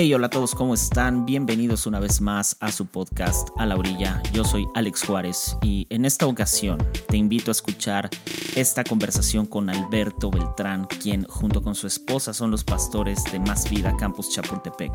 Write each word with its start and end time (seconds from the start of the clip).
Hey, 0.00 0.14
hola 0.14 0.28
a 0.28 0.30
todos, 0.30 0.54
¿cómo 0.54 0.74
están? 0.74 1.26
Bienvenidos 1.26 1.84
una 1.84 1.98
vez 1.98 2.20
más 2.20 2.56
a 2.60 2.70
su 2.70 2.86
podcast 2.86 3.48
A 3.56 3.66
la 3.66 3.74
Orilla. 3.74 4.22
Yo 4.32 4.44
soy 4.44 4.68
Alex 4.76 5.02
Juárez 5.02 5.56
y 5.60 5.88
en 5.90 6.04
esta 6.04 6.24
ocasión 6.28 6.78
te 7.08 7.16
invito 7.16 7.50
a 7.50 7.58
escuchar 7.58 8.08
esta 8.54 8.84
conversación 8.84 9.44
con 9.44 9.68
Alberto 9.68 10.30
Beltrán, 10.30 10.86
quien 11.02 11.24
junto 11.24 11.64
con 11.64 11.74
su 11.74 11.88
esposa 11.88 12.32
son 12.32 12.52
los 12.52 12.62
pastores 12.62 13.24
de 13.32 13.40
Más 13.40 13.68
Vida 13.68 13.92
Campus 13.96 14.30
Chapultepec. 14.30 14.92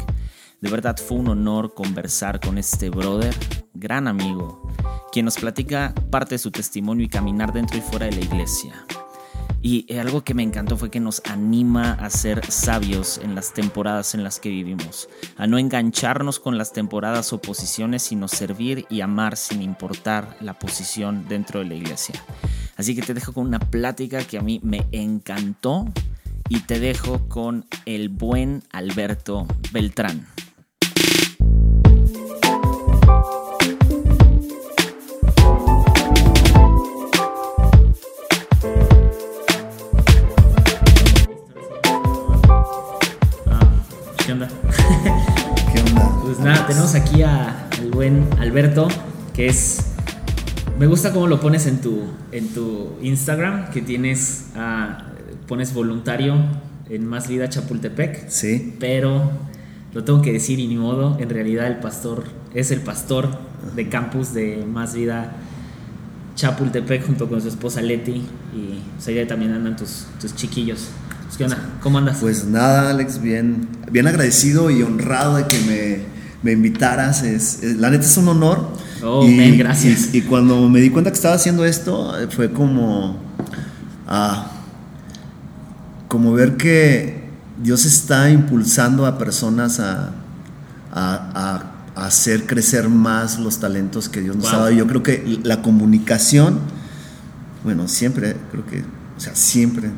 De 0.61 0.69
verdad 0.69 0.95
fue 0.95 1.17
un 1.17 1.27
honor 1.27 1.73
conversar 1.73 2.39
con 2.39 2.57
este 2.57 2.89
brother, 2.89 3.35
gran 3.73 4.07
amigo, 4.07 4.65
quien 5.11 5.25
nos 5.25 5.35
platica 5.35 5.93
parte 6.11 6.35
de 6.35 6.39
su 6.39 6.49
testimonio 6.49 7.03
y 7.03 7.09
caminar 7.09 7.51
dentro 7.51 7.77
y 7.77 7.81
fuera 7.81 8.05
de 8.05 8.13
la 8.13 8.21
iglesia. 8.21 8.85
Y 9.65 9.91
algo 9.95 10.25
que 10.25 10.33
me 10.33 10.43
encantó 10.43 10.75
fue 10.75 10.91
que 10.91 10.99
nos 10.99 11.21
anima 11.23 11.93
a 11.93 12.09
ser 12.09 12.45
sabios 12.51 13.17
en 13.17 13.33
las 13.33 13.53
temporadas 13.53 14.13
en 14.13 14.21
las 14.21 14.41
que 14.41 14.49
vivimos, 14.49 15.07
a 15.37 15.47
no 15.47 15.57
engancharnos 15.57 16.41
con 16.41 16.57
las 16.57 16.73
temporadas 16.73 17.31
o 17.31 17.39
posiciones, 17.39 18.03
sino 18.03 18.27
servir 18.27 18.85
y 18.89 18.99
amar 18.99 19.37
sin 19.37 19.61
importar 19.61 20.35
la 20.41 20.59
posición 20.59 21.29
dentro 21.29 21.61
de 21.61 21.67
la 21.67 21.75
iglesia. 21.75 22.21
Así 22.75 22.93
que 22.93 23.03
te 23.03 23.13
dejo 23.13 23.31
con 23.31 23.47
una 23.47 23.59
plática 23.59 24.25
que 24.25 24.37
a 24.37 24.41
mí 24.41 24.59
me 24.63 24.85
encantó 24.91 25.85
y 26.49 26.59
te 26.59 26.81
dejo 26.81 27.29
con 27.29 27.65
el 27.85 28.09
buen 28.09 28.63
Alberto 28.69 29.47
Beltrán. 29.71 30.27
tenemos 46.67 46.95
aquí 46.95 47.21
a, 47.21 47.67
al 47.79 47.91
buen 47.91 48.27
Alberto, 48.39 48.87
que 49.33 49.47
es... 49.47 49.79
Me 50.79 50.87
gusta 50.87 51.13
cómo 51.13 51.27
lo 51.27 51.39
pones 51.39 51.67
en 51.67 51.81
tu, 51.81 52.03
en 52.31 52.49
tu 52.49 52.97
Instagram, 53.01 53.69
que 53.69 53.81
tienes... 53.81 54.47
Ah, 54.55 55.05
pones 55.47 55.73
voluntario 55.73 56.35
en 56.89 57.05
Más 57.05 57.27
Vida 57.27 57.49
Chapultepec. 57.49 58.29
Sí. 58.29 58.75
Pero 58.79 59.31
lo 59.93 60.03
tengo 60.03 60.21
que 60.21 60.31
decir 60.31 60.59
y 60.59 60.67
ni 60.67 60.75
modo, 60.75 61.17
en 61.19 61.29
realidad 61.29 61.67
el 61.67 61.77
pastor 61.77 62.23
es 62.53 62.71
el 62.71 62.81
pastor 62.81 63.29
de 63.75 63.89
campus 63.89 64.33
de 64.33 64.65
Más 64.65 64.95
Vida 64.95 65.33
Chapultepec 66.35 67.05
junto 67.05 67.29
con 67.29 67.41
su 67.41 67.47
esposa 67.47 67.81
Leti 67.81 68.23
y 68.55 68.81
pues, 69.03 69.27
también 69.27 69.53
andan 69.53 69.75
tus, 69.75 70.07
tus 70.19 70.35
chiquillos. 70.35 70.89
Pues, 71.37 71.37
¿Qué 71.37 71.43
onda? 71.45 71.57
¿Cómo 71.81 71.97
andas? 71.97 72.17
Pues 72.19 72.45
nada, 72.45 72.89
Alex, 72.89 73.21
bien, 73.21 73.67
bien 73.91 74.07
agradecido 74.07 74.69
y 74.69 74.83
honrado 74.83 75.37
de 75.37 75.47
que 75.47 75.59
me 75.61 76.13
me 76.43 76.51
invitaras. 76.51 77.23
Es, 77.23 77.63
la 77.63 77.89
neta 77.89 78.05
es 78.05 78.17
un 78.17 78.27
honor. 78.27 78.67
Oh, 79.01 79.25
y, 79.25 79.57
gracias. 79.57 80.13
Y, 80.13 80.21
cuando 80.21 80.69
me 80.69 80.79
di 80.79 80.89
cuenta 80.89 81.09
que 81.09 81.15
estaba 81.15 81.35
haciendo 81.35 81.65
esto, 81.65 82.13
fue 82.29 82.51
como. 82.51 83.17
Ah, 84.07 84.51
como 86.07 86.33
ver 86.33 86.57
que 86.57 87.23
Dios 87.63 87.85
está 87.85 88.29
impulsando 88.29 89.07
a 89.07 89.17
personas 89.17 89.79
a, 89.79 90.11
a, 90.91 91.71
hacer 91.95 92.45
crecer 92.45 92.89
más 92.89 93.39
los 93.39 93.59
talentos 93.59 94.09
que 94.09 94.21
Dios 94.21 94.35
nos 94.35 94.53
ha 94.53 94.57
dado. 94.57 94.71
Yo 94.71 94.85
creo 94.85 95.01
que 95.01 95.39
la 95.43 95.61
comunicación, 95.63 96.59
bueno, 97.63 97.87
siempre, 97.87 98.35
creo 98.51 98.65
que, 98.65 98.83
o 99.17 99.19
sea, 99.19 99.33
siempre, 99.35 99.89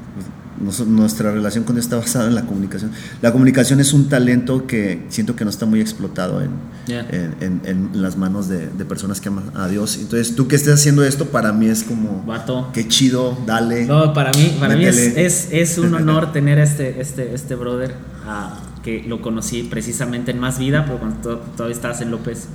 nuestra 0.59 1.31
relación 1.31 1.63
con 1.65 1.75
Dios 1.75 1.85
está 1.85 1.97
basada 1.97 2.27
en 2.27 2.35
la 2.35 2.43
comunicación. 2.43 2.91
La 3.21 3.31
comunicación 3.31 3.79
es 3.79 3.93
un 3.93 4.07
talento 4.07 4.65
que 4.65 5.05
siento 5.09 5.35
que 5.35 5.43
no 5.43 5.49
está 5.49 5.65
muy 5.65 5.81
explotado 5.81 6.41
en, 6.41 6.51
en, 6.87 7.89
las 7.93 8.17
manos 8.17 8.47
de, 8.47 8.67
personas 8.85 9.19
que 9.19 9.27
aman 9.27 9.51
a 9.55 9.67
Dios. 9.67 9.97
Entonces, 9.97 10.35
tú 10.35 10.47
que 10.47 10.55
estés 10.55 10.75
haciendo 10.75 11.03
esto, 11.03 11.25
para 11.25 11.51
mí 11.51 11.67
es 11.67 11.83
como... 11.83 12.23
Vato. 12.25 12.69
Qué 12.73 12.87
chido, 12.87 13.37
dale. 13.45 13.85
No, 13.85 14.13
para 14.13 14.31
mí, 14.31 14.55
para 14.59 14.75
mí 14.75 14.85
es, 14.85 15.49
es, 15.51 15.77
un 15.77 15.93
honor 15.95 16.31
tener 16.31 16.59
este, 16.59 17.01
este, 17.01 17.33
este 17.33 17.55
brother 17.55 17.95
ah, 18.25 18.59
que 18.83 19.03
lo 19.05 19.21
conocí 19.21 19.63
precisamente 19.63 20.31
en 20.31 20.39
Más 20.39 20.57
Vida, 20.57 20.85
pero 20.85 20.99
cuando 20.99 21.37
todavía 21.37 21.75
estabas 21.75 21.99
en 22.01 22.11
López, 22.11 22.47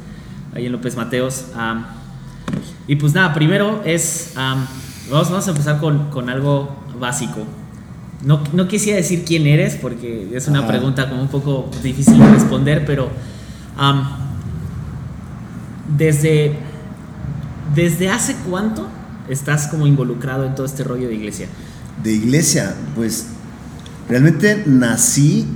ahí 0.55 0.67
en 0.67 0.73
López 0.73 0.97
Mateos. 0.97 1.47
y 2.87 2.97
pues 2.97 3.13
nada, 3.13 3.35
primero 3.35 3.83
es... 3.85 4.33
vamos, 4.35 5.31
vamos 5.31 5.47
a 5.47 5.51
empezar 5.51 5.81
con, 5.81 6.09
con 6.11 6.31
algo 6.31 6.81
básico. 6.99 7.47
No, 8.25 8.43
no, 8.53 8.69
quisiera 8.69 8.99
decir 8.99 9.25
quién 9.25 9.47
eres 9.47 9.77
porque 9.77 10.29
es 10.35 10.47
una 10.47 10.67
pregunta 10.67 11.09
como 11.09 11.23
un 11.23 11.29
poco 11.29 11.71
difícil 11.83 12.19
de 12.19 12.31
responder, 12.31 12.85
pero 12.85 13.09
desde, 15.97 16.53
desde 17.75 18.11
hace 18.11 18.37
cuánto 18.49 18.87
estás 19.29 19.69
como 19.69 19.87
involucrado 19.87 20.45
en 20.45 20.55
todo 20.55 20.67
este 20.67 20.85
rollo 20.85 21.09
de 21.09 21.15
iglesia? 21.15 21.47
De 22.03 22.13
iglesia, 22.13 22.75
pues 22.95 23.27
realmente 24.09 24.65
nací, 24.67 25.47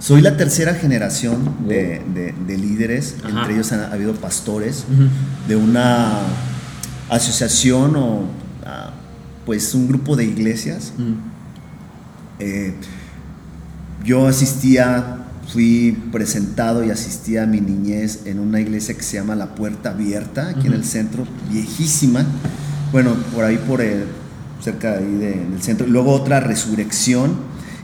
soy 0.00 0.22
la 0.22 0.36
tercera 0.36 0.74
generación 0.74 1.56
de, 1.68 2.34
líderes, 2.48 3.16
entre 3.24 3.54
ellos 3.54 3.72
ha, 3.72 3.92
habido 3.92 4.14
pastores 4.14 4.84
de 5.46 5.56
una 5.56 6.20
asociación 7.08 7.96
o 7.96 8.24
ah, 8.66 8.90
pues 9.46 9.74
un 9.74 9.88
grupo 9.88 10.16
de 10.16 10.24
iglesias. 10.24 10.92
Mm. 10.98 11.27
Eh, 12.38 12.74
yo 14.04 14.26
asistía, 14.26 15.18
fui 15.52 15.96
presentado 16.12 16.84
y 16.84 16.90
asistía 16.90 17.42
a 17.42 17.46
mi 17.46 17.60
niñez 17.60 18.20
en 18.26 18.38
una 18.38 18.60
iglesia 18.60 18.94
que 18.94 19.02
se 19.02 19.16
llama 19.16 19.34
La 19.34 19.54
Puerta 19.54 19.90
Abierta, 19.90 20.50
aquí 20.50 20.66
en 20.66 20.74
el 20.74 20.84
centro, 20.84 21.26
viejísima. 21.50 22.24
Bueno, 22.92 23.14
por 23.34 23.44
ahí, 23.44 23.58
por 23.58 23.80
el, 23.80 24.04
cerca 24.62 24.92
de 24.92 24.98
ahí 24.98 25.14
del 25.14 25.62
centro. 25.62 25.86
luego 25.86 26.12
otra 26.12 26.40
resurrección. 26.40 27.36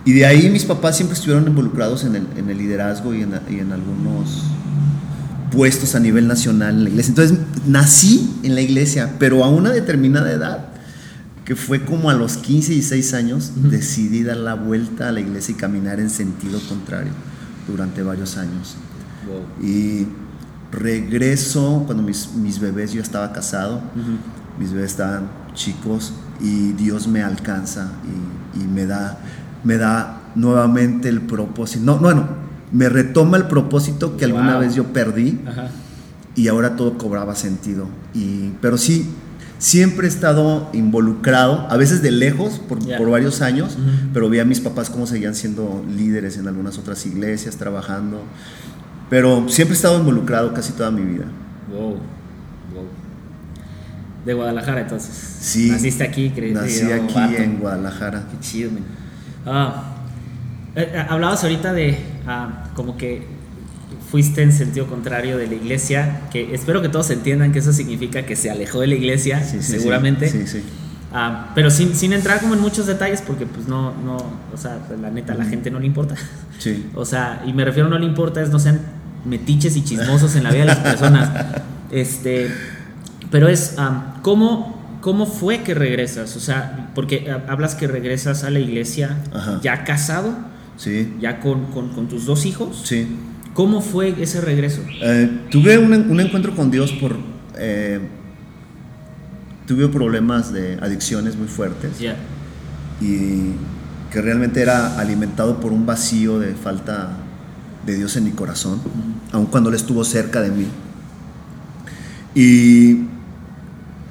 Y 0.04 0.12
de 0.12 0.26
ahí 0.26 0.50
mis 0.50 0.64
papás 0.64 0.96
siempre 0.96 1.14
estuvieron 1.14 1.46
involucrados 1.46 2.04
en 2.04 2.14
el, 2.14 2.58
liderazgo 2.58 3.14
y 3.14 3.22
en, 3.22 3.32
y 3.50 3.58
en 3.58 3.72
algunos 3.72 4.44
puestos 5.50 5.94
a 5.94 6.00
nivel 6.00 6.28
nacional 6.28 6.76
en 6.76 6.84
la 6.84 6.90
iglesia. 6.90 7.10
Entonces 7.10 7.38
nací 7.66 8.34
en 8.42 8.54
la 8.54 8.60
iglesia, 8.60 9.14
pero 9.18 9.44
a 9.44 9.48
una 9.48 9.70
determinada 9.70 10.30
edad 10.30 10.73
que 11.44 11.56
fue 11.56 11.84
como 11.84 12.10
a 12.10 12.14
los 12.14 12.38
15 12.38 12.72
y 12.72 12.74
16 12.76 13.14
años, 13.14 13.52
decidí 13.56 14.22
dar 14.22 14.38
la 14.38 14.54
vuelta 14.54 15.08
a 15.08 15.12
la 15.12 15.20
iglesia 15.20 15.52
y 15.52 15.56
caminar 15.56 16.00
en 16.00 16.10
sentido 16.10 16.58
contrario 16.68 17.12
durante 17.68 18.02
varios 18.02 18.36
años. 18.36 18.76
Y 19.62 20.06
regreso 20.72 21.82
cuando 21.86 22.02
mis, 22.02 22.32
mis, 22.34 22.58
bebés, 22.58 22.92
yo 22.92 23.02
estaba 23.02 23.32
casado, 23.32 23.80
mis 24.58 24.72
bebés 24.72 24.92
estaban 24.92 25.28
chicos 25.54 26.14
y 26.40 26.72
Dios 26.72 27.06
me 27.06 27.22
alcanza 27.22 27.92
y, 28.54 28.64
me, 28.64 28.86
da, 28.86 29.18
me 29.64 29.76
da 29.76 30.22
nuevamente 30.34 31.08
el 31.08 31.20
propósito. 31.20 31.84
No, 31.84 31.98
bueno, 31.98 32.26
me 32.72 32.88
retoma 32.88 33.36
el 33.36 33.48
propósito 33.48 34.16
que 34.16 34.24
alguna 34.24 34.58
vez 34.58 34.74
yo 34.74 34.92
perdí 34.92 35.40
y 36.34 36.48
ahora 36.48 36.76
todo 36.76 36.96
cobraba 36.98 37.34
sentido. 37.34 37.86
Y, 38.14 38.50
pero 38.60 38.78
sí, 38.78 39.10
siempre 39.64 40.06
he 40.06 40.10
estado 40.10 40.68
involucrado, 40.74 41.66
a 41.70 41.78
veces 41.78 42.02
de 42.02 42.10
lejos, 42.10 42.60
por, 42.68 43.10
varios 43.10 43.40
años, 43.40 43.78
pero 44.12 44.28
vi 44.28 44.38
a 44.38 44.44
mis 44.44 44.60
papás 44.60 44.90
cómo 44.90 45.06
seguían 45.06 45.34
siendo 45.34 45.82
líderes 45.88 46.36
en 46.36 46.46
algunas 46.46 46.76
otras 46.76 47.06
iglesias, 47.06 47.56
trabajando. 47.56 48.22
Pero 49.08 49.48
siempre 49.48 49.72
he 49.72 49.76
estado 49.76 49.98
involucrado 49.98 50.52
casi 50.52 50.74
toda 50.74 50.90
mi 50.90 51.02
vida. 51.02 51.24
Wow. 51.70 51.92
wow. 51.92 51.98
De 54.26 54.34
Guadalajara, 54.34 54.82
entonces. 54.82 55.14
Sí. 55.40 55.70
Naciste 55.70 56.04
aquí, 56.04 56.30
creo. 56.34 56.52
Nací 56.52 56.92
aquí 56.92 57.36
en 57.36 57.58
Guadalajara. 57.58 58.26
Qué 58.30 58.40
chido, 58.40 58.70
man. 58.70 58.82
Ah, 59.46 59.94
eh, 60.76 60.90
eh, 60.92 61.06
hablabas 61.08 61.42
ahorita 61.42 61.72
de 61.72 61.96
ah, 62.26 62.64
como 62.74 62.98
que 62.98 63.26
fuiste 64.14 64.42
en 64.42 64.52
sentido 64.52 64.86
contrario 64.86 65.36
de 65.36 65.48
la 65.48 65.54
iglesia, 65.54 66.20
que 66.30 66.54
espero 66.54 66.80
que 66.80 66.88
todos 66.88 67.10
entiendan 67.10 67.50
que 67.50 67.58
eso 67.58 67.72
significa 67.72 68.24
que 68.24 68.36
se 68.36 68.48
alejó 68.48 68.78
de 68.78 68.86
la 68.86 68.94
iglesia, 68.94 69.42
seguramente. 69.42 70.28
Sí, 70.28 70.46
sí, 70.46 70.62
ah, 71.12 71.50
pero 71.56 71.68
sin, 71.68 71.96
sin, 71.96 72.12
entrar 72.12 72.38
como 72.38 72.54
en 72.54 72.60
muchos 72.60 72.86
detalles, 72.86 73.22
porque 73.22 73.44
pues 73.44 73.66
no, 73.66 73.92
no, 74.04 74.18
o 74.54 74.56
sea, 74.56 74.78
pues, 74.86 75.00
la 75.00 75.10
neta, 75.10 75.32
a 75.32 75.36
la 75.36 75.44
gente 75.44 75.68
no 75.68 75.80
le 75.80 75.86
importa. 75.86 76.14
Sí. 76.60 76.90
O 76.94 77.04
sea, 77.04 77.42
y 77.44 77.52
me 77.52 77.64
refiero 77.64 77.88
a 77.88 77.90
no 77.90 77.98
le 77.98 78.06
importa, 78.06 78.40
es 78.40 78.50
no 78.50 78.60
sean 78.60 78.82
metiches 79.24 79.76
y 79.76 79.82
chismosos 79.82 80.36
en 80.36 80.44
la 80.44 80.52
vida 80.52 80.60
de 80.60 80.66
las 80.66 80.78
personas. 80.78 81.30
Este, 81.90 82.54
pero 83.32 83.48
es, 83.48 83.74
¿cómo, 84.22 84.98
¿cómo 85.00 85.26
fue 85.26 85.64
que 85.64 85.74
regresas? 85.74 86.36
O 86.36 86.40
sea, 86.40 86.92
porque 86.94 87.34
hablas 87.48 87.74
que 87.74 87.88
regresas 87.88 88.44
a 88.44 88.50
la 88.50 88.60
iglesia 88.60 89.16
ya 89.60 89.82
casado, 89.82 90.36
sí. 90.76 91.16
ya 91.20 91.40
con, 91.40 91.66
con, 91.72 91.88
con 91.88 92.06
tus 92.06 92.26
dos 92.26 92.46
hijos. 92.46 92.82
Sí. 92.84 93.08
¿Cómo 93.54 93.80
fue 93.80 94.20
ese 94.20 94.40
regreso? 94.40 94.82
Eh, 95.00 95.30
tuve 95.48 95.78
un, 95.78 96.20
encuentro 96.20 96.54
con 96.54 96.70
Dios 96.72 96.90
por... 96.92 97.16
Eh, 97.56 98.00
tuve 99.66 99.88
problemas 99.88 100.52
de 100.52 100.74
adicciones 100.82 101.36
muy 101.36 101.46
fuertes. 101.46 101.92
Y 103.00 103.52
que 104.10 104.20
realmente 104.20 104.60
era 104.60 104.98
alimentado 104.98 105.60
por 105.60 105.72
un 105.72 105.86
vacío 105.86 106.40
de 106.40 106.54
falta 106.54 107.16
de 107.86 107.96
Dios 107.96 108.16
en 108.16 108.24
mi 108.24 108.30
corazón, 108.30 108.80
aun 109.32 109.46
cuando 109.46 109.70
Él 109.70 109.76
estuvo 109.76 110.04
cerca 110.04 110.40
de 110.40 110.50
mí. 110.50 110.66
Y 112.34 113.06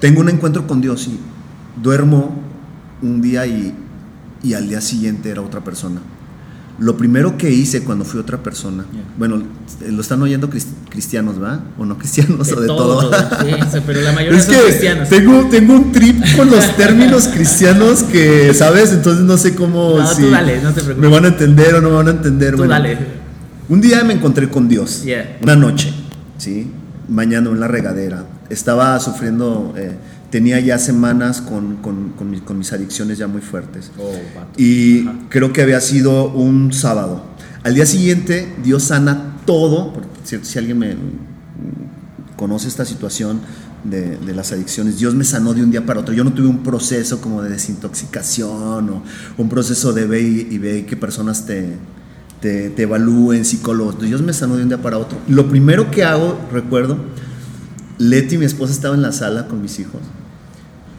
tengo 0.00 0.20
un 0.20 0.30
encuentro 0.30 0.66
con 0.66 0.80
Dios 0.80 1.08
y 1.08 1.18
duermo 1.82 2.34
un 3.02 3.20
día 3.20 3.46
y, 3.46 3.74
y 4.42 4.54
al 4.54 4.68
día 4.68 4.80
siguiente 4.80 5.30
era 5.30 5.42
otra 5.42 5.62
persona. 5.62 6.00
Lo 6.78 6.96
primero 6.96 7.38
que 7.38 7.50
hice 7.50 7.84
cuando 7.84 8.04
fui 8.04 8.18
otra 8.18 8.42
persona, 8.42 8.84
bueno, 9.16 9.40
lo 9.88 10.00
están 10.00 10.20
oyendo 10.22 10.50
cristianos, 10.88 11.40
¿va? 11.40 11.60
O 11.78 11.84
no 11.84 11.96
cristianos, 11.96 12.50
o 12.50 12.60
de 12.60 12.66
todo. 12.66 13.12
Sí, 13.12 13.78
pero 13.86 14.00
la 14.00 14.12
mayoría 14.12 14.38
es 14.38 14.44
son 14.44 14.54
que 14.56 14.60
cristianos. 14.62 15.08
Tengo, 15.08 15.48
tengo 15.48 15.74
un 15.74 15.92
trip 15.92 16.20
con 16.36 16.50
los 16.50 16.76
términos 16.76 17.28
cristianos 17.28 18.02
que, 18.02 18.52
¿sabes? 18.54 18.92
Entonces 18.92 19.24
no 19.24 19.38
sé 19.38 19.54
cómo. 19.54 19.98
No, 19.98 20.16
tú 20.16 20.30
dale, 20.30 20.60
no 20.62 20.72
te 20.72 20.82
preocupes. 20.82 21.08
Me 21.08 21.14
van 21.14 21.24
a 21.24 21.28
entender 21.28 21.74
o 21.76 21.80
no 21.80 21.90
me 21.90 21.96
van 21.96 22.08
a 22.08 22.10
entender. 22.10 22.56
Tú 22.56 22.64
dale. 22.64 22.98
Un 23.68 23.80
día 23.80 24.02
me 24.02 24.14
encontré 24.14 24.48
con 24.48 24.68
Dios. 24.68 25.04
Una 25.42 25.54
noche, 25.54 25.92
¿sí? 26.38 26.70
Mañana 27.08 27.50
en 27.50 27.60
la 27.60 27.68
regadera. 27.68 28.26
Estaba 28.50 28.98
sufriendo. 28.98 29.74
Eh, 29.76 29.96
tenía 30.34 30.58
ya 30.58 30.80
semanas 30.80 31.40
con, 31.40 31.76
con, 31.76 32.08
con, 32.08 32.58
mis, 32.58 32.72
adicciones 32.72 33.18
ya 33.18 33.28
muy 33.28 33.40
fuertes. 33.40 33.92
Oh, 33.96 34.10
y 34.56 35.04
creo 35.28 35.52
que 35.52 35.62
había 35.62 35.80
sido 35.80 36.32
un 36.32 36.72
sábado. 36.72 37.22
Al 37.62 37.76
día 37.76 37.86
siguiente, 37.86 38.52
Dios 38.64 38.82
sana 38.82 39.36
todo, 39.46 39.92
porque 39.92 40.08
si, 40.42 40.58
alguien 40.58 40.76
me 40.76 40.96
conoce 42.34 42.66
esta 42.66 42.84
situación 42.84 43.42
de, 43.84 44.16
de, 44.16 44.34
las 44.34 44.50
adicciones, 44.50 44.98
Dios 44.98 45.14
me 45.14 45.22
sanó 45.22 45.54
de 45.54 45.62
un 45.62 45.70
día 45.70 45.86
para 45.86 46.00
otro. 46.00 46.12
Yo 46.12 46.24
no 46.24 46.32
tuve 46.32 46.48
un 46.48 46.64
proceso 46.64 47.20
como 47.20 47.40
de 47.40 47.50
desintoxicación 47.50 48.90
o 48.90 49.02
un 49.38 49.48
proceso 49.48 49.92
de 49.92 50.04
ve 50.04 50.20
y, 50.20 50.58
ve 50.58 50.84
qué 50.84 50.96
personas 50.96 51.46
te, 51.46 51.76
te, 52.40 52.70
te 52.70 52.82
evalúen, 52.82 53.44
psicólogos. 53.44 54.00
Dios 54.00 54.20
me 54.20 54.32
sanó 54.32 54.56
de 54.56 54.64
un 54.64 54.68
día 54.68 54.82
para 54.82 54.98
otro. 54.98 55.16
Lo 55.28 55.48
primero 55.48 55.92
que 55.92 56.02
hago, 56.02 56.40
recuerdo, 56.50 56.98
Leti, 57.98 58.36
mi 58.36 58.46
esposa, 58.46 58.72
estaba 58.72 58.96
en 58.96 59.02
la 59.02 59.12
sala 59.12 59.46
con 59.46 59.62
mis 59.62 59.78
hijos 59.78 60.00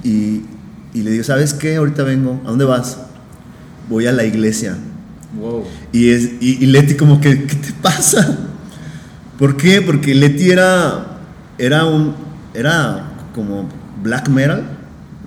y, 0.05 1.01
le 1.01 1.11
digo, 1.11 1.23
¿sabes 1.23 1.53
qué? 1.53 1.77
Ahorita 1.77 2.03
vengo. 2.03 2.41
¿A 2.45 2.49
dónde 2.49 2.65
vas? 2.65 2.97
Voy 3.89 4.05
a 4.07 4.11
la 4.11 4.23
iglesia. 4.23 4.77
Wow. 5.37 5.63
Y, 5.91 6.09
es, 6.09 6.31
y, 6.39 6.65
Leti 6.67 6.95
como 6.95 7.19
que, 7.19 7.45
¿qué 7.45 7.55
te 7.55 7.73
pasa? 7.81 8.37
¿Por 9.37 9.57
qué? 9.57 9.81
Porque 9.81 10.13
Leti 10.15 10.51
era, 10.51 11.17
era 11.57 11.85
un, 11.85 12.15
era 12.53 13.11
como 13.33 13.67
black 14.01 14.29
metal, 14.29 14.63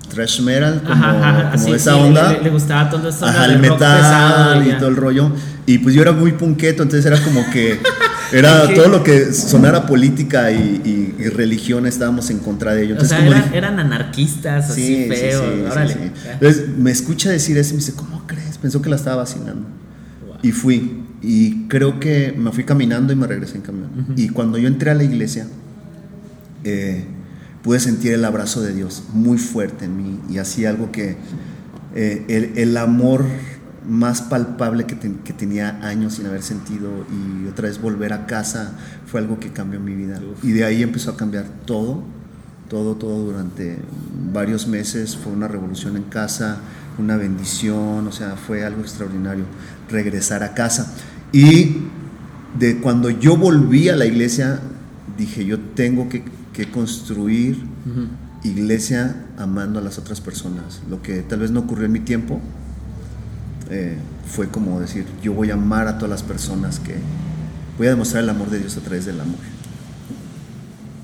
thrash 0.09 0.41
metal, 0.41 0.81
como, 0.81 1.75
esa 1.75 1.95
onda. 1.97 2.39
Le, 2.41 2.49
gustaba 2.49 2.89
todo 2.89 3.09
esto. 3.09 3.25
Ajá, 3.25 3.45
el 3.45 3.59
metal 3.59 4.65
y 4.65 4.77
todo 4.77 4.89
el 4.89 4.95
rollo. 4.95 5.31
Y 5.65 5.77
pues 5.77 5.93
yo 5.93 6.01
era 6.01 6.13
muy 6.13 6.31
punqueto, 6.31 6.81
entonces 6.81 7.05
era 7.05 7.21
como 7.21 7.47
que 7.51 7.79
era 8.31 8.73
todo 8.73 8.87
lo 8.87 9.03
que 9.03 9.33
sonara 9.33 9.85
política 9.85 10.51
y, 10.51 11.15
religión 11.29 11.85
estábamos 11.85 12.29
en 12.29 12.39
contra 12.39 12.73
de 12.73 12.83
ello. 12.83 12.93
Entonces, 12.93 13.17
o 13.17 13.31
sea, 13.31 13.51
eran, 13.53 13.79
anarquistas, 13.79 14.71
así 14.71 15.05
feos. 15.07 15.43
Entonces 16.33 16.69
me 16.77 16.91
escucha 16.91 17.29
decir 17.29 17.57
eso 17.57 17.71
y 17.71 17.73
me 17.73 17.79
dice, 17.79 17.93
¿cómo 17.93 18.25
crees? 18.25 18.57
Pensó 18.57 18.81
que 18.81 18.89
la 18.89 18.95
estaba 18.95 19.17
vacilando. 19.17 19.67
Y 20.41 20.51
fui. 20.51 21.03
Y 21.21 21.67
creo 21.67 21.99
que 21.99 22.33
me 22.35 22.51
fui 22.51 22.63
caminando 22.63 23.11
y 23.11 23.15
me 23.15 23.27
regresé 23.27 23.57
en 23.57 23.61
camión. 23.61 23.89
Y 24.15 24.29
cuando 24.29 24.57
yo 24.57 24.67
entré 24.67 24.91
a 24.91 24.95
la 24.95 25.03
iglesia, 25.03 25.47
eh, 26.63 27.05
pude 27.61 27.79
sentir 27.79 28.13
el 28.13 28.25
abrazo 28.25 28.61
de 28.61 28.73
Dios 28.73 29.03
muy 29.13 29.37
fuerte 29.37 29.85
en 29.85 29.97
mí 29.97 30.19
y 30.29 30.37
así 30.37 30.65
algo 30.65 30.91
que 30.91 31.17
eh, 31.95 32.25
el, 32.27 32.57
el 32.57 32.77
amor 32.77 33.25
más 33.89 34.21
palpable 34.21 34.85
que, 34.85 34.95
tenía 35.33 35.79
años 35.81 36.15
sin 36.15 36.27
haber 36.27 36.43
sentido 36.43 36.89
y 37.11 37.47
otra 37.47 37.67
vez 37.67 37.81
volver 37.81 38.13
a 38.13 38.27
casa 38.27 38.73
fue 39.05 39.19
algo 39.19 39.39
que 39.39 39.51
cambió 39.51 39.79
mi 39.79 39.95
vida. 39.95 40.19
Y 40.43 40.51
de 40.51 40.63
ahí 40.63 40.83
empezó 40.83 41.11
a 41.11 41.17
cambiar 41.17 41.45
todo, 41.65 42.03
todo, 42.69 42.95
todo 42.95 43.25
durante 43.25 43.77
varios 44.31 44.67
meses. 44.67 45.17
Fue 45.17 45.33
una 45.33 45.47
revolución 45.47 45.97
en 45.97 46.03
casa, 46.03 46.57
una 46.97 47.17
bendición, 47.17 48.07
o 48.07 48.11
sea, 48.11 48.35
fue 48.35 48.63
algo 48.63 48.81
extraordinario 48.81 49.45
regresar 49.89 50.43
a 50.43 50.53
casa. 50.53 50.93
Y 51.31 51.77
de 52.57 52.77
cuando 52.77 53.09
yo 53.09 53.37
volví 53.37 53.89
a 53.89 53.95
la 53.95 54.05
iglesia, 54.05 54.59
dije, 55.17 55.45
yo 55.45 55.59
tengo 55.59 56.09
que, 56.09 56.23
construir 56.73 57.57
iglesia 58.43 59.27
amando 59.37 59.79
a 59.79 59.81
las 59.81 59.97
otras 59.97 60.19
personas, 60.19 60.81
lo 60.89 61.01
que 61.01 61.21
tal 61.21 61.39
vez 61.39 61.51
no 61.51 61.61
ocurrió 61.61 61.85
en 61.85 61.93
mi 61.93 62.01
tiempo, 62.01 62.41
eh, 63.69 63.97
fue 64.25 64.49
como 64.49 64.79
decir, 64.79 65.05
yo 65.21 65.33
voy 65.33 65.51
a 65.51 65.53
amar 65.53 65.87
a 65.87 65.97
todas 65.97 66.09
las 66.09 66.23
personas 66.23 66.79
que 66.79 66.95
voy 67.77 67.87
a 67.87 67.91
demostrar 67.91 68.23
el 68.23 68.29
amor 68.29 68.49
de 68.49 68.59
Dios 68.59 68.75
a 68.77 68.81
través 68.81 69.05
del 69.05 69.19
amor. 69.19 69.39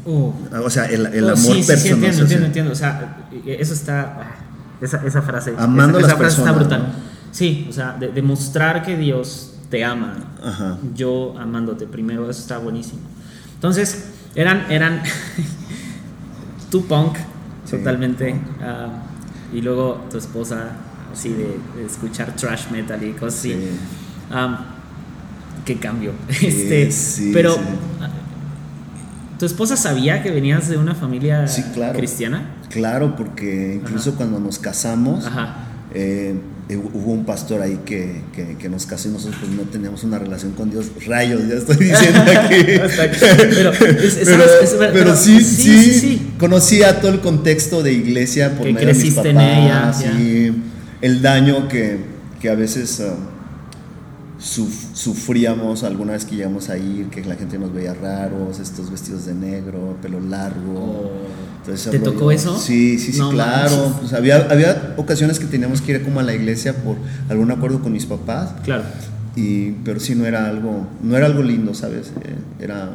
Oh. 0.06 0.33
O 0.63 0.69
sea, 0.69 0.85
el, 0.85 1.06
el 1.07 1.23
oh, 1.25 1.33
amor 1.33 1.56
personal. 1.65 1.79
Sí, 1.79 1.89
entiendo, 1.89 2.21
entiendo, 2.21 2.45
entiendo. 2.45 2.71
O 2.71 2.75
sea, 2.75 3.27
eso 3.45 3.73
está. 3.73 4.35
Esa, 4.81 5.06
esa 5.06 5.21
frase. 5.21 5.53
Amando 5.57 6.00
esa, 6.00 6.07
a 6.07 6.09
las 6.12 6.17
frase 6.17 6.41
está 6.41 6.51
brutal. 6.51 6.94
Sí, 7.31 7.67
o 7.69 7.73
sea, 7.73 7.97
demostrar 7.97 8.83
que 8.83 8.97
Dios 8.97 9.56
te 9.69 9.83
ama. 9.83 10.15
Yo 10.95 11.35
amándote 11.39 11.88
primero, 11.88 12.29
eso 12.29 12.41
está 12.41 12.57
buenísimo. 12.57 13.01
Entonces, 13.56 14.06
eran. 14.35 14.71
eran 14.71 15.01
tu 16.71 16.85
punk, 16.85 17.17
totalmente. 17.69 18.39
Ah, 18.62 18.88
y 19.53 19.62
luego 19.62 20.06
tu 20.09 20.17
esposa 20.17 20.71
así 21.15 21.29
de, 21.29 21.57
escuchar 21.85 22.35
trash 22.35 22.69
metal 22.71 23.01
y 23.03 23.13
cosas 23.13 23.39
así. 23.39 23.56
qué 25.65 25.75
cambio. 25.77 26.12
este, 26.41 26.89
pero, 27.33 27.57
¿tu 29.39 29.45
esposa 29.45 29.77
sabía 29.77 30.21
que 30.21 30.31
venías 30.31 30.69
de 30.69 30.77
una 30.77 30.94
familia 30.94 31.45
cristiana? 31.94 32.56
Claro, 32.69 33.15
porque 33.15 33.79
incluso 33.81 34.15
cuando 34.15 34.39
nos 34.39 34.59
casamos, 34.59 35.25
eh, 35.94 36.35
eh, 36.67 36.77
hubo 36.77 37.12
un 37.12 37.25
pastor 37.25 37.62
ahí 37.62 37.81
que, 37.85 38.23
que, 38.59 38.69
nos 38.69 38.88
casó 38.88 39.07
y 39.07 39.12
nosotros 39.12 39.38
pues 39.39 39.51
no 39.51 39.62
teníamos 39.63 40.03
una 40.03 40.17
relación 40.17 40.53
con 40.53 40.71
Dios. 40.71 40.88
Rayos, 41.06 41.47
ya 41.47 41.56
estoy 41.56 41.75
diciendo 41.79 42.21
aquí. 42.21 42.65
pero, 44.91 45.15
sí, 45.15 45.44
sí, 45.44 45.94
sí, 45.94 46.31
conocía 46.39 47.00
todo 47.01 47.12
el 47.12 47.19
contexto 47.19 47.83
de 47.83 47.94
iglesia 47.94 48.57
por 48.57 48.65
medio 48.65 48.88
de 48.88 48.93
mis 48.95 49.13
papás. 49.13 49.29
En 49.29 49.39
ella, 49.39 49.93
el 51.05 51.21
daño 51.21 51.67
que, 51.67 52.00
que 52.41 52.50
a 52.50 52.55
veces 52.55 53.00
uh, 53.00 53.13
sufríamos 54.39 55.83
alguna 55.83 56.13
vez 56.13 56.25
que 56.25 56.35
llegamos 56.35 56.69
a 56.69 56.79
ir, 56.79 57.09
que 57.09 57.24
la 57.24 57.35
gente 57.35 57.59
nos 57.59 57.71
veía 57.71 57.93
raros, 57.93 58.59
estos 58.59 58.89
vestidos 58.89 59.27
de 59.27 59.35
negro, 59.35 59.97
pelo 60.01 60.19
largo. 60.19 61.12
Oh. 61.69 61.91
¿Te 61.91 62.00
tocó 62.00 62.31
eso? 62.31 62.57
Sí, 62.57 62.97
sí, 62.97 63.13
sí, 63.13 63.21
claro. 63.29 63.95
Pues 64.00 64.13
había, 64.13 64.47
había 64.50 64.95
ocasiones 64.97 65.38
que 65.38 65.45
teníamos 65.45 65.79
que 65.81 65.91
ir 65.91 66.03
como 66.03 66.21
a 66.21 66.24
la 66.24 66.33
iglesia 66.33 66.75
por 66.75 66.95
algún 67.29 67.51
acuerdo 67.51 67.81
con 67.81 67.91
mis 67.91 68.07
papás. 68.07 68.55
Claro. 68.63 68.83
Y, 69.35 69.74
pero 69.83 70.00
sí 70.00 70.15
no 70.15 70.25
era 70.25 70.47
algo, 70.47 70.88
no 71.03 71.15
era 71.15 71.27
algo 71.27 71.43
lindo, 71.43 71.75
¿sabes? 71.75 72.13
Eh, 72.24 72.63
era, 72.63 72.89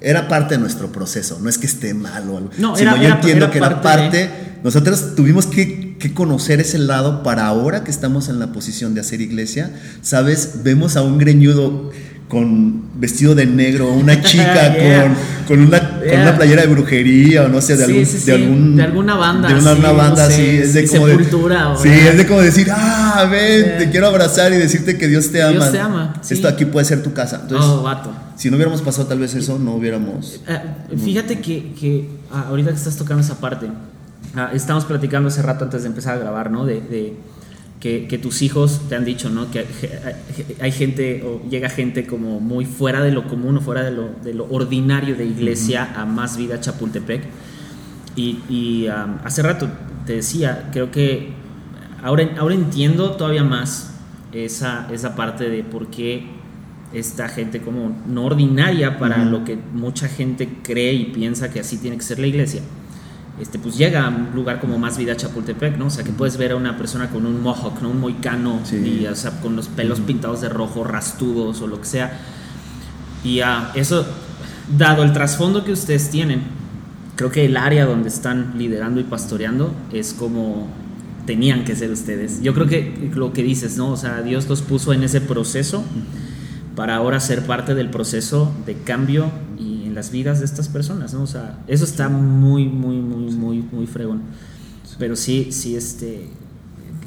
era 0.00 0.26
parte 0.26 0.54
de 0.54 0.60
nuestro 0.60 0.90
proceso, 0.90 1.38
no 1.38 1.50
es 1.50 1.58
que 1.58 1.66
esté 1.66 1.92
mal 1.92 2.30
o 2.30 2.38
algo. 2.38 2.50
No, 2.56 2.76
sino 2.76 2.96
yo 2.96 3.08
entiendo 3.08 3.50
que 3.50 3.58
era 3.58 3.82
parte. 3.82 4.30
Nosotros 4.62 5.14
tuvimos 5.16 5.46
que 5.46 5.79
que 6.00 6.12
conocer 6.12 6.60
ese 6.60 6.78
lado 6.78 7.22
para 7.22 7.46
ahora 7.46 7.84
que 7.84 7.92
estamos 7.92 8.28
en 8.28 8.40
la 8.40 8.52
posición 8.52 8.94
de 8.94 9.02
hacer 9.02 9.20
iglesia. 9.20 9.70
¿Sabes? 10.02 10.62
Vemos 10.64 10.96
a 10.96 11.02
un 11.02 11.18
greñudo 11.18 11.92
con 12.30 12.84
vestido 12.94 13.34
de 13.34 13.44
negro, 13.44 13.92
una 13.92 14.22
chica 14.22 14.74
con, 14.78 15.14
con, 15.46 15.66
una, 15.66 16.00
con, 16.00 16.20
una, 16.20 16.36
playera 16.36 16.62
de 16.62 16.68
brujería 16.68 17.42
o 17.42 17.48
no 17.48 17.60
sé, 17.60 17.76
de, 17.76 17.84
algún, 17.84 18.04
de, 18.24 18.32
algún, 18.32 18.76
de 18.76 18.82
alguna 18.84 19.14
banda. 19.16 19.48
De 19.48 19.54
una, 19.54 19.92
banda 19.92 20.26
así. 20.26 20.42
Es 20.42 20.72
de 20.72 20.86
como 20.86 21.08
sepultura. 21.08 21.74
sí, 21.76 21.88
es 21.88 22.16
de 22.16 22.26
como 22.26 22.40
decir, 22.40 22.68
ah, 22.72 23.28
ven, 23.30 23.78
te 23.78 23.90
quiero 23.90 24.06
abrazar 24.06 24.52
y 24.52 24.56
decirte 24.56 24.96
que 24.96 25.08
Dios 25.08 25.30
te 25.30 25.42
ama. 25.42 25.52
Dios 25.52 25.72
te 25.72 25.80
ama. 25.80 26.14
Esto 26.28 26.48
aquí 26.48 26.64
puede 26.64 26.86
ser 26.86 27.02
tu 27.02 27.12
casa. 27.12 27.40
Entonces, 27.42 27.68
oh, 27.68 27.82
vato. 27.82 28.12
Si 28.36 28.48
no 28.48 28.56
hubiéramos 28.56 28.80
pasado 28.80 29.06
tal 29.06 29.18
vez 29.18 29.34
eso, 29.34 29.58
no 29.58 29.74
hubiéramos... 29.74 30.40
Eh, 30.48 30.96
fíjate 30.96 31.40
que, 31.40 31.74
que 31.78 32.08
ah, 32.32 32.46
ahorita 32.48 32.70
que 32.70 32.76
estás 32.76 32.96
tocando 32.96 33.22
esa 33.22 33.38
parte, 33.38 33.66
Ah, 34.36 34.50
estamos 34.54 34.84
platicando 34.84 35.28
hace 35.28 35.42
rato 35.42 35.64
antes 35.64 35.82
de 35.82 35.88
empezar 35.88 36.14
a 36.14 36.18
grabar, 36.18 36.50
¿no? 36.52 36.64
De, 36.64 37.16
que, 37.80 38.20
tus 38.22 38.42
hijos 38.42 38.82
te 38.88 38.94
han 38.94 39.04
dicho, 39.04 39.28
¿no? 39.28 39.50
Que 39.50 39.66
hay 40.60 40.70
gente 40.70 41.24
o 41.24 41.42
llega 41.48 41.68
gente 41.68 42.06
como 42.06 42.38
muy 42.38 42.64
fuera 42.64 43.00
de 43.00 43.10
lo 43.10 43.26
común 43.26 43.56
o 43.56 43.60
fuera 43.60 43.82
de 43.82 43.90
lo, 43.90 44.10
de 44.22 44.34
lo 44.34 44.46
ordinario 44.50 45.16
de 45.16 45.24
iglesia 45.24 45.92
a 45.96 46.04
más 46.04 46.36
vida 46.36 46.60
Chapultepec. 46.60 47.24
Y, 48.16 48.86
hace 49.24 49.42
rato 49.42 49.68
te 50.06 50.14
decía, 50.14 50.68
creo 50.72 50.90
que 50.90 51.32
ahora, 52.02 52.28
ahora 52.38 52.54
entiendo 52.54 53.12
todavía 53.12 53.44
más 53.44 53.94
esa, 54.32 54.86
esa 54.92 55.16
parte 55.16 55.48
de 55.48 55.64
por 55.64 55.88
qué 55.88 56.26
esta 56.92 57.28
gente 57.28 57.60
como 57.60 57.96
no 58.06 58.26
ordinaria 58.26 58.98
para 58.98 59.24
lo 59.24 59.44
que 59.44 59.56
mucha 59.72 60.08
gente 60.08 60.48
cree 60.62 60.92
y 60.92 61.04
piensa 61.06 61.50
que 61.50 61.60
así 61.60 61.78
tiene 61.78 61.96
que 61.96 62.02
ser 62.02 62.18
la 62.18 62.26
iglesia 62.26 62.62
este, 63.40 63.58
pues 63.58 63.76
llega 63.76 64.04
a 64.04 64.08
un 64.08 64.30
lugar 64.34 64.60
como 64.60 64.78
más 64.78 64.98
vida 64.98 65.16
Chapultepec, 65.16 65.78
¿no? 65.78 65.86
O 65.86 65.90
sea, 65.90 66.04
que 66.04 66.12
puedes 66.12 66.36
ver 66.36 66.52
a 66.52 66.56
una 66.56 66.76
persona 66.76 67.08
con 67.08 67.24
un 67.24 67.42
mohawk, 67.42 67.80
¿no? 67.80 67.90
Un 67.90 68.00
moicano, 68.00 68.60
y, 68.72 69.06
o 69.06 69.16
sea, 69.16 69.40
con 69.40 69.56
los 69.56 69.68
pelos 69.68 70.00
pintados 70.00 70.40
de 70.40 70.48
rojo, 70.48 70.84
rastudos 70.84 71.60
o 71.62 71.66
lo 71.66 71.80
que 71.80 71.86
sea. 71.86 72.18
Y 73.24 73.40
a 73.40 73.70
eso, 73.74 74.06
dado 74.76 75.02
el 75.02 75.12
trasfondo 75.12 75.64
que 75.64 75.72
ustedes 75.72 76.10
tienen, 76.10 76.42
creo 77.16 77.30
que 77.30 77.46
el 77.46 77.56
área 77.56 77.86
donde 77.86 78.08
están 78.08 78.54
liderando 78.56 79.00
y 79.00 79.04
pastoreando 79.04 79.74
es 79.92 80.12
como 80.14 80.68
tenían 81.26 81.64
que 81.64 81.76
ser 81.76 81.90
ustedes. 81.90 82.42
Yo 82.42 82.54
creo 82.54 82.66
que 82.66 83.10
lo 83.14 83.32
que 83.32 83.42
dices, 83.42 83.76
¿no? 83.76 83.92
O 83.92 83.96
sea, 83.96 84.20
Dios 84.22 84.48
los 84.48 84.62
puso 84.62 84.92
en 84.92 85.02
ese 85.02 85.20
proceso 85.20 85.84
para 86.74 86.96
ahora 86.96 87.20
ser 87.20 87.46
parte 87.46 87.74
del 87.74 87.90
proceso 87.90 88.52
de 88.66 88.74
cambio 88.74 89.30
y 89.58 89.69
en 89.90 89.96
las 89.96 90.12
vidas 90.12 90.38
de 90.38 90.44
estas 90.44 90.68
personas, 90.68 91.12
¿no? 91.12 91.22
O 91.22 91.26
sea, 91.26 91.58
eso 91.66 91.84
está 91.84 92.08
muy, 92.08 92.66
muy, 92.66 92.98
muy, 92.98 93.32
muy, 93.32 93.64
muy 93.72 93.86
fregón. 93.86 94.22
Pero 94.98 95.16
sí, 95.16 95.48
sí, 95.50 95.74
este, 95.76 96.28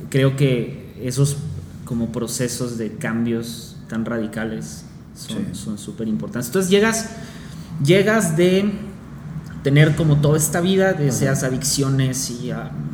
creo 0.10 0.36
que 0.36 0.94
esos 1.02 1.38
como 1.86 2.12
procesos 2.12 2.78
de 2.78 2.96
cambios 2.96 3.78
tan 3.88 4.04
radicales 4.06 4.84
son 5.54 5.78
súper 5.78 6.08
importantes. 6.08 6.48
Entonces 6.48 6.70
llegas, 6.70 7.10
llegas 7.86 8.36
de 8.36 8.72
tener 9.63 9.96
como 9.96 10.18
toda 10.18 10.38
esta 10.38 10.60
vida 10.60 10.94
de 10.94 11.08
esas 11.08 11.44
adicciones 11.44 12.30
y 12.30 12.52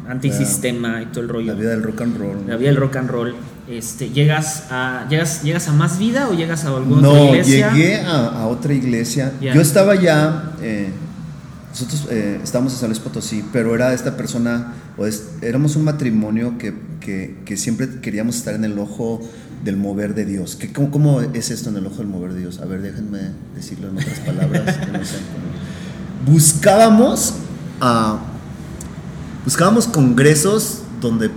antisistema 0.08 1.02
y 1.02 1.08
todo 1.08 1.22
el 1.22 1.30
rollo. 1.30 1.54
La 1.54 1.60
vida 1.60 1.70
del 1.72 1.84
rock 1.84 2.02
and 2.02 2.18
roll. 2.18 2.48
La 2.48 2.58
vida 2.58 2.70
del 2.70 2.78
rock 2.78 2.96
and 2.98 3.10
roll. 3.10 3.36
Este, 3.70 4.10
¿llegas, 4.10 4.64
a, 4.72 5.06
llegas, 5.10 5.44
¿Llegas 5.44 5.68
a 5.68 5.74
más 5.74 6.00
vida 6.00 6.28
o 6.28 6.34
llegas 6.34 6.66
a 6.66 6.70
alguna 6.70 7.08
otra 7.08 7.26
iglesia? 7.26 7.70
No, 7.70 7.78
llegué 7.78 8.02
a, 8.02 8.48
otra 8.48 8.74
iglesia. 8.74 9.34
Yo 9.40 9.62
estaba 9.62 9.94
ya, 9.94 10.54
eh, 10.62 10.90
nosotros 11.70 12.08
eh, 12.10 12.40
estábamos 12.44 12.74
en 12.74 12.80
San 12.80 12.90
Luis 12.90 13.00
Potosí, 13.00 13.46
pero 13.54 13.76
era 13.76 13.94
esta 13.94 14.18
persona, 14.18 14.74
o 14.98 15.06
éramos 15.42 15.76
un 15.76 15.84
matrimonio 15.84 16.58
que, 16.58 16.74
que, 17.00 17.38
que, 17.46 17.58
siempre 17.58 18.02
queríamos 18.02 18.38
estar 18.38 18.56
en 18.56 18.66
el 18.66 18.80
ojo 18.80 19.22
del 19.64 19.78
mover 19.78 20.16
de 20.16 20.26
Dios. 20.26 20.56
¿Qué, 20.56 20.74
cómo, 20.74 20.90
cómo, 20.90 21.22
es 21.22 21.52
esto 21.52 21.70
en 21.70 21.78
el 21.78 21.86
ojo 21.86 21.98
del 21.98 22.08
mover 22.08 22.34
de 22.34 22.40
Dios? 22.40 22.60
A 22.60 22.66
ver, 22.66 22.82
déjenme 22.82 23.20
decirlo 23.56 23.90
en 23.90 23.98
otras 23.98 24.20
palabras. 24.20 24.78
que 24.78 24.92
no 24.92 25.06
sean 25.06 25.22
buscábamos, 26.26 27.34
uh, 27.82 28.18
buscábamos 29.46 29.88
congresos 29.88 30.82
donde 31.02 31.30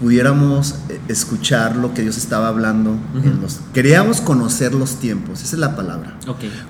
pudiéramos 0.00 0.76
eh, 0.88 0.98
escuchar 1.08 1.76
lo 1.76 1.92
que 1.94 2.02
Dios 2.02 2.16
estaba 2.16 2.48
hablando. 2.48 2.96
en 3.22 3.40
los, 3.40 3.60
queríamos 3.74 4.20
conocer 4.20 4.74
los 4.74 4.96
tiempos, 4.96 5.42
esa 5.42 5.56
es 5.56 5.60
la 5.60 5.76
palabra. 5.76 6.18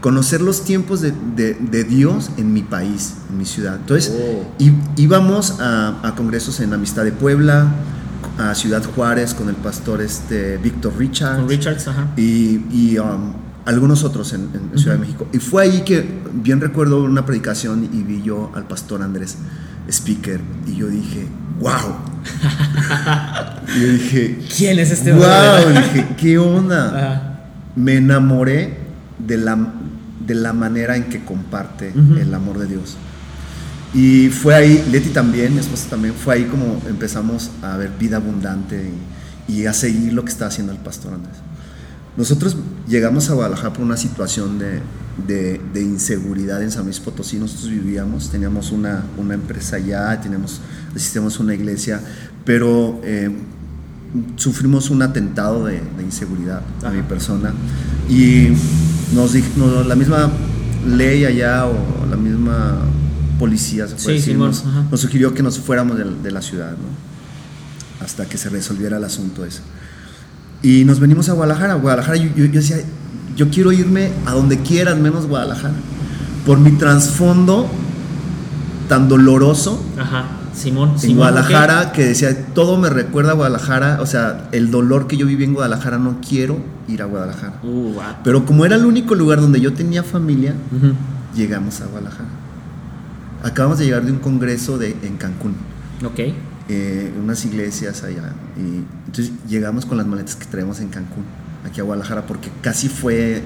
Conocer 0.00 0.40
los 0.40 0.64
tiempos 0.64 1.00
de, 1.00 1.12
de, 1.12 1.84
Dios 1.84 2.30
en 2.36 2.52
mi 2.52 2.62
país, 2.62 3.14
en 3.30 3.38
mi 3.38 3.44
ciudad. 3.46 3.76
Entonces, 3.76 4.12
oh. 4.14 4.46
íbamos 4.96 5.60
a, 5.60 6.00
a, 6.02 6.14
congresos 6.14 6.60
en 6.60 6.74
Amistad 6.74 7.04
de 7.04 7.12
Puebla, 7.12 7.72
a 8.38 8.54
Ciudad 8.54 8.82
Juárez 8.94 9.34
con 9.34 9.48
el 9.48 9.56
pastor 9.56 10.02
este, 10.02 10.58
Víctor 10.58 10.94
Richards. 10.98 11.46
Richards, 11.46 11.88
ajá. 11.88 12.08
Y, 12.16 12.64
y 12.72 12.98
um, 12.98 13.32
algunos 13.64 14.04
otros 14.04 14.32
en, 14.32 14.48
Ciudad 14.74 14.94
de 14.94 15.00
México. 15.00 15.28
Y 15.32 15.38
fue 15.38 15.62
ahí 15.62 15.82
que 15.82 16.06
bien 16.32 16.60
recuerdo 16.60 17.02
una 17.02 17.24
predicación 17.24 17.88
y 17.92 18.02
vi 18.02 18.22
yo 18.22 18.50
al 18.54 18.66
pastor 18.66 19.02
Andrés 19.02 19.36
speaker 19.88 20.40
y 20.66 20.76
yo 20.76 20.88
dije, 20.88 21.26
wow. 21.60 21.96
y 23.76 23.80
yo 23.80 23.92
dije, 23.92 24.38
¿quién 24.56 24.78
es 24.78 24.90
este 24.90 25.12
Wow, 25.12 25.70
dije, 25.74 26.08
¿qué 26.16 26.38
onda? 26.38 27.38
Me 27.76 27.96
enamoré 27.96 28.78
de 29.18 29.36
la, 29.36 29.56
de 30.26 30.34
la 30.34 30.52
manera 30.52 30.96
en 30.96 31.04
que 31.04 31.24
comparte 31.24 31.92
el 31.94 32.34
amor 32.34 32.58
de 32.58 32.66
Dios. 32.66 32.96
Y 33.92 34.28
fue 34.28 34.54
ahí, 34.54 34.84
Leti 34.90 35.10
también, 35.10 35.52
mi 35.52 35.60
esposa 35.60 35.90
también, 35.90 36.14
fue 36.14 36.34
ahí 36.34 36.44
como 36.44 36.80
empezamos 36.88 37.50
a 37.62 37.76
ver 37.76 37.90
vida 37.98 38.16
abundante 38.18 38.90
y, 39.48 39.52
y 39.52 39.66
a 39.66 39.72
seguir 39.72 40.12
lo 40.12 40.24
que 40.24 40.30
está 40.30 40.46
haciendo 40.46 40.72
el 40.72 40.78
pastor 40.78 41.14
Andrés. 41.14 41.36
Nosotros 42.16 42.56
llegamos 42.88 43.30
a 43.30 43.34
Guadalajara 43.34 43.72
por 43.72 43.84
una 43.84 43.96
situación 43.96 44.58
de, 44.58 44.80
inseguridad 45.74 46.62
en 46.62 46.70
San 46.70 46.84
Luis 46.84 47.00
Potosí. 47.00 47.38
Nosotros 47.38 47.70
vivíamos, 47.70 48.30
teníamos 48.30 48.72
una, 48.72 49.04
empresa 49.30 49.76
allá, 49.76 50.20
teníamos, 50.20 50.60
asistíamos 50.94 51.38
a 51.38 51.42
una 51.42 51.54
iglesia, 51.54 52.00
pero 52.44 53.00
eh, 53.04 53.30
sufrimos 54.36 54.90
un 54.90 55.02
atentado 55.02 55.66
de, 55.66 55.82
inseguridad 56.02 56.62
a 56.84 56.90
mi 56.90 57.02
persona. 57.02 57.52
Y 58.08 58.48
nos, 59.14 59.34
la 59.86 59.94
misma 59.94 60.30
ley 60.86 61.24
allá 61.24 61.66
o 61.66 62.06
la 62.08 62.16
misma 62.16 62.78
policía 63.38 63.86
se 63.88 64.34
nos, 64.34 64.64
sugirió 64.96 65.34
que 65.34 65.42
nos 65.42 65.58
fuéramos 65.58 65.96
de, 66.22 66.30
la 66.30 66.42
ciudad, 66.42 66.76
hasta 68.00 68.26
que 68.26 68.36
se 68.36 68.48
resolviera 68.48 68.98
el 68.98 69.04
asunto 69.04 69.44
ese. 69.44 69.60
Y 70.62 70.84
nos 70.84 71.00
venimos 71.00 71.28
a 71.28 71.32
Guadalajara. 71.32 71.74
Guadalajara, 71.74 72.16
yo, 72.18 72.28
yo, 72.36 72.48
decía, 72.48 72.76
yo 73.36 73.50
quiero 73.50 73.72
irme 73.72 74.10
a 74.26 74.32
donde 74.32 74.58
quieras, 74.60 74.98
menos 74.98 75.26
Guadalajara. 75.26 75.74
Por 76.46 76.58
mi 76.58 76.72
trasfondo 76.72 77.68
tan 78.88 79.08
doloroso. 79.08 79.82
Ajá. 79.98 80.24
Simón, 80.52 80.94
en 81.02 81.16
Guadalajara, 81.16 81.92
que 81.92 82.04
decía, 82.04 82.46
todo 82.54 82.76
me 82.76 82.90
recuerda 82.90 83.30
a 83.30 83.34
Guadalajara, 83.34 83.98
o 84.02 84.06
sea, 84.06 84.48
el 84.52 84.70
dolor 84.70 85.06
que 85.06 85.16
yo 85.16 85.26
viví 85.26 85.44
en 85.44 85.54
Guadalajara, 85.54 85.98
no 85.98 86.18
quiero 86.26 86.58
ir 86.88 87.02
a 87.02 87.04
Guadalajara. 87.06 87.60
Uh, 87.62 87.94
Pero 88.24 88.44
como 88.44 88.66
era 88.66 88.76
el 88.76 88.84
único 88.84 89.14
lugar 89.14 89.40
donde 89.40 89.60
yo 89.60 89.72
tenía 89.72 90.02
familia, 90.02 90.54
llegamos 91.34 91.80
a 91.80 91.86
Guadalajara. 91.86 92.28
Acabamos 93.42 93.78
de 93.78 93.86
llegar 93.86 94.04
de 94.04 94.12
un 94.12 94.18
congreso 94.18 94.76
de, 94.76 94.96
en 95.02 95.16
Cancún. 95.16 95.54
Ok. 96.04 96.34
Eh, 96.68 97.12
unas 97.20 97.44
iglesias 97.44 98.02
allá. 98.02 98.34
Y 98.56 98.84
entonces 99.06 99.32
llegamos 99.48 99.86
con 99.86 99.98
las 99.98 100.06
maletas 100.06 100.36
que 100.36 100.44
traemos 100.46 100.80
en 100.80 100.88
Cancún, 100.88 101.24
aquí 101.64 101.80
a 101.80 101.84
Guadalajara, 101.84 102.26
porque 102.26 102.50
casi 102.60 102.88
fue, 102.88 103.42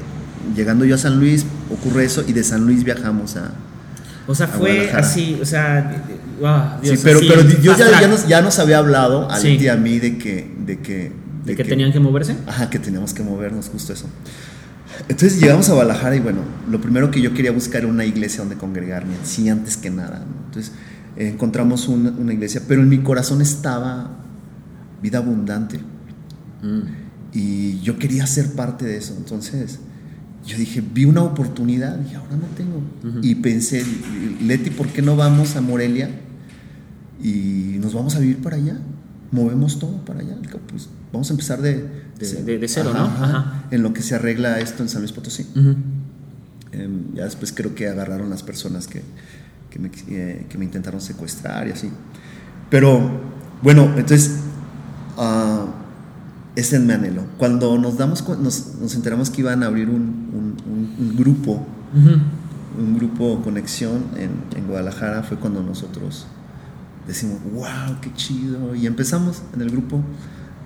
llegando 0.57 0.85
yo 0.85 0.95
a 0.95 0.99
San 0.99 1.19
Luis, 1.19 1.45
ocurre 1.71 2.05
eso, 2.05 2.25
y 2.27 2.33
de 2.33 2.45
San 2.45 2.65
Luis 2.65 2.85
viajamos 2.85 3.37
a... 3.37 3.53
O 4.27 4.35
sea, 4.35 4.47
fue 4.47 4.91
así, 4.91 5.39
o 5.41 5.45
sea, 5.45 6.03
sí, 6.83 6.95
pero, 7.03 7.21
pero 7.29 7.43
Dios 7.43 7.77
ya, 8.27 8.41
nos, 8.41 8.59
había 8.59 8.79
hablado 8.79 9.31
a 9.31 9.41
y 9.41 9.69
a 9.69 9.77
mí 9.77 9.99
de 9.99 10.17
que... 10.19 10.51
De 10.65 10.81
que, 10.81 11.13
de, 11.45 11.57
que, 11.57 11.65
tenían 11.65 11.93
que 11.93 12.01
moverse. 12.01 12.37
Ajá, 12.47 12.71
que 12.71 12.79
teníamos 12.79 13.13
que 13.13 13.23
movernos, 13.23 13.69
justo 13.69 13.93
eso. 13.93 14.07
Entonces 15.09 15.41
llegamos 15.41 15.69
a 15.69 15.75
Guadalajara 15.75 16.17
y 16.17 16.21
bueno, 16.21 16.39
lo 16.71 16.81
primero 16.81 17.11
que 17.11 17.21
yo 17.21 17.35
quería 17.35 17.53
buscar 17.53 17.83
era 17.83 17.89
una 17.89 18.05
iglesia 18.05 18.41
donde 18.41 18.57
congregarme, 18.57 19.15
sí, 19.25 19.49
antes 19.49 19.77
que 19.77 19.91
nada. 19.91 20.25
Entonces 20.47 20.73
encontramos 21.17 21.89
una, 21.89 22.33
iglesia, 22.33 22.63
pero 22.67 22.81
en 22.81 22.89
mi 22.89 22.99
corazón 22.99 23.43
estaba 23.43 24.11
vida 25.03 25.19
abundante. 25.19 25.81
Mm. 26.63 27.04
Y 27.35 27.81
yo 27.81 27.99
quería 27.99 28.27
ser 28.27 28.53
parte 28.53 28.87
de 28.87 28.97
eso. 28.97 29.15
Entonces, 29.19 29.81
yo 30.47 30.57
dije, 30.57 30.81
vi 30.81 31.05
una 31.05 31.23
oportunidad 31.23 31.99
y 32.09 32.15
ahora 32.15 32.37
no 32.37 32.47
tengo. 32.57 32.81
Y 33.23 33.35
pensé, 33.37 33.85
Leti, 34.41 34.71
¿por 34.71 34.89
qué 34.89 35.03
no 35.03 35.17
vamos 35.17 35.57
a 35.57 35.61
Morelia 35.61 36.11
y 37.23 37.77
nos 37.81 37.93
vamos 37.93 38.15
a 38.15 38.21
vivir 38.21 38.41
para 38.41 38.57
allá? 38.57 38.79
Movemos 39.33 39.81
todo 39.81 40.05
para 40.05 40.21
allá. 40.21 40.37
Pues 40.69 40.89
vamos 41.13 41.29
a 41.31 41.33
empezar 41.33 41.61
de, 41.61 41.89
de, 42.19 42.69
cero, 42.69 42.93
¿no? 42.95 43.11
En 43.71 43.83
lo 43.83 43.93
que 43.93 44.03
se 44.03 44.15
arregla 44.15 44.61
esto 44.61 44.85
en 44.85 44.89
San 44.89 45.01
Luis 45.01 45.13
Potosí. 45.13 45.47
Em, 46.73 47.15
ya 47.15 47.25
después 47.25 47.53
creo 47.53 47.75
que 47.75 47.89
agarraron 47.89 48.31
las 48.31 48.43
personas 48.43 48.87
que, 48.87 49.03
eh, 50.09 50.47
que 50.49 50.59
me, 50.59 50.65
intentaron 50.65 51.01
secuestrar 51.01 51.67
y 51.69 51.73
así. 51.73 51.91
Pero 52.71 53.21
bueno, 53.63 53.93
entonces, 53.97 54.41
uh, 55.17 55.84
ese 56.57 56.77
es 56.77 56.83
mi 56.83 56.93
anhelo. 56.93 57.23
Cuando 57.39 57.77
nos, 57.79 57.97
damos, 57.97 58.27
nos, 58.39 58.75
nos 58.81 58.95
enteramos 58.95 59.31
que 59.31 59.41
iban 59.41 59.63
a 59.63 59.67
abrir 59.67 59.89
un, 59.89 60.57
un, 60.99 61.17
grupo, 61.17 61.67
un 62.79 62.97
grupo 62.97 63.41
conexión 63.43 64.05
en, 64.17 64.31
en 64.57 64.67
Guadalajara, 64.67 65.23
fue 65.23 65.37
cuando 65.37 65.63
nosotros 65.63 66.27
decimos, 67.07 67.39
wow, 67.53 68.01
qué 68.01 68.13
chido. 68.15 68.75
Y 68.75 68.87
empezamos 68.87 69.43
en 69.55 69.63
el 69.63 69.71
grupo 69.71 70.01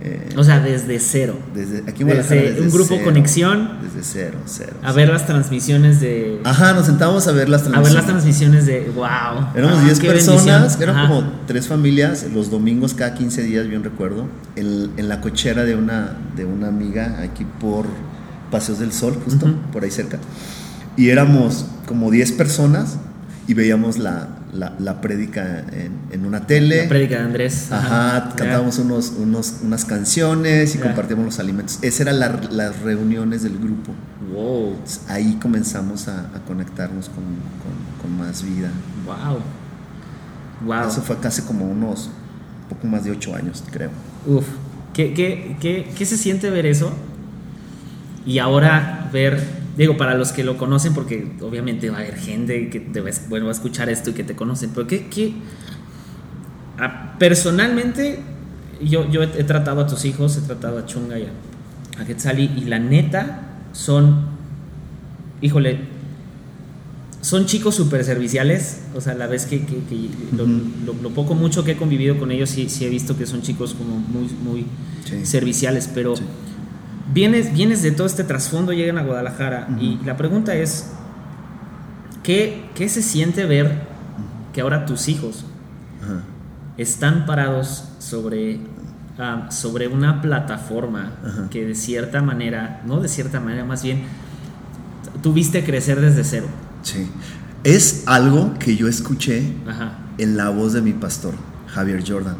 eh, 0.01 0.29
o 0.37 0.45
sea, 0.45 0.61
desde 0.61 1.01
cero. 1.01 1.37
Desde, 1.55 1.79
aquí 1.91 2.05
desde, 2.05 2.61
un 2.61 2.71
grupo 2.71 3.03
conexión. 3.03 3.79
Desde 3.83 4.05
cero, 4.05 4.39
cero. 4.47 4.75
A 4.83 4.93
ver 4.93 5.09
las 5.09 5.27
transmisiones 5.27 6.01
de. 6.01 6.41
Ajá, 6.45 6.73
nos 6.73 6.87
sentábamos 6.87 7.27
a 7.27 7.33
ver 7.33 7.49
las 7.49 7.65
transmisiones. 7.65 7.91
A 7.91 7.95
ver 7.95 7.95
las 7.95 8.07
transmisiones 8.07 8.67
de. 8.67 8.93
¡Wow! 8.95 9.49
Éramos 9.57 9.85
10 9.85 9.99
ah, 9.99 10.03
personas, 10.03 10.81
eran 10.81 11.09
como 11.09 11.33
tres 11.49 11.67
familias, 11.67 12.27
los 12.33 12.49
domingos 12.49 12.95
cada 12.95 13.15
15 13.15 13.43
días, 13.43 13.67
bien 13.67 13.83
recuerdo, 13.83 14.27
en, 14.55 14.91
en, 14.97 15.09
la 15.09 15.21
cochera 15.21 15.65
de 15.65 15.75
una, 15.75 16.17
de 16.37 16.45
una 16.45 16.69
amiga 16.69 17.21
aquí 17.21 17.45
por 17.61 17.87
Paseos 18.53 18.79
del 18.79 18.93
Sol, 18.93 19.19
justo, 19.25 19.53
por 19.73 19.83
ahí 19.83 19.91
cerca. 19.91 20.19
Y 20.97 21.09
éramos 21.11 21.67
como 21.87 22.13
10 22.13 22.33
personas 22.33 22.99
y 23.49 23.55
veíamos 23.55 23.97
la, 23.97 24.29
la, 24.53 24.75
la 24.79 25.01
prédica 25.01 25.65
en, 25.73 25.99
en, 26.13 26.27
una 26.27 26.47
tele. 26.47 26.83
La 26.83 26.89
prédica 26.89 27.17
de 27.17 27.25
Andrés. 27.25 27.73
Ajá, 27.73 28.35
cantábamos 28.37 28.79
unos, 28.79 29.15
unos, 29.19 29.61
unas 29.63 29.87
canciones 29.87 30.75
y 30.75 30.79
compartíamos 30.79 31.25
los 31.25 31.39
alimentos. 31.41 31.79
Esas 31.81 32.01
eran 32.03 32.21
las 32.21 32.81
reuniones 32.83 33.43
del 33.43 33.59
grupo. 33.59 33.95
Wow. 34.31 34.77
ahí 35.09 35.39
comenzamos 35.41 36.09
a, 36.09 36.27
a 36.37 36.45
conectarnos 36.47 37.09
con, 37.09 37.25
con, 38.03 38.19
más 38.19 38.43
vida. 38.43 38.71
Wow. 39.07 39.41
Wow. 40.67 40.89
Eso 40.89 41.01
fue 41.01 41.17
casi 41.19 41.41
como 41.43 41.65
unos 41.65 42.11
poco 42.69 42.87
más 42.87 43.05
de 43.05 43.13
ocho 43.13 43.35
años, 43.35 43.65
creo. 43.71 43.91
Uf. 44.27 44.47
¿Qué, 44.93 45.15
qué, 45.15 45.57
qué, 45.59 45.91
qué 45.97 46.05
se 46.05 46.19
siente 46.19 46.51
ver 46.51 46.67
eso? 46.67 46.93
Y 48.27 48.41
ahora 48.41 49.09
ver 49.11 49.58
digo, 49.79 49.97
para 49.97 50.15
los 50.15 50.33
que 50.33 50.43
lo 50.43 50.59
conocen, 50.59 50.93
porque 50.93 51.33
obviamente 51.41 51.89
va 51.89 51.99
a 51.99 52.01
haber 52.01 52.17
gente 52.17 52.69
que 52.69 52.81
te 52.81 53.01
va, 53.01 53.11
bueno, 53.29 53.47
va 53.47 53.53
a 53.53 53.55
escuchar 53.55 53.89
esto 53.89 54.11
y 54.11 54.13
que 54.13 54.25
te 54.25 54.35
conocen, 54.35 54.71
pero 54.75 54.89
¿qué, 54.89 55.07
qué? 55.07 55.35
Ah, 56.79 57.15
personalmente, 57.19 58.21
yo, 58.83 59.09
yo 59.09 59.23
he, 59.23 59.45
tratado 59.45 59.81
a 59.81 59.87
tus 59.87 60.05
hijos, 60.05 60.37
he 60.37 60.41
tratado 60.41 60.79
a 60.79 60.87
Chunga 60.87 61.19
y 61.19 61.25
a, 61.25 62.03
a 62.03 62.05
Quetzali, 62.05 62.51
y 62.57 62.65
la 62.65 62.81
neta 62.81 63.43
son, 63.73 64.27
híjole, 65.41 65.79
son 67.21 67.47
chicos 67.47 67.77
súper 67.77 68.03
serviciales, 68.03 68.81
o 68.97 69.01
sea, 69.01 69.15
la 69.15 69.29
vez 69.29 69.47
que, 69.47 69.65
que, 69.65 69.77
lo, 70.37 71.11
poco 71.11 71.37
mucho 71.37 71.63
que 71.65 71.73
he 71.73 71.77
convivido 71.77 72.19
con 72.19 72.33
ellos, 72.33 72.51
sí, 72.51 72.69
sí 72.69 72.85
he 72.85 72.89
visto 72.89 73.17
que 73.17 73.27
son 73.27 73.43
chicos 73.43 73.75
como 73.75 73.97
muy, 73.97 74.29
muy 74.43 74.67
serviciales, 75.25 75.89
pero 75.93 76.15
vienes, 77.13 77.53
vienes 77.53 77.83
de 77.83 77.91
todo 77.91 78.07
este 78.07 78.25
trasfondo, 78.25 78.73
llegan 78.73 78.99
a 78.99 79.03
Guadalajara 79.03 79.69
y 79.81 79.99
la 80.05 80.17
pregunta 80.17 80.55
es, 80.55 80.91
¿qué, 82.23 82.69
¿qué, 82.75 82.89
se 82.89 83.03
siente 83.03 83.47
ver 83.47 83.83
que 84.53 84.61
ahora 84.61 84.87
tus 84.87 85.09
hijos 85.09 85.45
están 86.77 87.27
parados 87.27 87.89
sobre, 87.99 88.61
sobre 89.51 89.89
una 89.89 90.23
plataforma 90.23 91.13
que 91.51 91.65
de 91.65 91.75
cierta 91.75 92.23
manera, 92.23 92.83
no 92.87 93.01
de 93.01 93.09
cierta 93.09 93.41
manera, 93.41 93.65
más 93.65 93.83
bien, 93.83 94.03
tuviste 95.23 95.65
crecer 95.65 96.01
desde 96.01 96.25
cero? 96.25 96.47
Sí. 96.83 97.09
Es 97.65 98.05
algo 98.07 98.55
que 98.59 98.77
yo 98.77 98.87
escuché 98.87 99.53
en 100.19 100.37
la 100.37 100.49
voz 100.51 100.73
de 100.73 100.81
mi 100.81 100.93
pastor, 100.93 101.35
Javier 101.67 102.05
Jordan. 102.07 102.37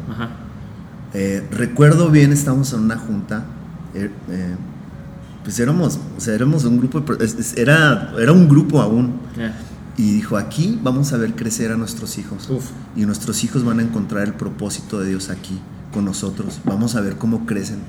Eh, 1.13 1.45
recuerdo 1.51 2.09
bien, 2.09 2.31
estábamos 2.31 2.71
en 2.73 2.81
una 2.81 2.97
junta. 2.97 3.43
Eh, 3.93 4.09
eh, 4.29 4.55
pues 5.43 5.59
éramos, 5.59 5.99
o 6.17 6.19
sea, 6.19 6.33
éramos 6.33 6.65
un 6.65 6.77
grupo, 6.77 7.03
era, 7.55 8.13
era 8.19 8.31
un 8.31 8.47
grupo 8.47 8.81
aún. 8.81 9.19
Y 9.97 10.13
dijo, 10.13 10.37
aquí 10.37 10.79
vamos 10.81 11.11
a 11.11 11.17
ver 11.17 11.33
crecer 11.33 11.71
a 11.71 11.77
nuestros 11.77 12.17
hijos. 12.17 12.49
Y 12.95 13.05
nuestros 13.05 13.43
hijos 13.43 13.65
van 13.65 13.79
a 13.79 13.81
encontrar 13.81 14.27
el 14.27 14.33
propósito 14.33 14.99
de 14.99 15.09
Dios 15.09 15.29
aquí 15.29 15.59
con 15.93 16.05
nosotros. 16.05 16.59
Vamos 16.65 16.95
a 16.95 17.01
ver 17.01 17.17
cómo 17.17 17.45
crecen. 17.45 17.79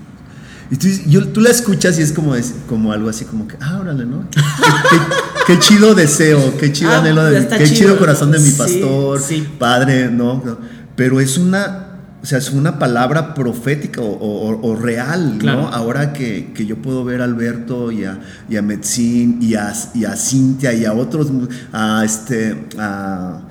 Y 0.71 0.77
tú, 0.77 0.87
yo, 1.07 1.27
tú 1.29 1.41
la 1.41 1.51
escuchas 1.51 1.99
y 1.99 2.03
es 2.03 2.13
como, 2.13 2.37
es 2.37 2.55
como 2.69 2.93
algo 2.93 3.09
así 3.09 3.25
como 3.25 3.49
que, 3.49 3.57
ah, 3.61 3.79
órale, 3.81 4.07
¿no? 4.07 4.25
qué, 5.47 5.59
chido 5.59 5.97
deseo, 5.97 6.57
qué 6.59 6.73
chido 6.73 6.93
ah, 6.93 6.99
anhelo, 6.99 7.25
de, 7.25 7.49
qué 7.49 7.65
chido. 7.65 7.99
corazón 7.99 8.31
de 8.31 8.39
mi 8.39 8.51
pastor, 8.51 9.21
padre, 9.59 10.11
¿no? 10.11 10.41
Pero 10.95 11.19
es 11.19 11.39
una, 11.39 11.90
o 12.23 12.27
sea, 12.27 12.39
es 12.39 12.51
una 12.51 12.79
palabra 12.79 13.35
profética 13.35 14.01
o, 14.03 14.77
real, 14.77 15.39
¿no? 15.39 15.69
Ahora 15.69 16.13
que, 16.13 16.53
que, 16.55 16.67
yo 16.67 16.77
puedo 16.77 17.05
ver 17.05 17.23
a 17.23 17.25
Alberto 17.25 17.91
y 17.91 18.05
a, 18.05 18.21
y 18.49 18.57
a 18.57 18.63
Metzin 18.63 19.39
y 19.41 19.55
a, 19.55 19.73
y 19.95 20.05
a 20.05 20.17
Cintia 20.17 20.73
y 20.75 20.85
a 20.85 20.93
otros, 20.93 21.29
a, 21.73 22.03
este, 22.05 22.67
a, 22.79 23.43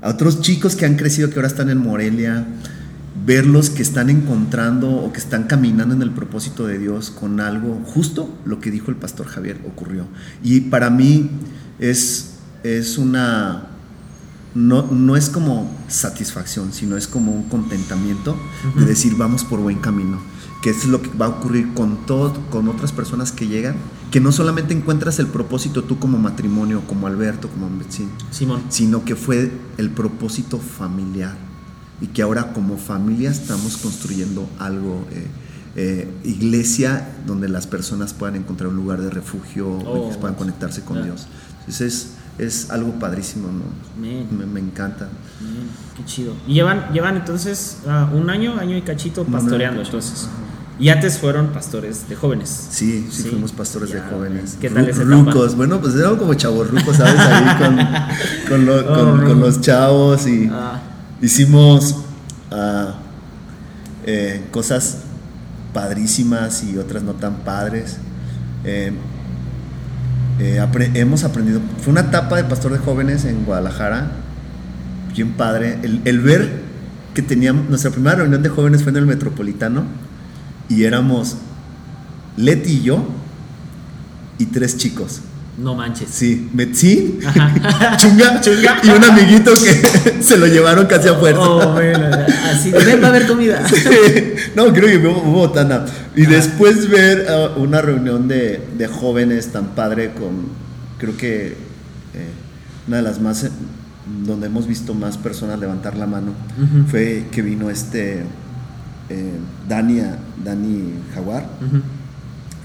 a 0.00 0.08
otros 0.08 0.40
chicos 0.40 0.74
que 0.74 0.86
han 0.86 0.96
crecido 0.96 1.28
que 1.28 1.36
ahora 1.36 1.48
están 1.48 1.68
en 1.68 1.78
Morelia 1.78 2.46
verlos 3.26 3.70
que 3.70 3.82
están 3.82 4.10
encontrando 4.10 4.90
o 4.90 5.12
que 5.12 5.18
están 5.18 5.44
caminando 5.44 5.94
en 5.94 6.02
el 6.02 6.10
propósito 6.10 6.66
de 6.66 6.78
Dios 6.78 7.10
con 7.10 7.40
algo 7.40 7.80
justo 7.86 8.36
lo 8.44 8.60
que 8.60 8.70
dijo 8.70 8.90
el 8.90 8.96
pastor 8.96 9.26
Javier 9.26 9.58
ocurrió. 9.66 10.06
Y 10.42 10.62
para 10.62 10.90
mí 10.90 11.30
es, 11.78 12.34
es 12.62 12.98
una, 12.98 13.68
no, 14.54 14.82
no 14.82 15.16
es 15.16 15.30
como 15.30 15.70
satisfacción, 15.88 16.72
sino 16.72 16.96
es 16.96 17.06
como 17.06 17.32
un 17.32 17.44
contentamiento 17.44 18.36
de 18.76 18.84
decir 18.84 19.16
vamos 19.16 19.44
por 19.44 19.60
buen 19.60 19.78
camino. 19.78 20.18
Que 20.62 20.70
es 20.70 20.86
lo 20.86 21.02
que 21.02 21.10
va 21.10 21.26
a 21.26 21.28
ocurrir 21.28 21.74
con 21.74 22.06
todo, 22.06 22.32
con 22.50 22.68
otras 22.68 22.90
personas 22.90 23.32
que 23.32 23.46
llegan, 23.46 23.76
que 24.10 24.18
no 24.18 24.32
solamente 24.32 24.72
encuentras 24.72 25.18
el 25.18 25.26
propósito 25.26 25.84
tú 25.84 25.98
como 25.98 26.18
matrimonio, 26.18 26.82
como 26.86 27.06
Alberto, 27.06 27.50
como 27.50 27.68
Simón, 28.30 28.62
sino 28.70 29.04
que 29.04 29.14
fue 29.14 29.52
el 29.76 29.90
propósito 29.90 30.58
familiar 30.58 31.36
y 32.00 32.06
que 32.08 32.22
ahora 32.22 32.52
como 32.52 32.78
familia 32.78 33.30
estamos 33.30 33.76
construyendo 33.76 34.48
algo, 34.58 35.04
eh, 35.10 35.26
eh, 35.76 36.10
iglesia 36.24 37.14
donde 37.26 37.48
las 37.48 37.66
personas 37.66 38.14
puedan 38.14 38.36
encontrar 38.36 38.68
un 38.68 38.76
lugar 38.76 39.00
de 39.00 39.10
refugio 39.10 39.68
oh, 39.68 40.10
puedan 40.18 40.36
conectarse 40.36 40.82
con 40.82 41.02
Dios. 41.02 41.26
Entonces 41.60 42.14
es, 42.38 42.70
algo 42.70 42.98
padrísimo, 42.98 43.48
¿no? 43.48 43.64
Me, 44.00 44.60
encanta. 44.60 45.08
Qué 45.96 46.04
chido. 46.04 46.34
Y 46.46 46.54
llevan, 46.54 46.92
llevan 46.92 47.16
entonces 47.16 47.78
ah, 47.86 48.10
un 48.12 48.30
año, 48.30 48.58
año 48.58 48.76
y 48.76 48.82
cachito 48.82 49.24
pastoreando, 49.24 49.82
entonces. 49.82 50.28
Y 50.78 50.88
antes 50.88 51.18
fueron 51.18 51.48
pastores 51.48 52.08
de 52.08 52.16
jóvenes. 52.16 52.68
Sí, 52.70 53.06
sí, 53.10 53.28
fuimos 53.28 53.52
pastores 53.52 53.92
de 53.92 54.00
jóvenes. 54.00 54.58
¿Qué 54.60 54.70
tal 54.70 54.88
ese 54.88 55.04
Rucos, 55.04 55.54
bueno, 55.54 55.80
pues 55.80 55.94
eran 55.94 56.16
como 56.16 56.34
chavos 56.34 56.68
rucos, 56.68 56.96
¿sabes? 56.96 57.20
Ahí 57.20 57.56
con, 58.48 58.66
con, 58.66 58.68
oh, 58.68 59.24
con, 59.24 59.40
los 59.40 59.60
chavos 59.60 60.26
y... 60.26 60.48
Ah 60.52 60.80
hicimos 61.24 61.96
ah, 62.50 62.94
eh, 64.04 64.44
cosas 64.50 64.98
padrísimas 65.72 66.62
y 66.64 66.78
otras 66.78 67.02
no 67.02 67.14
tan 67.14 67.36
padres. 67.38 67.98
Eh, 68.64 68.92
eh, 70.38 70.64
hemos 70.94 71.24
aprendido, 71.24 71.60
fue 71.78 71.92
una 71.92 72.02
etapa 72.02 72.36
de 72.36 72.44
pastor 72.44 72.72
de 72.72 72.78
jóvenes 72.78 73.24
en 73.24 73.44
Guadalajara, 73.44 74.12
bien 75.14 75.32
padre, 75.32 75.78
el, 75.82 76.00
el, 76.04 76.20
ver 76.20 76.62
que 77.14 77.22
teníamos, 77.22 77.68
nuestra 77.68 77.90
primera 77.90 78.16
reunión 78.16 78.42
de 78.42 78.48
jóvenes 78.48 78.82
fue 78.82 78.90
en 78.90 78.98
el 78.98 79.06
Metropolitano 79.06 79.84
y 80.68 80.84
éramos 80.84 81.36
Leti 82.36 82.72
y 82.72 82.82
yo 82.82 83.06
y 84.38 84.46
tres 84.46 84.76
chicos. 84.76 85.20
No 85.56 85.74
manches. 85.74 86.08
Sí, 86.10 86.50
Metzín, 86.52 87.20
chunga, 87.96 88.40
chunga, 88.40 88.80
y 88.82 88.88
un 88.88 89.04
amiguito 89.04 89.52
que 89.54 90.22
se 90.22 90.36
lo 90.36 90.46
llevaron 90.46 90.86
casi 90.86 91.08
a 91.08 91.14
fuerza. 91.14 91.40
Oh, 91.42 91.72
bueno, 91.72 92.08
así, 92.50 92.72
ven, 92.72 93.00
va 93.00 93.06
a 93.06 93.10
haber 93.10 93.26
comida. 93.26 93.62
No, 94.56 94.72
creo 94.72 94.88
que 94.88 95.06
hubo, 95.06 95.20
botana. 95.20 95.84
Y 96.16 96.26
después 96.26 96.88
ver 96.88 97.26
uh, 97.28 97.60
una 97.60 97.80
reunión 97.80 98.26
de, 98.26 98.66
de, 98.76 98.86
jóvenes 98.88 99.52
tan 99.52 99.74
padre 99.74 100.12
con, 100.12 100.48
creo 100.98 101.16
que 101.16 101.48
eh, 102.14 102.30
una 102.88 102.98
de 102.98 103.02
las 103.02 103.20
más, 103.20 103.46
donde 104.24 104.46
hemos 104.46 104.66
visto 104.66 104.94
más 104.94 105.18
personas 105.18 105.58
levantar 105.58 105.96
la 105.96 106.06
mano, 106.06 106.32
fue 106.88 107.26
que 107.30 107.42
vino 107.42 107.70
este 107.70 108.24
eh, 109.08 109.32
Dani, 109.68 110.02
Dani 110.44 110.94
Jaguar, 111.14 111.46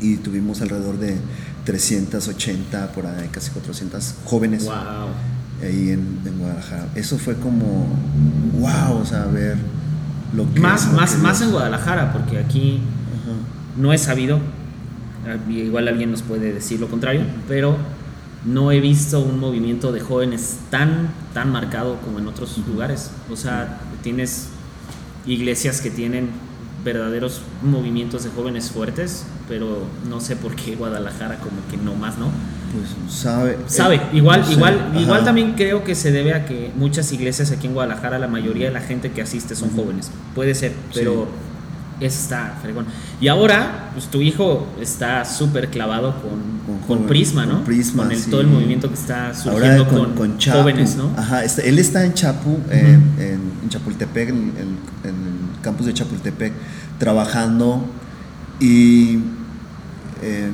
y 0.02 0.18
tuvimos 0.18 0.62
alrededor 0.62 0.98
de 0.98 1.18
380, 1.66 2.92
por 2.92 3.06
ahí 3.06 3.28
casi 3.32 3.52
400 3.52 4.16
jóvenes. 4.26 4.68
Ahí 5.62 5.90
en, 5.90 6.20
Guadalajara. 6.38 6.88
Eso 6.96 7.18
fue 7.18 7.36
como, 7.36 7.88
wow, 8.60 9.02
o 9.02 9.06
sea, 9.06 9.26
ver 9.26 9.58
lo 10.34 10.52
que... 10.54 10.60
Más, 10.60 10.92
más, 10.94 11.18
más 11.18 11.42
en 11.42 11.52
Guadalajara, 11.52 12.14
porque 12.14 12.38
aquí 12.38 12.82
no 13.78 13.94
he 13.94 13.98
sabido, 13.98 14.40
igual 15.50 15.88
alguien 15.88 16.12
nos 16.12 16.22
puede 16.22 16.54
decir 16.54 16.80
lo 16.80 16.88
contrario, 16.88 17.22
pero 17.48 17.78
no 18.46 18.72
he 18.72 18.80
visto 18.80 19.20
un 19.20 19.40
movimiento 19.40 19.92
de 19.92 20.00
jóvenes 20.00 20.58
tan, 20.70 21.10
tan 21.34 21.52
marcado 21.52 21.98
como 22.02 22.20
en 22.20 22.28
otros 22.28 22.58
lugares. 22.68 23.12
O 23.30 23.36
sea, 23.36 23.80
tienes 24.02 24.48
iglesias 25.26 25.82
que 25.82 25.90
tienen 25.90 26.30
verdaderos 26.84 27.42
movimientos 27.62 28.24
de 28.24 28.30
jóvenes 28.30 28.72
fuertes, 28.72 29.26
pero 29.48 29.84
no 30.10 30.22
sé 30.22 30.36
por 30.36 30.56
qué 30.56 30.76
Guadalajara 30.76 31.38
como 31.38 31.58
que 31.70 31.78
no 31.78 31.96
más, 31.96 32.18
¿no? 32.18 32.28
Pues 32.72 33.14
sabe. 33.14 33.58
Sabe, 33.68 33.96
eh, 33.96 34.02
igual, 34.14 34.46
igual, 34.50 34.92
igual 34.98 35.24
también 35.24 35.54
creo 35.54 35.84
que 35.84 35.96
se 35.96 36.12
debe 36.12 36.34
a 36.34 36.46
que 36.46 36.72
muchas 36.76 37.12
iglesias 37.12 37.52
aquí 37.52 37.68
en 37.68 37.74
Guadalajara, 37.74 38.20
la 38.20 38.28
mayoría 38.28 38.68
de 38.68 38.74
la 38.74 38.82
gente 38.82 39.12
que 39.12 39.22
asiste 39.22 39.56
son 39.56 39.72
jóvenes. 39.76 40.12
Puede 40.36 40.56
ser, 40.56 40.74
pero 40.94 41.28
está 42.00 42.58
fregón. 42.62 42.86
Y 43.20 43.28
ahora, 43.28 43.90
pues 43.94 44.06
tu 44.08 44.22
hijo 44.22 44.68
está 44.80 45.26
súper 45.26 45.70
clavado 45.70 46.16
con, 46.22 46.80
con, 46.88 47.08
Prisma, 47.08 47.46
¿no? 47.46 47.56
Con 47.56 47.64
Prisma, 47.66 48.08
con 48.08 48.22
todo 48.30 48.42
el 48.42 48.48
movimiento 48.48 48.88
que 48.88 48.94
está 48.94 49.34
surgiendo 49.34 49.88
con, 49.88 50.40
jóvenes, 50.40 50.96
¿no? 50.96 51.12
Ajá, 51.18 51.44
este, 51.44 51.68
él 51.68 51.80
está 51.80 52.06
en 52.06 52.14
Chapu, 52.14 52.60
eh, 52.70 53.00
en, 53.20 53.70
Chapultepec, 53.70 54.30
en, 54.30 54.54
en 55.04 55.10
el 55.10 55.49
campus 55.62 55.86
de 55.86 55.94
Chapultepec, 55.94 56.54
trabajando 56.98 57.86
y 58.60 59.20
eh, 60.22 60.52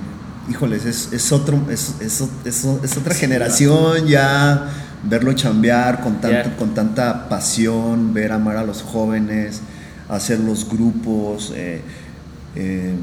híjoles, 0.50 0.86
es, 0.86 1.32
otro, 1.32 1.60
es, 1.70 1.96
es, 2.00 2.98
otra 2.98 3.15
generación 3.15 4.06
ya, 4.06 4.70
verlo 5.04 5.34
chambear 5.34 6.02
con, 6.02 6.22
tanto, 6.22 6.56
con 6.58 6.74
tanta 6.74 7.28
pasión, 7.30 8.13
ver 8.13 8.32
amar 8.32 8.58
a 8.58 8.63
los 8.63 8.82
jóvenes, 8.82 9.62
hacer 10.08 10.39
los 10.39 10.70
grupos, 10.70 11.52
eh, 11.56 11.82
eh, 12.56 12.94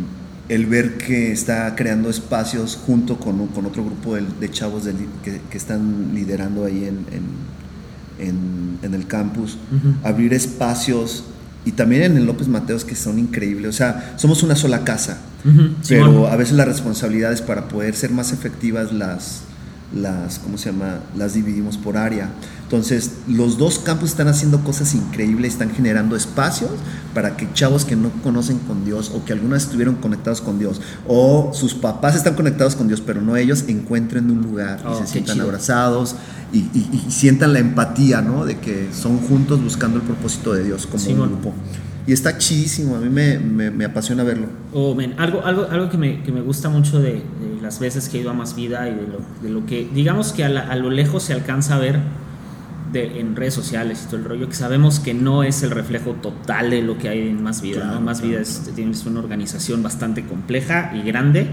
el 0.48 0.66
ver 0.66 0.98
que 0.98 1.32
está 1.32 1.74
creando 1.74 2.10
espacios 2.10 2.78
junto 2.86 3.18
con, 3.18 3.40
otro 3.40 3.84
grupo 3.84 4.14
de, 4.14 4.50
chavos 4.50 4.84
que, 5.24 5.56
están 5.56 6.14
liderando 6.14 6.64
ahí 6.64 6.84
en, 6.84 7.06
en, 8.18 8.94
el 8.94 9.06
campus, 9.06 9.56
abrir 10.04 10.34
espacios 10.34 11.24
y 11.64 11.72
también 11.72 12.02
en 12.02 12.16
el 12.16 12.26
López 12.26 12.48
Mateos 12.48 12.84
que 12.84 12.94
son 12.94 13.18
increíbles, 13.18 13.68
o 13.68 13.76
sea, 13.76 14.14
somos 14.16 14.42
una 14.42 14.56
sola 14.56 14.84
casa 14.84 15.18
pero 15.88 16.28
a 16.28 16.36
veces 16.36 16.56
las 16.56 16.66
responsabilidades 16.66 17.42
para 17.42 17.68
poder 17.68 17.94
ser 17.94 18.10
más 18.10 18.32
efectivas 18.32 18.92
las, 18.92 19.40
las, 19.94 20.38
¿cómo 20.38 20.56
se 20.56 20.70
llama? 20.70 21.00
Las 21.16 21.34
dividimos 21.34 21.76
por 21.76 21.96
área. 21.96 22.30
Entonces, 22.62 23.10
los 23.28 23.58
dos 23.58 23.78
campos 23.78 24.10
están 24.10 24.28
haciendo 24.28 24.64
cosas 24.64 24.94
increíbles, 24.94 25.52
están 25.52 25.70
generando 25.70 26.16
espacios 26.16 26.70
para 27.12 27.36
que 27.36 27.52
chavos 27.52 27.84
que 27.84 27.96
no 27.96 28.10
conocen 28.22 28.58
con 28.60 28.84
Dios 28.84 29.10
o 29.14 29.24
que 29.24 29.34
algunas 29.34 29.64
estuvieron 29.64 29.96
conectados 29.96 30.40
con 30.40 30.58
Dios 30.58 30.80
o 31.06 31.50
sus 31.52 31.74
papás 31.74 32.14
están 32.16 32.34
conectados 32.34 32.74
con 32.74 32.88
Dios, 32.88 33.02
pero 33.04 33.20
no 33.20 33.36
ellos, 33.36 33.64
encuentren 33.68 34.30
un 34.30 34.40
lugar 34.42 34.80
y 34.84 34.86
oh, 34.86 34.98
se 34.98 35.06
sientan 35.06 35.40
abrazados 35.40 36.16
y, 36.52 37.10
sientan 37.10 37.52
la 37.52 37.58
empatía, 37.58 38.20
¿no? 38.20 38.44
De 38.44 38.58
que 38.58 38.88
son 38.92 39.18
juntos 39.18 39.62
buscando 39.62 39.98
el 39.98 40.04
propósito 40.04 40.52
de 40.52 40.64
Dios 40.64 40.86
como 40.86 41.04
un 41.04 41.28
grupo. 41.28 41.54
Y 42.06 42.12
está 42.12 42.36
chidísimo, 42.36 42.96
a 42.96 42.98
mí 42.98 43.08
me, 43.08 43.38
me, 43.38 43.84
apasiona 43.84 44.24
verlo. 44.24 44.48
Oh, 44.72 44.96
algo, 45.18 45.44
algo, 45.44 45.66
algo 45.70 45.88
que, 45.88 45.96
me, 45.96 46.22
que 46.22 46.32
me 46.32 46.40
gusta 46.40 46.68
mucho 46.68 46.98
de, 47.00 47.22
las 47.62 47.78
veces 47.78 48.08
que 48.08 48.18
he 48.18 48.20
ido 48.22 48.30
a 48.30 48.34
Más 48.34 48.56
Vida 48.56 48.88
y 48.88 48.94
de 48.94 49.06
lo, 49.06 49.20
de 49.40 49.50
lo 49.50 49.66
que, 49.66 49.88
digamos 49.94 50.32
que 50.32 50.44
a, 50.44 50.48
a, 50.48 50.76
lo 50.76 50.90
lejos 50.90 51.22
se 51.22 51.32
alcanza 51.32 51.76
a 51.76 51.78
ver 51.78 52.00
de, 52.92 53.20
en 53.20 53.36
redes 53.36 53.54
sociales 53.54 54.02
y 54.02 54.06
todo 54.06 54.16
el 54.16 54.24
rollo, 54.24 54.48
que 54.48 54.54
sabemos 54.54 54.98
que 54.98 55.14
no 55.14 55.44
es 55.44 55.62
el 55.62 55.70
reflejo 55.70 56.14
total 56.14 56.70
de 56.70 56.82
lo 56.82 56.98
que 56.98 57.08
hay 57.08 57.28
en 57.28 57.40
Más 57.40 57.62
Vida. 57.62 57.84
¿no? 57.84 58.00
Más 58.00 58.20
Vida 58.20 58.40
es, 58.40 58.68
tiene 58.74 58.92
una 59.06 59.20
organización 59.20 59.82
bastante 59.84 60.24
compleja 60.24 60.92
y 60.96 61.02
grande, 61.02 61.46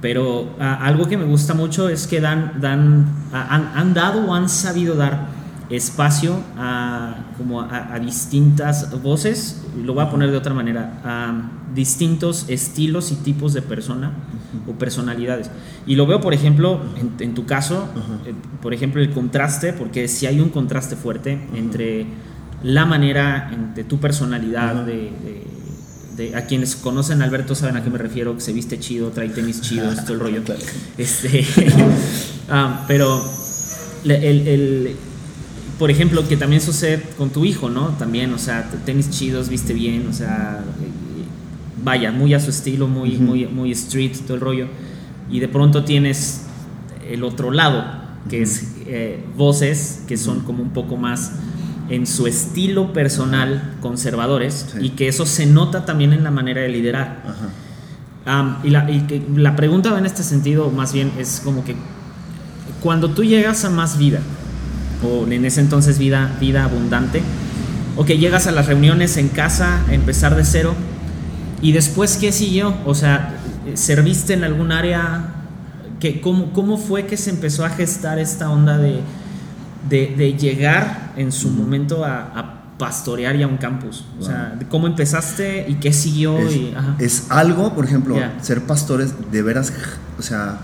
pero 0.00 0.54
ah, 0.60 0.78
algo 0.82 1.08
que 1.08 1.16
me 1.16 1.24
gusta 1.24 1.54
mucho 1.54 1.88
es 1.88 2.06
que 2.06 2.20
dan, 2.20 2.60
dan, 2.60 3.06
han, 3.32 3.72
han 3.74 3.94
dado 3.94 4.26
o 4.26 4.34
han 4.34 4.48
sabido 4.48 4.94
dar 4.94 5.38
espacio 5.70 6.42
a, 6.56 7.16
como 7.36 7.60
a, 7.60 7.98
distintas 7.98 9.02
voces, 9.02 9.62
lo 9.82 9.94
voy 9.94 10.04
a 10.04 10.10
poner 10.10 10.30
de 10.30 10.36
otra 10.36 10.54
manera, 10.54 11.00
a 11.04 11.50
distintos 11.74 12.46
estilos 12.48 13.12
y 13.12 13.16
tipos 13.16 13.52
de 13.52 13.62
persona 13.62 14.12
o 14.66 14.72
personalidades. 14.72 15.50
Y 15.86 15.96
lo 15.96 16.06
veo, 16.06 16.20
por 16.20 16.32
ejemplo, 16.32 16.80
en, 17.18 17.34
tu 17.34 17.44
caso, 17.44 17.88
eh, 18.26 18.34
por 18.62 18.72
ejemplo, 18.72 19.02
el 19.02 19.10
contraste, 19.10 19.72
porque 19.72 20.08
si 20.08 20.26
hay 20.26 20.40
un 20.40 20.48
contraste 20.48 20.96
fuerte 20.96 21.38
entre 21.54 22.06
la 22.62 22.86
manera 22.86 23.50
de 23.74 23.84
tu 23.84 23.98
personalidad, 23.98 24.86
de, 24.86 25.12
a 26.34 26.46
quienes 26.46 26.76
conocen 26.76 27.22
a 27.22 27.24
Alberto 27.24 27.54
saben 27.54 27.76
a 27.76 27.84
qué 27.84 27.90
me 27.90 27.98
refiero, 27.98 28.34
que 28.34 28.40
se 28.40 28.52
viste 28.52 28.78
chido, 28.78 29.10
trae 29.10 29.28
tenis 29.28 29.60
chidos, 29.60 29.96
todo 30.04 30.14
el 30.14 30.20
rollo. 30.20 30.42
Este, 30.96 31.46
ah, 32.48 32.84
pero 32.86 33.22
el 34.04 34.96
por 35.78 35.92
ejemplo, 35.92 36.26
que 36.26 36.36
también 36.36 36.60
sucede 36.60 37.00
con 37.16 37.30
tu 37.30 37.44
hijo, 37.44 37.70
¿no? 37.70 37.90
También, 37.90 38.34
o 38.34 38.38
sea, 38.38 38.68
tenis 38.84 39.10
chidos, 39.10 39.48
viste 39.48 39.72
bien, 39.72 40.08
o 40.08 40.12
sea, 40.12 40.64
eh, 40.80 41.84
vaya, 41.84 42.10
muy 42.10 42.34
a 42.34 42.40
su 42.40 42.50
estilo, 42.50 42.88
muy, 42.88 43.16
muy, 43.18 43.46
muy 43.46 43.70
street, 43.70 44.16
todo 44.26 44.34
el 44.34 44.40
rollo. 44.40 44.66
Y 45.30 45.38
de 45.38 45.46
pronto 45.46 45.84
tienes 45.84 46.46
el 47.08 47.22
otro 47.22 47.52
lado, 47.52 47.84
que 48.28 48.42
es 48.42 48.72
eh, 48.86 49.22
voces 49.36 50.02
que 50.08 50.16
son 50.16 50.40
como 50.40 50.64
un 50.64 50.70
poco 50.70 50.96
más 50.96 51.32
en 51.88 52.06
su 52.06 52.26
estilo 52.26 52.92
personal 52.92 53.76
conservadores 53.80 54.74
y 54.80 54.90
que 54.90 55.08
eso 55.08 55.26
se 55.26 55.46
nota 55.46 55.84
también 55.84 56.12
en 56.12 56.24
la 56.24 56.30
manera 56.30 56.60
de 56.60 56.68
liderar. 56.68 57.22
y, 58.62 58.70
la, 58.70 58.90
y 58.90 59.00
que 59.02 59.22
la 59.34 59.56
pregunta 59.56 59.96
en 59.98 60.06
este 60.06 60.22
sentido 60.22 60.70
más 60.70 60.92
bien 60.92 61.12
es 61.18 61.40
como 61.42 61.64
que 61.64 61.74
cuando 62.82 63.10
tú 63.10 63.24
llegas 63.24 63.64
a 63.64 63.70
más 63.70 63.98
vida, 63.98 64.20
o 65.02 65.26
en 65.26 65.44
ese 65.44 65.60
entonces 65.60 65.98
vida, 65.98 66.36
vida 66.40 66.64
abundante, 66.64 67.22
o 67.96 68.04
que 68.04 68.18
llegas 68.18 68.46
a 68.46 68.52
las 68.52 68.66
reuniones 68.66 69.16
en 69.16 69.28
casa, 69.28 69.80
empezar 69.90 70.36
de 70.36 70.44
cero, 70.44 70.74
y 71.60 71.72
después, 71.72 72.16
¿qué 72.16 72.30
siguió? 72.30 72.74
O 72.86 72.94
sea, 72.94 73.34
¿serviste 73.74 74.34
en 74.34 74.44
algún 74.44 74.70
área? 74.70 75.34
¿Qué, 75.98 76.20
cómo, 76.20 76.52
¿Cómo 76.52 76.78
fue 76.78 77.06
que 77.06 77.16
se 77.16 77.30
empezó 77.30 77.64
a 77.64 77.70
gestar 77.70 78.20
esta 78.20 78.50
onda 78.50 78.78
de, 78.78 79.00
de, 79.88 80.36
llegar 80.38 81.12
en 81.16 81.32
su 81.32 81.50
momento 81.50 82.04
a, 82.04 82.54
pastorear 82.78 83.36
ya 83.36 83.48
un 83.48 83.56
campus? 83.56 84.04
O 84.20 84.24
sea, 84.24 84.56
¿cómo 84.68 84.86
empezaste 84.86 85.66
y 85.68 85.74
qué 85.74 85.92
siguió? 85.92 86.38
Es, 86.38 86.54
y, 86.54 86.74
es 87.00 87.26
algo, 87.28 87.74
por 87.74 87.84
ejemplo, 87.84 88.16
ser 88.40 88.62
pastores, 88.62 89.14
de 89.32 89.42
veras, 89.42 89.72
o 90.16 90.22
sea, 90.22 90.60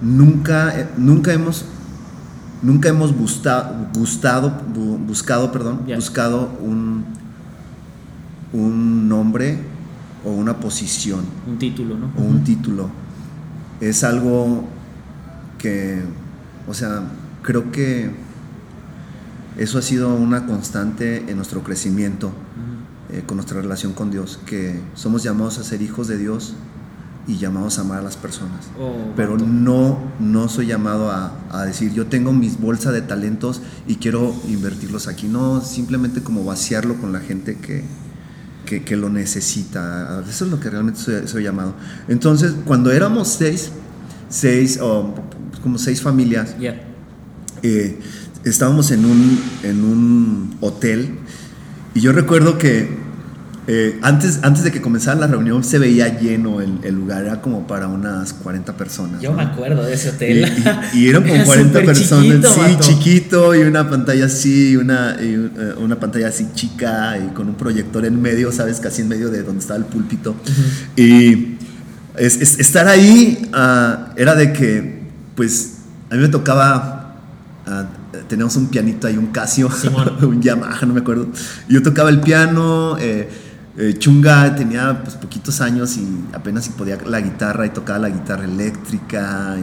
nunca, 0.00 0.80
eh, 0.80 0.88
nunca 0.96 1.34
hemos 1.34 1.66
nunca 2.62 2.88
hemos 2.88 3.14
gustado, 3.14 3.88
buscado, 3.92 5.52
perdón, 5.52 5.82
buscado 5.94 6.50
un, 6.60 7.04
un 8.52 9.08
nombre 9.08 9.58
o 10.24 10.30
una 10.30 10.58
posición. 10.58 11.20
Un 11.46 11.58
título, 11.58 11.96
¿no? 11.96 12.10
O 12.16 12.22
un 12.22 12.44
título. 12.44 12.90
Es 13.80 14.04
algo 14.04 14.64
que, 15.58 16.02
o 16.68 16.74
sea, 16.74 17.02
creo 17.42 17.72
que 17.72 18.10
eso 19.60 19.78
ha 19.78 19.82
sido 19.82 20.14
una 20.14 20.46
constante 20.46 21.18
en 21.28 21.36
nuestro 21.36 21.62
crecimiento, 21.62 22.32
eh, 23.12 23.22
con 23.26 23.36
nuestra 23.36 23.60
relación 23.60 23.92
con 23.92 24.10
Dios, 24.10 24.40
que 24.46 24.80
somos 24.94 25.22
llamados 25.22 25.58
a 25.58 25.64
ser 25.64 25.82
hijos 25.82 26.08
de 26.08 26.16
Dios 26.16 26.54
y 27.26 27.36
llamados 27.36 27.78
a 27.78 27.82
amar 27.82 27.98
a 27.98 28.02
las 28.02 28.16
personas. 28.16 28.70
Oh, 28.80 29.12
Pero 29.16 29.36
no, 29.36 29.98
no 30.18 30.48
soy 30.48 30.66
llamado 30.66 31.10
a, 31.10 31.34
a, 31.50 31.66
decir, 31.66 31.92
yo 31.92 32.06
tengo 32.06 32.32
mis 32.32 32.58
bolsas 32.58 32.94
de 32.94 33.02
talentos 33.02 33.60
y 33.86 33.96
quiero 33.96 34.34
invertirlos 34.48 35.08
aquí. 35.08 35.28
No, 35.28 35.60
simplemente 35.60 36.22
como 36.22 36.42
vaciarlo 36.42 36.94
con 36.94 37.12
la 37.12 37.20
gente 37.20 37.56
que, 37.56 37.84
que, 38.64 38.82
que 38.82 38.96
lo 38.96 39.10
necesita. 39.10 40.24
Eso 40.26 40.46
es 40.46 40.50
lo 40.50 40.58
que 40.58 40.70
realmente 40.70 41.28
soy, 41.28 41.42
llamado. 41.42 41.74
Entonces, 42.08 42.54
cuando 42.64 42.92
éramos 42.92 43.28
seis, 43.28 43.72
seis 44.30 44.78
o 44.80 45.14
como 45.62 45.76
seis 45.76 46.00
familias, 46.00 46.56
eh, 47.62 48.00
estábamos 48.44 48.90
en 48.90 49.04
un, 49.04 49.40
en 49.62 49.84
un 49.84 50.56
hotel 50.60 51.18
y 51.94 52.00
yo 52.00 52.12
recuerdo 52.12 52.58
que 52.58 53.10
eh, 53.72 54.00
antes, 54.02 54.40
antes 54.42 54.64
de 54.64 54.72
que 54.72 54.80
comenzara 54.80 55.20
la 55.20 55.26
reunión 55.28 55.62
se 55.62 55.78
veía 55.78 56.18
lleno 56.18 56.60
el, 56.60 56.78
el 56.82 56.94
lugar, 56.94 57.24
era 57.24 57.40
como 57.40 57.66
para 57.66 57.86
unas 57.86 58.32
40 58.32 58.76
personas. 58.76 59.20
Yo 59.20 59.32
me 59.32 59.42
acuerdo 59.42 59.84
de 59.84 59.94
ese 59.94 60.08
hotel. 60.08 60.50
Y, 60.92 61.08
eran 61.08 61.22
como 61.22 61.44
40 61.44 61.82
personas, 61.82 62.52
sí, 62.52 62.76
chiquito, 62.80 63.54
y 63.54 63.60
una 63.60 63.88
pantalla 63.88 64.24
así, 64.24 64.76
una, 64.76 65.14
eh, 65.20 65.74
una 65.78 66.00
pantalla 66.00 66.28
así 66.28 66.48
chica, 66.52 67.16
y 67.18 67.32
con 67.32 67.48
un 67.48 67.54
proyector 67.54 68.04
en 68.04 68.20
medio, 68.20 68.50
¿sabes? 68.50 68.80
Casi 68.80 69.02
en 69.02 69.08
medio 69.08 69.30
de 69.30 69.44
donde 69.44 69.60
estaba 69.60 69.78
el 69.78 69.86
púlpito. 69.86 70.34
Y 70.96 71.58
es, 72.16 72.40
estar 72.58 72.88
ahí 72.88 73.48
ah, 73.52 74.14
era 74.16 74.34
de 74.34 74.52
que, 74.52 75.00
pues, 75.36 75.74
a 76.10 76.16
mí 76.16 76.22
me 76.22 76.28
tocaba... 76.28 76.96
Teníamos 78.30 78.54
un 78.54 78.68
pianito 78.68 79.08
ahí, 79.08 79.16
un 79.16 79.26
Casio, 79.26 79.68
un 80.22 80.40
Yamaha, 80.40 80.86
no 80.86 80.94
me 80.94 81.00
acuerdo. 81.00 81.26
Yo 81.68 81.82
tocaba 81.82 82.10
el 82.10 82.20
piano, 82.20 82.96
eh, 82.96 83.28
eh, 83.76 83.96
Chunga 83.98 84.54
tenía 84.54 85.02
pues, 85.02 85.16
poquitos 85.16 85.60
años 85.60 85.96
y 85.96 86.06
apenas 86.32 86.66
si 86.66 86.70
podía 86.70 86.96
la 87.04 87.20
guitarra 87.20 87.66
y 87.66 87.70
tocaba 87.70 87.98
la 87.98 88.08
guitarra 88.08 88.44
eléctrica. 88.44 89.56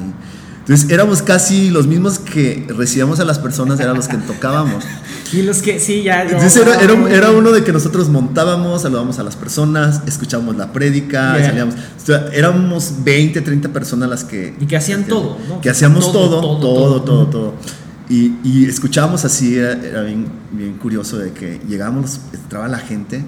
entonces 0.60 0.90
éramos 0.90 1.22
casi 1.22 1.70
los 1.70 1.88
mismos 1.88 2.20
que 2.20 2.68
recibíamos 2.68 3.22
a 3.22 3.24
las 3.24 3.40
personas, 3.40 3.80
eran 3.80 3.96
los 3.96 4.10
que 4.10 4.18
tocábamos. 4.18 4.84
y 5.32 5.44
los 5.44 5.62
que, 5.62 5.80
sí, 5.80 6.04
ya. 6.04 6.24
Entonces 6.24 6.58
era, 6.58 7.32
uno 7.32 7.54
de 7.54 7.64
que 7.64 7.72
nosotros 7.72 8.10
montábamos, 8.10 8.82
saludábamos 8.82 9.18
a 9.20 9.24
las 9.24 9.38
personas, 9.38 10.02
escuchábamos 10.06 10.58
la 10.58 10.74
prédica, 10.74 11.42
salíamos. 11.42 11.76
éramos 12.34 12.96
20, 13.06 13.40
30 13.40 13.70
personas 13.70 14.10
las 14.10 14.26
que. 14.26 14.56
Y 14.60 14.66
que 14.66 14.76
hacían 14.76 15.06
todo, 15.06 15.38
Que 15.62 15.70
hacíamos 15.70 16.12
todo, 16.12 16.42
todo, 16.60 17.02
todo, 17.02 17.28
todo. 17.28 17.54
Y, 18.10 18.36
y, 18.44 18.66
escuchábamos 18.66 19.26
así, 19.26 19.58
era, 19.58 20.02
bien, 20.04 20.28
bien 20.52 20.74
curioso 20.78 21.18
de 21.18 21.32
que 21.32 21.60
llegábamos, 21.68 22.22
entraba 22.34 22.68
la 22.70 22.80
gente 22.80 23.24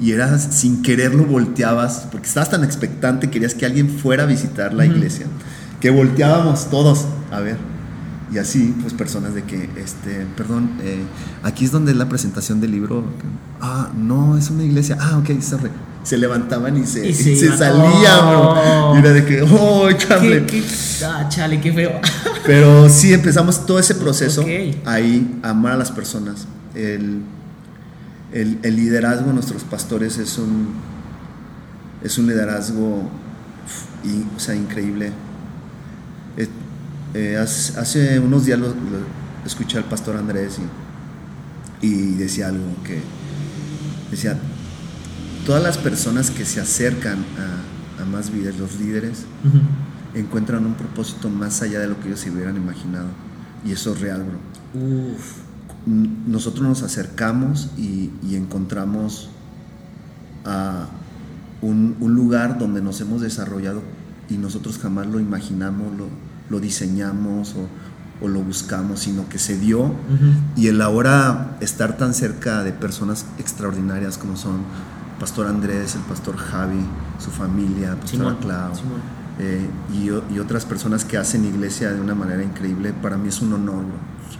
y 0.00 0.12
eras 0.12 0.48
sin 0.50 0.82
quererlo 0.82 1.24
volteabas, 1.24 2.06
porque 2.10 2.26
estabas 2.26 2.50
tan 2.50 2.62
expectante, 2.62 3.30
querías 3.30 3.54
que 3.54 3.64
alguien 3.64 3.88
fuera 3.88 4.24
a 4.24 4.26
visitar 4.26 4.74
la 4.74 4.84
iglesia, 4.84 5.26
que 5.80 5.90
volteábamos 5.90 6.70
todos 6.70 7.06
a 7.30 7.40
ver. 7.40 7.56
Y 8.30 8.36
así, 8.36 8.74
pues 8.82 8.92
personas 8.92 9.34
de 9.34 9.44
que, 9.44 9.70
este, 9.76 10.26
perdón, 10.36 10.72
eh, 10.82 11.02
aquí 11.42 11.64
es 11.64 11.72
donde 11.72 11.92
es 11.92 11.96
la 11.96 12.10
presentación 12.10 12.60
del 12.60 12.72
libro. 12.72 13.04
Ah, 13.60 13.90
no, 13.96 14.36
es 14.36 14.50
una 14.50 14.64
iglesia. 14.64 14.98
Ah, 15.00 15.16
ok, 15.18 15.40
sorry. 15.40 15.70
Se 16.08 16.16
levantaban 16.16 16.76
y 16.76 16.86
se, 16.86 17.12
se, 17.12 17.56
salían, 17.56 18.20
oh. 18.24 18.92
Y 18.94 18.98
era 18.98 19.12
de 19.12 19.24
que, 19.26 19.42
oh, 19.42 19.92
chale. 19.92 20.46
¿Qué, 20.46 20.62
ah, 21.04 21.26
chale, 21.28 21.60
qué 21.60 21.70
feo. 21.72 22.00
Pero 22.46 22.88
sí, 22.88 23.12
empezamos 23.12 23.66
todo 23.66 23.78
ese 23.78 23.94
proceso 23.94 24.42
ahí, 24.86 25.38
amar 25.42 25.72
a 25.72 25.76
las 25.76 25.90
personas. 25.90 26.46
El 26.74 27.22
el, 28.32 28.76
liderazgo 28.76 29.28
de 29.28 29.34
nuestros 29.34 29.64
pastores 29.64 30.18
es 30.18 30.38
un, 30.38 30.74
es 32.02 32.18
un 32.18 32.26
liderazgo 32.26 33.10
o 34.36 34.40
sea, 34.40 34.54
increíble. 34.54 35.12
Eh, 36.36 36.48
eh, 37.14 37.36
hace, 37.36 38.18
unos 38.20 38.44
días 38.44 38.58
lo, 38.58 38.72
escuché 39.44 39.78
al 39.78 39.84
pastor 39.84 40.16
Andrés 40.16 40.58
y, 41.82 41.86
y, 41.86 42.14
decía 42.14 42.48
algo 42.48 42.64
que 42.84 43.00
decía, 44.10 44.38
todas 45.48 45.62
las 45.62 45.78
personas 45.78 46.30
que 46.30 46.44
se 46.44 46.60
acercan 46.60 47.24
a 47.98 48.04
más 48.04 48.30
vidas, 48.30 48.58
los 48.58 48.78
líderes, 48.78 49.24
encuentran 50.14 50.66
un 50.66 50.74
propósito 50.74 51.30
más 51.30 51.62
allá 51.62 51.80
de 51.80 51.88
lo 51.88 51.98
que 51.98 52.08
ellos 52.08 52.20
se 52.20 52.30
hubieran 52.30 52.58
imaginado. 52.58 53.06
Y 53.64 53.72
eso 53.72 53.94
es 53.94 54.00
real, 54.02 54.24
bro. 54.24 54.38
Nosotros 56.26 56.68
nos 56.68 56.82
acercamos 56.82 57.70
y, 57.78 58.10
encontramos 58.30 59.30
a 60.44 60.88
un, 61.62 61.96
lugar 61.98 62.58
donde 62.58 62.82
nos 62.82 63.00
hemos 63.00 63.22
desarrollado 63.22 63.80
y 64.28 64.36
nosotros 64.36 64.78
jamás 64.78 65.06
lo 65.06 65.18
imaginamos, 65.18 65.96
lo, 65.96 66.08
lo 66.50 66.60
diseñamos 66.60 67.54
o, 67.54 67.68
o, 68.22 68.28
lo 68.28 68.42
buscamos, 68.42 69.00
sino 69.00 69.30
que 69.30 69.38
se 69.38 69.58
dio. 69.58 69.94
Y 70.56 70.66
el 70.66 70.82
ahora 70.82 71.56
estar 71.62 71.96
tan 71.96 72.12
cerca 72.12 72.64
de 72.64 72.72
personas 72.72 73.24
extraordinarias 73.38 74.18
como 74.18 74.36
son 74.36 74.58
Pastor 75.18 75.46
Andrés, 75.46 75.94
el 75.94 76.02
Pastor 76.02 76.36
Javi, 76.36 76.84
su 77.18 77.30
familia, 77.30 77.96
Pastor 78.00 78.38
Clau, 78.38 78.72
eh, 79.40 79.68
y, 79.94 80.38
otras 80.38 80.64
personas 80.64 81.04
que 81.04 81.16
hacen 81.16 81.44
iglesia 81.44 81.92
de 81.92 82.00
una 82.00 82.14
manera 82.14 82.42
increíble, 82.42 82.92
para 82.92 83.16
mí 83.16 83.28
es 83.28 83.40
un 83.40 83.52
honor. 83.52 83.84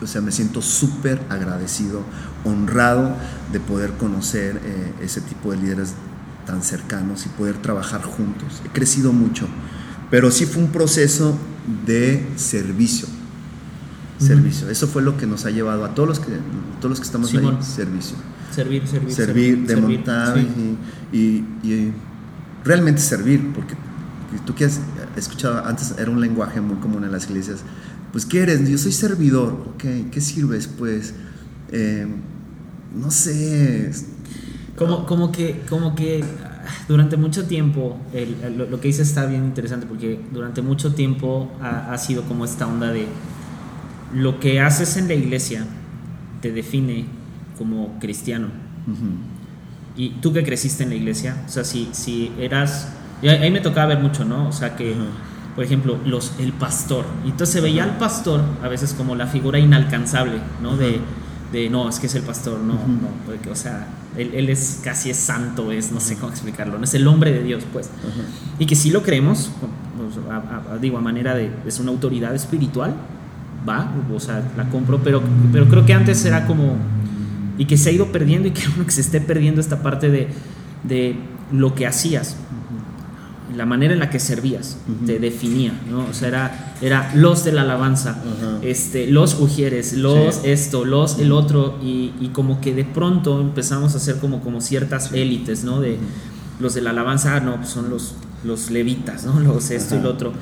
O 0.03 0.07
sea, 0.07 0.21
me 0.21 0.33
siento 0.33 0.63
súper 0.63 1.21
agradecido, 1.29 2.03
honrado 2.45 3.17
de 3.53 3.61
poder 3.61 3.93
conocer 3.93 4.61
eh, 4.65 4.95
ese 5.03 5.21
tipo 5.21 5.51
de 5.51 5.59
líderes 5.59 5.95
tan 6.47 6.63
cercanos 6.63 7.27
y 7.27 7.29
poder 7.31 7.59
trabajar 7.59 8.03
juntos. 8.03 8.63
He 8.65 8.69
crecido 8.69 9.13
mucho, 9.13 9.47
pero 10.11 10.31
sí 10.31 10.47
fue 10.47 10.63
un 10.63 10.71
proceso 10.71 11.37
de 11.87 12.27
servicio. 12.37 13.09
Servicio. 14.19 14.69
Eso 14.69 14.89
fue 14.89 15.03
lo 15.03 15.17
que 15.17 15.27
nos 15.27 15.45
ha 15.45 15.51
llevado 15.51 15.85
a 15.85 15.95
todos 15.95 16.09
los 16.09 16.21
que, 16.21 16.33
todos 16.81 16.91
los 16.91 16.99
que 16.99 17.07
estamos 17.07 17.33
ahí, 17.35 17.59
servicio. 17.61 18.17
Servir, 18.51 18.87
servir. 18.87 19.13
Servir, 19.13 19.67
de 19.67 19.77
montar 19.77 20.39
y, 21.13 21.45
realmente 22.65 23.01
servir, 23.01 23.53
porque 23.55 23.75
tú 24.45 24.55
que 24.55 24.65
has 24.65 24.81
escuchado, 25.17 25.65
antes 25.65 25.95
era 25.99 26.11
un 26.11 26.21
lenguaje 26.21 26.61
muy 26.61 26.77
común 26.77 27.05
en 27.05 27.13
las 27.13 27.29
iglesias, 27.31 27.61
pues 28.13 28.27
¿qué 28.27 28.41
eres? 28.41 28.69
Yo 28.69 28.79
soy 28.79 28.93
servidor, 28.93 29.53
ok, 29.75 30.11
¿qué 30.11 30.21
sirves? 30.21 30.67
Pues, 30.67 31.15
eh, 31.73 32.07
no 32.95 33.11
sé. 33.11 33.91
Como, 34.77 35.07
como, 35.07 35.33
que, 35.33 35.63
como 35.69 35.95
que 35.95 36.25
durante 36.89 37.17
mucho 37.17 37.47
tiempo, 37.47 37.99
lo, 38.57 38.81
que 38.81 38.89
dices 38.89 39.09
está 39.09 39.27
bien 39.27 39.45
interesante, 39.45 39.87
porque 39.87 40.21
durante 40.33 40.63
mucho 40.63 40.95
tiempo 40.95 41.51
ha, 41.63 41.93
ha 41.93 41.99
sido 41.99 42.23
como 42.25 42.45
esta 42.45 42.67
onda 42.67 42.93
de 42.93 43.07
lo 44.15 44.41
que 44.41 44.61
haces 44.61 44.97
en 44.97 45.09
la 45.09 45.15
iglesia 45.15 45.67
te 46.41 46.53
define 46.53 47.07
como 47.59 47.99
cristiano. 47.99 48.49
Y 49.97 50.11
tú 50.21 50.33
que 50.33 50.45
creciste 50.45 50.85
en 50.85 50.91
la 50.91 50.95
iglesia, 50.95 51.43
o 51.47 51.49
sea, 51.51 51.65
si, 51.65 51.89
si 51.93 52.33
eras... 52.39 52.95
Ahí 53.23 53.51
me 53.51 53.61
tocaba 53.61 53.87
ver 53.87 53.99
mucho, 53.99 54.25
¿no? 54.25 54.49
O 54.49 54.53
sea, 54.53 54.77
que, 54.77 54.95
por 55.57 55.65
ejemplo, 55.65 55.99
los, 56.07 56.35
el 56.39 56.53
pastor. 56.53 57.05
Y 57.25 57.31
entonces 57.31 57.53
se 57.53 57.61
veía 57.61 57.83
al 57.83 57.99
pastor 57.99 58.41
a 58.63 58.69
veces 58.69 58.95
como 58.95 59.17
la 59.17 59.27
figura 59.27 59.59
inalcanzable, 59.59 60.39
¿no? 60.63 60.77
De, 60.77 61.01
de, 61.53 61.69
no, 61.69 61.89
es 61.89 61.99
que 61.99 62.07
es 62.07 62.15
el 62.15 62.23
pastor, 62.23 62.61
no, 62.61 62.75
no, 62.75 63.09
porque, 63.27 63.51
o 63.51 63.57
sea, 63.57 63.89
él, 64.17 64.33
él, 64.35 64.51
es 64.51 64.81
casi 64.85 65.11
es 65.11 65.17
santo, 65.17 65.73
es, 65.73 65.91
no 65.91 66.01
sé 66.01 66.17
cómo 66.17 66.31
explicarlo, 66.31 66.79
no 66.79 66.85
es 66.85 66.95
el 66.95 67.07
hombre 67.07 67.33
de 67.33 67.43
Dios, 67.43 67.65
pues. 67.73 67.91
Y 68.59 68.67
que 68.67 68.77
sí 68.77 68.91
lo 68.91 69.03
creemos, 69.03 69.51
pues, 69.97 70.81
digo, 70.81 70.99
a 70.99 71.01
manera 71.01 71.35
de, 71.35 71.51
es 71.67 71.81
una 71.81 71.91
autoridad 71.91 72.35
espiritual, 72.35 72.95
va, 73.69 73.93
o 74.15 74.21
sea, 74.21 74.43
la 74.57 74.69
compro, 74.69 75.01
pero, 75.03 75.23
pero 75.53 75.67
creo 75.69 75.87
que 75.87 75.95
antes 75.95 76.25
era 76.25 76.47
como 76.47 76.77
y 77.59 77.67
que 77.67 77.77
se 77.77 77.91
ha 77.91 77.93
ido 77.93 78.11
perdiendo 78.13 78.49
y 78.49 78.51
que 78.53 78.91
se 78.91 79.01
esté 79.01 79.21
perdiendo 79.21 79.61
esta 79.61 79.83
parte 79.83 80.09
de, 80.09 80.29
de 80.85 81.17
lo 81.53 81.75
que 81.75 81.87
hacías, 81.87 82.37
la 83.57 83.67
manera 83.67 83.95
en 83.95 83.99
la 83.99 84.11
que 84.11 84.21
servías, 84.21 84.79
te 85.07 85.19
definía, 85.19 85.73
¿no? 85.91 86.05
O 86.05 86.13
sea, 86.13 86.29
era, 86.29 86.75
era 86.83 87.13
los 87.15 87.45
de 87.45 87.53
la 87.53 87.63
alabanza, 87.63 88.23
este, 88.63 89.07
los 89.07 89.41
ujieres, 89.41 89.95
los 89.95 90.45
esto, 90.45 90.85
los 90.85 91.19
el 91.19 91.33
otro, 91.33 91.79
y, 91.83 92.13
y, 92.21 92.29
como 92.29 92.61
que 92.61 92.75
de 92.75 92.85
pronto 92.85 93.41
empezamos 93.41 93.95
a 93.95 93.97
hacer 93.97 94.19
como, 94.19 94.41
como 94.43 94.61
ciertas 94.61 95.13
élites, 95.13 95.65
¿no? 95.65 95.81
De 95.81 95.97
los 96.61 96.75
de 96.75 96.83
la 96.83 96.91
alabanza, 96.91 97.37
ah, 97.37 97.41
no, 97.41 97.57
pues 97.57 97.71
son 97.71 97.89
los, 97.89 98.15
los 98.45 98.71
levitas, 98.71 99.25
¿no? 99.25 99.41
Los 99.53 99.71
esto 99.71 99.97
y 99.97 100.03
lo 100.03 100.11
otro. 100.11 100.33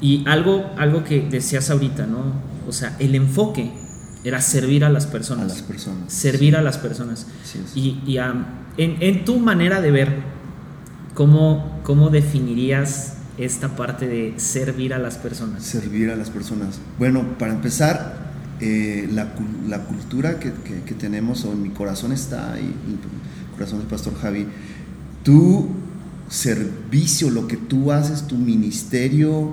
Y 0.00 0.22
algo, 0.28 0.70
algo 0.76 1.02
que 1.02 1.22
decías 1.22 1.70
ahorita, 1.70 2.06
¿no? 2.06 2.18
O 2.68 2.72
sea, 2.72 2.96
el 2.98 3.14
enfoque 3.14 3.72
era 4.24 4.40
servir 4.40 4.84
a 4.84 4.88
las 4.88 5.06
personas. 5.06 5.44
A 5.44 5.48
las 5.48 5.62
personas. 5.62 6.12
Servir 6.12 6.56
a 6.56 6.62
las 6.62 6.78
personas. 6.78 7.26
y, 7.74 8.00
y 8.06 8.16
en, 8.18 8.96
en, 9.00 9.24
tu 9.24 9.38
manera 9.38 9.80
de 9.82 9.90
ver, 9.90 10.08
¿cómo, 11.12 11.80
¿cómo 11.84 12.08
definirías 12.08 13.14
esta 13.36 13.76
parte 13.76 14.08
de 14.08 14.34
servir 14.38 14.94
a 14.94 14.98
las 14.98 15.18
personas? 15.18 15.62
Servir 15.62 16.10
a 16.10 16.16
las 16.16 16.30
personas. 16.30 16.80
Bueno, 16.98 17.38
para 17.38 17.52
empezar, 17.52 18.32
eh, 18.60 19.08
la, 19.12 19.34
la, 19.68 19.80
cultura 19.84 20.38
que, 20.38 20.52
que, 20.86 20.94
tenemos, 20.94 21.44
o 21.44 21.52
en 21.52 21.62
mi 21.62 21.70
corazón 21.70 22.12
está, 22.12 22.56
y 22.58 22.64
el 22.64 23.54
corazón 23.54 23.80
del 23.80 23.88
pastor 23.88 24.14
Javi, 24.20 24.46
tu 25.22 25.68
servicio, 26.30 27.30
lo 27.30 27.46
que 27.46 27.58
tú 27.58 27.92
haces, 27.92 28.26
tu 28.26 28.36
ministerio, 28.36 29.52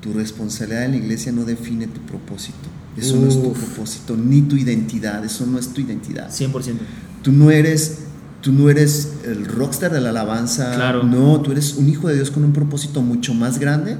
tu 0.00 0.12
responsabilidad 0.12 0.84
en 0.86 0.90
la 0.92 0.96
iglesia 0.96 1.30
no 1.30 1.44
define 1.44 1.86
tu 1.86 2.00
propósito. 2.00 2.75
Eso 2.96 3.16
no 3.16 3.28
es 3.28 3.34
tu 3.34 3.52
propósito, 3.52 4.16
ni 4.16 4.42
tu 4.42 4.56
identidad, 4.56 5.24
eso 5.24 5.46
no 5.46 5.58
es 5.58 5.68
tu 5.68 5.80
identidad. 5.80 6.30
100%. 6.30 6.74
Tú 7.22 7.32
no 7.32 7.50
eres 7.50 7.98
tú 8.40 8.52
no 8.52 8.70
eres 8.70 9.14
el 9.24 9.44
rockstar 9.44 9.92
de 9.92 10.00
la 10.00 10.10
alabanza. 10.10 10.72
Claro. 10.76 11.02
No, 11.02 11.40
tú 11.40 11.50
eres 11.50 11.74
un 11.74 11.88
hijo 11.88 12.06
de 12.06 12.14
Dios 12.14 12.30
con 12.30 12.44
un 12.44 12.52
propósito 12.52 13.02
mucho 13.02 13.34
más 13.34 13.58
grande. 13.58 13.96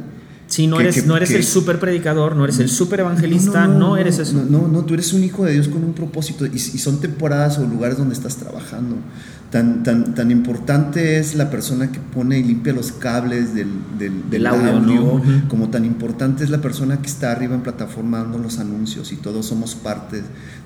Sí, 0.48 0.68
no 0.68 0.80
eres, 0.80 1.06
no 1.06 1.16
eres 1.16 1.32
el 1.32 1.42
super 1.42 1.80
predicador, 1.80 2.37
no 2.37 2.44
eres 2.44 2.61
el 2.61 2.68
super 2.68 3.00
evangelista, 3.00 3.66
no, 3.66 3.96
eres 3.96 4.18
eso. 4.18 4.44
No, 4.48 4.68
no, 4.68 4.85
tú 4.85 4.94
eres 4.94 5.12
un 5.12 5.24
hijo 5.24 5.44
de 5.44 5.52
Dios 5.52 5.68
con 5.68 5.82
un 5.82 5.92
propósito 5.92 6.46
y, 6.46 6.54
y 6.54 6.59
son 6.59 7.00
temporadas 7.00 7.59
o 7.59 7.66
lugares 7.66 7.98
donde 7.98 8.14
estás 8.14 8.37
trabajando. 8.37 8.96
Tan, 9.50 9.82
tan, 9.82 10.14
tan 10.14 10.30
importante 10.30 11.18
es 11.18 11.35
la 11.37 11.50
persona 11.50 11.90
que 11.92 12.00
pone 12.00 12.38
y 12.38 12.42
limpia 12.42 12.72
los 12.72 12.90
cables 12.90 13.54
del, 13.54 13.68
del, 13.96 14.46
audio, 14.46 15.22
como 15.48 15.70
tan 15.70 15.85
importante 15.85 16.42
es 16.42 16.50
la 16.50 16.61
persona 16.61 17.00
que 17.00 17.06
está 17.06 17.30
arriba 17.30 17.54
en 17.54 17.62
plataforma 17.62 18.18
dando 18.18 18.38
los 18.38 18.59
anuncios 18.59 19.12
y 19.12 19.16
todos 19.16 19.46
somos 19.46 19.76
parte 19.76 20.22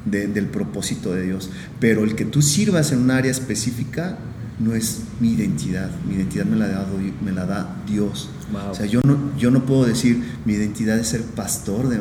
del 0.07 0.47
propósito 0.47 1.13
de 1.15 1.23
Dios. 1.23 1.51
Pero 1.79 2.05
el 2.05 2.15
que 2.15 2.25
tú 2.25 2.41
sirvas 2.41 2.93
en 2.93 3.01
un 3.01 3.11
área 3.11 3.31
específica 3.31 4.17
no 4.61 4.75
es 4.75 5.01
mi 5.21 5.33
identidad, 5.33 5.91
mi 6.07 6.15
identidad 6.15 6.45
me 6.45 6.57
la 6.57 6.69
da, 6.69 6.87
me 7.25 7.33
la 7.33 7.47
da 7.47 7.77
Dios. 7.87 8.29
O 8.71 8.75
sea, 8.75 8.87
yo 8.87 9.01
no, 9.05 9.17
yo 9.39 9.51
no 9.51 9.65
puedo 9.65 9.85
decir 9.85 10.23
mi 10.45 10.55
identidad 10.55 10.99
es 10.99 11.09
ser 11.09 11.23
pastor 11.23 11.89
de 11.89 12.01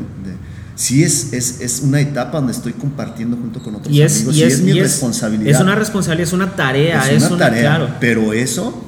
sí 0.79 1.03
es, 1.03 1.33
es, 1.33 1.59
es, 1.59 1.81
una 1.81 1.99
etapa 1.99 2.37
donde 2.37 2.53
estoy 2.53 2.71
compartiendo 2.71 3.35
junto 3.35 3.61
con 3.61 3.75
otros 3.75 3.93
y 3.93 4.01
es, 4.01 4.15
amigos 4.15 4.37
y 4.37 4.43
es, 4.43 4.61
mi 4.61 4.79
responsabilidad. 4.79 5.51
Es 5.51 5.59
una 5.59 5.75
responsabilidad, 5.75 6.27
es 6.29 6.33
una 6.33 6.55
tarea. 6.55 7.11
Es 7.11 7.29
una, 7.29 7.37
tarea, 7.37 7.61
claro. 7.61 7.95
pero 7.99 8.31
eso, 8.31 8.81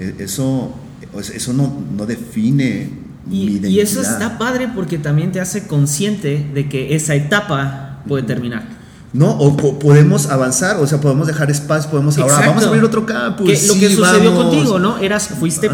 e, 0.00 0.16
eso, 0.18 0.74
eso 1.16 1.52
no, 1.52 1.80
no 1.96 2.06
define 2.06 2.90
y, 3.30 3.30
mi 3.30 3.44
identidad. 3.44 3.70
Y 3.70 3.80
eso 3.80 4.02
está 4.02 4.36
padre 4.36 4.68
porque 4.74 4.98
también 4.98 5.30
te 5.30 5.40
hace 5.40 5.68
consciente 5.68 6.44
de 6.52 6.68
que 6.68 6.96
esa 6.96 7.14
etapa 7.14 8.02
puede 8.08 8.24
terminar. 8.24 8.81
¿No? 9.12 9.30
O 9.30 9.56
podemos 9.78 10.30
avanzar, 10.30 10.76
o 10.76 10.86
sea, 10.86 11.00
podemos 11.00 11.26
dejar 11.26 11.50
espacio, 11.50 11.90
podemos 11.90 12.16
ahora, 12.18 12.46
vamos 12.46 12.64
a 12.64 12.68
abrir 12.68 12.84
otro 12.84 13.04
campus. 13.04 13.46
Que, 13.46 13.66
lo 13.66 13.74
que 13.74 13.90
sucedió 13.90 14.34
contigo, 14.34 14.78
¿no? 14.78 14.98
Eras, 14.98 15.28
fuiste, 15.28 15.70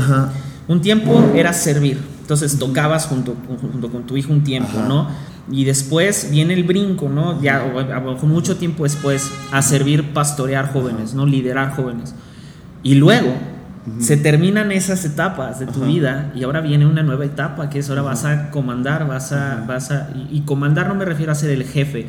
un 0.66 0.80
tiempo 0.80 1.32
eras 1.34 1.62
servir, 1.62 1.98
entonces 2.20 2.58
tocabas 2.58 3.06
junto, 3.06 3.36
junto 3.60 3.90
con 3.90 4.04
tu 4.04 4.16
hijo 4.16 4.32
un 4.32 4.42
tiempo, 4.42 4.80
¿no? 4.86 5.08
Y 5.50 5.64
después 5.64 6.28
viene 6.30 6.52
el 6.54 6.64
brinco, 6.64 7.08
¿no? 7.08 7.40
Ya 7.40 7.64
mucho 8.22 8.56
tiempo 8.56 8.84
después 8.84 9.30
a 9.50 9.62
servir, 9.62 10.12
pastorear 10.12 10.72
jóvenes, 10.72 11.14
¿no? 11.14 11.24
Liderar 11.24 11.74
jóvenes. 11.74 12.14
Y 12.82 12.94
luego 12.96 13.34
se 14.00 14.16
terminan 14.16 14.72
esas 14.72 15.04
etapas 15.04 15.58
de 15.58 15.66
tu 15.66 15.80
vida 15.84 16.32
y 16.34 16.42
ahora 16.42 16.60
viene 16.60 16.86
una 16.86 17.02
nueva 17.02 17.24
etapa 17.24 17.70
que 17.70 17.80
es 17.80 17.88
ahora 17.88 18.02
vas 18.02 18.24
a 18.24 18.50
comandar, 18.50 19.06
vas 19.06 19.32
a, 19.32 19.64
vas 19.66 19.90
a 19.90 20.10
y, 20.30 20.40
comandar 20.42 20.88
no 20.88 20.94
me 20.94 21.04
refiero 21.04 21.32
a 21.32 21.34
ser 21.34 21.50
el 21.50 21.64
jefe, 21.64 22.06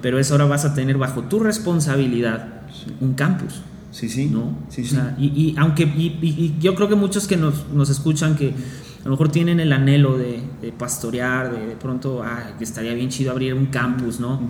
pero 0.00 0.18
es 0.18 0.30
ahora 0.30 0.46
vas 0.46 0.64
a 0.64 0.74
tener 0.74 0.98
bajo 0.98 1.22
tu 1.22 1.40
responsabilidad 1.40 2.62
un 3.00 3.14
campus. 3.14 3.62
Sí, 3.90 4.08
sí. 4.08 4.26
¿no? 4.26 4.56
Sí, 4.68 4.84
sí. 4.84 4.96
y, 5.18 5.26
y, 5.26 5.54
aunque 5.58 5.82
y, 5.84 6.56
yo 6.60 6.74
creo 6.74 6.88
que 6.88 6.96
muchos 6.96 7.26
que 7.26 7.36
nos, 7.36 7.68
nos 7.68 7.90
escuchan 7.90 8.36
que 8.36 8.54
a 9.02 9.04
lo 9.04 9.10
mejor 9.10 9.30
tienen 9.30 9.60
el 9.60 9.72
anhelo 9.72 10.16
de, 10.16 10.42
pastorear, 10.78 11.52
de, 11.52 11.66
de 11.66 11.76
pronto, 11.76 12.22
ah, 12.24 12.52
que 12.56 12.64
estaría 12.64 12.94
bien 12.94 13.10
chido 13.10 13.32
abrir 13.32 13.52
un 13.54 13.66
campus, 13.66 14.20
¿no? 14.20 14.40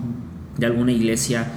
De 0.57 0.65
alguna 0.65 0.91
iglesia, 0.91 1.47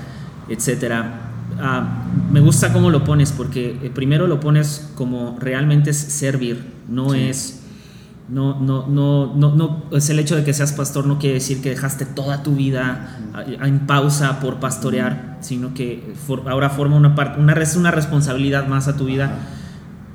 etcétera. 0.48 1.25
Ah, 1.58 2.04
me 2.30 2.40
gusta 2.40 2.72
cómo 2.72 2.90
lo 2.90 3.04
pones, 3.04 3.32
porque 3.32 3.78
eh, 3.82 3.90
primero 3.94 4.26
lo 4.26 4.40
pones 4.40 4.90
como 4.94 5.36
realmente 5.40 5.90
es 5.90 5.96
servir, 5.96 6.64
no 6.88 7.14
es. 7.14 7.62
No, 8.28 8.58
no, 8.60 8.88
no, 8.88 9.34
no, 9.36 9.54
no, 9.54 9.84
es 9.92 10.10
el 10.10 10.18
hecho 10.18 10.34
de 10.34 10.42
que 10.42 10.52
seas 10.52 10.72
pastor 10.72 11.06
no 11.06 11.20
quiere 11.20 11.34
decir 11.34 11.62
que 11.62 11.70
dejaste 11.70 12.04
toda 12.06 12.42
tu 12.42 12.56
vida 12.56 13.20
en 13.62 13.86
pausa 13.86 14.40
por 14.40 14.56
pastorear, 14.56 15.38
sino 15.40 15.74
que 15.74 16.12
ahora 16.48 16.68
forma 16.68 16.96
una 16.96 17.14
parte, 17.14 17.38
una, 17.38 17.54
una 17.76 17.90
responsabilidad 17.92 18.66
más 18.66 18.88
a 18.88 18.96
tu 18.96 19.04
vida 19.04 19.38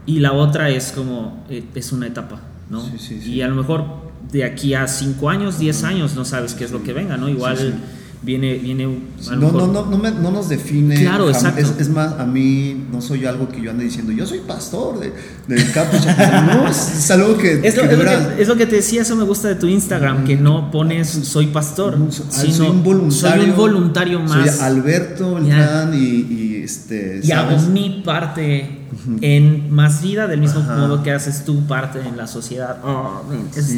y 0.06 0.19
la 0.19 0.34
otra 0.34 0.69
es 0.69 0.91
como, 0.91 1.45
eh, 1.49 1.63
es 1.75 1.91
una 1.91 2.08
etapa, 2.08 2.41
¿no? 2.69 2.84
Y 3.25 3.41
a 3.41 3.47
lo 3.47 3.56
mejor 3.56 3.86
de 4.32 4.43
aquí 4.43 4.73
a 4.73 4.88
5 4.88 5.30
años, 5.30 5.60
10 5.60 5.84
años, 5.84 6.15
no 6.15 6.25
sabes 6.25 6.54
qué 6.54 6.65
es 6.65 6.71
lo 6.71 6.84
que 6.84 6.93
venga, 6.93 7.17
¿no? 7.17 7.30
Igual 7.30 7.75
viene, 8.21 8.55
viene 8.55 8.86
no, 8.86 9.36
no, 9.36 9.67
no, 9.67 9.86
no, 9.86 10.12
no, 10.12 10.31
nos 10.31 10.49
define. 10.49 10.95
Claro, 11.01 11.29
exacto. 11.29 11.62
Es, 11.79 11.89
más, 11.89 12.13
a 12.19 12.25
mí 12.25 12.86
no 12.91 13.01
soy 13.01 13.25
algo 13.25 13.49
que 13.49 13.62
yo 13.62 13.71
ande 13.71 13.84
diciendo, 13.84 14.12
yo 14.12 14.25
soy 14.25 14.39
pastor 14.39 14.99
de, 14.99 15.13
del 15.47 15.71
campus. 15.71 16.05
no, 16.05 16.67
es, 16.67 17.12
algo 17.12 17.38
que 17.38 17.62
es, 17.63 17.75
lo, 17.75 17.84
que, 17.84 18.41
es, 18.41 18.47
lo 18.47 18.55
que 18.55 18.65
te 18.65 18.77
decía, 18.77 19.01
eso 19.01 19.15
me 19.15 19.23
gusta 19.23 19.47
de 19.47 19.55
tu 19.55 19.67
Instagram, 19.67 20.23
que 20.23 20.38
no 20.38 20.69
pones 20.71 21.10
soy 21.10 21.47
pastor, 21.47 21.97
soy, 22.10 22.51
soy 22.51 22.69
un 22.69 22.84
voluntario. 22.84 23.41
Soy 23.41 23.49
un 23.49 23.55
voluntario 23.55 24.19
más. 24.19 24.57
Soy 24.57 24.65
Alberto 24.65 25.36
Beltrán 25.36 25.93
y, 25.93 25.97
y, 25.97 26.62
este. 26.63 27.21
Y 27.23 27.31
hago 27.31 27.57
mi 27.69 28.01
parte 28.05 28.81
en 29.21 29.73
más 29.73 30.01
vida, 30.01 30.27
del 30.27 30.41
mismo 30.41 30.62
modo 30.62 31.01
que 31.01 31.12
haces 31.12 31.43
tu 31.43 31.65
parte 31.65 31.99
en 31.99 32.17
la 32.17 32.27
sociedad. 32.27 32.77
Oh, 32.84 33.23
es, 33.55 33.69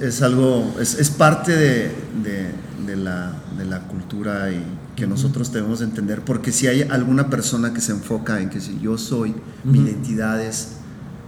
es, 0.00 0.22
algo, 0.22 0.74
es, 0.80 1.10
parte 1.10 1.56
de, 1.56 1.92
de, 2.22 2.50
la, 2.96 3.32
de, 3.56 3.64
la, 3.64 3.80
cultura 3.80 4.50
y 4.50 4.62
que 4.96 5.06
nosotros 5.06 5.52
debemos 5.52 5.80
de 5.80 5.86
entender, 5.86 6.22
porque 6.24 6.52
si 6.52 6.66
hay 6.66 6.82
alguna 6.82 7.30
persona 7.30 7.72
que 7.72 7.80
se 7.80 7.92
enfoca 7.92 8.40
en 8.40 8.50
que 8.50 8.60
si 8.60 8.78
yo 8.80 8.98
soy, 8.98 9.34
mi 9.64 9.80
identidad 9.80 10.40
es 10.40 10.72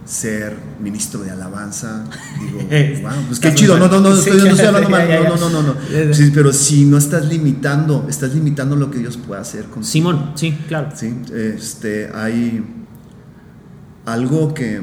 ser 0.05 0.57
ministro 0.81 1.21
de 1.21 1.31
alabanza, 1.31 2.05
digo, 2.39 2.59
wow, 3.01 3.11
pues 3.27 3.39
qué 3.39 3.53
chido, 3.53 3.77
no, 3.77 3.87
no, 3.87 4.01
no, 4.01 4.13
estoy, 4.13 4.37
no 4.37 4.47
estoy 4.47 4.67
hablando 4.67 4.89
mal, 4.91 5.07
no, 5.07 5.37
no, 5.37 5.49
no, 5.49 5.63
no, 5.63 5.75
sí, 6.13 6.31
pero 6.33 6.51
si 6.51 6.85
no 6.85 6.97
estás 6.97 7.25
limitando, 7.27 8.05
estás 8.09 8.33
limitando 8.33 8.75
lo 8.75 8.91
que 8.91 8.99
Dios 8.99 9.17
puede 9.17 9.41
hacer 9.41 9.65
con 9.65 9.83
Simón, 9.83 10.31
sí, 10.35 10.57
claro. 10.67 10.89
Sí, 10.95 11.15
este, 11.33 12.11
hay 12.13 12.63
algo 14.05 14.53
que, 14.53 14.81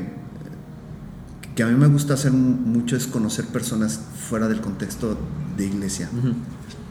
que 1.54 1.62
a 1.62 1.66
mí 1.66 1.74
me 1.74 1.86
gusta 1.86 2.14
hacer 2.14 2.32
mucho 2.32 2.96
es 2.96 3.06
conocer 3.06 3.46
personas 3.46 4.00
fuera 4.28 4.48
del 4.48 4.60
contexto 4.60 5.18
de 5.56 5.66
iglesia. 5.66 6.08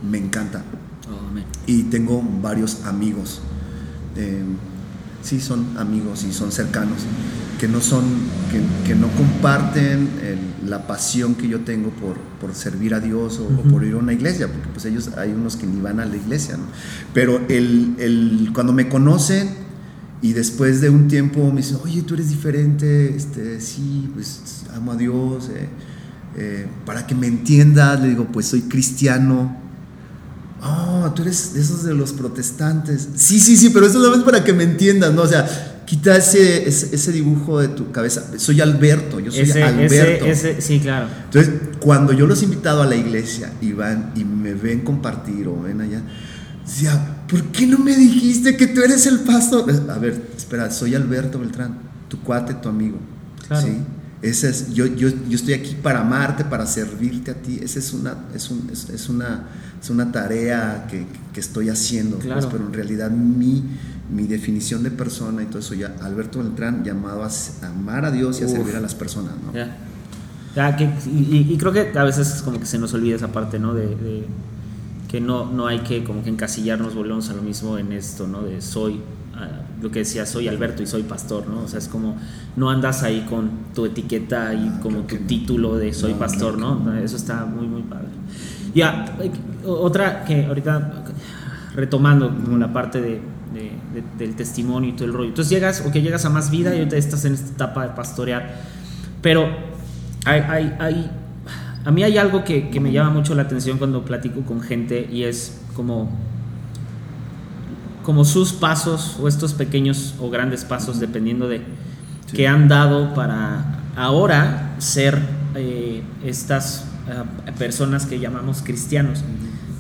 Me 0.07 0.17
encanta. 0.17 0.63
Oh, 1.09 1.39
y 1.65 1.83
tengo 1.83 2.23
varios 2.41 2.85
amigos. 2.85 3.41
Eh, 4.15 4.43
sí, 5.21 5.39
son 5.39 5.77
amigos 5.77 6.23
y 6.23 6.31
son 6.31 6.51
cercanos. 6.51 6.99
Que 7.59 7.67
no 7.67 7.81
son, 7.81 8.05
que, 8.85 8.95
no 8.95 9.09
comparten 9.09 10.07
la 10.65 10.88
pasión 10.88 11.35
que 11.35 11.49
yo 11.49 11.59
tengo 11.62 11.89
por, 11.89 12.17
por 12.39 12.55
servir 12.55 12.93
a 12.93 13.01
Dios 13.01 13.39
o, 13.39 13.47
por 13.69 13.83
ir 13.83 13.95
a 13.95 13.97
una 13.97 14.13
iglesia, 14.13 14.47
porque 14.47 14.69
pues 14.69 14.85
ellos 14.85 15.09
hay 15.17 15.33
unos 15.33 15.57
que 15.57 15.67
ni 15.67 15.81
van 15.81 15.99
a 15.99 16.05
la 16.05 16.15
iglesia, 16.15 16.55
Pero 17.13 17.41
el, 17.49 17.95
el, 17.99 18.51
cuando 18.53 18.71
me 18.71 18.88
conocen, 18.88 19.49
y 20.21 20.33
después 20.33 20.81
de 20.81 20.89
un 20.89 21.07
tiempo 21.07 21.49
me 21.51 21.57
dice, 21.57 21.75
oye, 21.83 22.01
tú 22.01 22.15
eres 22.15 22.29
diferente, 22.29 23.15
este, 23.15 23.62
sí, 23.62 24.09
pues 24.13 24.65
amo 24.75 24.91
a 24.91 24.95
Dios, 24.95 25.49
eh, 25.53 25.67
eh, 26.35 26.67
para 26.85 27.07
que 27.07 27.15
me 27.15 27.27
entiendas, 27.27 28.01
le 28.01 28.09
digo, 28.09 28.27
pues 28.31 28.47
soy 28.47 28.62
cristiano. 28.62 29.57
Oh, 30.61 31.11
tú 31.15 31.21
eres 31.21 31.53
de 31.53 31.61
esos 31.61 31.83
de 31.83 31.93
los 31.93 32.11
protestantes. 32.13 33.07
Sí, 33.15 33.39
sí, 33.39 33.55
sí, 33.55 33.69
pero 33.69 33.85
eso 33.85 34.13
es 34.13 34.23
para 34.23 34.43
que 34.43 34.53
me 34.53 34.63
entiendas, 34.63 35.13
¿no? 35.13 35.21
O 35.21 35.27
sea, 35.27 35.83
quita 35.85 36.15
ese, 36.17 36.67
ese, 36.67 37.11
dibujo 37.11 37.59
de 37.59 37.69
tu 37.69 37.91
cabeza. 37.91 38.23
Soy 38.37 38.61
Alberto, 38.61 39.19
yo 39.19 39.31
soy 39.31 39.49
Alberto. 39.61 40.25
sí, 40.59 40.79
claro. 40.79 41.07
Entonces, 41.25 41.53
cuando 41.79 42.13
yo 42.13 42.27
los 42.27 42.41
he 42.41 42.45
invitado 42.45 42.81
a 42.81 42.85
la 42.85 42.95
iglesia 42.95 43.53
y 43.61 43.71
van 43.71 44.11
y 44.15 44.23
me 44.23 44.53
ven 44.53 44.81
compartir 44.81 45.47
o 45.47 45.61
ven 45.61 45.81
allá, 45.81 46.01
decía, 46.65 47.23
¿por 47.27 47.43
qué 47.45 47.65
no 47.65 47.79
me 47.79 47.95
dijiste 47.95 48.57
que 48.57 48.67
tú 48.67 48.81
eres 48.81 49.05
el 49.07 49.21
pastor? 49.21 49.65
A 49.89 49.97
ver, 49.97 50.21
espera, 50.35 50.69
soy 50.71 50.93
Alberto 50.93 51.39
Beltrán, 51.39 51.79
tu 52.07 52.19
cuate, 52.19 52.53
tu 52.55 52.69
amigo. 52.69 52.97
Claro. 53.47 53.65
¿sí? 53.65 53.77
Ese 54.21 54.49
es, 54.49 54.73
yo, 54.73 54.85
yo, 54.85 55.07
yo, 55.07 55.35
estoy 55.35 55.53
aquí 55.53 55.77
para 55.81 56.01
amarte, 56.01 56.43
para 56.43 56.65
servirte 56.65 57.31
a 57.31 57.35
ti. 57.35 57.59
Esa 57.63 57.79
es 57.79 57.93
una, 57.93 58.17
es, 58.35 58.49
un, 58.49 58.69
es, 58.69 59.07
una, 59.07 59.47
es 59.81 59.89
una 59.89 60.11
tarea 60.11 60.87
que, 60.89 61.05
que 61.33 61.39
estoy 61.39 61.69
haciendo, 61.69 62.17
pues, 62.17 62.27
claro. 62.27 62.49
pero 62.51 62.65
en 62.65 62.73
realidad 62.73 63.11
mi, 63.11 63.63
mi 64.11 64.23
definición 64.23 64.83
de 64.83 64.91
persona 64.91 65.43
y 65.43 65.45
todo 65.45 65.59
eso, 65.59 65.73
ya 65.73 65.95
Alberto 66.01 66.39
Beltrán 66.39 66.83
llamado 66.83 67.23
a, 67.23 67.29
amar 67.67 68.05
a 68.05 68.11
Dios 68.11 68.41
y 68.41 68.43
a 68.43 68.47
servir 68.47 68.75
a 68.75 68.81
las 68.81 68.95
personas. 68.95 69.33
¿no? 69.45 69.53
Ya. 69.53 70.75
que, 70.75 70.89
y, 71.07 71.57
creo 71.57 71.71
que 71.71 71.97
a 71.97 72.03
veces 72.03 72.35
es 72.35 72.41
como 72.41 72.59
que 72.59 72.65
se 72.65 72.77
nos 72.77 72.93
olvida 72.93 73.15
esa 73.15 73.31
parte, 73.31 73.59
¿no? 73.59 73.73
de 73.73 74.25
que 75.09 75.19
no, 75.19 75.51
no 75.51 75.65
hay 75.65 75.79
que 75.79 76.03
como 76.03 76.23
que 76.23 76.29
encasillarnos, 76.29 76.93
volvemos 76.93 77.29
a 77.31 77.33
lo 77.33 77.41
mismo 77.41 77.79
en 77.79 77.91
esto, 77.91 78.27
¿no? 78.27 78.43
De 78.43 78.61
soy, 78.61 79.01
ah, 79.35 79.63
lo 79.81 79.89
que 79.89 79.99
decía, 79.99 80.25
soy 80.27 80.47
Alberto 80.47 80.83
y 80.83 80.85
soy 80.85 81.01
pastor, 81.01 81.47
¿no? 81.47 81.63
O 81.63 81.67
sea, 81.67 81.79
es 81.79 81.87
como, 81.87 82.15
no 82.55 82.69
andas 82.69 83.01
ahí 83.01 83.25
con 83.27 83.49
tu 83.73 83.85
etiqueta 83.85 84.53
y 84.53 84.79
como 84.83 84.99
tu 85.01 85.15
título 85.17 85.77
de 85.77 85.93
soy 85.95 86.13
pastor, 86.13 86.59
¿no? 86.59 86.95
Eso 86.95 87.15
está 87.15 87.45
muy, 87.45 87.67
muy 87.67 87.81
padre. 87.81 88.07
Ya, 88.75 89.17
otra 89.65 90.23
que 90.25 90.45
ahorita, 90.45 91.03
retomando 91.75 92.29
como 92.29 92.57
la 92.57 92.71
parte 92.71 93.01
de, 93.01 93.21
del 94.17 94.35
testimonio 94.35 94.91
y 94.91 94.93
todo 94.93 95.05
el 95.05 95.13
rollo. 95.13 95.29
Entonces 95.29 95.49
llegas, 95.49 95.83
o 95.85 95.91
que 95.91 96.01
llegas 96.01 96.25
a 96.25 96.29
más 96.29 96.51
vida 96.51 96.73
y 96.75 96.79
ahorita 96.79 96.97
estás 96.97 97.25
en 97.25 97.33
esta 97.33 97.51
etapa 97.51 97.87
de 97.87 97.93
pastorear, 97.93 98.55
pero 99.21 99.47
hay, 100.25 100.41
hay, 100.41 100.77
hay 100.79 101.11
a 101.85 101.91
mí 101.91 102.03
hay 102.03 102.17
algo 102.17 102.43
que, 102.43 102.77
me 102.79 102.91
llama 102.91 103.11
mucho 103.11 103.35
la 103.35 103.43
atención 103.43 103.77
cuando 103.77 104.03
platico 104.03 104.41
con 104.41 104.61
gente 104.61 105.07
y 105.11 105.23
es 105.23 105.61
como, 105.75 106.09
como 108.03 108.25
sus 108.25 108.53
pasos 108.53 109.17
o 109.21 109.27
estos 109.27 109.53
pequeños 109.53 110.13
o 110.19 110.29
grandes 110.29 110.65
pasos, 110.65 110.99
dependiendo 110.99 111.47
de 111.47 111.61
que 112.33 112.47
han 112.47 112.67
dado 112.67 113.13
para 113.13 113.79
ahora 113.95 114.75
ser 114.77 115.19
eh, 115.55 116.03
estas 116.23 116.85
eh, 117.09 117.51
personas 117.57 118.05
que 118.05 118.19
llamamos 118.19 118.61
cristianos. 118.61 119.23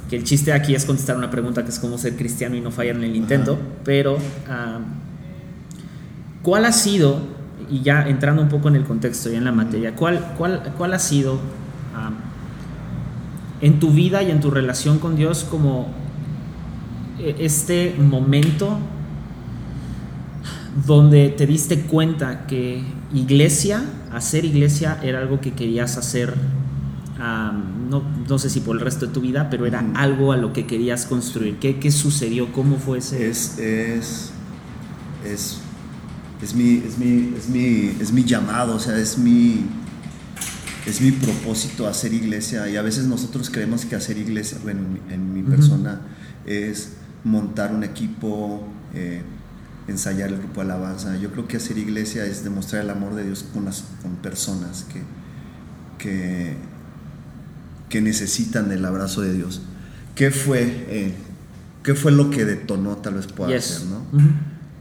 Que 0.09 0.15
el 0.15 0.23
chiste 0.23 0.53
aquí 0.53 0.73
es 0.73 0.85
contestar 0.85 1.17
una 1.17 1.29
pregunta 1.29 1.63
que 1.63 1.69
es 1.69 1.79
cómo 1.79 1.97
ser 1.97 2.15
cristiano 2.15 2.55
y 2.55 2.61
no 2.61 2.71
fallar 2.71 2.95
en 2.95 3.03
el 3.03 3.15
intento, 3.15 3.59
pero 3.83 4.17
¿cuál 6.41 6.65
ha 6.65 6.71
sido, 6.71 7.19
y 7.69 7.81
ya 7.81 8.09
entrando 8.09 8.41
un 8.41 8.49
poco 8.49 8.69
en 8.69 8.75
el 8.75 8.85
contexto 8.85 9.31
y 9.31 9.35
en 9.35 9.45
la 9.45 9.51
materia, 9.51 9.95
cuál, 9.95 10.33
cuál, 10.35 10.73
cuál 10.75 10.95
ha 10.95 10.99
sido 10.99 11.39
en 13.61 13.79
tu 13.79 13.91
vida 13.91 14.23
y 14.23 14.31
en 14.31 14.39
tu 14.39 14.51
relación 14.51 14.99
con 14.99 15.15
Dios 15.15 15.45
como 15.49 15.87
eh, 17.19 17.35
este 17.39 17.95
momento 17.97 18.79
donde 20.85 21.29
te 21.29 21.45
diste 21.45 21.81
cuenta 21.81 22.45
que 22.47 22.81
iglesia, 23.13 23.83
hacer 24.13 24.45
iglesia 24.45 24.99
era 25.03 25.19
algo 25.19 25.41
que 25.41 25.51
querías 25.51 25.97
hacer, 25.97 26.33
no, 27.19 28.39
sé 28.39 28.49
si 28.49 28.61
por 28.61 28.75
el 28.75 28.81
resto 28.81 29.07
de 29.07 29.13
tu 29.13 29.21
vida, 29.21 29.49
pero 29.49 29.65
era 29.65 29.83
algo 29.95 30.31
a 30.31 30.37
lo 30.37 30.53
que 30.53 30.65
querías 30.65 31.05
construir. 31.05 31.59
¿Qué, 31.59 31.79
qué 31.79 31.91
sucedió? 31.91 32.51
¿Cómo 32.53 32.77
fue 32.77 32.99
ese? 32.99 33.29
Es, 33.29 33.57
es, 33.59 34.31
es, 35.25 35.57
es, 36.41 36.55
mi, 36.55 36.77
es, 36.77 36.97
mi, 36.97 37.33
es, 37.37 37.49
mi, 37.49 37.95
es 37.99 38.11
mi 38.11 38.23
llamado, 38.23 38.75
o 38.75 38.79
sea, 38.79 38.97
es 38.97 39.17
mi, 39.17 39.65
es 40.85 41.01
mi 41.01 41.11
propósito 41.11 41.87
hacer 41.87 42.13
iglesia 42.13 42.69
y 42.69 42.77
a 42.77 42.81
veces 42.81 43.05
nosotros 43.05 43.49
creemos 43.49 43.85
que 43.85 43.95
hacer 43.95 44.17
iglesia, 44.17 44.57
bueno, 44.63 44.81
en 45.09 45.33
mi, 45.33 45.43
persona, 45.43 46.01
es 46.45 46.93
montar 47.23 47.73
un 47.73 47.83
equipo, 47.83 48.65
eh, 48.93 49.21
ensayar 49.87 50.29
el 50.29 50.37
grupo 50.37 50.61
de 50.61 50.71
alabanza. 50.71 51.17
Yo 51.17 51.31
creo 51.31 51.47
que 51.47 51.57
hacer 51.57 51.77
iglesia 51.77 52.25
es 52.25 52.43
demostrar 52.43 52.83
el 52.83 52.89
amor 52.89 53.15
de 53.15 53.25
Dios 53.25 53.45
con, 53.53 53.65
las, 53.65 53.83
con 54.01 54.15
personas 54.17 54.85
que, 54.91 55.01
que, 55.97 56.55
que, 57.89 58.01
necesitan 58.01 58.71
el 58.71 58.85
abrazo 58.85 59.21
de 59.21 59.33
Dios. 59.33 59.61
¿Qué 60.15 60.31
fue, 60.31 60.63
eh, 60.89 61.13
¿Qué 61.83 61.95
fue 61.95 62.11
lo 62.11 62.29
que 62.29 62.45
detonó, 62.45 62.97
tal 62.97 63.15
vez 63.15 63.27
pueda 63.27 63.59
ser, 63.61 63.87
¿no? 63.87 64.05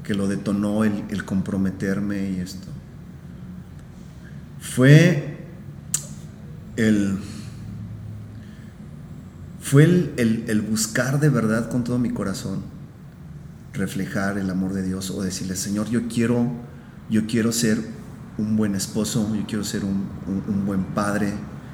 Que 0.02 0.14
lo 0.14 0.28
detonó 0.28 0.84
el, 0.84 1.04
el 1.10 1.24
comprometerme 1.24 2.30
y 2.30 2.40
esto. 2.40 2.68
Fue 4.60 5.38
el, 6.78 7.18
fue 9.60 9.82
el, 9.84 10.62
buscar 10.62 11.20
de 11.20 11.28
verdad 11.28 11.68
con 11.68 11.84
todo 11.84 11.98
mi 11.98 12.10
corazón 12.10 12.62
reflejar 13.74 14.38
el 14.38 14.48
amor 14.48 14.72
de 14.72 14.82
Dios 14.82 15.10
o 15.10 15.22
decirle, 15.22 15.56
Señor, 15.56 15.90
yo 15.90 16.08
quiero, 16.08 16.46
yo 17.10 17.26
quiero 17.26 17.52
ser 17.52 17.78
un 18.38 18.56
buen 18.56 18.74
esposo, 18.74 19.34
yo 19.34 19.44
quiero 19.46 19.64
ser 19.64 19.82
un, 19.84 20.64
buen 20.64 20.84
padre, 20.84 21.32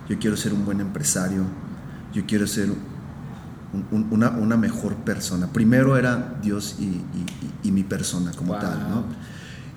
yo 0.09 0.19
quiero 0.19 0.37
ser 0.37 0.53
un 0.53 0.65
buen 0.65 0.81
empresario, 0.81 1.43
yo 2.13 2.25
quiero 2.27 2.47
ser 2.47 2.69
una, 3.91 4.57
mejor 4.57 4.95
persona. 4.97 5.49
Primero 5.49 5.97
era 5.97 6.37
Dios 6.43 6.77
y, 6.79 7.71
mi 7.71 7.83
persona 7.83 8.31
como 8.33 8.55
tal, 8.57 8.89
¿no? 8.89 9.05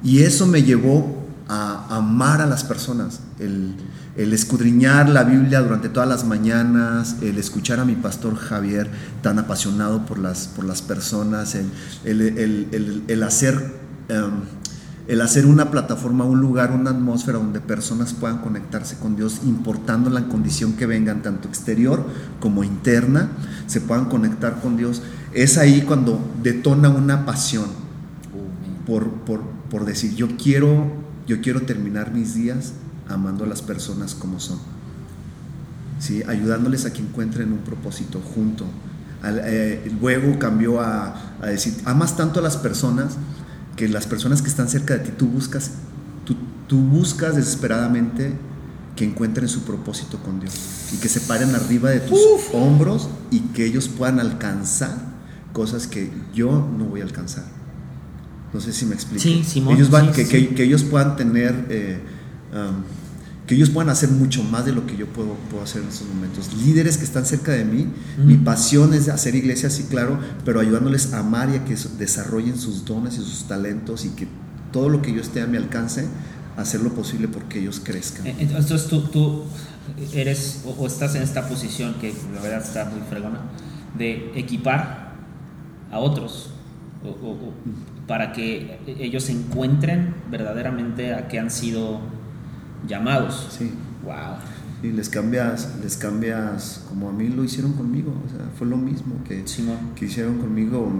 Y 0.03 0.19
eso 0.19 0.45
me 0.45 0.61
llevó 0.61 1.25
a 1.47 1.95
amar 1.95 2.41
a 2.41 2.45
las 2.45 2.63
personas, 2.63 3.21
el, 3.39 3.75
escudriñar 4.15 5.09
la 5.09 5.23
Biblia 5.23 5.61
durante 5.61 5.89
todas 5.89 6.09
las 6.09 6.25
mañanas, 6.25 7.17
el 7.21 7.37
escuchar 7.37 7.79
a 7.79 7.85
mi 7.85 7.95
pastor 7.95 8.35
Javier 8.35 8.89
tan 9.21 9.39
apasionado 9.39 10.05
por 10.05 10.19
las, 10.19 10.47
por 10.47 10.65
las 10.65 10.81
personas, 10.81 11.55
el, 12.03 13.23
hacer, 13.23 13.73
em, 14.09 14.31
el 15.07 15.21
hacer 15.21 15.45
una 15.45 15.71
plataforma, 15.71 16.25
un 16.25 16.41
lugar, 16.41 16.71
una 16.71 16.89
atmósfera 16.89 17.37
donde 17.37 17.61
personas 17.61 18.13
puedan 18.13 18.39
conectarse 18.39 18.97
con 18.97 19.15
Dios, 19.15 19.41
importando 19.45 20.09
la 20.09 20.27
condición 20.27 20.73
que 20.73 20.85
vengan, 20.85 21.21
tanto 21.21 21.47
exterior 21.47 22.05
como 22.41 22.63
interna, 22.63 23.29
se 23.67 23.79
puedan 23.79 24.05
conectar 24.05 24.59
con 24.59 24.75
Dios. 24.75 25.01
Es 25.33 25.57
ahí 25.57 25.83
cuando 25.83 26.19
detona 26.43 26.89
una 26.89 27.25
pasión 27.25 27.87
por, 28.85 29.09
por, 29.69 29.85
decir, 29.85 30.15
yo 30.15 30.29
quiero, 30.37 30.87
yo 31.25 31.41
quiero 31.41 31.61
terminar 31.61 32.13
mis 32.13 32.33
días 32.33 32.73
amando 33.07 33.43
a 33.43 33.47
las 33.47 33.61
personas 33.61 34.13
como 34.13 34.39
son. 34.39 34.59
¿Sí? 35.99 36.21
Ayudándoles 36.27 36.85
a 36.85 36.93
que 36.93 37.01
encuentren 37.01 37.51
un 37.51 37.59
propósito 37.59 38.21
junto. 38.21 38.65
Eh, 39.25 39.91
luego 39.99 40.37
cambió 40.37 40.79
a, 40.79 41.15
a 41.41 41.47
decir, 41.47 41.73
amas 41.85 42.15
tanto 42.15 42.39
a 42.39 42.43
las 42.43 42.55
personas 42.55 43.17
que 43.77 43.87
las 43.87 44.07
personas 44.07 44.41
que 44.41 44.49
están 44.49 44.67
cerca 44.67 44.95
de 44.95 45.05
ti, 45.05 45.11
tú 45.17 45.27
buscas, 45.27 45.71
tú, 46.25 46.35
tú 46.67 46.79
buscas 46.79 47.37
desesperadamente 47.37 48.33
que 48.97 49.05
encuentren 49.05 49.47
su 49.47 49.61
propósito 49.61 50.17
con 50.17 50.41
Dios 50.41 50.53
y 50.91 50.97
que 50.97 51.07
se 51.07 51.21
paren 51.21 51.55
arriba 51.55 51.91
de 51.91 52.01
tus 52.01 52.19
hombros 52.51 53.07
y 53.31 53.39
que 53.39 53.65
ellos 53.65 53.87
puedan 53.87 54.19
alcanzar 54.19 54.97
cosas 55.53 55.87
que 55.87 56.11
yo 56.33 56.67
no 56.77 56.85
voy 56.85 57.01
a 57.01 57.03
alcanzar. 57.03 57.45
No 58.53 58.59
sé 58.59 58.73
si 58.73 58.85
me 58.85 58.95
explico. 58.95 59.21
Sí, 59.21 59.43
ellos 59.69 59.89
van, 59.89 60.11
que, 60.11 60.27
Que, 60.27 60.63
ellos 60.63 60.83
puedan 60.83 61.15
tener 61.15 61.67
eh, 61.69 61.99
um, 62.53 62.83
que 63.47 63.55
ellos 63.55 63.69
puedan 63.69 63.89
hacer 63.89 64.09
mucho 64.09 64.43
más 64.43 64.65
de 64.65 64.73
lo 64.73 64.85
que 64.85 64.97
yo 64.97 65.07
puedo, 65.07 65.35
puedo 65.49 65.63
hacer 65.63 65.81
en 65.81 65.87
estos 65.87 66.07
momentos. 66.07 66.53
Líderes 66.53 66.97
que 66.97 67.05
están 67.05 67.25
cerca 67.25 67.53
de 67.53 67.63
mí, 67.63 67.87
mi 68.17 68.35
pasión 68.35 68.93
es 68.93 69.07
hacer 69.07 69.35
iglesia, 69.35 69.69
sí, 69.69 69.85
claro, 69.89 70.19
pero 70.43 70.59
ayudándoles 70.59 71.13
a 71.13 71.19
amar 71.19 71.49
y 71.49 71.55
a 71.55 71.63
que 71.63 71.75
desarrollen 71.97 72.57
sus 72.57 72.83
dones 72.83 73.13
y 73.15 73.17
sus 73.17 73.45
talentos 73.47 74.03
y 74.03 74.09
que 74.09 74.27
todo 74.73 74.89
lo 74.89 75.01
que 75.01 75.13
yo 75.13 75.21
esté 75.21 75.41
a 75.41 75.47
mi 75.47 75.55
alcance, 75.55 76.07
hacer 76.57 76.81
lo 76.81 76.93
posible 76.93 77.29
porque 77.29 77.59
ellos 77.59 77.79
crezcan. 77.81 78.27
Eh, 78.27 78.35
entonces 78.39 78.87
tú, 78.87 79.03
tú 79.03 79.43
eres 80.13 80.63
o, 80.65 80.85
estás 80.85 81.15
en 81.15 81.21
esta 81.21 81.47
posición 81.47 81.93
que 82.01 82.13
la 82.33 82.41
verdad 82.41 82.61
está 82.61 82.85
muy 82.85 82.99
fregona, 83.09 83.39
de 83.97 84.33
equipar 84.35 85.13
a 85.89 85.99
otros 85.99 86.49
para 88.07 88.33
que 88.33 88.79
ellos 88.99 89.29
encuentren 89.29 90.15
verdaderamente 90.29 91.13
a 91.13 91.27
qué 91.29 91.39
han 91.39 91.51
sido 91.51 92.01
llamados. 92.85 93.47
Sí. 93.57 93.71
Wow. 94.03 94.13
Y 94.83 94.91
les 94.91 95.09
cambias, 95.09 95.69
les 95.81 95.97
cambias 95.97 96.83
como 96.87 97.09
a 97.09 97.11
mí 97.11 97.29
lo 97.29 97.43
hicieron 97.43 97.73
conmigo, 97.73 98.13
o 98.25 98.29
sea, 98.29 98.45
fue 98.57 98.67
lo 98.67 98.77
mismo 98.77 99.15
que, 99.27 99.43
que 99.95 100.05
hicieron 100.05 100.37
conmigo. 100.37 100.91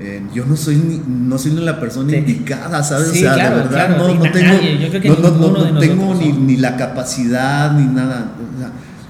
Eh, 0.00 0.22
yo 0.34 0.44
no 0.46 0.56
soy 0.56 0.76
ni, 0.76 1.02
no 1.06 1.38
soy 1.38 1.52
la 1.52 1.80
persona 1.80 2.16
indicada, 2.16 2.82
¿sabes? 2.82 3.08
o 3.08 3.14
sea, 3.14 3.34
de 3.34 3.56
verdad, 3.56 3.96
no, 3.96 4.14
no, 4.14 4.30
tengo, 4.30 5.50
no, 5.50 5.78
tengo 5.78 6.14
ni, 6.14 6.32
ni, 6.32 6.56
la 6.56 6.76
capacidad 6.76 7.72
ni 7.72 7.86
nada. 7.86 8.32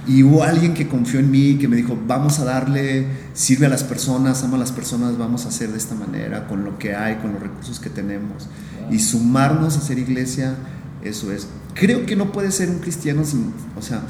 y 0.06 0.22
hubo 0.22 0.44
alguien 0.44 0.72
que 0.72 0.88
confió 0.88 1.20
en 1.20 1.30
mí, 1.30 1.56
que 1.58 1.68
me 1.68 1.76
dijo, 1.76 1.98
vamos 2.06 2.38
a 2.38 2.44
darle, 2.44 3.06
sirve 3.34 3.66
a 3.66 3.68
las 3.68 3.84
personas, 3.84 4.42
ama 4.44 4.56
a 4.56 4.60
las 4.60 4.72
personas, 4.72 5.18
vamos 5.18 5.44
a 5.44 5.48
hacer 5.48 5.70
de 5.72 5.78
esta 5.78 5.94
manera, 5.94 6.46
con 6.46 6.64
lo 6.64 6.78
que 6.78 6.94
hay, 6.94 7.16
con 7.16 7.32
los 7.32 7.42
recursos 7.42 7.80
que 7.80 7.90
tenemos. 7.90 8.48
Y 8.90 8.98
sumarnos 8.98 9.76
a 9.76 9.78
hacer 9.80 9.98
iglesia 9.98 10.56
eso 11.02 11.32
es. 11.32 11.48
Creo 11.78 12.06
que 12.06 12.16
no 12.16 12.32
puede 12.32 12.50
ser 12.50 12.70
un 12.70 12.78
cristiano 12.78 13.24
sin, 13.24 13.52
o 13.76 13.82
sea, 13.82 14.02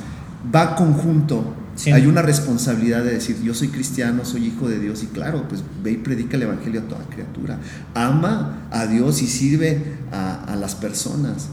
va 0.55 0.77
conjunto. 0.77 1.55
Hay 1.93 2.07
una 2.07 2.23
responsabilidad 2.23 3.05
de 3.05 3.13
decir, 3.13 3.41
yo 3.41 3.55
soy 3.55 3.69
cristiano, 3.69 4.25
soy 4.25 4.47
hijo 4.47 4.69
de 4.69 4.81
Dios 4.81 5.05
y 5.05 5.07
claro, 5.07 5.47
pues 5.49 5.63
ve 5.85 5.93
y 5.93 5.97
predica 5.99 6.37
el 6.37 6.43
Evangelio 6.43 6.81
a 6.81 6.85
toda 6.85 7.05
criatura. 7.05 7.61
Ama 7.95 8.67
a 8.73 8.87
Dios 8.87 9.23
y 9.23 9.29
sirve 9.29 9.81
a, 10.11 10.43
a 10.45 10.57
las 10.57 10.75
personas. 10.75 11.49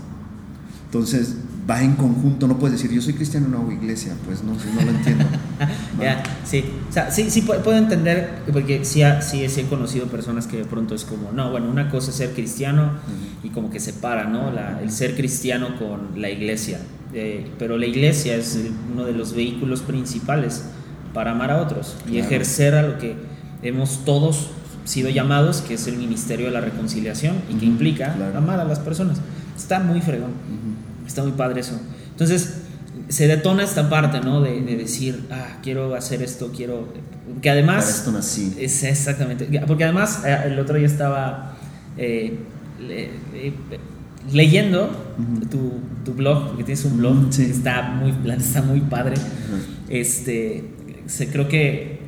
Entonces, 0.86 1.36
va 1.70 1.82
en 1.82 1.95
conjunto, 1.95 2.47
no 2.47 2.59
puedes 2.59 2.80
decir 2.80 2.95
yo 2.95 3.01
soy 3.01 3.13
cristiano 3.13 3.47
no 3.47 3.59
hago 3.59 3.72
iglesia, 3.72 4.13
pues 4.26 4.43
no, 4.43 4.53
no 4.53 4.82
lo 4.82 4.97
entiendo. 4.97 5.26
ya, 5.99 6.22
sí, 6.43 6.63
o 6.89 6.93
sea, 6.93 7.09
sí, 7.09 7.30
sí 7.30 7.41
puedo 7.41 7.76
entender, 7.76 8.41
porque 8.51 8.86
sí, 8.86 9.01
sí, 9.22 9.49
sí, 9.49 9.61
he 9.61 9.63
conocido 9.66 10.05
personas 10.07 10.45
que 10.47 10.57
de 10.57 10.66
pronto 10.66 10.93
es 10.93 11.05
como, 11.05 11.32
no, 11.32 11.49
bueno, 11.49 11.70
una 11.70 11.89
cosa 11.89 12.11
es 12.11 12.18
ser 12.18 12.34
cristiano 12.34 12.91
y 13.43 13.49
como 13.49 13.72
que 13.72 13.80
separa, 13.80 14.26
¿no? 14.26 14.51
La, 14.51 14.80
el 14.82 14.91
ser 14.91 15.16
cristiano 15.16 15.78
con 15.80 16.22
la 16.22 16.30
iglesia, 16.30 16.80
eh, 17.13 17.49
pero 17.57 17.78
la 17.78 17.88
iglesia 17.88 18.36
es 18.36 18.59
uno 18.93 19.05
de 19.05 19.13
los 19.13 19.34
vehículos 19.34 19.82
principales 19.82 20.66
para 21.13 21.32
amar 21.32 21.49
a 21.49 21.61
otros 21.61 21.95
y 22.11 22.20
ejercer 22.20 22.76
a 22.76 22.84
lo 22.84 22.99
que 22.99 23.16
hemos 23.63 24.05
todos 24.05 24.49
sido 24.84 25.09
llamados, 25.09 25.61
que 25.61 25.74
es 25.74 25.88
el 25.88 25.97
ministerio 25.97 26.45
de 26.45 26.51
la 26.51 26.61
reconciliación 26.61 27.38
y 27.49 27.55
que 27.55 27.66
implica 27.66 28.16
amar 28.36 28.59
a 28.59 28.66
las 28.66 28.80
personas. 28.80 29.20
Está 29.57 29.80
muy 29.80 30.01
fregón. 30.01 30.32
Está 31.05 31.23
muy 31.23 31.33
padre 31.33 31.61
eso. 31.61 31.79
Entonces, 32.11 32.61
se 33.09 33.27
detona 33.27 33.63
esta 33.63 33.89
parte, 33.89 34.21
¿no? 34.21 34.41
De, 34.41 34.61
decir, 34.61 35.25
ah, 35.31 35.57
quiero 35.61 35.95
hacer 35.95 36.21
esto, 36.21 36.51
quiero... 36.55 36.87
Que 37.41 37.49
además... 37.49 37.89
esto 37.89 38.11
nací. 38.11 38.55
Es 38.59 38.83
exactamente. 38.83 39.47
Porque 39.67 39.83
además, 39.83 40.23
eh, 40.25 40.37
el 40.45 40.59
otro 40.59 40.75
día 40.77 40.87
estaba 40.87 41.57
eh, 41.97 42.39
eh, 42.79 43.53
leyendo 44.31 44.89
tu, 45.51 45.73
tu, 46.03 46.13
blog, 46.13 46.49
porque 46.49 46.63
tienes 46.63 46.85
un 46.85 46.97
blog, 46.97 47.27
sí. 47.31 47.43
está, 47.43 47.83
muy, 47.83 48.13
está 48.31 48.61
muy 48.61 48.81
padre. 48.81 49.15
Este, 49.89 50.71
se, 51.05 51.27
creo 51.27 51.47
que... 51.47 51.99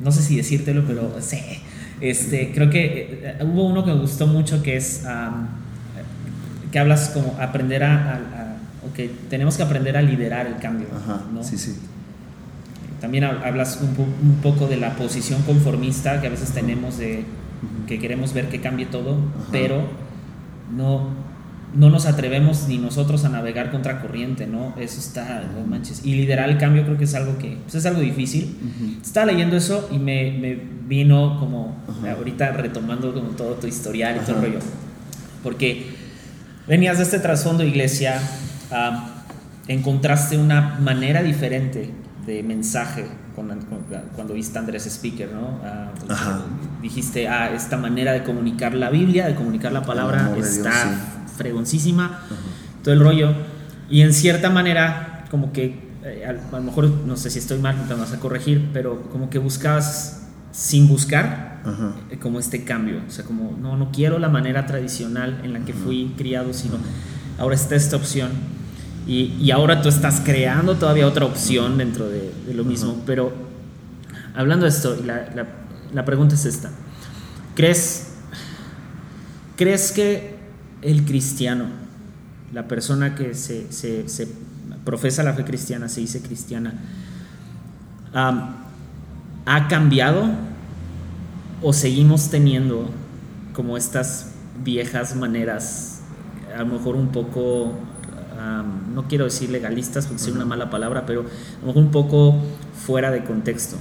No 0.00 0.12
sé 0.12 0.22
si 0.22 0.36
decírtelo, 0.36 0.84
pero 0.86 1.16
sí. 1.20 1.38
Este, 2.00 2.52
creo 2.52 2.68
que 2.68 3.36
hubo 3.42 3.66
uno 3.66 3.84
que 3.84 3.92
me 3.92 4.00
gustó 4.00 4.26
mucho 4.26 4.62
que 4.62 4.76
es 4.76 5.04
que 6.70 6.78
hablas 6.78 7.10
como 7.10 7.36
aprender 7.40 7.84
a, 7.84 8.20
que 8.94 9.10
tenemos 9.28 9.56
que 9.56 9.62
aprender 9.62 9.96
a 9.96 10.02
liderar 10.02 10.46
el 10.46 10.56
cambio. 10.56 10.88
¿no? 11.32 11.42
Sí, 11.42 11.58
sí. 11.58 11.76
También 13.00 13.24
hablas 13.24 13.80
un, 13.82 14.36
poco 14.42 14.66
de 14.66 14.76
la 14.76 14.94
posición 14.96 15.42
conformista 15.42 16.20
que 16.20 16.28
a 16.28 16.30
veces 16.30 16.52
tenemos 16.52 16.98
de 16.98 17.24
que 17.86 17.98
queremos 17.98 18.32
ver 18.32 18.48
que 18.48 18.60
cambie 18.60 18.86
todo, 18.86 19.18
pero 19.52 19.82
no, 20.74 21.10
no 21.74 21.90
nos 21.90 22.06
atrevemos 22.06 22.66
ni 22.68 22.78
nosotros 22.78 23.24
a 23.24 23.28
navegar 23.28 23.70
contra 23.70 24.00
corriente, 24.00 24.46
¿no? 24.46 24.74
Eso 24.78 24.98
está, 24.98 25.44
no 25.54 25.66
manches. 25.66 26.04
Y 26.04 26.14
liderar 26.14 26.48
el 26.48 26.58
cambio 26.58 26.84
creo 26.84 26.96
que 26.96 27.04
es 27.04 27.14
algo 27.14 27.38
que 27.38 27.58
pues, 27.62 27.74
es 27.74 27.86
algo 27.86 28.00
difícil. 28.00 28.56
Estaba 29.02 29.26
leyendo 29.26 29.56
eso 29.56 29.88
y 29.92 29.98
me, 29.98 30.32
me 30.32 30.58
vino 30.88 31.38
como 31.38 31.76
ahorita 32.02 32.52
retomando 32.52 33.12
como 33.12 33.28
todo 33.30 33.54
tu 33.54 33.66
historial 33.66 34.16
y 34.16 34.20
todo 34.20 34.36
el 34.36 34.42
rollo. 34.42 34.58
Porque 35.42 36.05
venías 36.66 36.98
de 36.98 37.04
este 37.04 37.18
trasfondo 37.18 37.64
iglesia, 37.64 38.20
encontraste 39.68 40.36
una 40.38 40.78
manera 40.80 41.22
diferente 41.22 41.90
de 42.26 42.42
mensaje 42.42 43.06
cuando 44.14 44.34
viste 44.34 44.56
a 44.58 44.62
Andrés 44.62 44.86
Speaker, 44.86 45.30
¿no? 45.30 45.60
dijiste, 46.80 47.28
ah, 47.28 47.52
esta 47.54 47.76
manera 47.76 48.12
de 48.12 48.22
comunicar 48.22 48.74
la 48.74 48.90
Biblia, 48.90 49.26
de 49.26 49.34
comunicar 49.34 49.72
la 49.72 49.82
palabra, 49.82 50.34
está 50.38 50.72
fregoncísima, 51.36 52.22
todo 52.82 52.94
el 52.94 53.00
rollo. 53.00 53.34
Y 53.90 54.00
en 54.00 54.12
cierta 54.12 54.50
manera, 54.50 55.24
como 55.30 55.52
que, 55.52 55.78
eh, 56.02 56.24
a, 56.26 56.56
lo 56.56 56.62
mejor, 56.62 56.88
no 56.88 57.16
sé 57.16 57.30
si 57.30 57.38
estoy 57.38 57.58
mal, 57.58 57.76
te 57.86 57.94
vas 57.94 58.12
a 58.12 58.18
corregir, 58.18 58.70
pero 58.72 59.02
como 59.12 59.28
que 59.28 59.38
buscabas 59.38 60.15
sin 60.56 60.88
buscar 60.88 61.60
eh, 62.10 62.16
como 62.18 62.40
este 62.40 62.64
cambio. 62.64 63.02
O 63.06 63.10
sea, 63.10 63.24
como 63.24 63.56
no, 63.60 63.76
no 63.76 63.92
quiero 63.92 64.18
la 64.18 64.30
manera 64.30 64.64
tradicional 64.66 65.42
en 65.44 65.52
la 65.52 65.60
que 65.60 65.74
fui 65.74 66.14
criado, 66.16 66.54
sino 66.54 66.76
ahora 67.38 67.54
está 67.54 67.76
esta 67.76 67.96
opción. 67.96 68.30
Y, 69.06 69.34
y, 69.38 69.50
ahora 69.52 69.82
tú 69.82 69.88
estás 69.88 70.20
creando 70.24 70.74
todavía 70.76 71.06
otra 71.06 71.26
opción 71.26 71.76
dentro 71.78 72.08
de, 72.08 72.32
lo 72.54 72.64
mismo. 72.64 73.02
Pero 73.06 73.32
hablando 74.34 74.64
de 74.64 74.70
esto, 74.70 74.96
la, 75.04 75.30
la, 75.34 75.46
la, 75.92 76.04
pregunta 76.04 76.34
es 76.34 76.44
esta. 76.44 76.70
¿Crees, 77.54 78.14
¿Crees 79.56 79.92
que 79.92 80.36
el 80.82 81.04
cristiano, 81.04 81.66
la 82.52 82.66
persona 82.66 83.14
que 83.14 83.34
se, 83.34 83.70
se, 83.70 84.08
se 84.08 84.28
profesa 84.84 85.22
la 85.22 85.34
fe 85.34 85.44
cristiana, 85.44 85.88
se 85.88 86.00
dice 86.00 86.20
cristiana, 86.20 86.74
ha 89.46 89.68
cambiado 89.68 90.28
o 91.62 91.72
seguimos 91.72 92.28
teniendo 92.30 92.90
como 93.52 93.76
estas 93.76 94.32
viejas 94.62 95.16
maneras, 95.16 96.02
a 96.54 96.58
lo 96.58 96.66
mejor 96.66 96.96
un 96.96 97.08
poco, 97.08 97.72
no 98.94 99.08
quiero 99.08 99.24
decir 99.24 99.50
legalistas 99.50 100.06
porque 100.06 100.22
es 100.22 100.28
una 100.28 100.44
mala 100.44 100.68
palabra, 100.68 101.06
pero 101.06 101.22
a 101.22 101.60
lo 101.60 101.66
mejor 101.68 101.82
un 101.82 101.90
poco 101.90 102.34
fuera 102.84 103.10
de 103.10 103.24
contexto. 103.24 103.76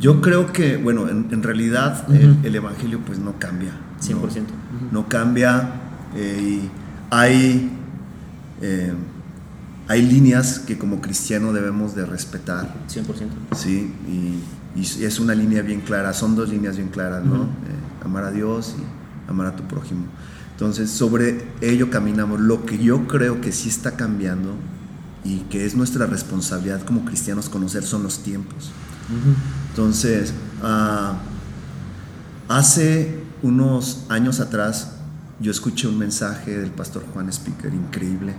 Yo 0.00 0.20
creo 0.20 0.52
que, 0.52 0.76
bueno, 0.76 1.08
en, 1.08 1.42
realidad 1.42 2.04
el, 2.12 2.54
Evangelio 2.54 3.00
pues 3.06 3.18
no 3.18 3.38
cambia. 3.38 3.70
100%. 4.00 4.44
No, 4.92 5.08
cambia 5.08 5.70
eh, 6.16 6.40
y 6.40 6.70
hay, 7.10 7.70
eh, 8.60 8.92
hay 9.88 10.02
líneas 10.02 10.60
que 10.60 10.78
como 10.78 11.00
cristiano 11.00 11.52
debemos 11.52 11.94
de 11.94 12.06
respetar. 12.06 12.74
100%. 12.88 13.56
Sí, 13.56 13.92
y 14.06 14.42
y 14.76 15.04
es 15.04 15.18
una 15.18 15.34
línea 15.34 15.62
bien 15.62 15.80
clara, 15.80 16.12
son 16.12 16.36
dos 16.36 16.50
líneas 16.50 16.76
bien 16.76 16.88
claras, 16.88 17.24
¿no? 17.24 17.44
Eh, 17.44 18.04
amar 18.04 18.24
a 18.24 18.30
Dios 18.30 18.76
amar 19.28 19.46
a 19.46 19.56
tu 19.56 19.64
prójimo. 19.64 20.06
Entonces, 20.52 20.90
sobre 20.90 21.46
ello 21.60 21.90
caminamos. 21.90 22.40
Lo 22.40 22.64
que 22.64 22.78
yo 22.78 23.06
creo 23.06 23.40
que 23.40 23.52
sí 23.52 23.68
está 23.68 23.92
cambiando 23.92 24.54
y 25.24 25.40
que 25.50 25.66
es 25.66 25.74
nuestra 25.74 26.06
responsabilidad 26.06 26.82
como 26.82 27.04
cristianos 27.04 27.48
conocer 27.48 27.84
son 27.84 28.02
los 28.02 28.20
tiempos. 28.20 28.70
Entonces, 29.70 30.32
uh, 30.62 31.14
hace 32.48 33.22
unos 33.42 34.04
años 34.08 34.40
atrás 34.40 34.92
yo 35.40 35.50
escuché 35.50 35.86
un 35.86 35.98
mensaje 35.98 36.58
del 36.58 36.70
pastor 36.70 37.04
Juan 37.12 37.28
Speaker 37.28 37.72
increíble, 37.72 38.34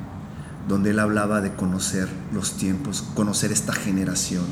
donde 0.70 0.92
él 0.92 1.00
hablaba 1.00 1.42
de 1.42 1.52
conocer 1.56 2.08
los 2.32 2.54
tiempos, 2.54 3.04
conocer 3.16 3.52
esta 3.52 3.74
generación. 3.74 4.44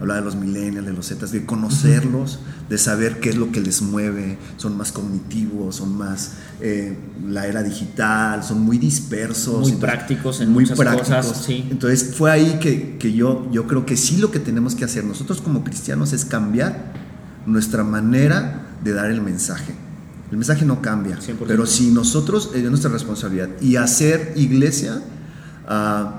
Hablaba 0.00 0.20
de 0.20 0.24
los 0.24 0.34
millennials, 0.34 0.86
de 0.86 0.92
los 0.92 1.08
zetas, 1.08 1.30
de 1.30 1.44
conocerlos, 1.46 2.40
de 2.68 2.78
saber 2.78 3.20
qué 3.20 3.30
es 3.30 3.36
lo 3.36 3.52
que 3.52 3.60
les 3.60 3.82
mueve, 3.82 4.38
son 4.56 4.76
más 4.76 4.92
cognitivos, 4.92 5.76
son 5.76 5.96
más 5.96 6.32
eh, 6.60 6.98
la 7.26 7.46
era 7.46 7.62
digital, 7.62 8.42
son 8.42 8.62
muy 8.62 8.78
dispersos. 8.78 9.60
Muy 9.60 9.72
prácticos 9.72 10.40
en 10.40 10.52
muy 10.52 10.64
muchas 10.64 10.78
prácticos. 10.78 11.26
cosas. 11.26 11.44
Sí. 11.44 11.66
Entonces 11.70 12.14
fue 12.14 12.30
ahí 12.30 12.58
que, 12.58 12.96
que 12.98 13.12
yo, 13.12 13.46
yo 13.52 13.66
creo 13.66 13.84
que 13.86 13.96
sí 13.96 14.16
lo 14.16 14.30
que 14.30 14.38
tenemos 14.38 14.74
que 14.74 14.84
hacer 14.84 15.04
nosotros 15.04 15.42
como 15.42 15.64
cristianos 15.64 16.14
es 16.14 16.24
cambiar 16.24 16.92
nuestra 17.44 17.84
manera 17.84 18.66
de 18.82 18.92
dar 18.92 19.10
el 19.10 19.20
mensaje 19.20 19.74
el 20.30 20.38
mensaje 20.38 20.64
no 20.64 20.82
cambia, 20.82 21.18
pero 21.46 21.66
si 21.66 21.92
nosotros, 21.92 22.50
es 22.52 22.64
nuestra 22.64 22.90
responsabilidad, 22.90 23.48
y 23.60 23.76
hacer 23.76 24.32
iglesia, 24.34 25.00
uh, 25.68 26.10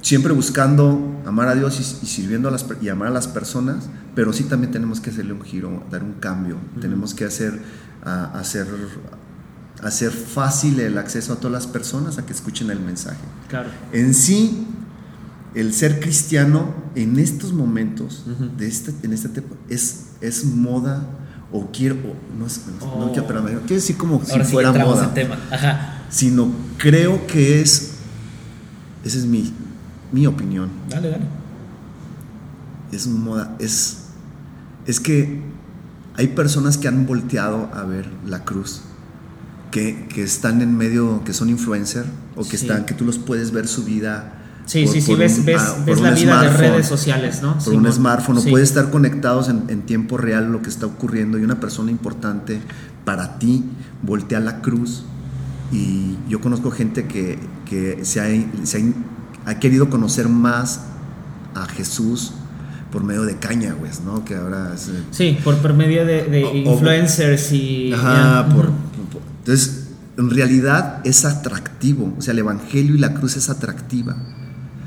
siempre 0.00 0.32
buscando 0.32 1.22
amar 1.26 1.48
a 1.48 1.54
Dios 1.54 1.78
y, 2.02 2.06
sirviendo 2.06 2.48
a 2.48 2.50
las, 2.50 2.66
y 2.80 2.88
amar 2.88 3.08
a 3.08 3.10
las 3.10 3.28
personas, 3.28 3.88
pero 4.14 4.32
sí 4.32 4.44
también 4.44 4.72
tenemos 4.72 5.00
que 5.00 5.10
hacerle 5.10 5.32
un 5.32 5.42
giro, 5.42 5.82
dar 5.90 6.02
un 6.02 6.14
cambio, 6.14 6.56
tenemos 6.80 7.14
que 7.14 7.24
hacer, 7.24 7.60
uh, 8.04 8.36
hacer, 8.36 8.66
hacer 9.82 10.10
fácil 10.10 10.80
el 10.80 10.98
acceso 10.98 11.32
a 11.32 11.36
todas 11.36 11.52
las 11.52 11.66
personas 11.66 12.18
a 12.18 12.26
que 12.26 12.32
escuchen 12.32 12.70
el 12.70 12.80
mensaje. 12.80 13.20
Claro. 13.48 13.70
En 13.92 14.14
sí, 14.14 14.66
el 15.54 15.72
ser 15.74 16.00
cristiano 16.00 16.74
en 16.94 17.18
estos 17.18 17.52
momentos, 17.52 18.24
de 18.56 18.66
este, 18.66 18.94
en 19.02 19.12
este 19.12 19.28
tiempo, 19.28 19.56
es, 19.68 20.06
es 20.20 20.44
moda 20.44 21.06
o 21.52 21.70
quiero, 21.70 21.96
no, 22.38 22.46
no, 22.98 23.12
quiero, 23.12 23.26
pero 23.26 23.44
quiero 23.44 23.66
decir 23.66 23.96
como 23.96 24.24
si 24.24 24.40
fuera 24.40 24.72
moda, 24.72 25.12
tema. 25.12 25.36
sino 26.08 26.50
creo 26.78 27.26
que 27.26 27.60
es, 27.60 27.91
esa 29.04 29.18
es 29.18 29.26
mi, 29.26 29.52
mi 30.12 30.26
opinión. 30.26 30.70
Dale, 30.88 31.10
dale. 31.10 31.24
Es 32.90 33.06
moda, 33.06 33.56
es, 33.58 34.04
es 34.86 35.00
que 35.00 35.40
hay 36.14 36.28
personas 36.28 36.76
que 36.76 36.88
han 36.88 37.06
volteado 37.06 37.70
a 37.72 37.84
ver 37.84 38.08
la 38.26 38.44
cruz, 38.44 38.82
que, 39.70 40.06
que 40.08 40.22
están 40.22 40.60
en 40.60 40.76
medio, 40.76 41.24
que 41.24 41.32
son 41.32 41.48
influencer, 41.48 42.04
o 42.36 42.46
que 42.46 42.56
están, 42.56 42.84
que 42.84 42.94
tú 42.94 43.04
los 43.04 43.18
puedes 43.18 43.52
ver 43.52 43.66
su 43.66 43.84
vida 43.84 44.38
Sí, 44.64 44.86
sí, 44.86 45.00
sí, 45.00 45.14
ves, 45.14 45.44
ves, 45.44 45.60
ah, 45.60 45.76
ves 45.84 46.00
la 46.00 46.12
vida 46.12 46.42
de 46.42 46.50
redes 46.50 46.86
sociales, 46.86 47.42
¿no? 47.42 47.58
Por 47.58 47.74
un 47.74 47.92
smartphone, 47.92 48.38
o 48.38 48.42
puedes 48.42 48.68
estar 48.68 48.90
conectados 48.90 49.48
en, 49.48 49.64
en, 49.68 49.82
tiempo 49.82 50.16
real 50.16 50.52
lo 50.52 50.62
que 50.62 50.68
está 50.68 50.86
ocurriendo 50.86 51.38
y 51.38 51.44
una 51.44 51.58
persona 51.58 51.90
importante 51.90 52.60
para 53.04 53.38
ti 53.38 53.64
voltea 54.02 54.40
la 54.40 54.60
cruz. 54.60 55.04
Y 55.72 56.18
yo 56.28 56.40
conozco 56.40 56.70
gente 56.70 57.06
que, 57.06 57.38
que 57.68 58.04
se, 58.04 58.20
ha, 58.20 58.66
se 58.66 58.92
ha, 59.46 59.58
querido 59.58 59.88
conocer 59.88 60.28
más 60.28 60.82
a 61.54 61.66
Jesús 61.66 62.32
por 62.90 63.02
medio 63.04 63.22
de 63.22 63.36
caña, 63.38 63.74
¿no? 64.04 64.24
Que 64.24 64.36
ahora 64.36 64.72
es, 64.74 64.88
eh, 64.88 65.02
Sí, 65.10 65.38
por, 65.42 65.56
por 65.58 65.72
medio 65.72 66.04
de, 66.04 66.24
de 66.24 66.40
influencers 66.58 67.52
y... 67.52 67.92
Ajá, 67.92 68.48
por, 68.54 68.70
entonces, 69.38 69.88
en 70.18 70.30
realidad 70.30 71.00
es 71.04 71.24
atractivo, 71.24 72.14
o 72.16 72.20
sea, 72.20 72.32
el 72.32 72.40
Evangelio 72.40 72.94
y 72.94 72.98
la 72.98 73.14
cruz 73.14 73.36
es 73.36 73.48
atractiva 73.48 74.16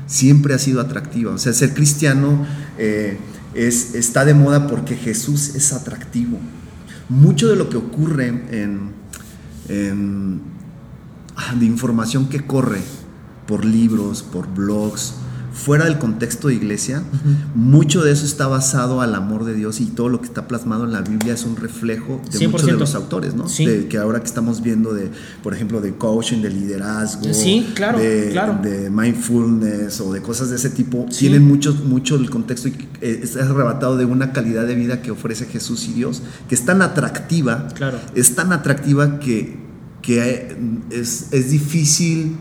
siempre 0.06 0.54
ha 0.54 0.58
sido 0.58 0.80
atractiva. 0.80 1.32
O 1.32 1.38
sea, 1.38 1.52
ser 1.52 1.74
cristiano 1.74 2.46
eh, 2.78 3.18
es, 3.54 3.94
está 3.94 4.24
de 4.24 4.34
moda 4.34 4.66
porque 4.66 4.96
Jesús 4.96 5.54
es 5.54 5.72
atractivo. 5.72 6.38
Mucho 7.08 7.48
de 7.48 7.56
lo 7.56 7.68
que 7.68 7.76
ocurre 7.76 8.28
en, 8.28 8.94
de 11.58 11.66
información 11.66 12.28
que 12.28 12.46
corre 12.46 12.80
por 13.46 13.64
libros, 13.64 14.22
por 14.22 14.48
blogs, 14.48 15.14
fuera 15.56 15.86
del 15.86 15.98
contexto 15.98 16.48
de 16.48 16.54
iglesia, 16.54 17.02
mucho 17.54 18.02
de 18.02 18.12
eso 18.12 18.26
está 18.26 18.46
basado 18.46 19.00
al 19.00 19.14
amor 19.14 19.44
de 19.44 19.54
Dios 19.54 19.80
y 19.80 19.86
todo 19.86 20.10
lo 20.10 20.20
que 20.20 20.26
está 20.26 20.46
plasmado 20.46 20.84
en 20.84 20.92
la 20.92 21.00
Biblia 21.00 21.32
es 21.32 21.44
un 21.44 21.56
reflejo 21.56 22.20
de 22.30 22.46
muchos 22.46 22.66
de 22.66 22.72
los 22.72 22.94
autores, 22.94 23.34
¿no? 23.34 23.46
De, 23.48 23.88
que 23.88 23.96
ahora 23.96 24.20
que 24.20 24.26
estamos 24.26 24.62
viendo 24.62 24.92
de, 24.92 25.10
por 25.42 25.54
ejemplo, 25.54 25.80
de 25.80 25.94
coaching, 25.94 26.42
de 26.42 26.50
liderazgo, 26.50 27.22
claro, 27.74 27.98
de, 27.98 28.28
claro. 28.32 28.58
de, 28.62 28.90
mindfulness 28.90 30.00
o 30.02 30.12
de 30.12 30.20
cosas 30.20 30.50
de 30.50 30.56
ese 30.56 30.70
tipo, 30.70 31.06
tienen 31.06 31.46
mucho, 31.46 31.74
mucho 31.74 32.16
el 32.16 32.28
contexto 32.28 32.68
y 32.68 32.76
eh, 33.00 33.20
es 33.22 33.36
arrebatado 33.36 33.96
de 33.96 34.04
una 34.04 34.32
calidad 34.32 34.66
de 34.66 34.74
vida 34.74 35.00
que 35.00 35.10
ofrece 35.10 35.46
Jesús 35.46 35.88
y 35.88 35.94
Dios, 35.94 36.22
que 36.48 36.54
es 36.54 36.66
tan 36.66 36.82
atractiva, 36.82 37.68
claro. 37.74 37.98
es 38.14 38.34
tan 38.34 38.52
atractiva 38.52 39.18
que, 39.18 39.65
que 40.06 40.56
es, 40.90 41.32
es 41.32 41.50
difícil 41.50 42.36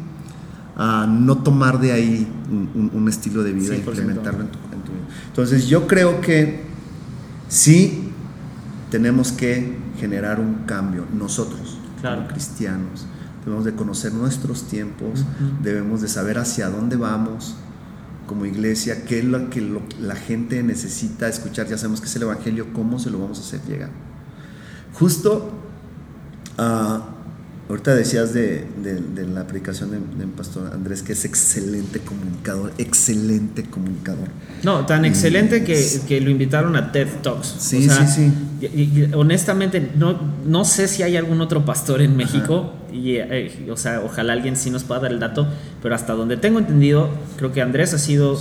a 0.76 1.08
no 1.08 1.40
tomar 1.40 1.80
de 1.80 1.94
ahí 1.94 2.28
un, 2.48 3.10
estilo 3.10 3.42
de 3.42 3.54
vida 3.54 3.74
e 3.74 3.80
implementarlo 3.80 4.42
en 4.42 4.52
tu, 4.52 4.60
vida. 4.60 5.08
Entonces 5.30 5.66
yo 5.66 5.88
creo 5.88 6.22
que 6.22 6.62
sí 7.48 8.12
tenemos 8.92 9.32
que 9.32 9.80
generar 10.00 10.40
un 10.40 10.66
cambio 10.68 11.06
nosotros, 11.12 11.80
como 12.04 12.28
cristianos. 12.28 13.08
Debemos 13.44 13.66
de 13.66 13.74
conocer 13.74 14.14
nuestros 14.14 14.68
tiempos, 14.68 15.26
debemos 15.64 16.02
de 16.02 16.08
saber 16.08 16.38
hacia 16.38 16.70
dónde 16.70 16.98
vamos 16.98 17.56
como 18.28 18.46
iglesia, 18.46 19.06
qué 19.06 19.20
es 19.20 19.26
lo 19.26 19.50
que 19.50 19.68
la 20.00 20.16
gente 20.16 20.62
necesita 20.62 21.28
escuchar. 21.28 21.66
Ya 21.66 21.80
sabemos 21.80 22.00
que 22.00 22.06
es 22.06 22.16
el 22.16 22.24
Evangelio, 22.24 22.68
cómo 22.74 23.00
se 23.00 23.10
lo 23.10 23.18
vamos 23.18 23.40
a 23.40 23.42
hacer 23.42 23.62
llegar. 23.68 23.90
Justo 24.94 25.52
uh, 26.60 27.15
Ahorita 27.68 27.96
decías 27.96 28.32
de, 28.32 28.64
la 29.34 29.48
predicación 29.48 29.90
del 29.90 30.28
pastor 30.30 30.72
Andrés 30.72 31.02
que 31.02 31.14
es 31.14 31.26
excelente 31.26 32.00
comunicador, 32.00 32.72
excelente 32.78 33.64
comunicador. 33.64 34.28
No, 34.62 34.86
tan 34.86 35.04
excelente 35.04 35.64
que, 35.64 36.22
lo 36.22 36.30
invitaron 36.30 36.76
a 36.76 36.92
TED 36.92 37.08
Talks. 37.24 37.56
Sí, 37.58 37.90
sí, 37.90 38.08
sí. 38.08 38.32
Y, 38.62 39.12
honestamente, 39.16 39.92
no, 39.96 40.16
no 40.46 40.64
sé 40.64 40.88
si 40.88 41.02
hay 41.02 41.18
algún 41.18 41.42
otro 41.42 41.66
pastor 41.66 42.04
en 42.04 42.16
México, 42.16 42.72
y, 42.94 43.16
eh, 43.16 43.68
o 43.72 43.78
sea, 43.78 44.02
ojalá 44.02 44.34
alguien 44.34 44.56
sí 44.58 44.70
nos 44.70 44.84
pueda 44.84 45.02
dar 45.02 45.12
el 45.12 45.20
dato, 45.20 45.48
pero 45.82 45.96
hasta 45.96 46.14
donde 46.14 46.38
tengo 46.38 46.60
entendido, 46.60 47.10
creo 47.36 47.52
que 47.52 47.64
Andrés 47.64 47.96
ha 47.96 47.98
sido, 47.98 48.40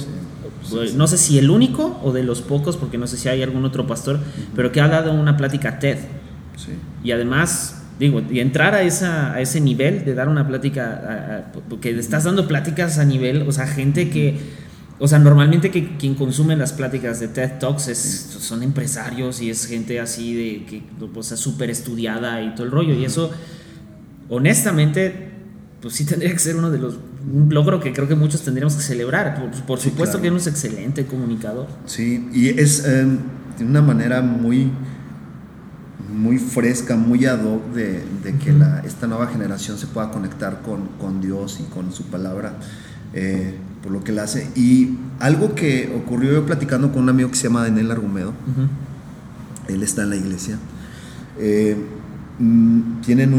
no 0.96 1.06
sé 1.06 1.16
si 1.16 1.38
el 1.38 1.48
único 1.48 1.98
o 2.04 2.12
de 2.12 2.24
los 2.24 2.42
pocos, 2.42 2.76
porque 2.76 2.98
no 2.98 3.06
sé 3.06 3.16
si 3.16 3.30
hay 3.30 3.42
algún 3.42 3.64
otro 3.64 3.86
pastor, 3.86 4.20
pero 4.54 4.70
que 4.70 4.82
ha 4.82 4.88
dado 4.88 5.14
una 5.14 5.38
plática 5.38 5.78
TED. 5.78 5.96
Sí. 6.56 6.72
Y 7.02 7.12
además 7.12 7.83
digo, 7.98 8.22
y 8.30 8.40
entrar 8.40 8.74
a, 8.74 8.82
esa, 8.82 9.32
a 9.32 9.40
ese 9.40 9.60
nivel 9.60 10.04
de 10.04 10.14
dar 10.14 10.28
una 10.28 10.46
plática, 10.46 11.52
porque 11.68 11.90
estás 11.98 12.24
dando 12.24 12.48
pláticas 12.48 12.98
a 12.98 13.04
nivel, 13.04 13.42
o 13.42 13.52
sea, 13.52 13.66
gente 13.66 14.10
que, 14.10 14.38
o 14.98 15.08
sea, 15.08 15.18
normalmente 15.18 15.70
que 15.70 15.96
quien 15.96 16.14
consume 16.14 16.56
las 16.56 16.72
pláticas 16.72 17.20
de 17.20 17.28
TED 17.28 17.58
Talks 17.58 17.88
es, 17.88 17.98
son 18.38 18.62
empresarios 18.62 19.40
y 19.40 19.50
es 19.50 19.66
gente 19.66 20.00
así 20.00 20.34
de, 20.34 20.66
que, 20.66 20.82
o 21.14 21.22
sea, 21.22 21.36
súper 21.36 21.70
estudiada 21.70 22.42
y 22.42 22.54
todo 22.54 22.64
el 22.64 22.72
rollo, 22.72 22.94
y 22.94 23.04
eso, 23.04 23.30
honestamente, 24.28 25.30
pues 25.80 25.94
sí 25.94 26.04
tendría 26.04 26.32
que 26.32 26.38
ser 26.38 26.56
uno 26.56 26.70
de 26.70 26.78
los, 26.78 26.98
un 27.32 27.52
logro 27.52 27.78
que 27.78 27.92
creo 27.92 28.08
que 28.08 28.14
muchos 28.14 28.42
tendríamos 28.42 28.74
que 28.74 28.82
celebrar, 28.82 29.52
por, 29.66 29.78
supuesto 29.78 30.20
que 30.20 30.28
es 30.28 30.32
un 30.32 30.38
excelente 30.38 31.06
comunicador. 31.06 31.68
Sí, 31.86 32.28
y 32.32 32.48
es 32.48 32.84
em, 32.86 33.18
de 33.58 33.64
una 33.64 33.82
manera 33.82 34.20
muy 34.20 34.70
muy 36.14 36.38
fresca, 36.38 36.96
muy 36.96 37.26
ad 37.26 37.44
hoc 37.44 37.72
de, 37.72 38.04
que 38.42 38.52
la, 38.52 38.80
esta 38.80 39.06
nueva 39.06 39.26
generación 39.26 39.78
se 39.78 39.86
pueda 39.86 40.10
conectar 40.10 40.62
con, 40.62 40.88
con 41.00 41.20
Dios 41.20 41.60
y 41.60 41.64
con 41.64 41.92
su 41.92 42.04
palabra, 42.04 42.54
eh, 43.12 43.54
por 43.82 43.92
lo 43.92 44.04
que 44.04 44.12
la 44.12 44.22
hace. 44.22 44.48
Y 44.54 44.96
algo 45.18 45.54
que 45.54 45.92
ocurrió 45.96 46.32
yo 46.32 46.46
platicando 46.46 46.92
con 46.92 47.02
un 47.02 47.08
amigo 47.08 47.30
que 47.30 47.36
se 47.36 47.44
llama 47.44 47.62
Daniel 47.62 47.90
Argumedo, 47.90 48.32
él 49.68 49.82
está 49.82 50.02
en 50.02 50.10
la 50.10 50.16
iglesia, 50.16 50.58
eh, 51.38 51.76
mm, 52.38 53.00
tienen 53.02 53.34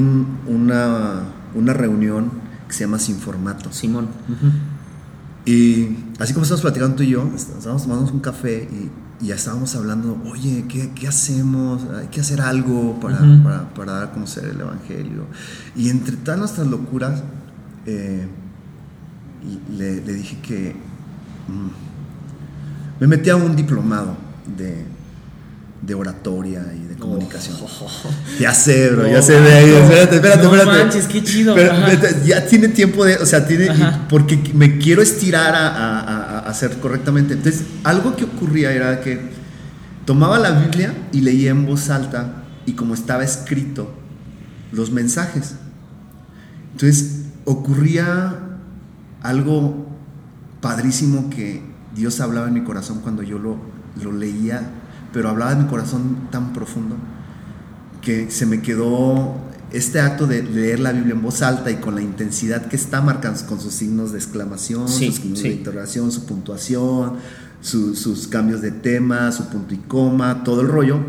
una, 0.48 1.24
una 1.56 1.74
reunión 1.74 2.32
que 2.68 2.74
se 2.74 2.82
llama 2.82 3.00
Sin 3.00 3.18
Formato. 3.18 3.72
Simón. 3.72 4.08
Y 5.46 5.90
así 6.20 6.34
como 6.34 6.44
estamos 6.44 6.62
platicando 6.62 6.96
tú 6.96 7.04
y 7.04 7.10
yo, 7.10 7.30
estamos 7.36 7.84
tomando 7.84 8.12
un 8.12 8.20
café 8.20 8.64
y 8.64 8.90
y 9.22 9.28
ya 9.28 9.36
estábamos 9.36 9.76
hablando, 9.76 10.22
oye, 10.30 10.66
¿qué, 10.68 10.92
¿qué, 10.94 11.08
hacemos? 11.08 11.84
Hay 11.98 12.08
que 12.08 12.20
hacer 12.20 12.42
algo 12.42 13.00
para, 13.00 13.20
para, 13.44 13.74
para, 13.74 13.92
dar 13.94 14.04
a 14.06 14.12
conocer 14.12 14.46
el 14.46 14.60
Evangelio. 14.60 15.26
Y 15.76 15.90
entre 15.90 16.18
todas 16.18 16.40
nuestras 16.40 16.68
locuras, 16.68 17.24
eh, 17.86 18.28
le, 19.78 20.02
le, 20.02 20.14
dije 20.14 20.38
que 20.42 20.76
mm, 21.48 23.00
me 23.00 23.08
metí 23.08 23.30
a 23.30 23.36
un 23.38 23.56
diplomado 23.56 24.18
de, 24.58 24.84
de 25.82 25.94
oratoria 25.94 26.66
y 26.76 26.88
de 26.88 26.96
comunicación 26.96 27.56
predicación. 27.58 28.12
Ya 28.40 28.54
sé, 28.54 28.90
bro, 28.90 29.08
ya 29.08 29.22
sé 29.22 29.38
ahí. 29.38 29.70
Espérate, 29.70 30.16
espérate, 30.16 30.44
no 30.44 30.56
espérate. 30.56 30.84
manches, 30.84 31.06
qué 31.08 31.24
chido. 31.24 31.56
Pero, 31.56 31.74
ya 32.26 32.46
tiene 32.46 32.70
tiempo 32.70 33.06
de, 33.06 33.16
o 33.18 33.26
sea, 33.26 33.48
tiene, 33.48 33.70
porque 34.10 34.52
me 34.54 34.78
quiero 34.78 35.02
estirar 35.02 35.56
a- 35.56 35.70
a- 35.70 36.35
a 36.35 36.35
hacer 36.56 36.80
correctamente. 36.80 37.34
Entonces, 37.34 37.66
algo 37.84 38.16
que 38.16 38.24
ocurría 38.24 38.72
era 38.72 39.02
que 39.02 39.20
tomaba 40.06 40.40
la 40.40 40.52
Biblia 40.52 40.94
y 41.12 41.22
leía 41.22 41.52
en 41.52 41.66
voz 41.66 41.90
alta 41.90 42.44
y 42.66 42.74
como 42.74 42.94
estaba 42.94 43.24
escrito 43.24 43.94
los 44.72 44.92
mensajes. 44.92 45.56
Entonces, 46.72 47.26
ocurría 47.46 48.40
algo 49.22 49.86
padrísimo 50.62 51.30
que 51.30 51.62
Dios 51.96 52.20
hablaba 52.20 52.48
en 52.48 52.54
mi 52.54 52.64
corazón 52.64 53.02
cuando 53.02 53.22
yo 53.22 53.38
lo, 53.38 53.58
lo 54.02 54.12
leía, 54.12 54.62
pero 55.14 55.30
hablaba 55.30 55.52
en 55.52 55.64
mi 55.64 55.68
corazón 55.68 56.28
tan 56.32 56.54
profundo 56.54 56.96
que 58.02 58.30
se 58.30 58.46
me 58.46 58.62
quedó 58.62 59.36
este 59.78 60.00
acto 60.00 60.26
de 60.28 60.42
leer 60.44 60.80
la 60.80 60.92
Biblia 60.92 61.14
en 61.14 61.22
voz 61.22 61.42
alta 61.42 61.70
y 61.72 61.76
con 61.76 61.96
la 61.96 62.02
intensidad 62.02 62.66
que 62.68 62.76
está 62.76 63.02
marcando 63.02 63.40
con 63.48 63.60
sus 63.60 63.74
signos 63.74 64.12
de 64.12 64.18
exclamación, 64.20 64.88
Sí, 64.88 65.08
sus 65.08 65.16
signos 65.16 65.40
sí. 65.40 65.50
de 65.50 65.56
interrogación, 65.56 66.12
su 66.12 66.26
puntuación, 66.26 67.14
su- 67.62 67.96
sus 67.96 68.28
cambios 68.28 68.62
de 68.62 68.72
tema, 68.72 69.32
su 69.32 69.48
punto 69.48 69.74
y 69.74 69.78
coma, 69.78 70.44
todo 70.44 70.62
el 70.62 70.68
rollo, 70.68 71.00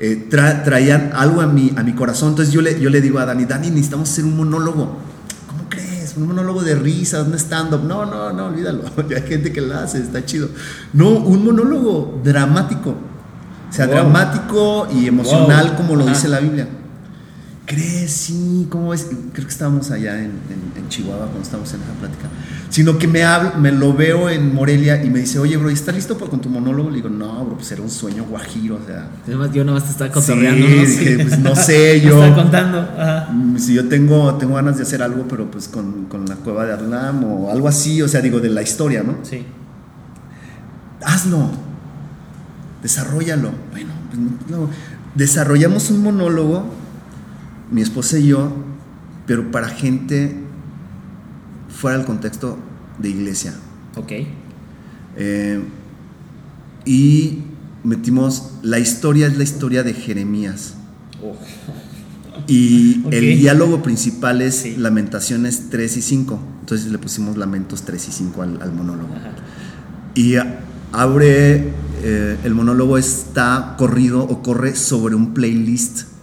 eh, 0.00 0.28
tra- 0.30 0.62
traían 0.64 1.10
algo 1.14 1.40
a 1.40 1.46
mi, 1.46 1.72
a 1.76 1.82
mi 1.82 1.92
corazón. 1.92 2.30
Entonces 2.30 2.52
yo 2.54 2.60
le, 2.62 2.80
yo 2.80 2.88
le 2.90 3.00
digo 3.00 3.18
a 3.18 3.26
Dani, 3.26 3.44
Dani, 3.44 3.68
necesitamos 3.70 4.10
hacer 4.10 4.24
un 4.24 4.36
monólogo. 4.36 4.96
¿Cómo 5.48 5.68
crees? 5.68 6.14
Un 6.16 6.26
monólogo 6.28 6.62
de 6.62 6.74
risas, 6.76 7.26
un 7.26 7.34
stand-up. 7.34 7.82
No, 7.84 8.06
no, 8.06 8.32
no, 8.32 8.46
olvídalo. 8.46 8.84
Hay 9.14 9.22
gente 9.22 9.52
que 9.52 9.60
lo 9.60 9.76
hace, 9.76 9.98
está 9.98 10.24
chido. 10.24 10.48
No, 10.92 11.10
un 11.10 11.44
monólogo 11.44 12.20
dramático. 12.24 12.90
O 12.90 13.72
sea, 13.76 13.86
Wow. 13.86 13.94
dramático 13.96 14.88
y 14.94 15.06
emocional, 15.08 15.68
Wow. 15.68 15.76
como 15.76 15.96
lo 15.96 16.04
Ajá. 16.04 16.12
dice 16.14 16.28
la 16.28 16.38
Biblia. 16.38 16.68
¿Crees? 17.66 18.12
Sí, 18.12 18.66
¿cómo 18.68 18.92
es? 18.92 19.04
Creo 19.32 19.46
que 19.46 19.52
estábamos 19.52 19.90
allá 19.90 20.18
en, 20.18 20.24
en- 20.50 20.72
en 20.82 20.88
Chihuahua 20.90 21.24
cuando 21.26 21.40
estábamos 21.42 21.72
en 21.72 21.80
esa 21.80 21.92
plática. 21.94 22.28
Sino 22.68 22.98
que 22.98 23.08
me, 23.08 23.22
hablo, 23.24 23.52
me 23.58 23.72
lo 23.72 23.94
veo 23.94 24.28
en 24.28 24.54
Morelia 24.54 25.02
y 25.02 25.08
me 25.08 25.20
dice, 25.20 25.38
oye, 25.38 25.56
bro, 25.56 25.70
¿y 25.70 25.72
¿estás 25.72 25.94
listo 25.94 26.18
con 26.18 26.40
tu 26.42 26.50
monólogo? 26.50 26.90
Le 26.90 26.96
digo, 26.96 27.08
no, 27.08 27.42
bro, 27.46 27.54
pues 27.56 27.72
era 27.72 27.80
un 27.80 27.88
sueño 27.90 28.24
guajiro, 28.24 28.76
o 28.82 28.86
sea. 28.86 29.08
Además, 29.26 29.50
yo 29.54 29.64
nomás 29.64 29.84
te 29.84 29.90
estaba 29.92 30.08
Sí, 30.08 30.14
cotorreando. 30.14 30.66
¿no? 30.68 30.74
dije, 30.84 31.18
pues 31.26 31.38
no 31.38 31.56
sé, 31.56 32.00
yo. 32.04 32.22
estaba 32.22 32.42
contando. 32.42 32.80
Ajá. 32.80 33.28
Si 33.56 33.72
yo 33.72 33.88
tengo, 33.88 34.34
tengo 34.34 34.56
ganas 34.56 34.76
de 34.76 34.82
hacer 34.82 35.02
algo, 35.02 35.24
pero 35.26 35.50
pues 35.50 35.66
con, 35.68 36.04
con 36.04 36.26
la 36.26 36.34
cueva 36.36 36.66
de 36.66 36.74
Adlam 36.74 37.24
o 37.24 37.50
algo 37.50 37.66
así, 37.68 38.02
o 38.02 38.08
sea, 38.08 38.20
digo, 38.20 38.40
de 38.40 38.50
la 38.50 38.60
historia, 38.60 39.02
¿no? 39.02 39.16
Sí. 39.22 39.42
hazlo, 41.02 41.48
desarrollalo. 42.82 43.52
Bueno, 43.70 43.90
pues 44.10 44.20
no, 44.50 44.58
no. 44.58 44.70
desarrollamos 45.14 45.90
un 45.90 46.02
monólogo, 46.02 46.83
mi 47.74 47.82
esposa 47.82 48.20
y 48.20 48.28
yo, 48.28 48.52
pero 49.26 49.50
para 49.50 49.68
gente 49.68 50.32
fuera 51.68 51.98
del 51.98 52.06
contexto 52.06 52.56
de 53.00 53.08
iglesia. 53.08 53.52
Ok. 53.96 54.12
Eh, 55.16 55.60
y 56.84 57.40
metimos, 57.82 58.52
la 58.62 58.78
historia 58.78 59.26
es 59.26 59.36
la 59.36 59.42
historia 59.42 59.82
de 59.82 59.92
Jeremías. 59.92 60.74
Oh. 61.20 61.34
Y 62.46 63.02
el 63.10 63.40
diálogo 63.40 63.82
principal 63.82 64.40
es 64.40 64.54
Sí. 64.54 64.76
Lamentaciones 64.76 65.64
3 65.70 65.96
y 65.96 66.02
5. 66.02 66.38
Entonces 66.60 66.92
le 66.92 66.98
pusimos 66.98 67.36
Lamentos 67.36 67.82
3 67.82 68.08
y 68.08 68.12
5 68.12 68.42
al, 68.42 68.62
al 68.62 68.72
monólogo. 68.72 69.12
Ajá. 69.16 69.32
Y 70.14 70.36
abre, 70.92 71.72
eh, 72.04 72.38
el 72.44 72.54
monólogo 72.54 72.98
está 72.98 73.74
corrido 73.76 74.22
o 74.22 74.44
corre 74.44 74.76
sobre 74.76 75.16
un 75.16 75.34
playlist 75.34 76.13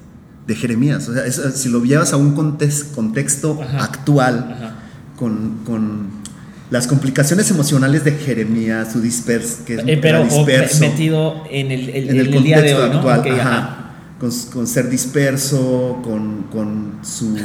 de 0.47 0.55
Jeremías. 0.55 1.07
O 1.07 1.13
sea, 1.13 1.25
es- 1.25 1.41
si 1.55 1.69
lo 1.69 1.83
llevas 1.83 2.13
a 2.13 2.17
un 2.17 2.33
contexto 2.35 3.59
Ajá. 3.61 3.83
actual, 3.83 4.55
Ajá. 4.55 4.75
con, 5.17 5.59
con 5.65 6.21
las 6.69 6.87
complicaciones 6.87 7.51
emocionales 7.51 8.03
de 8.05 8.13
Jeremías, 8.13 8.93
su 8.93 9.01
dispers, 9.01 9.57
que 9.65 9.75
es 9.75 9.83
Eh, 9.85 9.99
pero 10.01 10.23
disperso, 10.23 10.79
metido 10.79 11.43
en 11.49 11.71
el, 11.71 11.89
el- 11.89 12.09
en 12.09 12.17
el, 12.17 12.43
día 12.43 12.61
de 12.61 12.73
contexto 12.73 12.83
hoy, 12.83 12.89
¿no? 12.89 13.09
actual, 13.09 13.39
ajá. 13.39 13.77
Con, 14.19 14.31
con 14.53 14.67
ser 14.67 14.87
disperso, 14.89 15.99
con, 16.03 16.43
con 16.51 16.99
su 17.01 17.35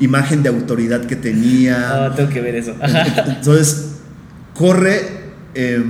imagen 0.00 0.42
de 0.42 0.48
autoridad 0.48 1.02
que 1.06 1.14
tenía. 1.16 2.06
Ah, 2.06 2.14
tengo 2.14 2.28
que 2.28 2.40
ver 2.40 2.56
eso. 2.56 2.74
Entonces, 3.28 3.92
corre, 4.52 5.00
eh, 5.54 5.82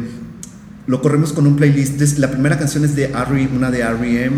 lo 0.86 1.00
corremos 1.00 1.32
con 1.32 1.46
un 1.46 1.56
playlist. 1.56 2.18
La 2.18 2.30
primera 2.30 2.58
canción 2.58 2.84
es 2.84 2.94
de 2.94 3.04
R, 3.04 3.48
una 3.54 3.70
de 3.70 3.80
R.E.M. 3.80 4.36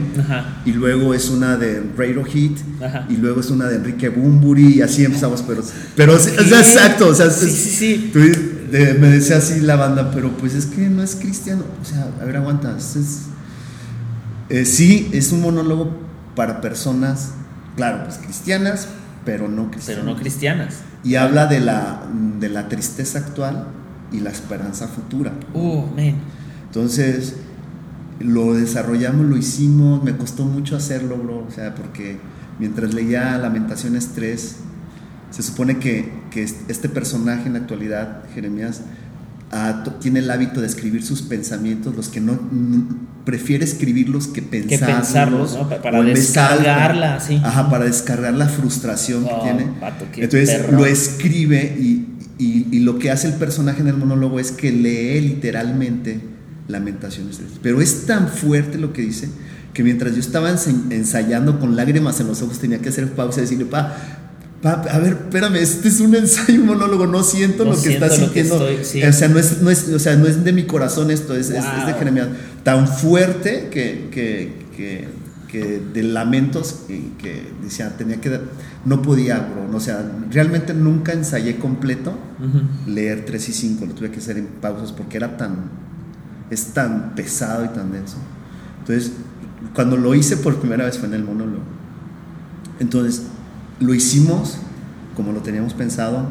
Y 0.64 0.72
luego 0.72 1.12
es 1.14 1.28
una 1.30 1.56
de 1.56 1.82
Radiohead. 1.96 2.52
Ajá. 2.84 3.06
Y 3.10 3.16
luego 3.16 3.40
es 3.40 3.50
una 3.50 3.66
de 3.66 3.76
Enrique 3.76 4.08
Bumburi. 4.08 4.74
Y 4.78 4.82
así 4.82 5.04
empezamos. 5.04 5.42
Pero, 5.42 5.62
pero 5.96 6.18
sí, 6.18 6.30
o 6.38 6.42
sea, 6.44 6.60
exacto. 6.60 7.08
O 7.08 7.14
sea, 7.14 7.30
Sí, 7.30 7.46
es- 7.46 7.52
sí, 7.52 7.70
sí. 7.70 8.10
tú- 8.12 8.20
de- 8.70 8.94
me 8.94 9.08
decía 9.10 9.36
así 9.38 9.60
la 9.60 9.76
banda, 9.76 10.10
pero 10.12 10.36
pues 10.36 10.54
es 10.54 10.66
que 10.66 10.88
no 10.88 11.02
es 11.02 11.16
cristiano. 11.16 11.64
O 11.82 11.84
sea, 11.84 12.08
a 12.20 12.24
ver, 12.24 12.36
aguanta. 12.36 12.76
es- 12.78 13.22
eh, 14.48 14.64
sí, 14.64 15.08
es 15.12 15.32
un 15.32 15.40
monólogo 15.40 15.90
para 16.36 16.60
personas, 16.60 17.30
claro, 17.76 18.04
pues 18.04 18.18
cristianas, 18.18 18.86
pero 19.24 19.48
no 19.48 19.70
cristianas. 19.70 20.02
Pero 20.04 20.14
no 20.14 20.20
cristianas. 20.20 20.74
Y 21.02 21.16
habla 21.16 21.46
de 21.46 21.60
la, 21.60 22.02
de 22.38 22.48
la 22.48 22.68
tristeza 22.68 23.18
actual 23.18 23.66
y 24.12 24.20
la 24.20 24.30
esperanza 24.30 24.88
futura. 24.88 25.32
Uh, 25.54 25.82
man. 25.96 26.14
Entonces, 26.66 27.36
lo 28.20 28.54
desarrollamos, 28.54 29.26
lo 29.26 29.36
hicimos, 29.36 30.02
me 30.02 30.16
costó 30.16 30.44
mucho 30.44 30.76
hacerlo, 30.76 31.16
bro. 31.16 31.44
O 31.46 31.50
sea, 31.50 31.74
porque 31.74 32.18
mientras 32.58 32.94
leía 32.94 33.36
Lamentaciones 33.38 34.10
3, 34.14 34.56
se 35.30 35.42
supone 35.42 35.78
que, 35.78 36.10
que 36.30 36.42
este 36.42 36.88
personaje 36.88 37.46
en 37.46 37.54
la 37.54 37.58
actualidad, 37.60 38.22
Jeremías, 38.34 38.82
ah, 39.52 39.82
to- 39.84 39.94
tiene 39.94 40.20
el 40.20 40.30
hábito 40.30 40.60
de 40.60 40.66
escribir 40.66 41.02
sus 41.04 41.22
pensamientos, 41.22 41.94
los 41.94 42.08
que 42.08 42.20
no 42.20 42.38
prefiere 43.24 43.64
escribirlos 43.64 44.28
que 44.28 44.40
Que 44.42 44.62
pensarlos. 44.62 44.96
pensarlos, 44.96 45.54
¿no? 45.54 45.68
Pa- 45.68 45.82
Para 45.82 46.02
descargarla, 46.02 47.20
sí. 47.20 47.40
Ajá, 47.44 47.68
para 47.68 47.84
descargar 47.86 48.34
la 48.34 48.48
frustración 48.48 49.24
Oh, 49.24 49.28
que 49.28 49.42
tiene. 49.50 49.70
qué 50.12 50.24
Entonces 50.24 50.50
perro. 50.50 50.78
lo 50.78 50.86
escribe 50.86 51.76
y, 51.78 52.15
y- 52.38 52.66
y 52.70 52.80
lo 52.80 52.98
que 52.98 53.10
hace 53.10 53.28
el 53.28 53.34
personaje 53.34 53.80
en 53.80 53.88
el 53.88 53.96
monólogo 53.96 54.38
es 54.40 54.50
que 54.52 54.70
lee 54.72 55.20
literalmente 55.20 56.20
Lamentaciones. 56.68 57.38
Pero 57.62 57.80
es 57.80 58.06
tan 58.06 58.28
fuerte 58.28 58.76
lo 58.78 58.92
que 58.92 59.00
dice 59.02 59.28
que 59.72 59.84
mientras 59.84 60.14
yo 60.14 60.20
estaba 60.20 60.50
ensayando 60.90 61.60
con 61.60 61.76
lágrimas 61.76 62.18
en 62.20 62.26
los 62.26 62.42
ojos 62.42 62.58
tenía 62.58 62.78
que 62.80 62.88
hacer 62.88 63.12
pausa 63.12 63.38
y 63.38 63.42
decirle, 63.42 63.66
pa, 63.66 63.94
pa, 64.62 64.72
a 64.90 64.98
ver, 64.98 65.12
espérame, 65.12 65.56
este 65.56 65.86
es 65.88 66.00
un 66.00 66.14
ensayo, 66.16 66.60
un 66.60 66.66
monólogo, 66.66 67.06
no 67.06 67.22
siento 67.22 67.64
No 67.64 67.70
lo 67.72 67.80
que 67.80 67.92
estás 67.94 68.12
que 68.14 68.16
sintiendo. 68.18 68.68
estoy- 68.68 68.84
sí. 68.84 69.02
O 69.04 69.12
sea, 69.12 69.28
no 69.28 69.38
es, 69.38 69.62
no 69.62 69.70
es, 69.70 69.88
o 69.90 69.98
sea, 70.00 70.16
no 70.16 70.26
es 70.26 70.42
de 70.44 70.52
mi 70.52 70.64
corazón 70.64 71.10
esto, 71.12 71.36
es, 71.36 71.50
es- 71.50 71.56
es 71.64 71.86
de. 71.86 71.94
Jeremías. 71.94 72.28
Tan 72.64 72.88
fuerte 72.88 73.68
que, 73.70 74.08
que, 74.10 74.50
que, 74.76 75.04
que 75.48 75.80
de 75.92 76.02
lamentos 76.02 76.84
que, 76.86 77.12
que 77.18 77.52
decía, 77.62 77.96
tenía 77.96 78.20
que, 78.20 78.40
no 78.84 79.02
podía, 79.02 79.38
bro, 79.38 79.76
o 79.76 79.80
sea, 79.80 80.04
realmente 80.30 80.74
nunca 80.74 81.12
ensayé 81.12 81.56
completo 81.58 82.10
Ujú. 82.38 82.90
leer 82.90 83.24
3 83.24 83.48
y 83.48 83.52
5, 83.52 83.86
lo 83.86 83.94
tuve 83.94 84.10
que 84.10 84.18
hacer 84.18 84.38
en 84.38 84.46
pausas 84.46 84.92
porque 84.92 85.16
era 85.16 85.36
tan, 85.36 85.70
es 86.50 86.66
tan 86.74 87.14
pesado 87.14 87.64
y 87.64 87.68
tan 87.68 87.92
denso. 87.92 88.16
Entonces, 88.80 89.12
cuando 89.74 89.96
lo 89.96 90.14
hice 90.14 90.36
por 90.36 90.56
primera 90.56 90.84
vez 90.84 90.98
fue 90.98 91.08
en 91.08 91.14
el 91.14 91.24
monólogo. 91.24 91.62
Entonces, 92.78 93.22
lo 93.80 93.94
hicimos 93.94 94.58
como 95.16 95.32
lo 95.32 95.40
teníamos 95.40 95.72
pensado, 95.72 96.28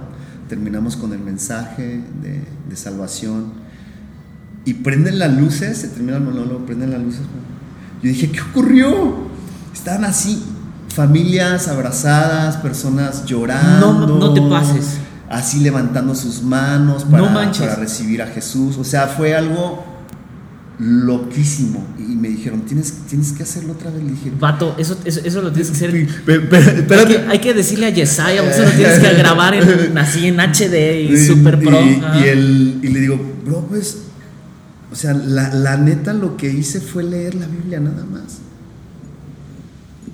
terminamos 0.48 0.96
con 0.96 1.12
el 1.12 1.20
mensaje 1.20 2.02
de, 2.22 2.44
de 2.70 2.76
salvación 2.76 3.52
y 4.64 4.76
prenden 4.76 5.20
las 5.20 5.36
luces, 5.36 5.80
se 5.80 5.88
termina 5.90 6.18
el 6.18 6.24
monólogo, 6.24 6.66
prenden 6.66 6.92
las 6.92 7.02
luces. 7.02 7.22
Yo 8.02 8.10
dije, 8.10 8.32
¿qué 8.32 8.42
ocurrió? 8.42 9.26
Estaban 9.74 10.06
así, 10.06 10.44
familias 10.94 11.68
abrazadas, 11.68 12.58
personas 12.58 13.26
llorando. 13.26 13.94
No, 13.94 14.08
no 14.20 14.34
te 14.34 14.42
pases. 14.42 14.98
Así 15.30 15.60
levantando 15.60 16.14
sus 16.16 16.44
manos 16.44 17.04
para, 17.04 17.24
No 17.30 17.34
para 17.52 17.76
recibir 17.76 18.22
a 18.22 18.28
Jesús. 18.28 18.78
O 18.78 18.84
sea, 18.84 19.08
fue 19.08 19.36
algo 19.36 19.84
loquísimo. 20.78 21.86
Y 21.98 22.16
me 22.16 22.30
dijeron, 22.30 22.62
tienes, 22.62 22.94
tienes 23.10 23.32
que 23.32 23.44
hacerlo 23.44 23.74
otra 23.74 23.90
vez. 23.92 24.04
Le 24.04 24.12
dije, 24.12 24.32
Vato, 24.40 24.76
eso, 24.78 24.98
eso, 25.06 25.22
eso 25.24 25.42
lo 25.42 25.52
tienes 25.52 25.72
que 25.72 25.78
hacer. 25.78 25.92
Hay 25.92 27.06
que, 27.08 27.18
hay 27.30 27.40
que 27.40 27.54
decirle 27.54 27.88
a 27.88 27.90
Yesaya, 27.90 28.48
eso 28.50 28.64
lo 28.64 28.72
tienes 28.72 29.00
que 29.00 29.14
grabar 29.18 29.54
en, 29.56 29.98
así 29.98 30.28
en 30.28 30.40
HD 30.40 31.02
y 31.10 31.14
Y- 31.14 31.26
super 31.26 31.60
pro. 31.60 31.82
Y, 31.82 32.02
y 32.20 32.28
el- 32.28 32.80
y 32.84 32.88
le 32.90 33.00
digo, 33.00 33.20
bro, 33.46 33.62
pues, 33.68 33.98
o 34.96 34.98
sea, 34.98 35.14
la, 35.14 35.54
la 35.54 35.76
neta 35.76 36.14
lo 36.14 36.38
que 36.38 36.50
hice 36.50 36.80
fue 36.80 37.04
leer 37.04 37.36
la 37.36 37.48
Biblia 37.48 37.82
nada 37.82 38.06
más. 38.06 38.40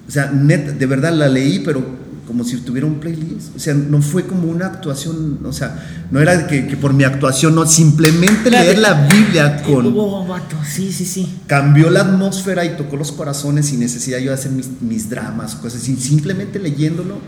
O 0.08 0.12
sea, 0.12 0.32
neta, 0.32 0.72
de 0.72 0.86
verdad 0.88 1.14
la 1.14 1.30
leí, 1.30 1.60
pero 1.60 1.86
como 2.26 2.44
si 2.44 2.58
tuviera 2.58 2.88
un 2.88 3.00
playlist. 3.00 3.56
O 3.56 3.60
sea, 3.60 3.76
no 3.76 4.02
fue 4.02 4.26
como 4.26 4.48
una 4.48 4.66
actuación, 4.66 5.38
o 5.46 5.54
sea, 5.54 6.08
no 6.10 6.20
era 6.20 6.48
que, 6.48 6.66
que 6.66 6.78
por 6.78 6.94
mi 6.96 7.04
actuación, 7.04 7.54
no, 7.54 7.68
simplemente 7.68 8.50
leer 8.50 8.80
la 8.80 9.08
Biblia 9.08 9.62
con... 9.62 9.86
Hubo 9.86 10.26
vato, 10.26 10.56
sí, 10.68 10.92
sí, 10.92 11.06
sí. 11.06 11.32
Cambió 11.46 11.92
la 11.92 12.02
atmósfera 12.02 12.66
y 12.66 12.76
tocó 12.76 12.98
los 12.98 13.12
corazones 13.12 13.68
sin 13.68 13.82
necesidad 13.82 14.18
yo 14.18 14.30
de 14.30 14.34
hacer 14.34 14.52
mis, 14.52 14.82
mis 14.82 15.12
dramas, 15.12 15.54
cosas 15.54 15.84
así, 15.84 15.96
simplemente 15.96 16.58
leyéndolo 16.58 17.20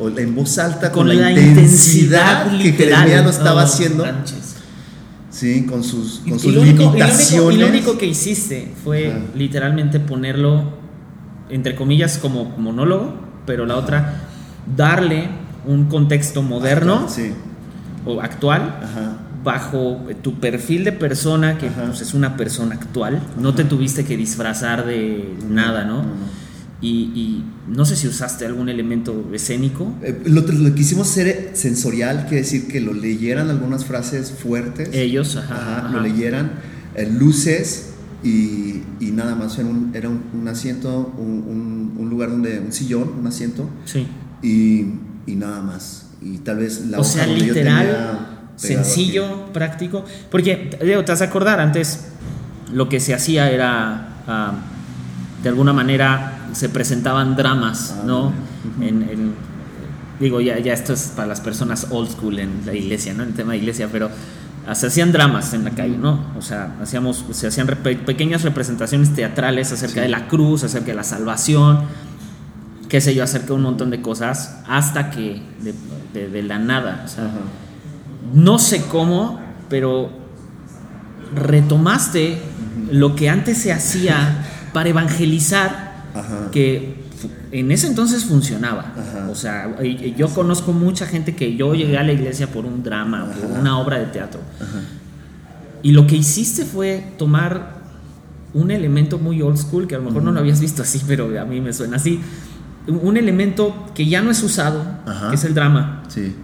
o 0.00 0.08
en 0.08 0.34
voz 0.34 0.56
alta 0.58 0.90
con, 0.90 1.06
la, 1.06 1.32
intensidad, 1.32 2.50
que 2.56 2.72
Jeremías 2.72 3.24
lo 3.24 3.30
estaba 3.30 3.60
haciendo. 3.60 4.06
Sí, 5.30 5.66
con 5.66 5.84
sus, 5.84 6.22
con 6.28 6.38
sus 6.38 6.54
lo 6.54 6.62
único, 6.62 6.84
limitaciones. 6.84 7.56
Y 7.56 7.58
lo, 7.58 7.66
único, 7.66 7.98
que 7.98 8.06
hiciste 8.06 8.72
fue 8.82 9.08
Ajá. 9.08 9.20
literalmente 9.34 10.00
ponerlo, 10.00 10.64
entre 11.50 11.74
comillas, 11.74 12.18
como 12.18 12.46
monólogo, 12.56 13.14
pero 13.46 13.66
la 13.66 13.76
otra, 13.76 14.22
darle 14.76 15.28
un 15.66 15.86
contexto 15.86 16.42
moderno 16.42 17.08
Sí, 17.08 17.32
o 18.06 18.20
actual 18.20 18.80
bajo 19.44 20.00
tu 20.22 20.34
perfil 20.34 20.84
de 20.84 20.92
persona, 20.92 21.58
que 21.58 21.68
pues, 21.68 22.00
es 22.00 22.14
una 22.14 22.36
persona 22.36 22.74
actual. 22.74 23.20
No 23.38 23.54
te 23.54 23.64
tuviste 23.64 24.04
que 24.04 24.16
disfrazar 24.16 24.84
de 24.84 25.36
nada, 25.48 25.84
¿no? 25.84 26.02
Y, 26.80 27.10
y 27.14 27.44
no 27.66 27.84
sé 27.84 27.96
si 27.96 28.06
usaste 28.06 28.46
algún 28.46 28.68
elemento 28.68 29.28
escénico. 29.32 29.94
Eh, 30.02 30.22
lo, 30.26 30.42
lo 30.42 30.74
que 30.74 30.80
hicimos 30.82 31.08
ser 31.08 31.50
sensorial, 31.54 32.26
quiere 32.28 32.42
decir 32.42 32.68
que 32.68 32.80
lo 32.80 32.92
leyeran 32.92 33.50
algunas 33.50 33.84
frases 33.84 34.30
fuertes. 34.30 34.90
Ellos, 34.92 35.34
ajá. 35.36 35.54
Ajá, 35.56 35.78
ajá. 35.78 35.88
lo 35.88 36.00
leyeran, 36.00 36.52
eh, 36.94 37.10
luces 37.12 37.90
y, 38.22 38.82
y 39.00 39.10
nada 39.12 39.34
más. 39.34 39.58
Era 39.58 39.66
un, 39.68 39.90
era 39.92 40.08
un, 40.08 40.22
un 40.32 40.46
asiento, 40.48 41.12
un, 41.18 41.92
un- 41.98 42.08
lugar 42.08 42.30
donde, 42.30 42.58
un 42.60 42.72
sillón, 42.72 43.12
un 43.20 43.26
asiento 43.26 43.68
Sí. 43.84 44.06
y, 44.42 44.86
y 45.30 45.34
nada 45.36 45.60
más. 45.62 46.06
Y 46.22 46.38
tal 46.38 46.58
vez 46.58 46.86
la 46.86 46.98
o 46.98 47.00
hoja 47.02 47.10
sea, 47.10 47.26
donde 47.26 47.40
yo 47.40 47.54
literal, 47.54 47.86
tenía 47.86 48.50
sencillo, 48.56 49.52
práctico. 49.52 50.04
Porque, 50.30 50.70
Diego, 50.82 51.04
te 51.04 51.12
has 51.12 51.18
de 51.18 51.24
acordar, 51.26 51.60
antes 51.60 52.06
lo 52.72 52.88
que 52.88 52.98
se 53.00 53.14
hacía 53.14 53.50
era, 53.50 54.22
ah, 54.26 54.54
de 55.42 55.48
alguna 55.48 55.72
manera, 55.72 56.37
se 56.52 56.68
presentaban 56.68 57.36
dramas, 57.36 57.94
Ah, 57.98 58.02
¿no? 58.06 58.32
En, 58.80 59.02
en- 59.02 59.34
digo, 60.20 60.40
ya, 60.40 60.58
ya 60.58 60.72
esto 60.72 60.92
es 60.92 61.12
para 61.14 61.28
las 61.28 61.40
personas 61.40 61.86
old 61.90 62.10
school 62.10 62.38
en 62.40 62.62
la 62.66 62.74
iglesia, 62.74 63.14
¿no? 63.14 63.22
En 63.22 63.28
el 63.30 63.34
tema 63.34 63.52
de 63.52 63.58
iglesia, 63.58 63.88
pero 63.92 64.10
ah, 64.66 64.74
se 64.74 64.88
hacían 64.88 65.12
dramas 65.12 65.54
en 65.54 65.64
la 65.64 65.70
calle, 65.70 65.96
¿no? 65.96 66.18
O 66.36 66.42
sea, 66.42 66.74
hacíamos, 66.82 67.24
se 67.32 67.46
hacían 67.46 67.66
pequeñas 67.66 68.42
representaciones 68.42 69.14
teatrales 69.14 69.70
acerca 69.72 69.94
Sí. 69.94 70.00
de 70.00 70.08
la 70.08 70.26
cruz, 70.28 70.64
acerca 70.64 70.86
de 70.88 70.94
la 70.94 71.04
salvación, 71.04 71.82
qué 72.88 73.00
sé 73.00 73.14
yo, 73.14 73.22
acerca 73.22 73.48
de 73.48 73.52
un 73.54 73.62
montón 73.62 73.90
de 73.90 74.00
cosas, 74.02 74.58
hasta 74.66 75.10
que 75.10 75.40
de, 75.62 75.74
de- 76.14 76.28
de 76.30 76.42
la 76.42 76.58
nada, 76.58 77.02
o 77.04 77.08
sea, 77.08 77.30
no 78.34 78.58
sé 78.58 78.82
cómo, 78.90 79.38
pero 79.68 80.10
retomaste 81.34 82.38
lo 82.90 83.14
que 83.14 83.28
antes 83.28 83.58
se 83.58 83.72
hacía 83.72 84.44
para 84.72 84.88
evangelizar, 84.88 85.87
Ajá. 86.14 86.50
que 86.52 87.06
en 87.52 87.70
ese 87.72 87.86
entonces 87.88 88.24
funcionaba. 88.24 88.92
Ajá. 88.96 89.28
O 89.30 89.34
sea, 89.34 89.76
yo 90.16 90.28
conozco 90.28 90.72
mucha 90.72 91.06
gente 91.06 91.34
que 91.34 91.56
yo 91.56 91.74
llegué 91.74 91.98
a 91.98 92.02
la 92.04 92.12
iglesia 92.12 92.46
por 92.52 92.64
un 92.66 92.82
drama, 92.82 93.26
por 93.32 93.50
Ajá. 93.50 93.60
una 93.60 93.78
obra 93.78 93.98
de 93.98 94.06
teatro. 94.06 94.40
Ajá. 94.60 94.80
Y 95.82 95.92
lo 95.92 96.06
que 96.06 96.16
hiciste 96.16 96.64
fue 96.64 97.12
tomar 97.18 97.78
un 98.54 98.70
elemento 98.70 99.18
muy 99.18 99.42
old 99.42 99.56
school, 99.58 99.86
que 99.86 99.94
a 99.94 99.98
lo 99.98 100.04
mejor 100.04 100.22
no 100.22 100.32
lo 100.32 100.40
habías 100.40 100.60
visto 100.60 100.82
así, 100.82 101.00
pero 101.06 101.28
a 101.40 101.44
mí 101.44 101.60
me 101.60 101.72
suena 101.72 101.96
así. 101.96 102.20
Un 102.86 103.16
elemento 103.16 103.86
que 103.94 104.06
ya 104.06 104.22
no 104.22 104.30
es 104.30 104.42
usado, 104.42 104.82
que 105.28 105.34
es 105.36 105.44
el 105.44 105.54
drama, 105.54 106.02
Sí. 106.08 106.34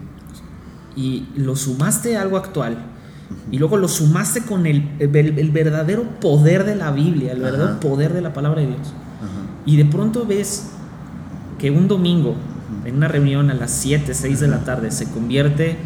y 0.97 1.27
lo 1.37 1.57
sumaste 1.57 2.17
a 2.17 2.23
algo 2.23 2.37
actual. 2.37 2.77
Y 3.51 3.59
luego 3.59 3.79
lo 3.79 3.89
sumaste 3.89 4.43
con 4.43 4.67
el, 4.67 4.91
el- 4.99 5.39
el 5.39 5.51
verdadero 5.51 6.03
poder 6.21 6.65
de 6.65 6.77
la 6.77 6.91
Biblia, 6.93 7.33
el 7.33 7.41
verdadero 7.41 7.81
poder 7.81 8.13
de 8.13 8.21
la 8.21 8.33
palabra 8.33 8.61
de 8.61 8.69
Dios. 8.69 8.93
Y 9.67 9.77
de 9.77 9.85
pronto 9.85 10.27
ves 10.27 10.67
que 11.59 11.71
un 11.71 11.89
domingo, 11.89 12.37
en 12.85 12.97
una 12.97 13.09
reunión 13.09 13.51
a 13.51 13.55
las 13.55 13.71
7, 13.73 14.15
6 14.15 14.41
de 14.41 14.49
la 14.49 14.65
tarde, 14.65 14.91
se 14.91 15.07
convierte. 15.11 15.77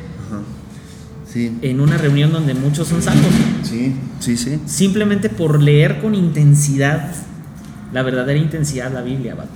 Sí. 1.31 1.59
en 1.61 1.81
una 1.81 1.99
reunión 1.99 2.33
donde 2.33 2.55
muchos 2.55 2.89
son 2.89 3.03
salvos. 3.03 3.31
Sí. 3.62 3.95
Sí, 4.18 4.39
sí. 4.39 4.61
Simplemente 4.64 5.29
por 5.29 5.62
leer 5.62 6.01
con 6.01 6.14
intensidad, 6.14 7.12
la 7.93 8.03
verdadera 8.03 8.39
intensidad 8.39 8.91
la 8.91 9.03
Biblia, 9.03 9.35
vato. 9.35 9.51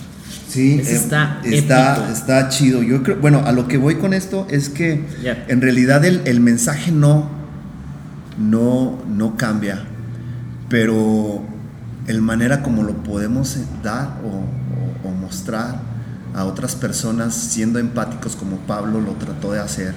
Sí, 0.49 0.75
eh, 0.75 0.83
está 0.83 1.41
está, 1.45 2.13
está 2.13 2.49
chido. 2.51 2.83
Yo 2.83 3.03
creo, 3.03 3.17
bueno, 3.17 3.43
a 3.47 3.53
lo 3.53 3.69
que 3.69 3.79
voy 3.79 3.95
con 3.95 4.13
esto 4.13 4.47
es 4.51 4.69
que 4.69 5.03
en 5.49 5.61
realidad 5.63 6.05
el, 6.05 6.21
el 6.27 6.41
mensaje 6.41 6.93
no, 6.93 7.31
no, 8.39 9.03
no 9.09 9.37
cambia, 9.39 9.83
pero 10.69 11.43
el 12.07 12.21
manera 12.23 12.63
como 12.63 12.83
lo 12.83 12.95
podemos 13.03 13.57
dar 13.83 14.19
o, 14.25 14.29
o- 14.29 15.09
o 15.09 15.13
mostrar 15.13 15.81
a 16.35 16.45
otras 16.45 16.75
personas 16.75 17.35
siendo 17.35 17.79
empáticos 17.79 18.37
como 18.37 18.57
Pablo 18.59 19.01
lo 19.01 19.13
trató 19.13 19.53
de 19.53 19.61
hacer 19.61 19.95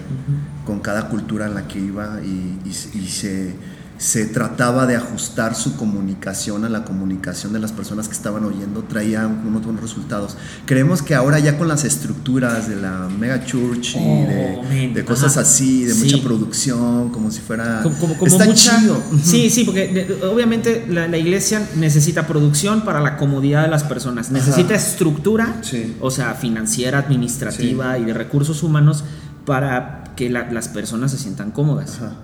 con 0.66 0.80
cada 0.80 1.08
cultura 1.10 1.46
en 1.46 1.54
la 1.56 1.68
que 1.68 1.80
iba 1.80 2.20
y, 2.24 2.60
y- 2.66 2.98
y 2.98 3.08
se, 3.08 3.56
se 3.98 4.26
trataba 4.26 4.86
de 4.86 4.98
ajustar 4.98 5.56
su 5.56 5.78
comunicación 5.78 6.66
a 6.66 6.70
la 6.70 6.84
comunicación 6.84 7.54
de 7.54 7.60
las 7.60 7.72
personas 7.72 8.08
que 8.10 8.14
estaban 8.14 8.44
oyendo, 8.44 8.84
traía 8.84 9.26
unos 9.26 9.64
buenos 9.64 9.82
resultados. 9.82 10.36
Creemos 10.66 11.02
que 11.02 11.16
ahora 11.16 11.40
ya 11.40 11.58
con 11.58 11.70
las 11.70 11.86
estructuras 11.86 12.68
de 12.68 12.76
la 12.76 13.08
mega 13.20 13.46
church 13.46 13.96
y 13.96 14.00
Oh, 14.00 14.64
de, 14.94 15.06
cosas 15.06 15.34
ajá. 15.38 15.42
así, 15.42 15.86
de 15.86 15.94
Sí. 15.94 16.04
mucha 16.12 16.24
producción, 16.24 17.10
como 17.10 17.32
si 17.32 17.40
fuera... 17.40 17.82
Como, 17.84 17.98
como- 17.98 18.14
como 18.18 18.28
está 18.28 18.46
mucha- 18.46 18.80
chido. 18.80 19.02
Sí, 19.24 19.50
sí, 19.50 19.64
porque 19.64 20.18
obviamente 20.30 20.86
la, 20.90 21.08
la 21.08 21.18
iglesia 21.18 21.66
necesita 21.78 22.28
producción 22.28 22.82
para 22.84 23.00
la 23.00 23.16
comodidad 23.16 23.64
de 23.64 23.70
las 23.70 23.84
personas. 23.86 24.30
Necesita 24.30 24.76
estructura, 24.76 25.60
Sí. 25.62 25.96
o 26.02 26.12
sea, 26.12 26.34
financiera, 26.34 27.00
administrativa 27.00 27.98
y 27.98 28.04
de 28.04 28.14
recursos 28.14 28.62
humanos 28.62 29.06
para 29.46 30.04
que 30.18 30.30
la- 30.30 30.52
las 30.52 30.68
personas 30.68 31.12
se 31.12 31.18
sientan 31.18 31.52
cómodas. 31.52 31.96
Ajá. 31.96 32.16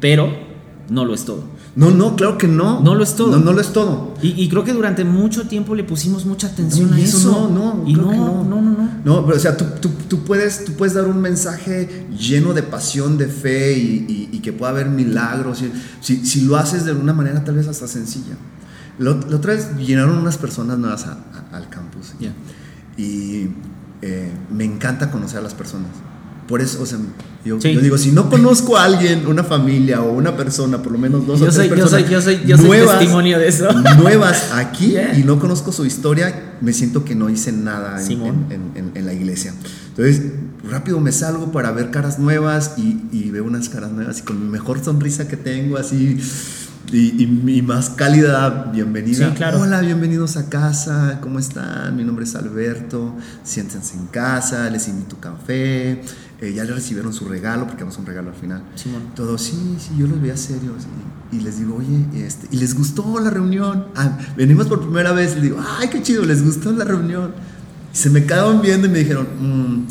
Pero 0.00 0.47
no 0.90 1.04
lo 1.04 1.14
es 1.14 1.24
todo. 1.24 1.44
No, 1.76 1.90
no, 1.90 2.16
claro 2.16 2.38
que 2.38 2.48
no. 2.48 2.80
No 2.80 2.94
lo 2.94 3.04
es 3.04 3.14
todo. 3.14 3.30
No, 3.36 3.44
no 3.44 3.52
lo 3.52 3.60
es 3.60 3.72
todo. 3.72 4.14
Y, 4.22 4.28
y 4.42 4.48
creo 4.48 4.64
que 4.64 4.72
durante 4.72 5.04
mucho 5.04 5.46
tiempo 5.46 5.74
le 5.74 5.84
pusimos 5.84 6.24
mucha 6.24 6.46
atención 6.48 6.90
No, 6.90 6.96
a 6.96 7.00
eso. 7.00 7.48
no, 7.52 7.82
no, 7.82 7.88
y 7.88 7.94
no, 7.94 8.12
no, 8.12 8.44
no. 8.44 8.44
no, 8.44 8.60
no, 8.62 8.90
No, 9.04 9.24
pero 9.26 9.36
o 9.36 9.40
sea, 9.40 9.56
tú, 9.56 9.64
tú- 9.80 9.90
tú 10.08 10.24
puedes, 10.24 10.64
tú 10.64 10.72
puedes 10.72 10.94
dar 10.94 11.06
un 11.06 11.20
mensaje 11.20 12.06
lleno 12.18 12.54
de 12.54 12.62
pasión, 12.62 13.18
de 13.18 13.26
fe 13.28 13.74
y, 13.78 14.06
y- 14.08 14.36
y 14.36 14.38
que 14.40 14.52
pueda 14.52 14.70
haber 14.72 14.88
milagros. 14.88 15.62
Si, 16.00 16.24
si 16.24 16.40
lo 16.42 16.56
haces 16.56 16.84
de 16.84 16.92
una 16.92 17.12
manera 17.12 17.44
tal 17.44 17.56
vez 17.56 17.68
hasta 17.68 17.86
sencilla. 17.86 18.36
Lo- 18.98 19.20
La 19.28 19.36
otra 19.36 19.52
vez 19.54 19.76
llenaron 19.76 20.16
unas 20.18 20.38
personas 20.38 20.78
nuevas 20.78 21.06
a- 21.06 21.12
a- 21.52 21.56
al 21.56 21.68
campus. 21.68 22.14
Ya. 22.18 22.32
Y 22.96 23.48
eh, 24.02 24.32
me 24.50 24.64
encanta 24.64 25.10
conocer 25.10 25.38
a 25.38 25.42
las 25.42 25.54
personas. 25.54 25.88
Por 26.48 26.62
eso, 26.62 26.82
o 26.82 26.86
sea, 26.86 26.98
yo, 27.44 27.60
Sí. 27.60 27.74
yo 27.74 27.80
digo, 27.80 27.98
si 27.98 28.10
no 28.10 28.30
conozco 28.30 28.76
a 28.78 28.84
alguien, 28.84 29.26
una 29.26 29.44
familia 29.44 30.00
o 30.02 30.12
una 30.12 30.34
persona, 30.36 30.82
por 30.82 30.92
lo 30.92 30.98
menos 30.98 31.26
dos 31.26 31.40
o 31.42 31.44
tres 31.44 31.54
soy, 31.56 31.68
personas 31.68 31.90
soy, 31.90 32.04
yo 32.10 32.22
soy, 32.22 32.40
yo 32.46 32.56
soy 32.56 32.66
nuevas, 32.66 32.98
testimonio 32.98 33.38
de 33.38 33.48
eso. 33.48 33.70
nuevas 33.98 34.50
aquí 34.54 34.88
Yeah. 34.92 35.18
y 35.18 35.24
no 35.24 35.38
conozco 35.38 35.70
su 35.72 35.84
historia, 35.84 36.56
me 36.62 36.72
siento 36.72 37.04
que 37.04 37.14
no 37.14 37.28
hice 37.28 37.52
nada 37.52 38.00
en, 38.00 38.06
Simón. 38.06 38.46
en- 38.50 38.72
en- 38.74 38.92
en 38.94 39.06
la 39.06 39.12
iglesia. 39.12 39.52
Entonces, 39.90 40.22
rápido 40.68 40.98
me 41.00 41.12
salgo 41.12 41.52
para 41.52 41.70
ver 41.72 41.90
caras 41.90 42.18
nuevas 42.18 42.72
y, 42.78 43.02
y 43.12 43.30
veo 43.30 43.44
unas 43.44 43.68
caras 43.68 43.92
nuevas 43.92 44.20
y 44.20 44.22
con 44.22 44.42
mi 44.42 44.50
mejor 44.50 44.82
sonrisa 44.82 45.28
que 45.28 45.36
tengo, 45.36 45.76
así, 45.76 46.18
y, 46.90 47.22
y 47.22 47.26
mi 47.26 47.60
más 47.60 47.90
cálida 47.90 48.70
bienvenida. 48.72 49.28
Sí, 49.28 49.34
claro. 49.34 49.60
Hola, 49.60 49.80
bienvenidos 49.82 50.38
a 50.38 50.48
casa, 50.48 51.18
¿cómo 51.20 51.38
están? 51.38 51.94
Mi 51.94 52.02
nombre 52.04 52.24
es 52.24 52.34
Alberto, 52.34 53.14
siéntense 53.44 53.94
en 53.94 54.06
casa, 54.06 54.70
les 54.70 54.88
invito 54.88 55.16
café. 55.20 56.00
Eh, 56.40 56.52
ya 56.54 56.62
le 56.64 56.72
recibieron 56.72 57.12
su 57.12 57.24
regalo, 57.24 57.66
porque 57.66 57.80
damos 57.80 57.98
un 57.98 58.06
regalo 58.06 58.28
al 58.30 58.36
final. 58.36 58.62
Simón. 58.76 59.02
Todos, 59.16 59.42
sí, 59.42 59.76
sí, 59.80 59.90
yo 59.98 60.06
los 60.06 60.20
veía 60.20 60.36
serios. 60.36 60.86
Y, 61.32 61.36
y 61.36 61.40
les 61.40 61.58
digo, 61.58 61.76
oye, 61.76 62.24
este, 62.26 62.46
y 62.52 62.58
les 62.58 62.74
gustó 62.76 63.18
la 63.20 63.30
reunión. 63.30 63.86
Ah, 63.96 64.16
venimos 64.36 64.68
por 64.68 64.80
primera 64.80 65.12
vez. 65.12 65.34
Les 65.34 65.42
digo, 65.42 65.58
ay, 65.78 65.88
qué 65.88 66.00
chido, 66.02 66.24
les 66.24 66.44
gustó 66.44 66.70
la 66.70 66.84
reunión. 66.84 67.34
Y 67.92 67.96
se 67.96 68.08
me 68.10 68.24
quedaban 68.24 68.62
viendo 68.62 68.86
y 68.86 68.90
me 68.90 69.00
dijeron, 69.00 69.26
"Mm, 69.40 69.86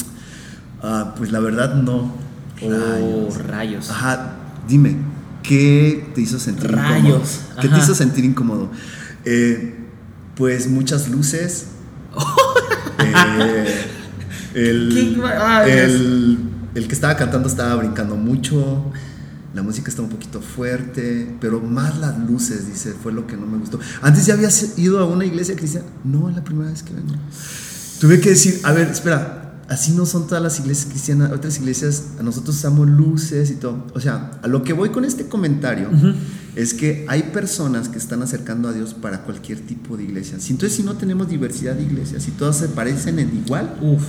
ah, 0.84 1.16
pues 1.18 1.32
la 1.34 1.40
verdad 1.42 1.76
no. 1.76 2.14
Oh, 2.62 2.70
Rayos. 2.70 3.38
rayos. 3.46 3.90
Ajá, 3.92 4.36
dime, 4.68 4.96
¿qué 5.44 6.10
te 6.16 6.22
hizo 6.22 6.40
sentir 6.40 6.72
incómodo? 6.72 6.90
Rayos, 6.90 7.40
¿Qué 7.62 7.68
te 7.68 7.78
hizo 7.78 7.94
sentir 7.94 8.24
incómodo? 8.26 8.72
Eh, 9.26 9.76
pues 10.36 10.70
muchas 10.70 11.10
luces. 11.10 11.68
Eh, 13.00 13.86
el, 14.54 15.18
el, 15.68 16.38
el 16.76 16.88
que 16.88 16.94
estaba 16.94 17.16
cantando 17.16 17.48
estaba 17.48 17.76
brincando 17.76 18.16
mucho. 18.16 18.92
La 19.54 19.64
música 19.64 19.90
estaba 19.90 20.08
un 20.08 20.14
poquito 20.14 20.40
fuerte, 20.42 21.36
pero 21.42 21.60
más 21.62 21.98
las 21.98 22.20
luces, 22.20 22.68
dice, 22.68 22.94
fue 22.94 23.12
lo 23.12 23.26
que 23.26 23.36
no 23.36 23.48
me 23.48 23.58
gustó. 23.58 23.80
Antes 24.02 24.26
ya 24.26 24.36
habías 24.36 24.78
ido 24.78 25.00
a 25.00 25.06
una 25.06 25.26
iglesia 25.26 25.56
cristiana. 25.56 25.88
No, 26.04 26.30
es 26.30 26.36
la 26.36 26.44
primera 26.44 26.70
vez 26.70 26.84
que 26.84 26.94
vengo. 26.94 27.16
Tuve 28.00 28.20
que 28.20 28.30
decir, 28.30 28.60
a 28.64 28.72
ver, 28.72 28.88
espera, 28.90 29.56
así 29.68 29.94
no 29.94 30.06
son 30.06 30.28
todas 30.28 30.44
las 30.44 30.60
iglesias 30.60 30.88
cristianas, 30.88 31.32
otras 31.32 31.58
iglesias, 31.58 32.04
nosotros 32.22 32.56
usamos 32.56 32.88
luces 32.88 33.50
y 33.50 33.56
todo. 33.56 33.88
O 33.96 34.00
sea, 34.00 34.32
a 34.44 34.48
lo 34.48 34.64
que 34.64 34.74
voy 34.74 34.90
con 34.90 35.06
este 35.06 35.28
comentario 35.28 35.90
es 36.56 36.74
que 36.74 37.06
hay 37.08 37.24
personas 37.24 37.90
que 37.90 37.98
están 37.98 38.22
acercando 38.22 38.70
a 38.70 38.74
Dios 38.74 38.94
para 38.94 39.24
cualquier 39.24 39.60
tipo 39.62 39.98
de 39.98 40.04
iglesia. 40.04 40.38
Entonces, 40.50 40.74
si 40.74 40.84
no 40.84 40.96
tenemos 40.98 41.30
diversidad 41.30 41.74
de 41.74 41.84
iglesias, 41.84 42.24
si 42.24 42.32
todas 42.32 42.58
se 42.58 42.68
parecen 42.68 43.18
en 43.18 43.36
igual, 43.36 43.78
Uf, 43.82 44.04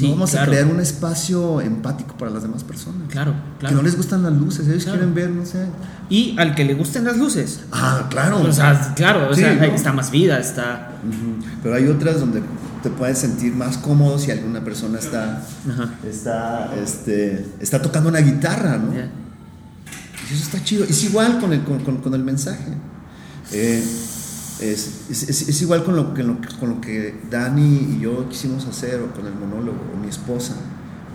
no 0.00 0.10
vamos 0.10 0.34
a 0.34 0.44
crear 0.44 0.66
un 0.66 0.80
espacio 0.80 1.60
empático 1.60 2.16
para 2.16 2.30
las 2.30 2.42
demás 2.42 2.62
personas. 2.62 3.08
Claro, 3.08 3.34
claro. 3.58 3.74
Que 3.74 3.74
no 3.74 3.82
les 3.82 3.96
gustan 3.96 4.22
las 4.22 4.32
luces, 4.32 4.68
ellos 4.68 4.84
quieren 4.84 5.14
ver, 5.14 5.30
no 5.30 5.44
sé. 5.44 5.66
Y 6.08 6.36
al 6.38 6.54
que 6.54 6.64
le 6.64 6.74
gusten 6.74 7.04
las 7.04 7.16
luces. 7.16 7.60
Ah, 7.72 8.06
claro. 8.08 8.40
O 8.40 8.52
sea, 8.52 8.94
claro, 8.94 9.28
o 9.30 9.34
sea, 9.34 9.52
está 9.66 9.92
más 9.92 10.10
vida, 10.10 10.38
está. 10.38 10.92
Pero 11.62 11.74
hay 11.74 11.88
otras 11.88 12.20
donde 12.20 12.42
te 12.82 12.90
puedes 12.90 13.18
sentir 13.18 13.54
más 13.54 13.78
cómodo 13.78 14.18
si 14.18 14.30
alguna 14.30 14.64
persona 14.64 14.98
está, 14.98 15.42
está, 16.08 16.74
este, 16.82 17.46
está 17.60 17.82
tocando 17.82 18.08
una 18.08 18.20
guitarra, 18.20 18.78
¿no? 18.78 18.94
Y 18.94 20.34
eso 20.34 20.44
está 20.44 20.62
chido. 20.62 20.84
Es 20.84 21.02
igual 21.04 21.40
con 21.40 21.52
el, 21.52 21.62
con, 21.62 21.80
con, 21.80 22.14
el 22.14 22.22
mensaje. 22.22 22.72
Eh, 23.52 23.84
es, 24.60 25.06
es, 25.10 25.48
es, 25.48 25.62
igual 25.62 25.84
con 25.84 25.96
lo, 25.96 26.14
que, 26.14 26.24
con 26.58 26.68
lo 26.68 26.80
que 26.80 27.14
Dani 27.30 27.96
y 27.96 28.00
yo 28.00 28.28
quisimos 28.28 28.66
hacer, 28.66 29.00
o 29.00 29.12
con 29.14 29.26
el 29.26 29.34
monólogo, 29.34 29.78
o 29.94 29.96
mi 29.98 30.08
esposa. 30.08 30.56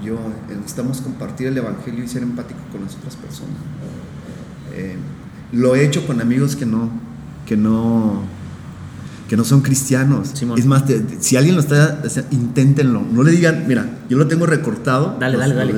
Yo 0.04 0.18
necesitamos 0.50 1.02
compartir 1.02 1.48
el 1.48 1.58
evangelio 1.58 2.04
y 2.04 2.08
ser 2.08 2.24
empático 2.24 2.60
con 2.72 2.84
las 2.84 2.96
otras 2.96 3.16
personas. 3.16 3.56
Eh, 4.74 4.96
lo 5.52 5.76
he 5.76 5.86
hecho 5.86 6.06
con 6.06 6.22
amigos 6.22 6.56
que 6.56 6.66
no, 6.66 6.90
que 7.46 7.56
no, 7.56 8.24
que 9.30 9.38
no 9.38 9.44
son 9.44 9.62
cristianos. 9.62 10.34
Es 10.58 10.66
más, 10.66 10.84
si 11.20 11.38
alguien 11.38 11.56
lo 11.56 11.62
está, 11.62 12.02
inténtenlo. 12.32 13.02
No 13.02 13.24
le 13.24 13.32
digan, 13.32 13.66
mira, 13.68 13.90
yo 14.10 14.18
lo 14.18 14.28
tengo 14.28 14.46
recortado. 14.46 15.18
Dale, 15.20 15.38
dale, 15.38 15.56
dale. 15.56 15.74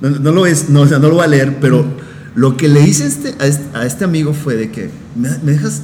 No, 0.00 0.32
lo 0.32 0.46
es, 0.46 0.68
no, 0.68 0.80
o 0.82 0.86
sea, 0.86 0.98
no 0.98 1.08
lo 1.08 1.14
voy 1.14 1.24
a 1.24 1.28
leer, 1.28 1.58
pero 1.60 1.84
lo 2.34 2.56
que 2.56 2.68
le 2.68 2.82
hice 2.82 3.06
este, 3.06 3.34
a, 3.38 3.46
este, 3.46 3.76
a 3.76 3.86
este 3.86 4.04
amigo 4.04 4.34
fue 4.34 4.56
de 4.56 4.70
que 4.70 4.90
me, 5.14 5.28
dejas, 5.28 5.82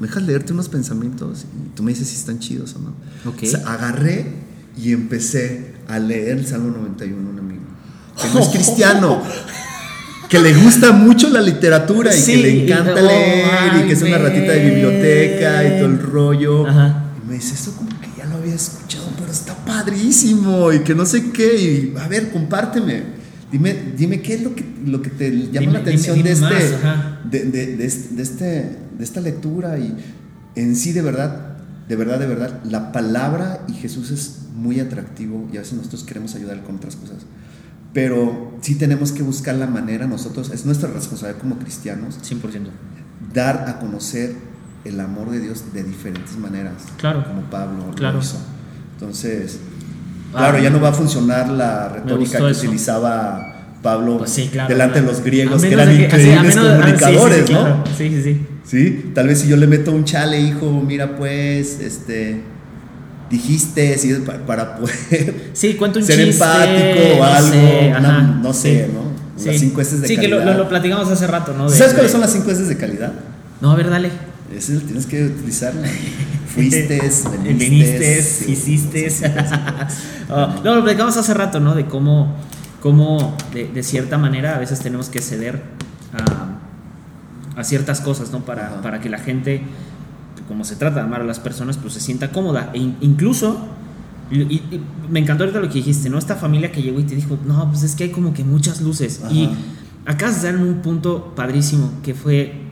me 0.00 0.06
dejas 0.06 0.22
leerte 0.22 0.52
unos 0.52 0.68
pensamientos 0.68 1.44
y 1.44 1.76
tú 1.76 1.82
me 1.82 1.92
dices 1.92 2.08
si 2.08 2.16
están 2.16 2.38
chidos 2.38 2.76
o 2.76 2.78
no. 2.78 3.32
Okay. 3.32 3.48
O 3.48 3.52
sea, 3.52 3.66
agarré 3.68 4.26
y 4.76 4.92
empecé 4.92 5.74
a 5.88 5.98
leer 5.98 6.38
el 6.38 6.46
Salmo 6.46 6.70
91 6.76 7.30
un 7.30 7.38
amigo. 7.38 7.62
Que 8.20 8.28
no 8.32 8.40
es 8.40 8.48
cristiano. 8.52 9.22
que 10.28 10.38
le 10.38 10.54
gusta 10.54 10.92
mucho 10.92 11.30
la 11.30 11.40
literatura 11.40 12.14
y 12.14 12.22
que 12.22 12.36
le 12.36 12.64
encanta 12.64 13.00
leer 13.00 13.82
y 13.82 13.86
que 13.88 13.92
es 13.92 14.02
una 14.02 14.18
ratita 14.18 14.52
de 14.52 14.64
biblioteca 14.64 15.64
y 15.64 15.78
todo 15.78 15.86
el 15.86 15.98
rollo. 15.98 16.66
Y 16.68 17.28
me 17.28 17.34
dice, 17.34 17.54
eso 17.54 17.74
como 17.76 17.90
que 18.00 18.08
ya 18.16 18.26
lo 18.26 18.36
había 18.36 18.54
escuchado, 18.54 19.08
pero 19.18 19.32
está 19.32 19.54
padrísimo 19.64 20.72
y 20.72 20.80
que 20.80 20.94
no 20.94 21.06
sé 21.06 21.30
qué. 21.32 21.56
Y 21.56 21.98
a 21.98 22.06
ver, 22.06 22.30
compárteme. 22.30 23.18
Dime, 23.50 23.74
dime 23.96 24.20
qué 24.20 24.34
es 24.34 24.42
lo 24.42 24.54
que, 24.54 24.62
lo 24.84 25.00
que 25.00 25.08
te 25.08 25.30
llama 25.50 25.72
la 25.72 25.78
atención 25.78 26.22
de, 26.22 26.32
este, 26.32 26.54
de, 27.30 27.44
de, 27.44 27.76
de, 27.76 28.22
este, 28.22 28.76
de 28.98 29.04
esta 29.04 29.20
lectura 29.20 29.78
y 29.78 29.96
en 30.56 30.76
sí 30.76 30.92
de 30.92 31.02
verdad, 31.02 31.56
de 31.88 31.96
verdad, 31.96 32.18
de 32.18 32.26
verdad, 32.26 32.60
la 32.64 32.92
palabra 32.92 33.64
y 33.68 33.72
Jesús 33.72 34.10
es 34.10 34.40
muy 34.54 34.80
atractivo 34.80 35.48
y 35.52 35.56
a 35.56 35.60
veces 35.60 35.74
nosotros 35.74 36.04
queremos 36.04 36.34
ayudar 36.34 36.62
con 36.62 36.76
otras 36.76 36.96
cosas 36.96 37.24
pero 37.92 38.52
sí 38.60 38.74
tenemos 38.74 39.12
que 39.12 39.22
buscar 39.22 39.54
la 39.54 39.66
manera 39.66 40.06
nosotros, 40.06 40.50
es 40.50 40.66
nuestra 40.66 40.90
responsabilidad 40.90 41.40
como 41.40 41.58
cristianos, 41.58 42.18
100%. 42.22 42.68
dar 43.32 43.68
a 43.68 43.78
conocer 43.78 44.34
el 44.84 45.00
amor 45.00 45.30
de 45.30 45.40
Dios 45.40 45.72
de 45.72 45.82
diferentes 45.82 46.36
maneras, 46.36 46.74
claro. 46.96 47.24
como 47.24 47.42
Pablo 47.42 47.90
claro. 47.94 48.20
Entonces, 48.94 49.58
ah, 50.32 50.38
claro, 50.38 50.58
ya 50.58 50.70
no 50.70 50.80
va 50.80 50.90
a 50.90 50.92
funcionar 50.92 51.48
la 51.48 51.88
retórica 51.88 52.38
que 52.38 52.52
utilizaba 52.52 53.76
Pablo 53.82 54.18
pues 54.18 54.36
delante 54.68 55.00
de 55.00 55.06
los 55.06 55.22
griegos, 55.22 55.62
que 55.62 55.72
eran 55.72 55.92
increíbles 55.92 56.56
comunicadores, 56.56 57.50
¿no? 57.50 57.84
Sí, 57.96 58.10
sí, 58.10 58.22
sí. 58.22 58.46
Sí, 58.68 59.12
tal 59.14 59.28
vez 59.28 59.40
si 59.40 59.48
yo 59.48 59.56
le 59.56 59.66
meto 59.66 59.92
un 59.92 60.04
chale, 60.04 60.38
hijo, 60.40 60.70
mira 60.86 61.16
pues, 61.16 61.80
este 61.80 62.42
dijiste 63.30 63.98
para, 64.46 64.76
poder 64.76 65.50
sí, 65.52 65.76
un 65.80 66.02
ser 66.04 66.20
empático 66.20 67.18
o 67.18 67.24
algo, 67.24 68.42
no 68.42 68.52
sé, 68.52 68.88
¿no? 68.92 69.08
Las 69.44 69.60
cinco 69.60 69.80
S 69.80 69.96
de 69.96 70.02
calidad. 70.02 70.22
Sí, 70.22 70.28
que 70.28 70.28
lo, 70.28 70.68
platicamos 70.68 71.08
hace 71.08 71.26
rato, 71.26 71.54
¿no? 71.54 71.68
¿Sabes 71.68 71.94
cuáles 71.94 72.12
son 72.12 72.20
las 72.20 72.32
cinco 72.32 72.50
S 72.50 72.62
de 72.64 72.76
calidad? 72.76 73.12
No, 73.60 73.70
a 73.70 73.76
ver, 73.76 73.88
dale. 73.88 74.10
Ese 74.54 74.76
tienes 74.80 75.06
que 75.06 75.24
utilizarlo. 75.24 75.82
Fuiste, 76.54 77.00
viniste, 77.42 78.18
hiciste. 78.48 79.08
Oh, 80.30 80.46
no, 80.62 80.74
lo 80.74 80.82
platicamos 80.82 81.16
hace 81.16 81.32
rato, 81.32 81.58
¿no? 81.58 81.74
De 81.74 81.86
cómo, 81.86 82.36
cómo 82.82 83.34
de, 83.54 83.82
cierta 83.82 84.18
manera 84.18 84.56
a 84.56 84.58
veces 84.58 84.78
tenemos 84.78 85.08
que 85.08 85.22
ceder 85.22 85.62
a, 86.12 86.47
a 87.58 87.64
ciertas 87.64 88.00
cosas, 88.00 88.30
¿no? 88.30 88.40
Para, 88.40 88.80
para 88.80 89.00
que 89.00 89.08
la 89.08 89.18
gente 89.18 89.62
como 90.48 90.64
se 90.64 90.76
trata 90.76 90.96
de 90.96 91.02
amar 91.02 91.20
a 91.20 91.24
las 91.24 91.38
personas, 91.38 91.76
pues 91.76 91.92
se 91.92 92.00
sienta 92.00 92.32
cómoda. 92.32 92.70
E 92.72 92.78
incluso, 92.78 93.58
y, 94.30 94.62
me 95.10 95.20
encantó 95.20 95.44
ahorita 95.44 95.60
lo 95.60 95.68
que 95.68 95.74
dijiste, 95.74 96.08
¿no? 96.08 96.18
Esta 96.18 96.36
familia 96.36 96.72
que 96.72 96.82
llegó 96.82 96.98
y 96.98 97.04
te 97.04 97.14
dijo, 97.14 97.38
no, 97.46 97.68
pues 97.68 97.82
es 97.82 97.94
que 97.94 98.04
hay 98.04 98.10
como 98.10 98.32
que 98.32 98.44
muchas 98.44 98.80
luces. 98.80 99.20
Y 99.30 99.50
acabas 100.06 100.42
de 100.42 100.50
dar 100.50 100.60
en 100.60 100.66
un 100.66 100.80
punto 100.80 101.34
padrísimo, 101.36 101.92
que 102.02 102.14
fue, 102.14 102.62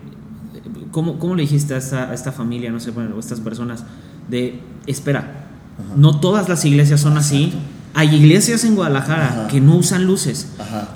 ¿cómo, 0.90 1.18
cómo 1.18 1.34
le 1.34 1.42
dijiste 1.42 1.74
a 1.74 1.76
esta, 1.76 2.10
a 2.10 2.14
esta 2.14 2.32
familia, 2.32 2.70
no 2.72 2.80
sé, 2.80 2.90
bueno, 2.90 3.16
a 3.16 3.20
estas 3.20 3.40
personas? 3.40 3.84
De, 4.30 4.60
espera, 4.86 5.48
no 5.94 6.18
todas 6.18 6.48
las 6.48 6.64
iglesias 6.64 7.00
son 7.00 7.18
así. 7.18 7.52
Hay 7.98 8.14
iglesias 8.14 8.62
en 8.64 8.74
Guadalajara 8.74 9.48
que 9.50 9.58
no 9.58 9.74
usan 9.76 10.04
luces, 10.04 10.48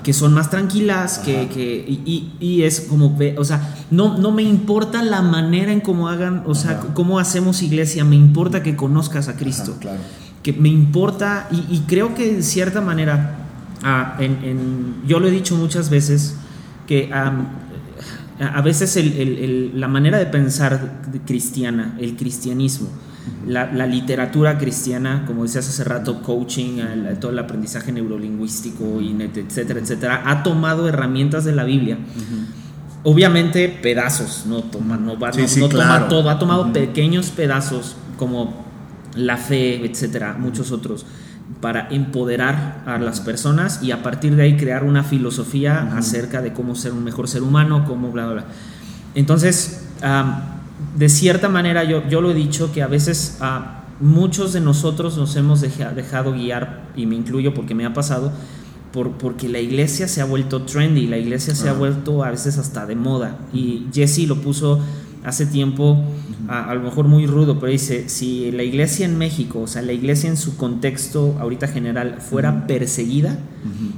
que 0.03 0.13
son 0.13 0.35
más 0.35 0.51
tranquilas, 0.51 1.17
que, 1.17 1.49
que 1.49 1.83
y, 1.87 2.31
y, 2.39 2.61
es 2.61 2.81
como, 2.81 3.17
o 3.37 3.43
sea, 3.43 3.75
no, 3.89 4.19
no 4.19 4.29
me 4.31 4.43
importa 4.43 5.01
la 5.01 5.23
manera 5.23 5.71
en 5.71 5.81
cómo 5.81 6.09
hagan, 6.09 6.43
o 6.45 6.53
sea, 6.53 6.79
cómo 6.93 7.17
hacemos 7.17 7.63
iglesia, 7.63 8.05
me 8.05 8.15
importa 8.15 8.61
que 8.61 8.75
conozcas 8.75 9.29
a 9.29 9.35
Cristo. 9.35 9.77
claro. 9.79 9.97
Que 10.43 10.53
me 10.53 10.69
importa, 10.69 11.47
y, 11.49 11.79
creo 11.87 12.13
que 12.13 12.35
de 12.35 12.43
cierta 12.43 12.81
manera, 12.81 13.35
ah, 13.81 14.17
en, 14.19 15.01
yo 15.07 15.19
lo 15.19 15.27
he 15.27 15.31
dicho 15.31 15.55
muchas 15.55 15.89
veces, 15.89 16.35
que 16.85 17.11
a 17.11 18.61
veces 18.61 18.95
la 19.73 19.87
manera 19.87 20.19
de 20.19 20.27
pensar 20.27 21.01
cristiana, 21.25 21.97
el 21.99 22.15
cristianismo, 22.15 22.89
la, 23.45 23.85
literatura 23.85 24.57
cristiana, 24.57 25.23
como 25.25 25.43
decías 25.43 25.67
hace 25.67 25.83
rato, 25.83 26.21
coaching, 26.21 26.79
todo 27.19 27.31
el 27.31 27.39
aprendizaje 27.39 27.91
neurolingüístico, 27.91 28.99
etcétera, 29.01 29.79
etcétera, 29.79 30.23
ha 30.25 30.43
tomado 30.43 30.87
herramientas 30.87 31.45
de 31.45 31.53
la 31.53 31.63
Biblia. 31.63 31.97
Obviamente 33.03 33.67
pedazos, 33.69 34.45
no 34.45 34.61
toma, 34.63 34.97
no, 34.97 35.17
va, 35.17 35.31
toma 35.31 36.07
todo, 36.07 36.29
ha 36.29 36.37
tomado 36.37 36.71
pequeños 36.71 37.31
pedazos 37.31 37.95
como 38.17 38.63
la 39.15 39.37
fe, 39.37 39.85
etcétera, 39.85 40.35
muchos 40.37 40.71
otros, 40.71 41.05
para 41.59 41.89
empoderar 41.89 42.83
a 42.85 42.97
las 42.99 43.19
personas 43.19 43.81
y 43.83 43.91
a 43.91 44.03
partir 44.03 44.35
de 44.35 44.43
ahí 44.43 44.57
crear 44.57 44.83
una 44.83 45.03
filosofía 45.03 45.95
acerca 45.97 46.41
de 46.41 46.53
cómo 46.53 46.75
ser 46.75 46.93
un 46.93 47.03
mejor 47.03 47.27
ser 47.27 47.41
humano, 47.41 47.85
cómo 47.85 48.11
bla, 48.11 48.25
bla, 48.25 48.33
bla. 48.33 48.45
Entonces, 49.15 49.87
de 50.95 51.09
cierta 51.09 51.49
manera 51.49 51.83
yo, 51.83 52.07
yo 52.07 52.21
lo 52.21 52.31
he 52.31 52.33
dicho 52.33 52.71
que 52.71 52.81
a 52.81 52.87
veces 52.87 53.37
a 53.39 53.81
muchos 53.99 54.53
de 54.53 54.59
nosotros 54.59 55.17
nos 55.17 55.35
hemos 55.35 55.61
dejado 55.61 56.33
guiar, 56.33 56.81
y 56.95 57.05
me 57.05 57.15
incluyo 57.15 57.53
porque 57.53 57.75
me 57.75 57.85
ha 57.85 57.93
pasado, 57.93 58.31
por, 58.91 59.11
porque 59.11 59.47
la 59.47 59.59
iglesia 59.59 60.07
se 60.07 60.21
ha 60.21 60.25
vuelto 60.25 60.63
trendy, 60.63 61.07
la 61.07 61.17
iglesia 61.17 61.55
se 61.55 61.69
ha 61.69 61.73
vuelto 61.73 62.23
a 62.23 62.31
veces 62.31 62.57
hasta 62.57 62.85
de 62.85 62.95
moda. 62.95 63.37
Y 63.53 63.87
Jesse 63.93 64.27
lo 64.27 64.41
puso 64.41 64.79
hace 65.23 65.45
tiempo, 65.45 66.03
a, 66.47 66.73
lo 66.73 66.81
mejor 66.81 67.07
muy 67.07 67.27
rudo, 67.27 67.59
pero 67.59 67.71
dice, 67.71 68.09
si 68.09 68.51
la 68.51 68.63
iglesia 68.63 69.05
en 69.05 69.17
México, 69.17 69.61
o 69.61 69.67
sea, 69.67 69.81
la 69.81 69.93
iglesia 69.93 70.29
en 70.29 70.35
su 70.35 70.57
contexto 70.57 71.37
ahorita 71.39 71.67
general 71.67 72.17
fuera 72.19 72.65
perseguida, 72.67 73.37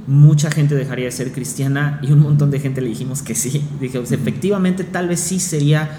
mucha 0.06 0.50
gente 0.50 0.74
dejaría 0.74 1.06
de 1.06 1.10
ser 1.10 1.32
cristiana 1.32 1.98
y 2.02 2.12
un 2.12 2.20
montón 2.20 2.50
de 2.50 2.60
gente 2.60 2.82
le 2.82 2.90
dijimos 2.90 3.22
que 3.22 3.34
sí. 3.34 3.64
Dije, 3.80 3.98
efectivamente, 3.98 4.84
tal 4.84 5.08
vez 5.08 5.20
sí 5.20 5.40
sería 5.40 5.90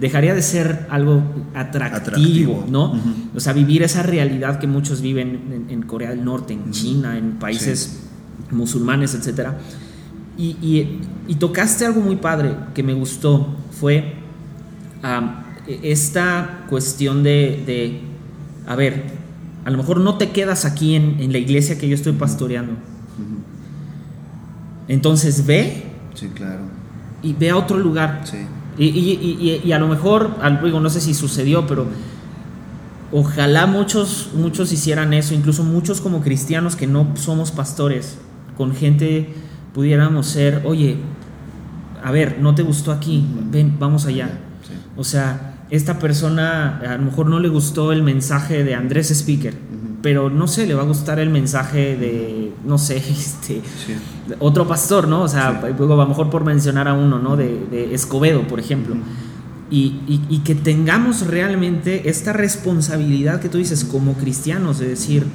dejaría 0.00 0.34
de 0.34 0.42
ser 0.42 0.86
algo 0.90 1.22
atractivo, 1.54 2.64
¿no? 2.68 2.98
O 3.34 3.40
sea, 3.40 3.52
vivir 3.52 3.82
esa 3.82 4.02
realidad 4.02 4.58
que 4.58 4.66
muchos 4.66 5.02
viven 5.02 5.66
en, 5.68 5.82
Corea 5.82 6.10
del 6.10 6.24
Norte, 6.24 6.54
en 6.54 6.70
China, 6.70 7.18
en 7.18 7.32
países 7.32 8.00
musulmanes, 8.50 9.14
etc. 9.14 9.50
Y, 10.38 10.98
tocaste 11.38 11.84
algo 11.84 12.00
muy 12.00 12.16
padre 12.16 12.56
que 12.74 12.82
me 12.82 12.94
gustó, 12.94 13.54
fue 13.70 14.14
esta 15.66 16.64
cuestión 16.68 17.22
de, 17.22 18.00
a 18.66 18.74
ver, 18.74 19.04
a 19.64 19.70
lo 19.70 19.76
mejor 19.76 20.00
no 20.00 20.16
te 20.16 20.30
quedas 20.30 20.64
aquí 20.64 20.94
en, 20.94 21.30
la 21.30 21.38
iglesia 21.38 21.78
que 21.78 21.88
yo 21.88 21.94
estoy 21.94 22.12
pastoreando. 22.14 22.72
Entonces 24.88 25.46
ve. 25.46 25.84
Sí, 26.14 26.28
claro. 26.34 26.62
Y 27.22 27.34
ve 27.34 27.50
a 27.50 27.56
otro 27.56 27.78
lugar. 27.78 28.22
Sí 28.24 28.38
y, 28.86 28.88
y, 28.88 29.60
y, 29.62 29.72
a 29.72 29.78
lo 29.78 29.88
mejor, 29.88 30.36
digo, 30.64 30.80
no 30.80 30.88
sé 30.88 31.02
si 31.02 31.12
sucedió, 31.12 31.66
pero 31.66 31.86
ojalá 33.12 33.66
muchos, 33.66 34.30
muchos 34.34 34.72
hicieran 34.72 35.12
eso, 35.12 35.34
incluso 35.34 35.64
muchos 35.64 36.00
como 36.00 36.22
cristianos 36.22 36.76
que 36.76 36.86
no 36.86 37.08
somos 37.14 37.50
pastores, 37.50 38.16
con 38.56 38.74
gente 38.74 39.34
pudiéramos 39.74 40.28
ser, 40.28 40.62
oye, 40.64 40.96
a 42.02 42.10
ver, 42.10 42.38
no 42.40 42.54
te 42.54 42.62
gustó 42.62 42.92
aquí, 42.92 43.26
ven, 43.50 43.76
vamos 43.78 44.06
allá. 44.06 44.30
O 44.96 45.04
sea, 45.04 45.66
esta 45.70 45.98
persona 45.98 46.78
a 46.78 46.96
lo 46.96 47.04
mejor 47.04 47.26
no 47.26 47.38
le 47.38 47.48
gustó 47.48 47.92
el 47.92 48.02
mensaje 48.02 48.64
de 48.64 48.74
Andrés 48.74 49.10
Speaker, 49.10 49.54
pero 50.02 50.30
no 50.30 50.46
sé, 50.46 50.66
le 50.66 50.74
va 50.74 50.82
a 50.82 50.86
gustar 50.86 51.18
el 51.18 51.30
mensaje 51.30 51.96
de, 51.96 52.52
no 52.64 52.78
sé, 52.78 52.96
este, 53.10 53.62
otro 54.38 54.66
pastor, 54.66 55.08
¿no? 55.08 55.22
O 55.22 55.28
sea, 55.28 55.48
a 55.48 55.68
lo 55.68 56.06
mejor 56.06 56.30
por 56.30 56.44
mencionar 56.44 56.88
a 56.88 56.94
uno, 56.94 57.18
¿no? 57.18 57.36
De, 57.36 57.94
Escobedo, 57.94 58.46
por 58.46 58.60
ejemplo. 58.60 58.96
y, 59.70 60.40
que 60.44 60.54
tengamos 60.54 61.26
realmente 61.26 62.08
esta 62.08 62.32
responsabilidad 62.32 63.40
que 63.40 63.48
tú 63.48 63.58
dices 63.58 63.84
como 63.84 64.14
cristianos, 64.14 64.78
de 64.78 64.88
decir, 64.88 65.26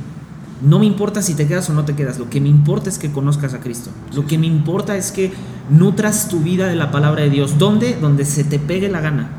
no 0.61 0.79
me 0.79 0.85
importa 0.85 1.21
si 1.21 1.33
te 1.33 1.47
quedas 1.47 1.69
o 1.69 1.73
no 1.73 1.83
te 1.83 1.95
quedas, 1.95 2.17
lo 2.17 2.29
que 2.29 2.39
me 2.39 2.49
importa 2.49 2.89
es 2.89 2.97
que 2.97 3.11
conozcas 3.11 3.53
a 3.53 3.59
Cristo. 3.59 3.91
Lo 4.13 4.25
que 4.25 4.37
me 4.37 4.47
importa 4.47 4.95
es 4.95 5.11
que 5.11 5.31
nutras 5.69 6.29
tu 6.29 6.39
vida 6.39 6.67
de 6.67 6.75
la 6.75 6.91
palabra 6.91 7.23
de 7.23 7.29
Dios. 7.29 7.57
¿Dónde? 7.57 7.97
Donde 7.99 8.25
se 8.25 8.43
te 8.43 8.57
pegue 8.57 8.89
la 8.89 9.01
gana. 9.01 9.29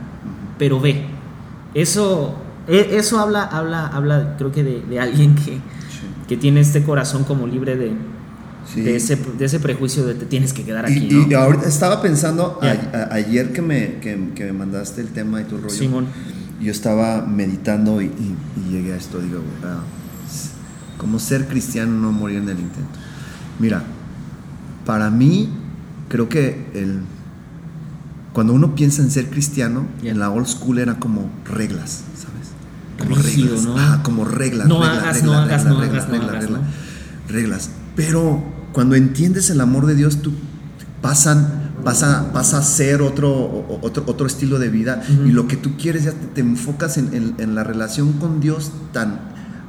Pero 0.58 0.78
ve. 0.78 1.06
Eso, 1.74 2.34
eso 2.68 3.18
habla, 3.18 3.44
habla, 3.44 3.86
habla 3.86 4.34
creo 4.36 4.52
que 4.52 4.64
de, 4.64 5.00
alguien 5.00 5.34
que, 5.34 5.58
que, 6.28 6.36
tiene 6.36 6.60
este 6.60 6.82
corazón 6.82 7.24
como 7.24 7.46
libre 7.46 7.76
de, 7.76 7.92
de, 8.74 8.96
ese, 8.96 9.16
de, 9.16 9.44
ese, 9.44 9.60
prejuicio 9.60 10.04
de 10.04 10.14
te 10.14 10.26
tienes 10.26 10.52
que 10.52 10.64
quedar 10.64 10.86
aquí. 10.86 11.26
Y, 11.28 11.34
ahorita 11.34 11.68
estaba 11.68 12.02
pensando, 12.02 12.58
ayer 13.10 13.52
que 13.52 13.62
me, 13.62 13.98
que, 14.00 14.16
me 14.16 14.52
mandaste 14.52 15.00
el 15.00 15.08
tema 15.08 15.40
y 15.40 15.44
tu 15.44 15.58
rollo, 15.58 15.70
Simón. 15.70 16.06
yo 16.60 16.72
estaba 16.72 17.24
meditando 17.26 18.02
y, 18.02 18.10
llegué 18.70 18.94
a 18.94 18.96
esto, 18.96 19.20
digo, 19.20 19.42
ah, 19.64 19.82
como 20.98 21.18
ser 21.18 21.46
cristiano 21.46 21.92
no 21.92 22.10
morir 22.10 22.38
en 22.38 22.48
el 22.48 22.58
intento. 22.58 22.98
Mira, 23.58 23.84
para 24.84 25.10
mí 25.10 25.50
creo 26.08 26.28
que 26.28 26.66
el, 26.74 27.00
cuando 28.36 28.52
uno 28.52 28.74
piensa 28.74 29.00
en 29.00 29.10
ser 29.10 29.30
cristiano, 29.30 29.86
en 30.02 30.18
la 30.18 30.30
old 30.30 30.46
school 30.46 30.78
era 30.78 30.98
como 30.98 31.30
reglas, 31.46 32.04
¿sabes? 32.14 32.35
Como 32.98 33.16
reglas. 33.16 33.62
¿no? 33.64 33.78
Ah, 33.78 34.00
como 34.02 34.24
reglas. 34.24 34.66
No 34.66 34.82
hagas, 34.82 35.22
no 35.22 35.32
hagas, 35.34 35.64
no 35.64 35.78
hagas, 35.78 36.08
no 36.08 36.14
hagas, 36.16 36.48
reglas. 37.28 37.70
Pero 37.94 38.42
cuando 38.72 38.94
entiendes 38.94 39.50
el 39.50 39.60
amor 39.60 39.86
de 39.86 39.94
Dios, 39.94 40.22
tú 40.22 40.32
pasan, 41.00 41.72
pasa, 41.84 42.32
pasa 42.32 42.58
a 42.58 42.62
ser 42.62 43.02
otro, 43.02 43.78
otro, 43.82 44.04
otro 44.06 44.26
estilo 44.26 44.58
de 44.58 44.68
vida 44.68 45.02
y 45.24 45.30
lo 45.30 45.46
que 45.48 45.56
tú 45.56 45.76
quieres 45.76 46.04
ya 46.04 46.12
te, 46.12 46.40
enfocas 46.40 46.98
en, 46.98 47.34
en, 47.38 47.54
la 47.54 47.64
relación 47.64 48.14
con 48.14 48.40
Dios 48.40 48.72
tan 48.92 49.20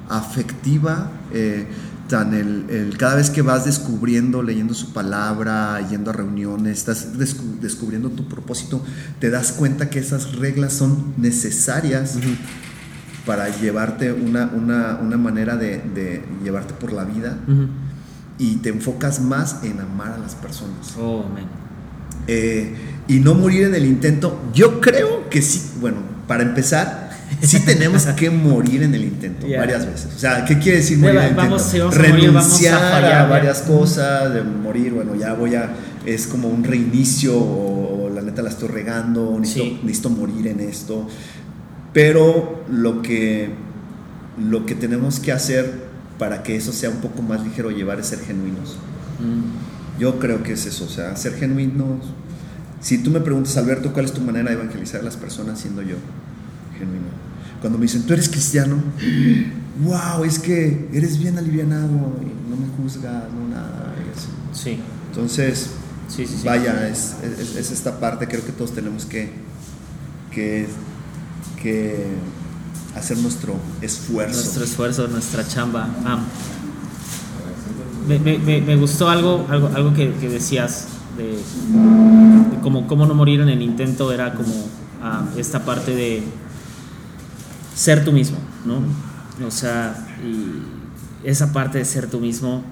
afectiva. 0.09 1.11
Eh, 1.33 1.67
tan 2.07 2.33
el, 2.33 2.95
cada 2.97 3.15
vez 3.15 3.29
que 3.29 3.41
vas 3.41 3.65
descubriendo, 3.65 4.41
leyendo 4.41 4.73
su 4.73 4.93
palabra, 4.93 5.85
yendo 5.89 6.11
a 6.11 6.13
reuniones, 6.13 6.79
estás 6.79 7.17
descubriendo 7.17 8.09
tu 8.09 8.27
propósito, 8.27 8.81
te 9.19 9.29
das 9.29 9.51
cuenta 9.51 9.89
que 9.89 9.99
esas 9.99 10.35
reglas 10.35 10.73
son 10.73 11.13
necesarias 11.17 12.17
para 13.27 13.49
llevarte 13.49 14.11
una, 14.11 14.49
una, 14.55 15.17
manera 15.17 15.57
de, 15.57 16.23
llevarte 16.43 16.73
por 16.73 16.93
la 16.93 17.03
vida 17.03 17.37
y 18.39 18.55
te 18.55 18.69
enfocas 18.69 19.19
más 19.19 19.57
en 19.63 19.79
amar 19.81 20.13
a 20.13 20.17
las 20.17 20.33
personas. 20.33 20.95
Oh, 20.97 21.25
eh, 22.27 22.73
y 23.07 23.19
no 23.19 23.35
morir 23.35 23.65
en 23.65 23.75
el 23.75 23.85
intento. 23.85 24.39
Yo 24.53 24.81
creo 24.81 25.29
que 25.29 25.41
sí, 25.41 25.73
bueno, 25.79 25.97
para 26.27 26.43
empezar, 26.43 27.09
sí 27.41 27.59
tenemos 27.65 28.05
que 28.07 28.29
morir 28.29 28.83
en 28.83 28.95
el 28.95 29.03
intento 29.03 29.45
varias 29.57 29.85
veces. 29.85 30.13
O 30.15 30.19
sea, 30.19 30.45
¿qué 30.45 30.57
quiere 30.57 30.79
decir 30.79 30.97
morir 30.97 31.17
en 31.17 31.23
el 31.23 31.29
intento? 31.31 31.91
Renunciar 31.91 33.05
a, 33.05 33.25
varias 33.27 33.59
cosas, 33.59 34.33
de 34.33 34.41
morir, 34.43 34.93
bueno, 34.93 35.15
ya 35.15 35.33
voy 35.33 35.55
a, 35.55 35.71
es 36.05 36.27
como 36.27 36.47
un 36.47 36.63
reinicio 36.63 37.37
o, 37.37 38.09
la 38.13 38.21
neta 38.21 38.41
la 38.41 38.49
estoy 38.49 38.69
regando, 38.69 39.37
necesito, 39.39 40.09
morir 40.09 40.47
en 40.47 40.59
esto. 40.61 41.07
Pero 41.97 42.63
lo 42.69 43.01
que, 43.01 43.49
lo 44.37 44.67
que 44.67 44.75
tenemos 44.75 45.19
que 45.19 45.31
hacer 45.31 45.87
para 46.19 46.43
que 46.43 46.55
eso 46.55 46.71
sea 46.71 46.91
un 46.91 46.97
poco 46.97 47.23
más 47.23 47.43
ligero 47.43 47.71
llevar 47.71 47.99
es 47.99 48.05
ser 48.05 48.19
genuinos. 48.19 48.77
Mm. 49.19 49.99
Yo 49.99 50.19
creo 50.19 50.43
que 50.43 50.53
es 50.53 50.67
eso, 50.67 50.85
o 50.85 50.89
sea, 50.89 51.15
ser 51.15 51.33
genuinos. 51.33 52.05
Si 52.81 52.99
tú 52.99 53.09
me 53.09 53.19
preguntas, 53.19 53.57
Alberto, 53.57 53.93
¿cuál 53.93 54.05
es 54.05 54.13
tu 54.13 54.21
manera 54.21 54.51
de 54.51 54.57
evangelizar 54.57 55.01
a 55.01 55.03
las 55.05 55.17
personas 55.17 55.59
siendo 55.59 55.81
yo? 55.81 55.95
genuino. 56.77 57.07
Cuando 57.61 57.79
me 57.79 57.85
dicen, 57.85 58.03
tú 58.03 58.13
eres 58.13 58.29
cristiano, 58.29 58.75
wow, 59.83 60.23
es 60.23 60.37
que 60.37 60.89
eres 60.93 61.17
bien 61.17 61.39
alivianado, 61.39 61.87
y 62.21 62.47
no 62.47 62.57
me 62.57 62.67
juzgas, 62.77 63.23
no 63.33 63.47
nada. 63.49 63.95
Sí. 64.53 64.77
Entonces, 65.09 65.71
vaya, 66.45 66.87
es, 66.89 67.15
es, 67.57 67.71
esta 67.71 67.99
parte, 67.99 68.27
creo 68.27 68.45
que 68.45 68.51
todos 68.51 68.75
tenemos 68.75 69.03
que, 69.05 69.31
que, 70.29 70.67
que 71.61 72.15
hacer 72.95 73.17
nuestro 73.17 73.55
esfuerzo. 73.81 74.35
Nuestro 74.35 74.63
esfuerzo, 74.63 75.07
nuestra 75.07 75.47
chamba. 75.47 75.87
Ah. 76.05 76.19
Me, 78.07 78.19
me, 78.19 78.61
me, 78.61 78.75
gustó 78.77 79.09
algo, 79.09 79.45
algo, 79.49 79.69
algo 79.75 79.93
que, 79.93 80.13
que 80.13 80.29
decías 80.29 80.87
de, 81.17 81.33
de 81.33 82.61
cómo, 82.61 82.87
cómo, 82.87 83.05
no 83.05 83.13
morir 83.13 83.41
en 83.41 83.49
el 83.49 83.61
intento, 83.61 84.13
era 84.13 84.33
como 84.33 84.53
ah, 85.03 85.25
esta 85.35 85.65
parte 85.65 85.93
de 85.93 86.23
ser 87.75 88.05
tú 88.05 88.13
mismo, 88.13 88.37
¿no? 88.65 89.45
O 89.45 89.51
sea, 89.51 90.07
y 90.23 91.27
esa 91.27 91.51
parte 91.51 91.79
de 91.79 91.85
ser 91.85 92.09
tú 92.09 92.19
mismo, 92.19 92.63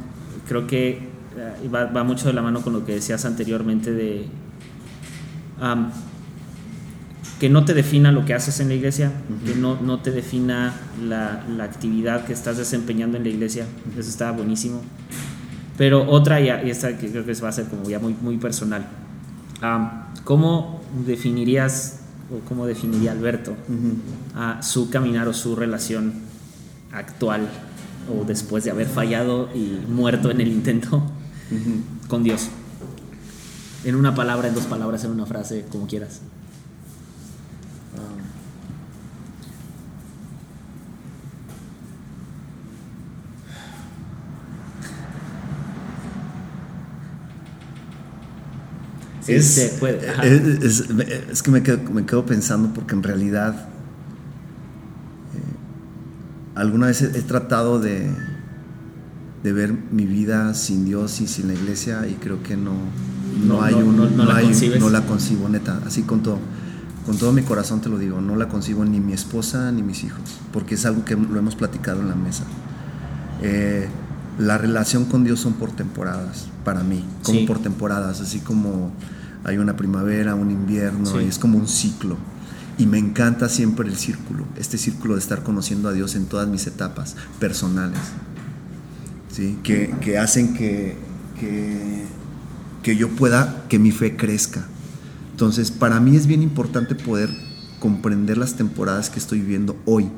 creo 0.47 0.67
que 0.67 1.09
eh, 1.38 1.69
va, 1.69 2.03
mucho 2.03 2.28
de 2.28 2.34
la 2.34 2.41
mano 2.41 2.61
con 2.61 2.73
lo 2.73 2.86
que 2.86 2.93
decías 2.93 3.26
anteriormente 3.26 3.91
de 3.91 4.26
que 7.40 7.50
no 7.50 7.66
te 7.66 7.74
defina 7.74 8.12
lo 8.12 8.26
que 8.26 8.34
haces 8.34 8.60
en 8.60 8.70
la 8.70 8.76
iglesia, 8.76 9.12
que 9.46 9.56
no, 9.56 9.80
no 9.82 10.00
te 10.00 10.12
defina 10.12 10.74
la, 11.04 11.44
la, 11.50 11.64
actividad 11.66 12.26
que 12.26 12.34
estás 12.34 12.58
desempeñando 12.58 13.18
en 13.18 13.24
la 13.24 13.30
iglesia, 13.30 13.66
eso 13.98 14.10
está 14.10 14.32
buenísimo. 14.32 14.82
Pero 15.78 16.10
otra, 16.10 16.40
y 16.40 16.70
esta 16.70 16.98
que 16.98 17.10
creo 17.10 17.26
que 17.26 17.34
va 17.34 17.50
a 17.50 17.52
ser 17.52 17.66
como 17.66 17.90
ya 17.90 18.00
muy, 18.00 18.16
muy 18.22 18.38
personal, 18.38 18.88
¿cómo 20.24 20.82
definirías 21.06 22.00
o 22.32 22.40
cómo 22.48 22.66
definiría 22.66 23.12
Alberto 23.12 23.56
su 24.62 24.90
caminar 24.90 25.28
o 25.28 25.34
su 25.34 25.56
relación 25.56 26.14
actual 26.92 27.50
o 28.10 28.24
después 28.24 28.64
de 28.64 28.72
haber 28.72 28.88
fallado 28.88 29.50
y 29.54 29.80
muerto 29.90 30.32
en 30.32 30.42
el 30.42 30.48
intento 30.48 31.04
con 32.08 32.24
Dios. 32.24 32.50
En 33.84 33.96
una 33.96 34.16
palabra, 34.16 34.48
en 34.48 34.56
dos 34.56 34.66
palabras, 34.66 35.04
en 35.04 35.12
una 35.12 35.26
frase, 35.26 35.66
como 35.72 35.88
quieras. 35.88 36.22
Es, 49.28 49.57
Es, 51.32 51.43
que 51.43 51.51
me 51.51 51.63
quedo, 51.63 52.26
pensando 52.26 52.73
porque 52.73 52.95
en 52.95 53.03
realidad 53.03 53.67
eh, 55.34 55.39
alguna 56.55 56.88
vez 56.88 57.01
he, 57.01 57.21
tratado 57.21 57.80
de, 57.80 58.09
de, 59.43 59.53
ver 59.53 59.73
mi 59.91 60.05
vida 60.05 60.53
sin 60.53 60.86
Dios 60.86 61.21
y 61.21 61.28
sin 61.28 61.47
la 61.47 61.53
iglesia 61.53 62.07
y 62.07 62.13
creo 62.15 62.43
que 62.43 62.55
no, 62.55 62.73
no, 63.43 63.61
hay 63.61 63.73
un, 63.73 63.97
no, 63.97 64.05
la 64.05 64.41
no, 64.80 64.89
la 64.89 65.01
concibo, 65.05 65.49
neta, 65.49 65.82
así 65.86 66.03
con 66.03 66.21
todo. 66.23 66.39
Con 67.05 67.17
todo 67.17 67.32
mi 67.34 67.43
corazón 67.43 67.82
te 67.82 67.89
lo 67.89 67.99
digo, 67.99 68.19
no 68.19 68.36
la 68.36 68.47
concibo 68.47 68.84
ni 68.84 68.99
mi 68.99 69.13
esposa 69.13 69.71
ni 69.71 69.84
mis 69.84 70.03
hijos, 70.03 70.39
porque 70.51 70.73
es 70.73 70.88
algo 70.88 71.05
que 71.05 71.15
lo 71.15 71.38
hemos 71.38 71.55
platicado 71.55 72.01
en 72.01 72.09
la 72.09 72.15
mesa. 72.15 72.45
Eh, 73.43 73.88
la 74.39 74.57
relación 74.57 75.05
con 75.05 75.23
Dios 75.23 75.39
son 75.39 75.53
por 75.53 75.71
temporadas, 75.71 76.47
para 76.63 76.84
mí, 76.84 77.05
como 77.23 77.45
por 77.45 77.59
temporadas, 77.59 78.21
así 78.21 78.39
como 78.39 78.91
hay 79.46 79.58
una 79.58 79.78
primavera, 79.78 80.36
un 80.36 80.52
invierno, 80.52 81.22
y 81.22 81.26
es 81.26 81.39
como 81.39 81.58
un 81.58 81.68
ciclo. 81.68 82.18
Y 82.78 82.88
me 82.88 82.98
encanta 82.98 83.48
siempre 83.48 83.88
el 83.88 83.96
círculo, 83.96 84.46
este 84.58 84.78
círculo 84.78 85.14
de 85.14 85.20
estar 85.22 85.43
conociendo 85.43 85.88
a 85.88 85.93
Dios 85.93 86.16
en 86.16 86.26
todas 86.26 86.48
mis 86.48 86.68
etapas 86.68 87.16
personales, 87.39 88.00
¿sí? 89.32 89.58
que, 89.64 90.18
hacen 90.18 90.56
que, 90.56 90.98
que, 92.84 92.98
yo 92.98 93.10
pueda, 93.10 93.66
que 93.70 93.80
mi 93.80 93.91
fe 93.91 94.18
crezca. 94.18 94.66
Entonces, 95.32 95.72
para 95.72 96.00
mí 96.00 96.18
es 96.18 96.28
bien 96.28 96.41
importante 96.41 96.96
poder 96.96 97.30
comprender 97.80 98.38
las 98.38 98.56
temporadas 98.56 99.10
que 99.10 99.20
estoy 99.20 99.39
viviendo 99.39 99.78
hoy 99.86 100.10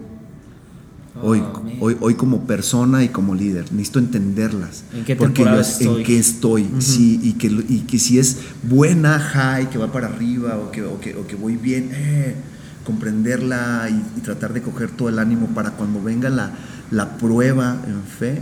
hoy, 1.22 1.39
oh, 1.41 1.63
hoy, 1.80 1.97
hoy 1.99 2.15
como 2.15 2.45
persona 2.45 3.03
y 3.03 3.09
como 3.09 3.36
líder. 3.36 3.72
Necesito 3.72 3.99
entenderlas. 3.99 4.84
¿En 4.93 5.05
qué 5.05 5.15
porque 5.15 5.43
estoy? 5.59 5.88
en 5.88 6.03
qué 6.03 6.20
estoy. 6.20 6.70
sí, 6.80 7.20
y, 7.24 7.34
que, 7.34 7.47
y 7.47 7.80
que 7.82 7.99
si 7.99 8.20
es 8.20 8.38
buena 8.63 9.20
high, 9.20 9.70
que 9.70 9.78
va 9.78 9.91
para 9.91 10.07
arriba 10.07 10.57
o 10.57 10.72
que, 10.72 10.84
o 10.84 10.99
que, 10.99 11.15
o 11.15 11.28
que 11.28 11.36
voy 11.36 11.55
bien, 11.57 11.91
eh, 11.93 12.36
comprenderla 12.86 13.89
y, 13.89 14.22
tratar 14.22 14.53
de 14.53 14.61
coger 14.61 14.89
todo 14.89 15.09
el 15.09 15.20
ánimo 15.20 15.47
para 15.47 15.72
cuando 15.72 16.01
venga 16.01 16.30
la, 16.30 16.51
la 16.91 17.18
prueba 17.18 17.78
en 17.88 18.03
fe, 18.03 18.41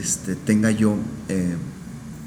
este, 0.00 0.34
tenga 0.34 0.70
yo 0.70 0.96
eh, 1.28 1.56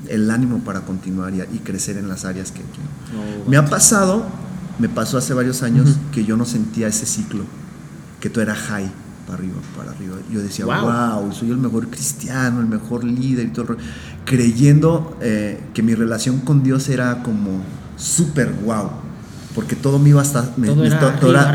el 0.08 0.30
ánimo 0.32 0.60
para 0.60 0.82
continuar 0.82 1.34
y, 1.34 1.60
crecer 1.60 1.97
en 1.97 2.08
las 2.08 2.26
áreas 2.26 2.52
que 2.52 2.62
quiero. 2.62 3.47
me 3.47 3.58
ha 3.58 3.66
pasado, 3.66 4.26
me 4.80 4.89
pasó 4.89 5.18
hace 5.18 5.34
varios 5.34 5.64
años 5.64 5.97
que 6.12 6.26
yo 6.26 6.38
no 6.38 6.45
sentía 6.45 6.88
ese 6.88 7.06
ciclo, 7.06 7.43
que 8.20 8.30
todo 8.30 8.43
era 8.43 8.56
high 8.56 8.91
para 9.26 9.39
arriba, 9.39 9.55
para 9.78 9.91
arriba. 9.91 10.15
Yo 10.32 10.41
decía, 10.41 10.65
wow, 10.65 11.32
soy 11.32 11.51
el 11.51 11.57
mejor 11.57 11.88
cristiano, 11.89 12.59
el 12.59 12.67
mejor 12.67 13.03
líder 13.03 13.47
y 13.47 13.49
todo, 13.49 13.78
creyendo 14.26 15.17
eh, 15.22 15.59
que 15.74 15.84
mi 15.84 15.95
relación 15.95 16.39
con 16.39 16.63
Dios 16.63 16.89
era 16.89 17.24
como 17.24 17.61
súper 17.97 18.51
wow 18.65 18.89
porque 19.53 19.76
todo 19.76 19.99
me 19.99 20.09
iba 20.09 20.22
hasta 20.22 20.53
me, 20.57 20.67
todo, 20.67 20.86
era 20.86 21.49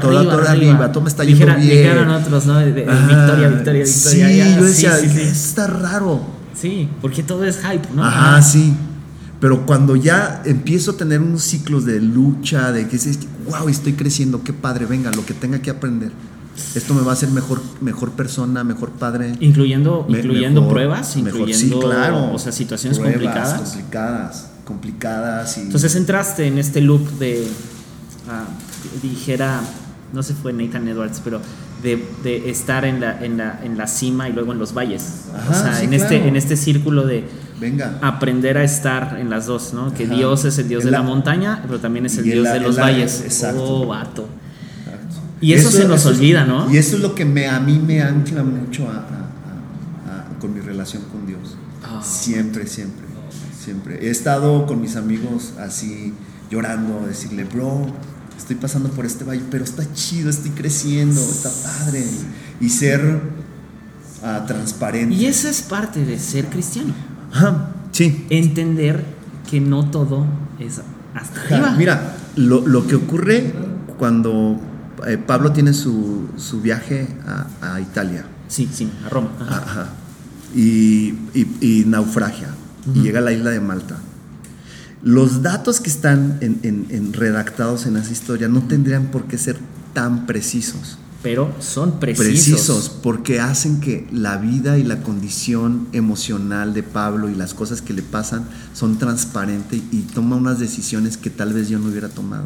arriba, 0.51 0.93
todo 0.93 1.03
me 1.03 1.09
está 1.09 1.25
yendo 1.25 1.47
bien. 1.47 1.61
Dijeron 1.61 2.11
otros, 2.11 2.47
¿no? 2.47 2.59
De, 2.59 2.73
victoria, 2.73 3.49
victoria, 3.49 3.49
victoria. 3.49 3.87
Sí, 3.87 4.19
yo 4.19 4.65
decía, 4.65 4.97
sí, 4.99 5.21
está 5.21 5.67
raro. 5.67 6.21
Sí, 6.55 6.89
porque 7.01 7.23
todo 7.23 7.45
es 7.45 7.59
hype, 7.59 7.89
¿no? 7.95 8.05
Ajá, 8.05 8.41
sí. 8.43 8.75
Pero 9.41 9.67
cuando 9.67 9.97
ya 9.97 10.43
empiezo 10.45 10.93
a 10.93 10.97
tener 10.97 11.21
unos 11.21 11.43
ciclos 11.43 11.85
de 11.85 12.01
lucha, 12.01 12.73
de 12.73 12.89
que 12.89 12.97
es, 12.97 13.19
wow, 13.49 13.69
estoy 13.69 13.93
creciendo, 13.93 14.43
qué 14.43 14.53
padre, 14.53 14.87
venga, 14.87 15.11
lo 15.13 15.25
que 15.25 15.35
tenga 15.35 15.61
que 15.61 15.71
aprender. 15.71 16.11
Esto 16.75 16.95
me 16.95 17.03
va 17.03 17.11
a 17.11 17.15
hacer 17.15 17.31
mejor, 17.31 17.63
mejor 17.81 18.13
persona, 18.13 18.65
mejor 18.65 18.91
padre. 18.91 19.35
Incluyendo, 19.41 20.07
incluyendo 20.09 20.69
pruebas, 20.69 21.17
incluyendo 21.17 21.81
sí, 21.81 21.87
claro, 21.87 22.33
o 22.33 22.39
sea, 22.39 22.53
situaciones 22.53 22.99
complicadas. 22.99 23.61
Complicadas, 23.61 24.51
complicadas. 24.65 25.59
Y... 25.59 25.61
Entonces 25.63 25.95
entraste 25.97 26.47
en 26.47 26.59
este 26.59 26.81
loop 26.81 27.09
de, 27.19 27.47
ah, 28.29 28.45
dijera, 29.03 29.61
no 30.13 30.23
sé 30.23 30.35
fue 30.35 30.53
Nathan 30.53 30.89
Edwards, 30.89 31.21
pero 31.23 31.41
de, 31.83 32.51
estar 32.51 32.85
en 32.85 33.01
la, 33.01 33.25
en, 33.25 33.37
la, 33.37 33.61
en 33.63 33.79
la 33.79 33.87
cima 33.87 34.29
y 34.29 34.33
luego 34.33 34.53
en 34.53 34.59
los 34.59 34.75
valles. 34.75 35.25
o 35.49 35.55
sea, 35.55 35.83
en, 35.83 35.93
este, 35.93 36.27
en 36.27 36.37
este 36.37 36.57
círculo 36.57 37.07
de 37.07 37.25
Venga. 37.61 37.99
aprender 38.03 38.59
a 38.59 38.65
estar 38.65 39.19
en 39.21 39.31
las 39.31 39.47
dos, 39.47 39.73
¿no? 39.73 39.95
Que 39.95 40.07
Dios 40.07 40.45
es 40.45 40.59
el 40.59 40.69
Dios 40.69 40.85
de 40.85 40.91
la, 40.91 41.03
montaña, 41.03 41.63
pero 41.67 41.79
también 41.79 42.07
es 42.07 42.19
el 42.19 42.25
Dios 42.25 42.53
de 42.53 42.61
los 42.61 42.79
valles. 42.79 43.23
Exacto. 43.23 43.63
Oh, 43.63 43.87
vato. 43.87 44.29
Y 45.41 45.53
eso, 45.53 45.71
se 45.71 45.87
nos 45.87 46.07
olvida, 46.07 46.45
¿no? 46.45 46.73
Y 46.73 46.79
eso 46.79 46.97
es 46.97 47.03
lo 47.03 47.15
que 47.15 47.25
me, 47.25 47.47
a 47.47 47.61
mí 47.61 47.79
me 47.79 48.03
ancla 48.03 48.43
mucho 48.43 48.89
con 50.41 50.55
mi 50.55 50.61
relación 50.61 51.03
con 51.11 51.27
Dios. 51.27 51.57
Ah. 51.83 52.03
Siempre, 52.03 52.67
siempre, 52.67 53.05
siempre. 53.59 54.07
He 54.07 54.11
estado 54.11 54.67
con 54.67 54.81
mis 54.81 54.97
amigos 54.97 55.53
así 55.59 56.13
llorando, 56.51 57.07
decirle, 57.07 57.45
bro, 57.45 57.87
estoy 58.37 58.57
pasando 58.57 58.91
por 58.91 59.07
este 59.07 59.25
valle, 59.25 59.43
pero 59.51 59.65
está 59.65 59.93
chido, 59.93 60.31
estoy 60.31 60.51
creciendo, 60.53 61.21
está 61.21 61.51
padre. 61.51 62.05
Y 62.61 62.69
ser 62.71 63.21
ah, 64.23 64.45
transparente. 64.47 65.15
Y 65.15 65.27
eso 65.27 65.49
es 65.49 65.63
parte 65.63 66.05
de 66.05 66.19
ser 66.19 66.47
cristiano. 66.47 66.95
Ajá, 67.33 67.73
sí. 67.93 68.27
Entender 68.31 69.05
que 69.51 69.61
no 69.61 69.91
todo 69.91 70.27
es 70.59 70.81
hasta 71.15 71.41
arriba. 71.41 71.75
Mira, 71.77 72.17
lo, 72.37 72.67
lo, 72.67 72.87
que 72.87 72.97
ocurre 72.97 73.53
cuando 73.99 74.61
eh, 75.07 75.19
Pablo 75.19 75.53
tiene 75.53 75.73
su, 75.73 76.29
su 76.37 76.61
viaje 76.61 77.09
a, 77.61 77.81
Italia. 77.81 78.25
Sí, 78.49 78.69
sí, 78.73 78.91
a 79.05 79.09
Roma. 79.09 79.31
Ajá. 79.41 79.89
Y, 80.55 81.15
y, 81.35 81.85
naufragia. 81.87 82.49
Y 82.95 83.01
llega 83.01 83.19
a 83.19 83.23
la 83.23 83.33
isla 83.33 83.51
de 83.51 83.61
Malta. 83.61 83.99
Los 85.03 85.43
datos 85.43 85.81
que 85.81 85.91
están 85.91 86.39
en, 86.41 87.13
redactados 87.13 87.87
en 87.87 87.97
esa 87.97 88.13
historia 88.13 88.49
no 88.49 88.63
tendrían 88.63 89.07
por 89.07 89.25
qué 89.25 89.39
ser 89.39 89.59
tan 89.93 90.27
precisos. 90.27 90.99
Pero 91.23 91.53
son 91.59 91.99
precisos. 91.99 92.27
Precisos, 92.27 92.89
porque 93.03 93.41
hacen 93.41 93.81
que 93.81 94.07
la 94.13 94.37
vida 94.37 94.79
y 94.79 94.85
la 94.85 95.03
condición 95.03 95.89
emocional 95.93 96.73
de 96.73 96.85
Pablo 96.85 97.29
y 97.29 97.35
las 97.35 97.53
cosas 97.53 97.83
que 97.83 97.93
le 97.93 98.03
pasan 98.03 98.45
son 98.73 98.99
transparentes 98.99 99.83
y 99.91 100.03
toma 100.03 100.37
unas 100.37 100.61
decisiones 100.61 101.17
que 101.17 101.31
tal 101.31 101.53
vez 101.53 101.69
yo 101.69 101.79
no 101.81 101.89
hubiera 101.89 102.09
tomado 102.09 102.45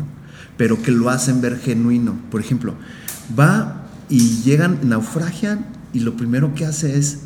pero 0.61 0.83
que 0.83 0.91
lo 0.91 1.09
hacen 1.09 1.41
ver 1.41 1.59
genuino. 1.59 2.19
Por 2.31 2.43
ejemplo, 2.43 2.75
va 3.39 3.87
y 4.11 4.43
llegan, 4.43 4.81
naufragian 4.83 5.65
y 5.95 6.01
lo 6.01 6.19
primero 6.19 6.55
que 6.55 6.67
hace 6.67 6.99
es 6.99 7.21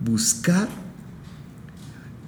buscar 0.00 0.66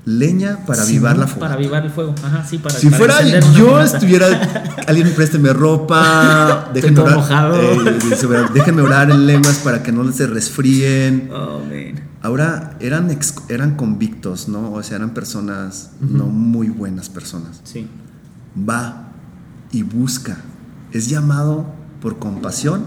leña 0.04 0.64
para 0.64 0.82
avivar 0.84 1.18
la 1.18 1.26
fuego. 1.26 1.40
Para 1.40 1.54
avivar 1.54 1.84
el 1.84 1.90
fuego, 1.90 2.14
ajá, 2.22 2.46
sí, 2.48 2.58
para 2.58 2.76
Si 2.76 2.88
fuera 2.90 3.20
yo 3.56 3.80
estuviera, 3.80 4.28
alguien 4.86 5.12
présteme 5.12 5.52
ropa, 5.52 6.70
déjenme 6.72 7.00
orar, 7.00 7.52
eh, 7.56 8.46
déjenme 8.54 8.82
orar 8.82 9.10
en 9.10 9.26
lenguas 9.26 9.58
para 9.58 9.82
que 9.82 9.90
no 9.90 10.12
se 10.12 10.28
resfríen. 10.28 11.30
Oh, 11.34 11.62
Ahora 12.22 12.76
eran, 12.78 13.08
eran 13.48 13.74
convictos, 13.74 14.48
¿no? 14.48 14.72
O 14.72 14.82
sea, 14.84 14.98
eran 14.98 15.14
personas 15.14 15.90
no 16.00 16.26
muy 16.26 16.68
buenas 16.68 17.08
personas. 17.08 17.60
Sí. 17.64 17.88
Va 18.56 19.08
y 19.72 19.82
busca. 19.82 20.38
Es 20.92 21.08
llamado 21.08 21.66
por 22.00 22.18
compasión 22.18 22.84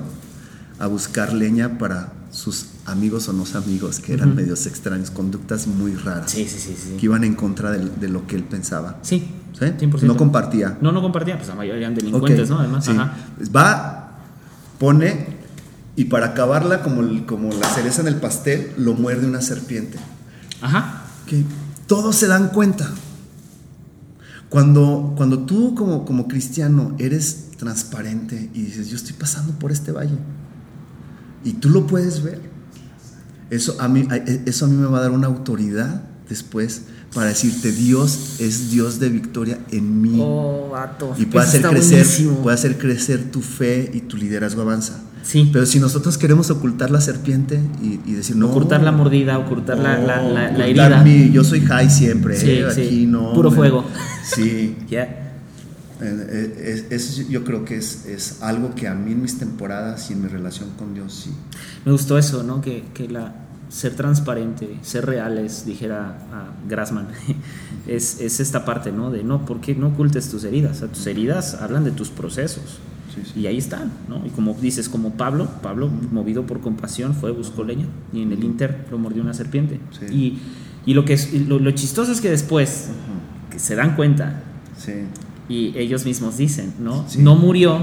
a 0.80 0.88
buscar 0.88 1.34
leña 1.34 1.78
para 1.78 2.14
sus 2.32 2.68
amigos 2.86 3.30
o 3.30 3.34
no 3.34 3.46
amigos, 3.56 4.00
que 4.00 4.14
eran 4.14 4.36
medios 4.36 4.68
extraños, 4.68 5.10
conductas 5.10 5.68
muy 5.68 5.96
raras. 5.96 6.32
Sí, 6.32 6.46
sí, 6.48 6.60
sí, 6.60 6.98
Que 6.98 7.06
iban 7.06 7.24
en 7.24 7.34
contra 7.34 7.72
de, 7.72 8.10
lo 8.10 8.28
que 8.28 8.36
él 8.36 8.44
pensaba. 8.44 9.00
Sí. 9.02 9.32
¿Sí? 9.58 9.88
No 10.02 10.18
compartía. 10.18 10.78
No, 10.82 10.92
no 10.92 11.02
compartía, 11.02 11.38
pues 11.38 11.48
la 11.48 11.56
mayoría 11.56 11.84
eran 11.84 11.96
delincuentes, 11.96 12.50
¿no? 12.50 12.60
Además, 12.60 12.90
Va, 13.56 14.20
pone, 14.78 15.28
y 15.96 16.06
para 16.06 16.28
acabarla, 16.28 16.84
como, 16.84 17.26
como 17.26 17.54
la 17.54 17.70
cereza 17.70 18.02
en 18.02 18.08
el 18.08 18.18
pastel, 18.18 18.74
lo 18.78 18.94
muerde 18.96 19.26
una 19.26 19.42
serpiente. 19.42 19.98
Ajá. 20.62 21.04
Que 21.26 21.44
todos 21.88 22.18
se 22.18 22.28
dan 22.28 22.50
cuenta. 22.50 22.90
Cuando, 24.56 25.14
cuando 25.18 25.40
tú 25.40 25.76
como, 25.76 26.06
como 26.06 26.30
cristiano 26.30 26.96
eres 26.98 27.48
transparente 27.58 28.50
y 28.54 28.62
dices, 28.62 28.88
yo 28.88 28.96
estoy 28.96 29.12
pasando 29.12 29.52
por 29.60 29.74
este 29.74 29.92
valle, 29.92 30.16
y 31.44 31.52
tú 31.52 31.70
lo 31.70 31.86
puedes 31.86 32.24
ver, 32.24 32.40
eso 33.50 33.76
a 33.82 33.90
mí, 33.90 34.08
eso 34.46 34.64
a 34.64 34.70
mí 34.70 34.78
me 34.78 34.88
va 34.88 35.00
a 35.00 35.02
dar 35.02 35.12
una 35.12 35.28
autoridad 35.28 36.06
después 36.30 36.84
para 37.14 37.28
decirte, 37.28 37.74
Dios 37.74 38.38
es 38.40 38.72
Dios 38.72 38.98
de 39.02 39.10
victoria 39.10 39.60
en 39.72 40.02
mí. 40.02 40.22
Oh, 40.22 40.74
y 41.18 41.26
puede 41.26 41.48
hacer, 41.48 41.62
crecer, 41.62 42.08
puede 42.42 42.56
hacer 42.56 42.78
crecer 42.78 43.32
tu 43.32 43.42
fe 43.42 43.92
y 43.94 44.00
tu 44.00 44.16
liderazgo 44.16 44.62
avanza. 44.62 45.02
Sí. 45.26 45.50
Pero 45.52 45.66
si 45.66 45.80
nosotros 45.80 46.20
queremos 46.20 46.52
ocultar 46.52 46.92
la 46.92 47.02
serpiente 47.02 47.60
y, 47.82 48.14
decir 48.14 48.36
no. 48.36 48.50
Ocultar 48.50 48.84
la 48.84 48.92
mordida, 48.92 49.40
ocultar 49.40 49.80
la, 49.80 49.98
la, 49.98 50.22
la, 50.22 50.68
herida. 50.68 51.04
yo 51.32 51.44
soy 51.44 51.62
high 51.62 51.90
siempre. 51.90 52.38
Sí, 52.38 52.52
eh, 52.52 52.68
Aquí 52.70 53.06
no. 53.08 53.34
Puro 53.34 53.52
fuego. 53.52 53.84
Sí. 54.24 54.78
Ya. 54.90 55.22
Eh, 56.02 56.88
eso 56.90 57.24
yo 57.30 57.44
creo 57.44 57.64
que 57.64 57.78
es, 57.78 58.06
es, 58.06 58.44
algo 58.44 58.76
que 58.76 58.88
a 58.88 58.94
mí 58.94 59.14
en 59.14 59.22
mis 59.22 59.40
temporadas 59.40 60.10
y 60.10 60.14
en 60.14 60.22
mi 60.22 60.28
relación 60.28 60.70
con 60.78 60.94
Dios 60.94 61.24
sí. 61.24 61.32
Me 61.86 61.92
gustó 61.92 62.18
eso, 62.18 62.44
¿no? 62.44 62.62
Que, 62.62 62.84
que 62.94 63.08
la, 63.08 63.34
ser 63.70 63.96
transparente, 63.96 64.78
ser 64.82 65.06
reales, 65.06 65.66
dijera 65.66 66.18
a 66.32 66.68
Grassman, 66.68 67.08
es, 67.88 68.20
es, 68.20 68.40
esta 68.40 68.66
parte, 68.66 68.92
¿no? 68.92 69.10
De 69.10 69.24
no, 69.24 69.46
¿por 69.46 69.62
qué 69.62 69.74
no 69.74 69.88
ocultes 69.88 70.30
tus 70.30 70.44
heridas? 70.44 70.82
O 70.82 70.88
tus 70.88 71.08
heridas 71.08 71.56
hablan 71.56 71.84
de 71.86 71.92
tus 71.92 72.10
procesos. 72.10 72.80
Y 73.36 73.48
ahí 73.48 73.58
están, 73.58 73.92
¿no? 74.08 74.26
Y 74.26 74.30
como 74.30 74.54
dices, 74.54 74.90
como 74.90 75.12
Pablo, 75.12 75.48
Pablo, 75.62 75.90
movido 76.12 76.46
por 76.46 76.62
compasión, 76.62 77.14
fue, 77.14 77.32
buscó 77.32 77.64
leña 77.64 77.86
y 78.14 78.22
en 78.22 78.32
el 78.32 78.44
Inter 78.44 78.86
lo 78.92 78.98
mordió 78.98 79.22
una 79.22 79.34
serpiente. 79.34 79.80
Y, 80.12 80.40
y, 80.86 80.94
lo, 80.94 81.06
que 81.06 81.14
es, 81.14 81.34
lo, 81.34 81.72
chistoso 81.72 82.12
es 82.12 82.22
que 82.22 82.30
después 82.30 82.90
que 83.50 83.60
se 83.60 83.76
dan 83.76 83.96
cuenta 83.96 84.44
y 85.48 85.78
ellos 85.78 86.06
mismos 86.06 86.38
dicen, 86.38 86.74
¿no? 86.80 87.06
No 87.18 87.36
murió 87.36 87.80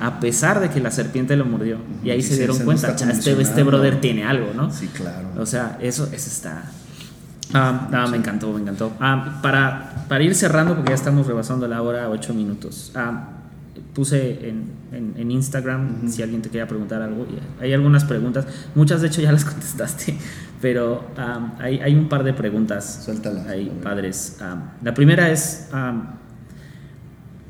a 0.00 0.20
pesar 0.20 0.60
de 0.60 0.70
que 0.70 0.80
la 0.80 0.90
serpiente 0.90 1.36
lo 1.36 1.44
mordió. 1.44 1.78
Y 2.04 2.10
ahí 2.10 2.22
se 2.22 2.36
dieron 2.36 2.58
cuenta, 2.60 2.92
este, 2.92 3.40
este 3.40 3.62
brother 3.62 4.00
tiene 4.00 4.24
algo, 4.24 4.52
¿no? 4.54 4.70
Sí, 4.70 4.86
claro. 4.88 5.28
O 5.38 5.46
sea, 5.46 5.78
eso, 5.80 6.04
eso 6.12 6.28
está... 6.28 6.70
Ah, 7.54 8.06
me 8.10 8.18
encantó, 8.18 8.52
me 8.52 8.60
encantó. 8.60 8.92
Ah, 9.00 9.40
para, 9.42 10.04
para 10.06 10.22
ir 10.22 10.34
cerrando, 10.34 10.74
porque 10.74 10.90
ya 10.90 10.96
estamos 10.96 11.26
rebasando 11.26 11.66
la 11.66 11.80
hora, 11.80 12.10
ocho 12.10 12.34
minutos. 12.34 12.92
Ah, 12.94 13.37
puse 13.94 14.48
en, 14.48 15.14
en, 15.16 15.30
Instagram 15.30 16.08
si 16.08 16.22
alguien 16.22 16.42
te 16.42 16.48
quería 16.48 16.66
preguntar 16.66 17.02
algo. 17.02 17.26
Hay 17.60 17.72
algunas 17.72 18.04
preguntas, 18.04 18.46
muchas 18.74 19.00
de 19.00 19.08
hecho 19.08 19.20
ya 19.20 19.32
las 19.32 19.44
contestaste, 19.46 20.16
pero 20.60 21.04
hay, 21.58 21.80
hay, 21.80 21.94
un 21.94 22.08
par 22.08 22.24
de 22.24 22.32
preguntas. 22.32 23.02
Suéltalas. 23.04 23.46
Hay 23.46 23.70
padres. 23.82 24.38
la 24.82 24.94
primera 24.94 25.30
es, 25.30 25.68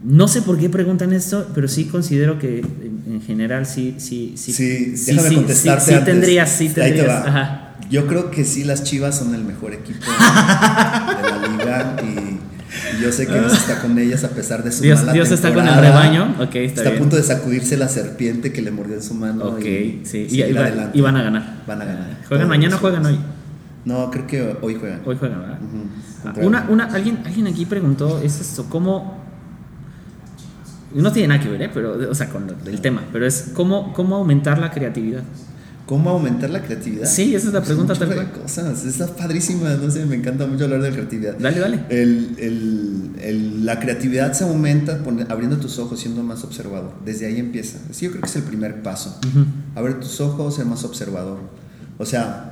no 0.02 0.28
sé 0.28 0.42
por 0.42 0.58
qué 0.58 0.68
preguntan 0.68 1.12
esto, 1.12 1.48
pero 1.54 1.68
sí 1.68 1.86
considero 1.86 2.38
que 2.38 2.60
en, 2.60 3.22
general 3.26 3.66
sí, 3.66 3.96
sí, 3.98 4.34
sí. 4.36 4.52
Sí, 4.52 4.96
sí, 4.96 5.14
déjame 5.14 5.34
contestarte 5.36 5.98
sí, 5.98 6.04
tendrías, 6.04 6.50
sí 6.50 6.68
tendrías. 6.68 7.68
Yo 7.90 8.06
creo 8.06 8.30
que 8.30 8.44
sí, 8.44 8.64
las 8.64 8.84
Chivas 8.84 9.18
son 9.18 9.34
el 9.34 9.44
mejor 9.44 9.72
equipo 9.72 9.98
de 10.10 11.30
la 11.30 11.48
liga 11.48 11.96
Y 12.02 12.37
yo 13.02 13.10
sé 13.12 13.26
que 13.26 13.32
Dios 13.38 13.52
está 13.52 13.80
con 13.80 13.98
ellas 13.98 14.24
a 14.24 14.30
pesar 14.30 14.62
de 14.62 14.70
su 14.72 14.82
Dios, 14.82 15.00
mala 15.00 15.12
Dios 15.12 15.30
está 15.30 15.52
con 15.54 15.66
el 15.66 15.74
rebaño. 15.74 16.34
Está, 16.52 16.88
a 16.90 16.92
punto 16.94 17.16
de 17.16 17.22
sacudirse 17.22 17.76
la 17.76 17.88
serpiente 17.88 18.52
que 18.52 18.62
le 18.62 18.70
mordió 18.70 18.94
en 18.96 19.02
su 19.02 19.14
mano. 19.14 19.44
Ok, 19.46 19.64
y 19.64 20.00
sí. 20.04 20.26
Y, 20.30 20.42
y 20.42 20.52
va- 20.52 20.62
adelante. 20.66 20.98
y 20.98 21.00
van 21.00 21.16
a 21.16 21.22
ganar. 21.22 21.62
Van 21.66 21.82
a 21.82 21.84
ganar. 21.84 22.16
¿Juegan 22.28 22.48
mañana 22.48 22.76
o 22.76 22.78
juegan 22.78 23.06
hoy? 23.06 23.18
No, 23.84 24.10
creo 24.10 24.26
que 24.26 24.56
hoy 24.60 24.74
juegan. 24.74 25.00
Hoy 25.06 25.16
juegan, 25.16 25.40
¿verdad? 25.40 25.58
Ah, 26.24 26.32
Una, 26.42 26.66
una, 26.68 26.84
alguien, 26.86 27.20
alguien 27.24 27.46
aquí 27.46 27.64
preguntó, 27.64 28.20
es 28.22 28.40
esto, 28.40 28.66
¿cómo? 28.68 29.18
No 30.94 31.12
tiene 31.12 31.28
nada 31.28 31.40
que 31.40 31.48
ver, 31.50 31.62
¿eh? 31.62 31.70
Pero, 31.72 32.10
o 32.10 32.14
sea, 32.14 32.28
con 32.28 32.46
el 32.66 32.80
tema, 32.80 33.02
pero 33.12 33.26
es 33.26 33.50
¿cómo, 33.54 33.92
cómo 33.92 34.16
aumentar 34.16 34.58
la 34.58 34.70
creatividad? 34.70 35.22
¿Cómo 35.88 36.10
aumentar 36.10 36.50
la 36.50 36.60
creatividad? 36.62 37.06
Sí, 37.08 37.34
esa 37.34 37.48
es 37.48 37.54
la 37.54 37.60
Pues 37.60 37.68
pregunta 37.68 37.94
un 37.94 37.98
tal 37.98 38.14
cual. 38.14 38.30
cosas. 38.42 38.84
Está 38.84 39.06
padrísima, 39.06 39.70
no 39.70 39.90
sé, 39.90 40.04
me 40.04 40.16
encanta 40.16 40.46
mucho 40.46 40.64
hablar 40.64 40.82
de 40.82 40.90
creatividad. 40.92 41.38
Dale, 41.38 41.58
dale. 41.60 41.84
El- 41.88 42.36
el- 42.38 43.10
el- 43.22 43.64
la 43.64 43.80
creatividad 43.80 44.34
se 44.34 44.44
aumenta 44.44 45.00
abriendo 45.30 45.56
tus 45.56 45.78
ojos, 45.78 45.98
siendo 45.98 46.22
más 46.22 46.44
observador. 46.44 46.92
Desde 47.06 47.24
ahí 47.24 47.38
empieza. 47.38 47.78
Sí, 47.90 48.04
yo 48.04 48.10
creo 48.10 48.20
que 48.20 48.28
es 48.28 48.36
el 48.36 48.42
primer 48.42 48.82
paso. 48.82 49.18
Ujú. 49.30 49.46
Abrir 49.76 49.98
tus 49.98 50.20
ojos, 50.20 50.56
ser 50.56 50.66
más 50.66 50.84
observador. 50.84 51.38
O 51.96 52.04
sea, 52.04 52.47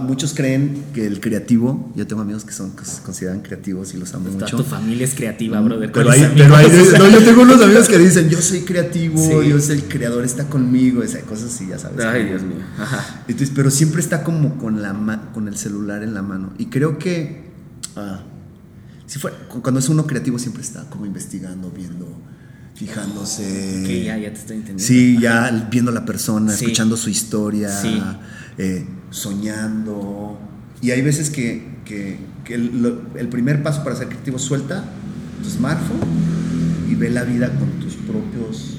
muchos 0.00 0.34
creen 0.34 0.84
que 0.92 1.06
el 1.06 1.18
creativo, 1.20 1.90
yo 1.96 2.06
tengo 2.06 2.20
amigos 2.20 2.44
que 2.44 2.52
son 2.52 2.72
que 2.76 2.84
se 2.84 3.00
consideran 3.02 3.40
creativos 3.40 3.94
y 3.94 3.96
los 3.96 4.12
amo 4.12 4.26
Toda 4.28 4.40
mucho. 4.40 4.56
tu 4.58 4.64
familia 4.64 5.04
es 5.04 5.14
creativa, 5.14 5.60
brother. 5.62 5.90
Pero 5.90 6.06
¿Cuáles 6.06 6.24
hay, 6.24 6.32
pero 6.36 6.54
hay- 6.56 6.66
no, 6.98 7.08
yo 7.08 7.24
tengo 7.24 7.42
unos 7.42 7.60
amigos 7.62 7.88
que 7.88 7.96
dicen, 7.98 8.28
yo 8.28 8.40
soy 8.42 8.60
creativo, 8.60 9.16
Sí. 9.16 9.48
yo 9.48 9.58
soy 9.60 9.76
el 9.78 9.84
creador, 9.84 10.24
está 10.24 10.44
conmigo, 10.48 11.02
esas 11.02 11.22
cosas 11.22 11.54
así, 11.54 11.68
ya 11.68 11.78
sabes. 11.78 12.04
Ay, 12.04 12.24
Dios 12.26 12.42
mío. 12.42 12.58
Ajá. 12.78 13.22
entonces, 13.28 13.50
pero 13.54 13.70
siempre 13.70 14.00
está 14.02 14.22
como 14.24 14.58
con, 14.58 14.82
la 14.82 14.92
con 15.32 15.48
el 15.48 15.56
celular 15.56 16.02
en 16.02 16.12
la 16.12 16.20
mano. 16.22 16.52
Y 16.58 16.66
creo 16.66 16.98
que 16.98 17.50
ah, 17.96 18.22
si 19.06 19.18
fue, 19.18 19.32
cu- 19.48 19.62
cuando 19.62 19.80
es 19.80 19.88
uno 19.88 20.06
creativo 20.06 20.38
siempre 20.38 20.62
está 20.62 20.84
como 20.90 21.06
investigando, 21.06 21.70
viendo, 21.70 22.08
fijándose. 22.74 23.82
Ok, 23.84 24.04
ya, 24.06 24.18
ya 24.18 24.32
te 24.32 24.38
estoy 24.38 24.56
entendiendo. 24.56 24.82
Sí, 24.84 25.18
ya 25.20 25.68
viendo 25.70 25.90
a 25.90 25.94
la 25.94 26.04
persona, 26.04 26.52
Sí. 26.52 26.64
escuchando 26.64 26.96
su 26.96 27.10
historia, 27.10 27.70
Sí. 27.80 28.02
eh, 28.58 28.86
soñando. 29.12 30.38
Y 30.80 30.90
hay 30.90 31.02
veces 31.02 31.30
que, 31.30 31.76
que- 31.84 32.18
que 32.44 32.54
el, 32.54 32.82
lo- 32.82 33.02
el 33.16 33.28
primer 33.28 33.62
paso 33.62 33.84
para 33.84 33.94
ser 33.96 34.08
creativo 34.08 34.38
suelta 34.38 34.84
tu 35.42 35.48
smartphone 35.48 36.00
y 36.90 36.94
ve 36.96 37.08
la 37.10 37.22
vida 37.24 37.48
con 37.56 37.68
tus 37.80 37.94
propios 37.94 38.78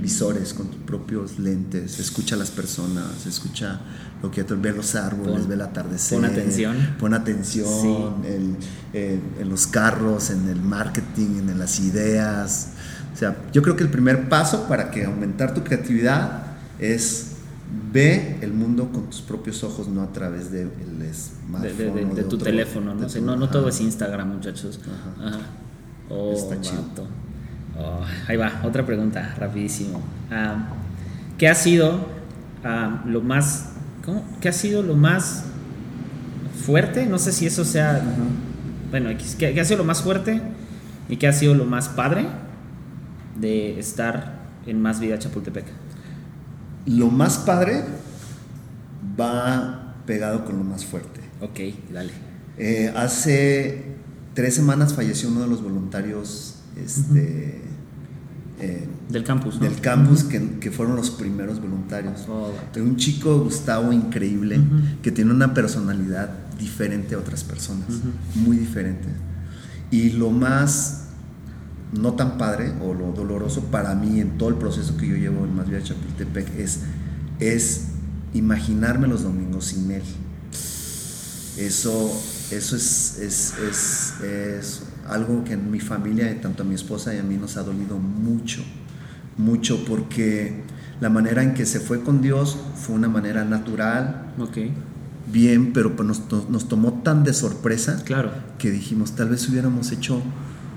visores, 0.00 0.54
con 0.54 0.68
tus 0.68 0.80
propios 0.80 1.38
lentes, 1.38 1.98
escucha 1.98 2.34
a 2.34 2.38
las 2.38 2.50
personas, 2.50 3.26
escucha 3.26 3.80
lo 4.22 4.30
que 4.30 4.42
ve 4.44 4.72
los 4.72 4.94
árboles, 4.94 5.40
Pon- 5.40 5.48
ve 5.48 5.54
el 5.54 5.60
atardecer. 5.60 6.18
pon 6.20 6.24
atención. 6.30 6.76
Pon 6.98 7.14
atención 7.14 7.68
Sí. 8.22 8.28
el- 8.28 9.20
en 9.40 9.48
los 9.48 9.66
carros, 9.66 10.30
en 10.30 10.48
el 10.48 10.60
marketing, 10.62 11.48
en 11.48 11.58
las 11.58 11.80
ideas. 11.80 12.68
O 13.12 13.16
sea, 13.18 13.36
yo 13.52 13.60
creo 13.62 13.76
que 13.76 13.82
el 13.82 13.90
primer 13.90 14.28
paso 14.28 14.66
para 14.68 14.90
que 14.90 15.04
aumentar 15.04 15.52
tu 15.52 15.62
creatividad 15.64 16.44
es 16.78 17.29
ve 17.92 18.38
el 18.42 18.52
mundo 18.52 18.90
con 18.92 19.06
tus 19.10 19.20
propios 19.20 19.62
ojos, 19.64 19.88
no 19.88 20.02
a 20.02 20.12
través 20.12 20.50
del 20.50 20.70
De, 20.98 21.12
smartphone. 21.14 21.94
de- 22.10 22.14
de- 22.14 22.22
tu 22.22 22.36
otro- 22.36 22.38
teléfono, 22.44 22.94
no 22.94 23.08
sé, 23.08 23.20
tu- 23.20 23.24
no, 23.26 23.36
no 23.36 23.48
todo 23.48 23.68
es 23.68 23.80
Instagram, 23.80 24.28
muchachos. 24.34 24.80
Ajá. 25.18 25.28
Ajá. 25.28 25.38
Oh, 26.08 26.32
Está 26.34 26.60
chido. 26.60 26.82
Oh, 27.78 28.00
ahí 28.28 28.36
va, 28.36 28.60
otra 28.64 28.84
pregunta, 28.84 29.34
rapidísimo. 29.38 30.00
Ah, 30.30 30.68
¿Qué 31.38 31.48
ha 31.48 31.54
sido 31.54 32.06
ah, 32.64 33.02
lo 33.06 33.20
más, 33.22 33.70
cómo? 34.04 34.24
¿Qué 34.40 34.48
ha 34.48 34.52
sido 34.52 34.82
lo 34.82 34.94
más 34.96 35.44
fuerte? 36.66 37.06
No 37.06 37.18
sé 37.18 37.32
si 37.32 37.46
eso 37.46 37.64
sea, 37.64 38.02
bueno, 38.90 39.10
¿qué, 39.38 39.54
qué 39.54 39.60
ha 39.60 39.64
sido 39.64 39.78
lo 39.78 39.84
más 39.84 40.02
fuerte 40.02 40.42
y 41.08 41.16
qué 41.16 41.26
ha 41.28 41.32
sido 41.32 41.54
lo 41.54 41.64
más 41.64 41.88
padre 41.88 42.26
de 43.40 43.78
estar 43.78 44.40
en 44.66 44.82
Más 44.82 45.00
Vida 45.00 45.18
Chapultepec? 45.18 45.64
Lo 46.90 47.10
más 47.10 47.38
padre 47.38 47.84
va 49.18 49.94
pegado 50.06 50.44
con 50.44 50.58
lo 50.58 50.64
más 50.64 50.84
fuerte. 50.84 51.20
Ok, 51.40 51.60
dale. 51.92 52.10
Eh, 52.58 52.92
hace 52.96 53.84
tres 54.34 54.54
semanas 54.54 54.92
falleció 54.94 55.28
uno 55.28 55.42
de 55.42 55.46
los 55.46 55.62
voluntarios 55.62 56.56
este, 56.76 57.60
eh, 58.60 58.88
Del 59.08 59.24
campus, 59.24 59.56
¿no? 59.56 59.60
del 59.62 59.80
campus 59.80 60.24
que, 60.24 60.58
que 60.58 60.70
fueron 60.70 60.96
los 60.96 61.10
primeros 61.10 61.60
voluntarios. 61.60 62.26
Oh, 62.28 62.52
un 62.76 62.96
chico, 62.96 63.38
Gustavo, 63.38 63.92
increíble, 63.92 64.60
que 65.02 65.10
tiene 65.12 65.32
una 65.32 65.54
personalidad 65.54 66.30
diferente 66.58 67.14
a 67.14 67.18
otras 67.18 67.44
personas, 67.44 67.88
muy 68.34 68.56
diferente. 68.56 69.08
Y 69.90 70.10
lo 70.10 70.30
más 70.30 70.99
no 71.92 72.14
tan 72.14 72.38
padre 72.38 72.72
o 72.80 72.94
lo 72.94 73.12
doloroso 73.12 73.62
para 73.64 73.94
mí 73.94 74.20
en 74.20 74.38
todo 74.38 74.48
el 74.48 74.54
proceso 74.56 74.96
que 74.96 75.08
yo 75.08 75.16
llevo 75.16 75.44
en 75.44 75.54
Más 75.54 75.68
Vida 75.68 75.82
Chapultepec 75.82 76.56
es, 76.56 76.80
es 77.40 77.88
imaginarme 78.32 79.08
los 79.08 79.22
domingos 79.24 79.66
sin 79.66 79.90
él. 79.90 80.02
Eso, 81.58 82.10
eso 82.50 82.76
es, 82.76 83.18
es, 83.18 83.54
es, 83.58 84.20
es 84.22 84.82
algo 85.08 85.44
que 85.44 85.54
en 85.54 85.70
mi 85.70 85.80
familia, 85.80 86.40
tanto 86.40 86.62
a 86.62 86.66
mi 86.66 86.74
esposa 86.74 87.14
y 87.14 87.18
a 87.18 87.22
mí, 87.22 87.36
nos 87.36 87.56
ha 87.56 87.62
dolido 87.62 87.98
mucho, 87.98 88.62
mucho, 89.36 89.84
porque 89.84 90.62
la 91.00 91.10
manera 91.10 91.42
en 91.42 91.54
que 91.54 91.66
se 91.66 91.80
fue 91.80 92.02
con 92.02 92.22
Dios 92.22 92.56
fue 92.76 92.94
una 92.94 93.08
manera 93.08 93.44
natural, 93.44 94.32
Ok, 94.38 94.58
bien, 95.30 95.72
pero 95.72 95.96
pues 95.96 96.06
nos, 96.06 96.48
nos 96.48 96.68
tomó 96.68 97.02
tan 97.02 97.24
de 97.24 97.34
sorpresa 97.34 98.02
claro. 98.04 98.30
que 98.58 98.70
dijimos, 98.70 99.12
tal 99.16 99.30
vez 99.30 99.48
hubiéramos 99.48 99.92
hecho 99.92 100.22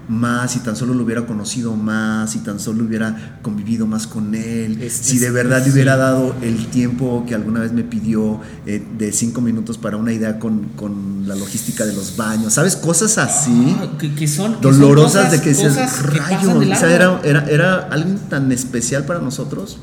más, 0.09 0.55
y 0.55 0.59
tan 0.59 0.75
solo 0.75 0.93
lo 0.93 1.03
hubiera 1.03 1.25
conocido 1.25 1.75
más, 1.75 2.35
y 2.35 2.39
tan 2.39 2.59
solo 2.59 2.83
hubiera 2.83 3.39
convivido 3.41 3.87
más 3.87 4.05
con 4.07 4.35
él, 4.35 4.81
Es- 4.81 4.93
si 4.93 5.15
es- 5.15 5.21
de 5.21 5.31
verdad 5.31 5.59
le 5.59 5.65
sí. 5.65 5.71
hubiera 5.71 5.95
dado 5.97 6.35
el 6.41 6.67
tiempo 6.67 7.23
que 7.27 7.35
alguna 7.35 7.59
vez 7.61 7.71
me 7.71 7.83
pidió 7.83 8.39
eh, 8.65 8.85
de 8.97 9.11
cinco 9.13 9.41
minutos 9.41 9.77
para 9.77 9.97
una 9.97 10.11
idea 10.11 10.39
con, 10.39 10.69
con 10.75 11.27
la 11.27 11.35
logística 11.35 11.85
de 11.85 11.93
los 11.93 12.17
baños, 12.17 12.53
¿sabes? 12.53 12.75
Cosas 12.75 13.17
así. 13.17 13.75
Ah, 13.79 13.97
que, 13.97 14.13
que 14.13 14.27
son 14.27 14.55
que 14.55 14.61
son 14.61 14.61
dolorosas 14.61 15.25
cosas- 15.25 15.31
de 15.31 15.41
que 15.41 15.49
dices, 15.49 15.73
que 15.75 16.07
rayos, 16.17 16.53
o 16.53 16.61
sea, 16.75 16.87
largo". 16.89 17.19
era, 17.23 17.41
era, 17.41 17.49
era 17.49 17.75
algo 17.89 18.19
tan 18.29 18.51
especial 18.51 19.05
para 19.05 19.19
nosotros. 19.19 19.77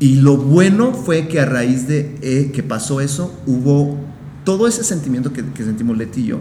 Y 0.00 0.16
lo 0.16 0.36
bueno 0.36 0.92
fue 0.92 1.28
que 1.28 1.38
a 1.40 1.44
raíz 1.46 1.86
de 1.86 2.18
eh, 2.22 2.50
que 2.52 2.62
pasó 2.64 3.00
eso, 3.00 3.32
hubo 3.46 3.96
todo 4.44 4.66
ese 4.66 4.82
sentimiento 4.84 5.32
que, 5.32 5.44
que 5.44 5.64
sentimos 5.64 5.96
Leti 5.96 6.22
y 6.22 6.26
yo, 6.26 6.40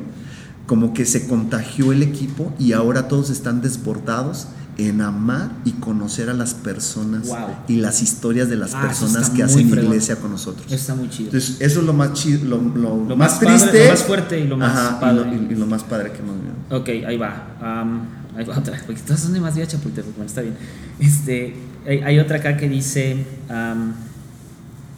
como 0.74 0.92
que 0.92 1.06
se 1.06 1.28
contagió 1.28 1.92
el 1.92 2.02
equipo 2.02 2.52
y 2.58 2.74
ahora 2.74 3.08
todos 3.08 3.30
están 3.30 3.62
desbordados 3.62 4.48
en 4.80 5.02
amar 5.02 5.52
y 5.66 5.74
conocer 5.74 6.32
a 6.32 6.34
las 6.34 6.56
personas 6.56 7.28
Wow. 7.28 7.38
y 7.68 7.76
las 7.76 8.02
historias 8.02 8.50
de 8.50 8.56
las 8.56 8.74
Ah, 8.74 8.80
eso 8.80 8.88
personas 9.06 9.30
que 9.30 9.44
hacen 9.44 9.70
fregón. 9.70 9.92
iglesia 9.92 10.16
con 10.16 10.32
nosotros. 10.32 10.72
Está 10.72 10.96
muy 10.96 11.12
chido. 11.12 11.26
Entonces, 11.26 11.58
eso 11.62 11.82
es 11.82 11.86
lo 11.86 11.94
más 11.94 12.14
chido, 12.14 12.44
lo, 12.46 12.58
lo- 12.60 13.06
Lo 13.08 13.16
más, 13.16 13.34
más 13.34 13.34
padre, 13.34 13.50
triste. 13.60 13.84
lo 13.86 13.92
más 13.92 14.04
fuerte 14.04 14.40
y 14.40 14.48
lo 14.48 14.58
más 14.58 14.76
Ajá, 14.76 14.96
y 14.98 15.02
padre. 15.02 15.16
lo- 15.38 15.44
y- 15.44 15.54
y 15.54 15.56
lo 15.56 15.68
más 15.68 15.84
padre 15.84 16.12
que 16.12 16.18
hemos 16.20 16.36
vivido. 16.38 16.56
Ok, 16.72 16.90
ahí 17.08 17.18
va. 17.18 17.50
Am, 17.62 18.02
ahí 18.36 18.46
va 18.46 18.58
otra. 18.58 18.82
Porque 18.84 19.00
todas 19.02 19.20
son 19.20 19.34
de 19.34 19.42
más 19.42 19.54
vía 19.56 19.68
Chapultepec. 19.68 20.12
Bueno, 20.16 20.26
está 20.26 20.42
bien. 20.42 20.56
Este, 21.00 21.56
hay, 21.86 22.00
hay 22.00 22.18
otra 22.18 22.38
acá 22.38 22.58
que 22.58 22.68
dice. 22.68 23.24
am, 23.50 23.94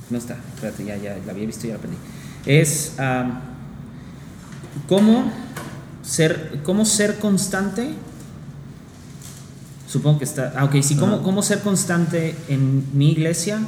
no 0.10 0.18
está, 0.18 0.38
espérate, 0.54 0.86
ya, 0.86 0.96
ya 0.96 1.18
la 1.26 1.34
había 1.34 1.46
visto 1.48 1.66
y 1.66 1.70
ya 1.72 1.74
la 1.74 1.80
aprendí. 1.80 1.98
Es. 2.46 2.98
am, 2.98 3.40
¿cómo, 4.88 5.32
ser, 6.06 6.62
¿Cómo 6.64 6.86
ser 6.86 7.20
constante? 7.20 7.94
Supongo 9.88 10.20
que 10.20 10.26
está. 10.26 10.54
Ah, 10.58 10.66
ok, 10.66 10.76
sí. 10.82 10.96
¿Cómo. 10.96 11.22
¿Cómo 11.24 11.42
ser 11.44 11.60
constante 11.62 12.36
en 12.48 12.84
mi 12.94 13.12
iglesia 13.12 13.60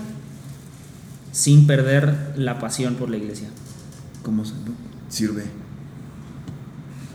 sin 1.32 1.68
perder 1.68 2.34
la 2.36 2.60
pasión 2.60 2.96
por 2.96 3.10
la 3.10 3.18
iglesia? 3.18 3.48
¿Cómo 4.24 4.44
se 4.44 4.54
sirve? 5.10 5.46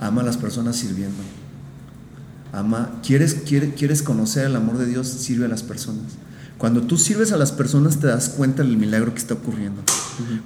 Ama 0.00 0.22
a 0.22 0.24
las 0.24 0.36
personas 0.36 0.76
sirviendo. 0.76 1.22
Ama, 2.52 3.00
¿quieres, 3.04 3.34
quiere- 3.34 3.74
quieres 3.74 4.02
conocer 4.02 4.46
el 4.46 4.56
amor 4.56 4.78
de 4.78 4.86
Dios? 4.86 5.08
Sirve 5.08 5.46
a 5.46 5.48
las 5.48 5.62
personas. 5.62 6.12
Cuando 6.58 6.82
tú 6.82 6.96
sirves 6.96 7.32
a 7.32 7.36
las 7.36 7.50
personas 7.52 7.98
te 7.98 8.06
das 8.06 8.28
cuenta 8.30 8.62
del 8.62 8.76
milagro 8.76 9.12
que 9.12 9.18
está 9.20 9.34
ocurriendo. 9.34 9.82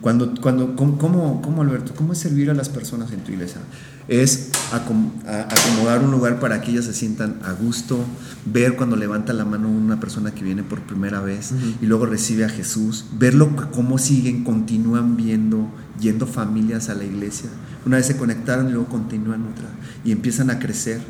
Cuando, 0.00 0.34
cuando, 0.40 0.76
¿cómo, 0.76 1.42
cómo, 1.42 1.62
Alberto? 1.62 1.94
¿Cómo 1.94 2.12
es 2.12 2.18
servir 2.18 2.50
a 2.50 2.54
las 2.54 2.68
personas 2.68 3.10
en 3.12 3.20
tu 3.20 3.32
iglesia? 3.32 3.60
Es 4.08 4.50
acom- 4.72 5.10
acomodar 5.26 6.02
un 6.04 6.12
lugar 6.12 6.38
para 6.38 6.60
que 6.60 6.70
ellas 6.70 6.84
se 6.84 6.92
sientan 6.92 7.40
a 7.44 7.52
gusto, 7.52 7.98
ver 8.44 8.76
cuando 8.76 8.94
levanta 8.94 9.32
la 9.32 9.44
mano 9.44 9.68
una 9.68 9.98
persona 9.98 10.32
que 10.32 10.44
viene 10.44 10.62
por 10.62 10.82
primera 10.82 11.20
vez 11.20 11.52
y 11.82 11.86
luego 11.86 12.06
recibe 12.06 12.44
a 12.44 12.48
Jesús, 12.48 13.06
verlo 13.18 13.50
cómo 13.72 13.98
siguen, 13.98 14.44
continúan 14.44 15.16
viendo, 15.16 15.68
yendo 16.00 16.26
familias 16.26 16.88
a 16.88 16.94
la 16.94 17.04
iglesia. 17.04 17.50
Una 17.84 17.96
vez 17.96 18.06
se 18.06 18.16
conectaron 18.16 18.68
y 18.68 18.72
luego 18.72 18.88
continúan 18.88 19.42
otra 19.42 19.68
y 20.04 20.12
empiezan 20.12 20.50
a 20.50 20.58
crecer. 20.60 21.00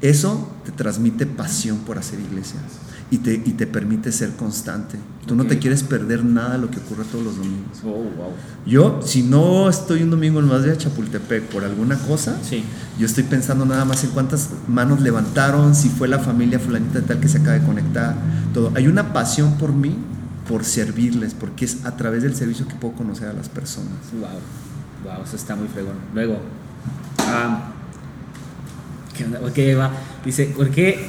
Eso 0.00 0.52
te 0.64 0.72
transmite 0.72 1.26
pasión 1.26 1.78
por 1.78 1.98
hacer 1.98 2.20
iglesia. 2.20 2.60
Y 3.10 3.18
te, 3.18 3.34
y 3.34 3.52
te 3.52 3.66
permite 3.66 4.12
ser 4.12 4.30
constante. 4.36 4.98
Tú 5.26 5.34
no 5.34 5.44
te 5.46 5.58
quieres 5.58 5.82
perder 5.82 6.24
nada 6.24 6.52
de 6.52 6.58
lo 6.58 6.70
que 6.70 6.78
ocurre 6.78 7.04
todos 7.04 7.24
los 7.24 7.36
domingos. 7.36 7.78
Oh, 7.84 7.88
wow. 7.90 8.32
Yo, 8.66 9.00
si 9.02 9.22
no 9.22 9.68
estoy 9.68 10.02
un 10.02 10.10
domingo 10.10 10.40
en 10.40 10.46
más 10.46 10.62
de 10.62 10.76
Chapultepec 10.76 11.44
por 11.44 11.64
alguna 11.64 11.96
cosa, 11.98 12.36
Sí. 12.42 12.64
yo 12.98 13.06
estoy 13.06 13.24
pensando 13.24 13.64
nada 13.64 13.84
más 13.84 14.04
en 14.04 14.10
cuántas 14.10 14.50
manos 14.68 15.00
levantaron, 15.00 15.74
si 15.74 15.88
fue 15.88 16.08
la 16.08 16.18
familia 16.18 16.58
fulanita 16.58 17.00
de 17.00 17.06
tal 17.06 17.20
que 17.20 17.28
se 17.28 17.38
acaba 17.38 17.58
de 17.58 17.64
conectar, 17.64 18.14
todo. 18.52 18.72
Hay 18.74 18.88
una 18.88 19.12
pasión 19.12 19.54
por 19.58 19.72
mí, 19.72 19.96
por 20.46 20.64
servirles, 20.64 21.34
porque 21.34 21.64
es 21.66 21.84
a 21.84 21.96
través 21.96 22.22
del 22.22 22.34
servicio 22.34 22.66
que 22.68 22.74
puedo 22.74 22.94
conocer 22.94 23.28
a 23.28 23.32
las 23.32 23.48
personas. 23.48 23.92
Wow, 24.12 25.12
wow, 25.14 25.24
eso 25.24 25.36
está 25.36 25.56
muy 25.56 25.68
fregón. 25.68 25.94
Luego, 26.14 26.38
ah, 27.18 27.70
¿qué 29.16 29.24
onda? 29.24 29.40
Ok, 29.40 29.58
va. 29.78 29.90
Dice, 30.24 30.46
¿por 30.56 30.70
qué? 30.70 31.08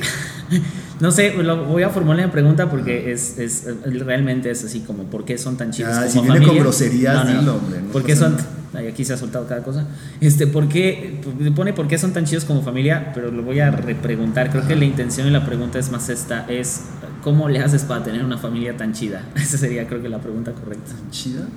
no 1.00 1.12
sé, 1.12 1.34
lo 1.42 1.66
voy 1.66 1.84
a 1.84 1.90
formular 1.90 2.26
la 2.26 2.32
pregunta 2.32 2.70
porque 2.70 3.12
es, 3.12 3.38
es 3.38 3.66
realmente 4.06 4.50
es 4.52 4.64
así 4.66 4.82
como, 4.82 5.04
¿por 5.04 5.24
qué 5.26 5.38
son 5.38 5.56
tan 5.58 5.72
chidos 5.72 5.92
Ah, 5.94 6.00
como 6.02 6.12
si 6.12 6.20
viene 6.20 6.34
familia? 6.36 6.48
con 6.54 6.58
groserías, 6.64 7.28
dilo, 7.28 7.56
hombre, 7.56 7.82
no 7.82 7.92
¿Por 7.92 8.04
qué 8.04 8.16
son? 8.16 8.36
Ay, 8.74 8.86
aquí 8.88 9.04
se 9.04 9.14
ha 9.14 9.18
soltado 9.18 9.48
cada 9.48 9.64
cosa. 9.64 9.88
Este, 10.22 10.46
¿por 10.46 10.68
qué? 10.70 11.20
Pone 11.56 11.74
por 11.74 11.88
qué 11.88 11.98
son 11.98 12.14
tan 12.14 12.26
chidos 12.26 12.46
como 12.46 12.62
familia, 12.62 13.12
pero 13.16 13.32
lo 13.32 13.42
voy 13.42 13.60
a 13.62 13.72
repreguntar. 13.72 14.52
Creo 14.52 14.68
que 14.68 14.76
la 14.76 14.86
intención 14.86 15.26
y 15.28 15.32
la 15.32 15.44
pregunta 15.46 15.80
es 15.80 15.90
más 15.92 16.08
esta, 16.10 16.46
es 16.48 16.82
¿cómo 17.24 17.50
le 17.50 17.60
haces 17.60 17.84
para 17.84 18.04
tener 18.04 18.24
una 18.24 18.38
familia 18.38 18.78
tan 18.78 18.94
chida? 18.94 19.24
Esa 19.36 19.58
sería 19.58 19.88
creo 19.88 20.02
que 20.04 20.10
la 20.10 20.20
pregunta 20.20 20.52
correcta. 20.54 20.92
chida. 21.12 21.48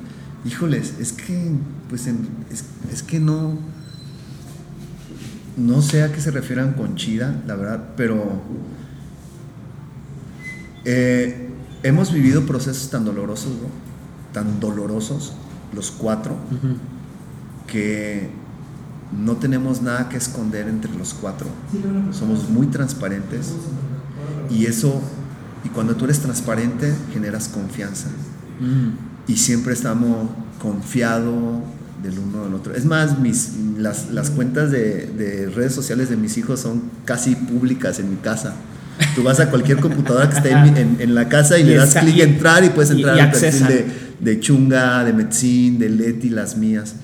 Híjoles, 0.47 0.95
es 1.01 1.13
que, 1.13 1.53
pues, 1.91 2.07
en- 2.07 2.27
es, 2.51 2.65
es 2.93 3.03
que 3.03 3.21
no, 3.21 3.59
no 5.57 5.83
sé 5.83 6.03
a 6.03 6.13
qué 6.13 6.21
se 6.21 6.31
refieran 6.31 6.73
con 6.73 6.97
chida, 6.97 7.43
la 7.47 7.55
verdad, 7.57 7.91
pero 7.97 8.41
eh, 10.85 11.49
hemos 11.83 12.13
vivido 12.13 12.47
procesos 12.47 12.91
tan 12.91 13.05
dolorosos, 13.05 13.53
¿no? 13.53 13.69
tan 14.33 14.61
dolorosos, 14.61 15.35
los 15.75 15.91
cuatro, 15.91 16.37
que 17.67 18.31
no 19.13 19.37
tenemos 19.37 19.83
nada 19.83 20.09
que 20.09 20.17
esconder 20.17 20.69
entre 20.69 20.93
los 20.95 21.15
cuatro. 21.15 21.47
Somos 22.13 22.49
muy 22.49 22.67
transparentes 22.69 23.53
y 24.51 24.67
eso, 24.67 25.01
y 25.65 25.69
cuando 25.69 25.97
tú 25.97 26.05
eres 26.07 26.21
transparente, 26.21 26.95
generas 27.13 27.49
confianza 27.49 28.09
Mm. 28.61 28.91
y 29.27 29.37
siempre 29.39 29.73
estamos 29.73 30.29
confiados 30.61 31.63
del 32.03 32.19
uno 32.19 32.45
del 32.45 32.55
otro. 32.55 32.75
Es 32.75 32.85
más, 32.85 33.19
mis, 33.19 33.55
las, 33.77 34.11
las 34.11 34.31
cuentas 34.31 34.71
de, 34.71 35.07
de 35.07 35.51
redes 35.51 35.75
sociales 35.75 36.09
de 36.11 36.17
mis 36.17 36.37
hijos 36.39 36.61
son 36.61 36.83
casi 37.05 37.35
públicas 37.35 37.99
en 37.99 38.11
mi 38.11 38.17
casa. 38.17 38.55
Tú 39.15 39.23
vas 39.23 39.41
a 39.41 39.51
cualquier 39.51 39.79
computadora 39.79 40.29
que 40.31 40.37
esté 40.37 40.51
en, 40.53 40.63
mi- 40.63 40.81
en- 40.81 40.97
en 41.01 41.15
la 41.15 41.29
casa 41.29 41.59
y, 41.59 41.63
Y 41.63 41.65
le 41.65 41.77
das 41.77 41.95
clic 41.95 42.21
a 42.21 42.25
entrar 42.25 42.65
y 42.65 42.71
puedes 42.71 42.91
entrar 42.91 43.17
y 43.17 43.21
al 43.21 43.31
perfil 43.31 43.67
de, 43.67 43.87
de 44.21 44.41
Chunga, 44.41 45.05
de 45.05 45.13
Metzin, 45.13 45.79
de 45.79 45.89
Leti, 45.89 46.29
las 46.31 46.57
mías. 46.57 46.95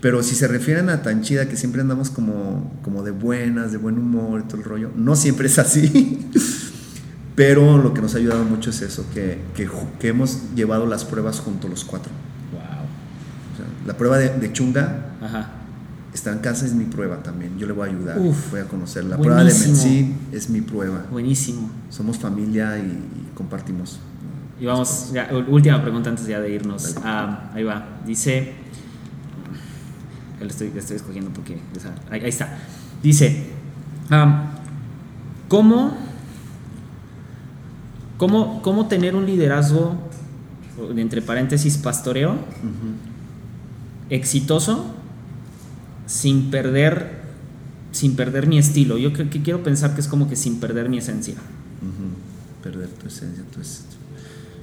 Pero 0.00 0.22
si 0.22 0.34
se 0.34 0.46
refieren 0.48 0.90
a 0.90 1.00
tan 1.02 1.22
chida 1.22 1.48
que 1.48 1.56
siempre 1.56 1.80
andamos 1.80 2.10
como, 2.10 2.78
como 2.82 3.02
de 3.02 3.10
buenas, 3.10 3.72
de 3.72 3.78
buen 3.78 3.96
humor 3.98 4.42
y 4.44 4.48
todo 4.48 4.58
el 4.58 4.64
rollo, 4.64 4.90
no 4.96 5.16
siempre 5.16 5.46
es 5.46 5.58
así. 5.58 6.26
Pero 7.34 7.78
lo 7.78 7.94
que 7.94 8.00
nos 8.00 8.14
ha 8.14 8.18
ayudado 8.18 8.44
mucho 8.44 8.70
es 8.70 8.80
eso, 8.82 9.04
que, 9.12 9.38
que 9.98 10.08
hemos 10.08 10.38
llevado 10.54 10.86
las 10.86 11.04
pruebas 11.04 11.40
junto 11.40 11.66
los 11.68 11.84
cuatro. 11.84 12.12
Wow. 12.52 12.60
O 12.60 13.56
sea, 13.56 13.66
la 13.86 13.96
prueba 13.96 14.18
de, 14.18 14.28
de 14.28 14.52
Chunga 14.52 15.13
Ajá. 16.14 16.18
está 16.18 16.32
en 16.32 16.38
casa, 16.38 16.64
es 16.64 16.74
mi 16.74 16.84
prueba 16.84 17.22
también. 17.22 17.58
Yo 17.58 17.66
le 17.66 17.72
voy 17.72 17.88
a 17.88 17.92
ayudar, 17.92 18.18
Uf, 18.18 18.50
voy 18.50 18.60
a 18.60 18.64
conocer. 18.64 19.04
La 19.04 19.16
prueba 19.18 19.38
de. 19.38 19.44
Metzin 19.52 20.16
es 20.32 20.48
mi 20.48 20.60
prueba. 20.60 21.04
Buenísimo. 21.10 21.70
Somos 21.90 22.18
familia 22.18 22.78
y, 22.78 22.82
y 22.82 23.30
compartimos. 23.34 23.98
Y 24.60 24.66
vamos, 24.66 25.10
ya, 25.12 25.28
última 25.48 25.82
pregunta 25.82 26.10
antes 26.10 26.26
ya 26.26 26.40
de 26.40 26.50
irnos. 26.50 26.96
Ah, 27.02 27.50
ahí 27.54 27.64
va. 27.64 27.86
Dice. 28.06 28.54
Lo 30.40 30.46
estoy, 30.46 30.70
lo 30.72 30.78
estoy 30.78 30.96
escogiendo 30.96 31.30
porque. 31.32 31.58
o 31.76 31.80
sea, 31.80 31.94
ahí, 32.10 32.20
ahí 32.20 32.28
está. 32.28 32.58
Dice. 33.02 33.46
¿Cómo. 35.48 35.96
Cómo, 38.16 38.62
¿Cómo 38.62 38.86
tener 38.86 39.16
un 39.16 39.26
liderazgo, 39.26 39.96
entre 40.96 41.20
paréntesis, 41.20 41.76
pastoreo, 41.78 42.36
exitoso, 44.08 44.94
sin 46.06 46.50
perder, 46.50 47.22
sin 47.92 48.16
perder 48.16 48.46
mi 48.46 48.58
estilo? 48.58 48.98
Yo 48.98 49.12
creo 49.12 49.30
que 49.30 49.42
quiero 49.42 49.62
pensar 49.62 49.94
que 49.94 50.00
es 50.00 50.08
como 50.08 50.28
que 50.28 50.36
sin 50.36 50.60
perder 50.60 50.88
mi 50.88 50.98
esencia. 50.98 51.34
Perder 52.62 52.88
tu 52.88 53.08
esencia, 53.08 53.42
tu 53.52 53.60
es- 53.60 53.84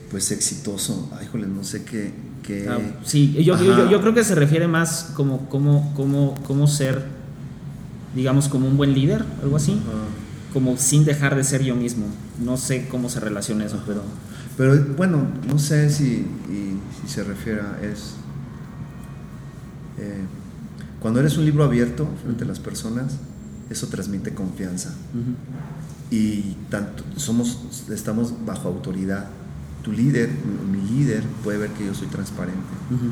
Pues 0.10 0.32
exitoso. 0.32 1.10
Ay, 1.18 1.26
híjole, 1.28 1.48
no 1.48 1.64
sé 1.64 1.84
qué. 1.86 2.12
qué- 2.44 2.68
Ah, 2.68 2.80
sí, 3.06 3.32
yo, 3.34 3.56
yo, 3.58 3.64
yo- 3.64 3.90
yo 3.90 4.02
creo 4.02 4.14
que 4.14 4.24
se 4.24 4.36
refiere 4.36 4.68
más 4.68 5.12
como, 5.16 5.48
como, 5.50 5.94
como, 5.94 6.34
como 6.44 6.68
ser, 6.68 7.06
digamos, 8.16 8.50
como 8.50 8.68
un 8.68 8.76
buen 8.78 8.94
líder, 8.94 9.24
algo 9.42 9.56
así, 9.56 9.80
como 10.52 10.76
sin 10.78 11.06
dejar 11.06 11.36
de 11.36 11.44
ser 11.46 11.64
yo 11.64 11.76
mismo. 11.76 12.08
No 12.44 12.58
sé 12.58 12.88
cómo 12.90 13.08
se 13.10 13.20
relaciona 13.22 13.64
eso, 13.66 13.82
pero... 13.88 14.02
Pero 14.58 14.84
bueno, 14.98 15.28
no 15.48 15.58
sé 15.60 15.90
si, 15.90 16.26
y- 16.50 16.78
si 17.02 17.08
se 17.14 17.24
refiere 17.24 17.62
a 17.62 17.80
es. 17.82 18.16
eh, 19.98 20.22
cuando 21.02 21.20
eres 21.20 21.38
un 21.38 21.46
libro 21.46 21.64
abierto 21.64 22.08
frente 22.24 22.44
a 22.44 22.48
las 22.48 22.60
personas, 22.60 23.14
eso 23.70 23.88
transmite 23.88 24.34
confianza. 24.34 24.90
Ujú. 25.14 25.36
Y 26.16 26.56
tanto 26.70 27.04
somos, 27.18 27.58
estamos 27.90 28.34
bajo 28.46 28.68
autoridad. 28.70 29.28
Tu 29.84 29.92
líder, 29.92 30.30
mi 30.72 30.82
líder, 30.82 31.24
puede 31.44 31.58
ver 31.58 31.70
que 31.72 31.86
yo 31.86 31.94
soy 31.96 32.08
transparente. 32.08 32.60
Ujú. 32.92 33.12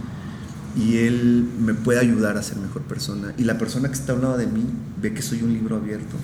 Y 0.80 0.98
él 0.98 1.50
me 1.60 1.74
puede 1.74 2.00
ayudar 2.00 2.38
a 2.38 2.44
ser 2.44 2.58
mejor 2.58 2.84
persona. 2.84 3.34
Y 3.38 3.44
la 3.46 3.58
persona 3.58 3.88
que 3.88 3.96
está 3.96 4.12
a 4.14 4.16
un 4.16 4.22
lado 4.22 4.38
de 4.38 4.46
mí 4.48 4.66
ve 5.02 5.14
que 5.14 5.22
soy 5.24 5.42
un 5.42 5.52
libro 5.54 5.78
abierto. 5.78 6.16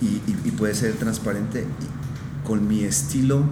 Y, 0.00 0.06
y- 0.30 0.36
y 0.44 0.50
puede 0.52 0.74
ser 0.74 0.92
transparente 0.94 1.62
y 1.64 2.46
con 2.46 2.66
mi 2.68 2.84
estilo, 2.84 3.42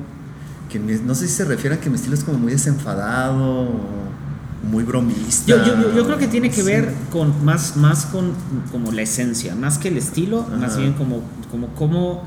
que 0.70 0.78
mi- 0.78 0.94
no 1.04 1.14
sé 1.14 1.26
si 1.26 1.34
se 1.34 1.44
refiere 1.44 1.76
a 1.76 1.80
que 1.80 1.90
mi 1.90 1.96
estilo 1.96 2.14
es 2.14 2.22
como 2.24 2.38
muy 2.38 2.52
desenfadado 2.52 3.44
o 3.62 4.07
muy 4.62 4.82
bromista. 4.84 5.46
Yo, 5.46 5.64
yo, 5.64 5.94
yo- 5.94 6.04
creo 6.06 6.18
que 6.18 6.26
tiene 6.28 6.50
que 6.50 6.62
ver 6.62 6.92
con 7.10 7.44
más, 7.44 7.76
más 7.76 8.06
con 8.06 8.32
como 8.72 8.90
la 8.92 9.02
esencia, 9.02 9.54
más 9.54 9.78
que 9.78 9.88
el 9.88 9.96
estilo, 9.96 10.46
más 10.58 10.72
Ajá. 10.72 10.80
bien 10.80 10.92
como, 10.94 11.22
como, 11.50 11.68
como 11.74 12.22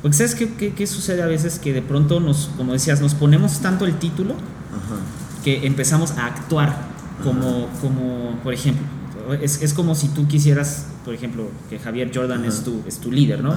porque 0.00 0.16
sabes 0.16 0.34
qué, 0.34 0.52
qué- 0.54 0.72
qué 0.74 0.86
sucede 0.86 1.22
a 1.22 1.26
veces 1.26 1.58
que 1.58 1.72
de 1.72 1.82
pronto 1.82 2.18
nos, 2.20 2.50
como 2.56 2.72
decías, 2.72 3.00
nos 3.00 3.14
ponemos 3.14 3.60
tanto 3.60 3.84
el 3.84 3.98
título 3.98 4.32
Ajá. 4.34 4.96
que 5.44 5.66
empezamos 5.66 6.12
a 6.12 6.26
actuar 6.26 6.74
como, 7.22 7.68
como 7.80 8.36
por 8.42 8.52
ejemplo, 8.54 8.84
es, 9.40 9.62
es 9.62 9.74
como 9.74 9.94
si 9.94 10.08
tú 10.08 10.26
quisieras, 10.26 10.86
por 11.04 11.14
ejemplo, 11.14 11.48
que 11.70 11.78
Javier 11.78 12.10
Jordan 12.12 12.44
es 12.44 12.64
tu, 12.64 12.82
es 12.88 12.98
tu 12.98 13.12
líder, 13.12 13.44
¿no? 13.44 13.54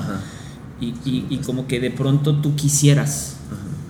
Y, 0.80 0.88
y- 1.05 1.26
y 1.30 1.38
como 1.38 1.65
que 1.65 1.80
de 1.80 1.89
pronto 1.89 2.35
tú 2.41 2.55
quisieras. 2.55 3.34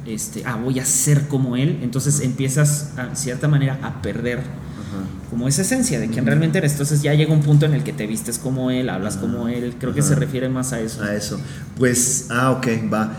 Este, 0.05 0.43
ah, 0.45 0.55
voy 0.55 0.79
a 0.79 0.85
ser 0.85 1.27
como 1.27 1.55
él, 1.55 1.79
entonces 1.81 2.19
empiezas, 2.19 2.93
a 2.97 3.15
cierta 3.15 3.47
manera, 3.47 3.79
a 3.81 4.01
perder 4.01 4.39
Ajá. 4.39 5.29
como 5.29 5.47
esa 5.47 5.63
esencia 5.63 5.99
de 5.99 6.09
quien 6.09 6.25
realmente 6.25 6.57
eres. 6.57 6.73
Entonces 6.73 7.01
ya 7.01 7.13
llega 7.13 7.33
un 7.33 7.41
punto 7.41 7.65
en 7.65 7.73
el 7.73 7.83
que 7.83 7.93
te 7.93 8.07
vistes 8.07 8.37
como 8.37 8.71
él, 8.71 8.89
hablas 8.89 9.17
como 9.17 9.47
él, 9.47 9.75
creo 9.79 9.93
que 9.93 10.01
se 10.01 10.15
refiere 10.15 10.49
más 10.49 10.73
a 10.73 10.79
eso. 10.79 11.03
A 11.03 11.13
eso. 11.13 11.39
Pues, 11.77 12.27
ah, 12.29 12.51
ok, 12.51 12.67
va. 12.91 13.11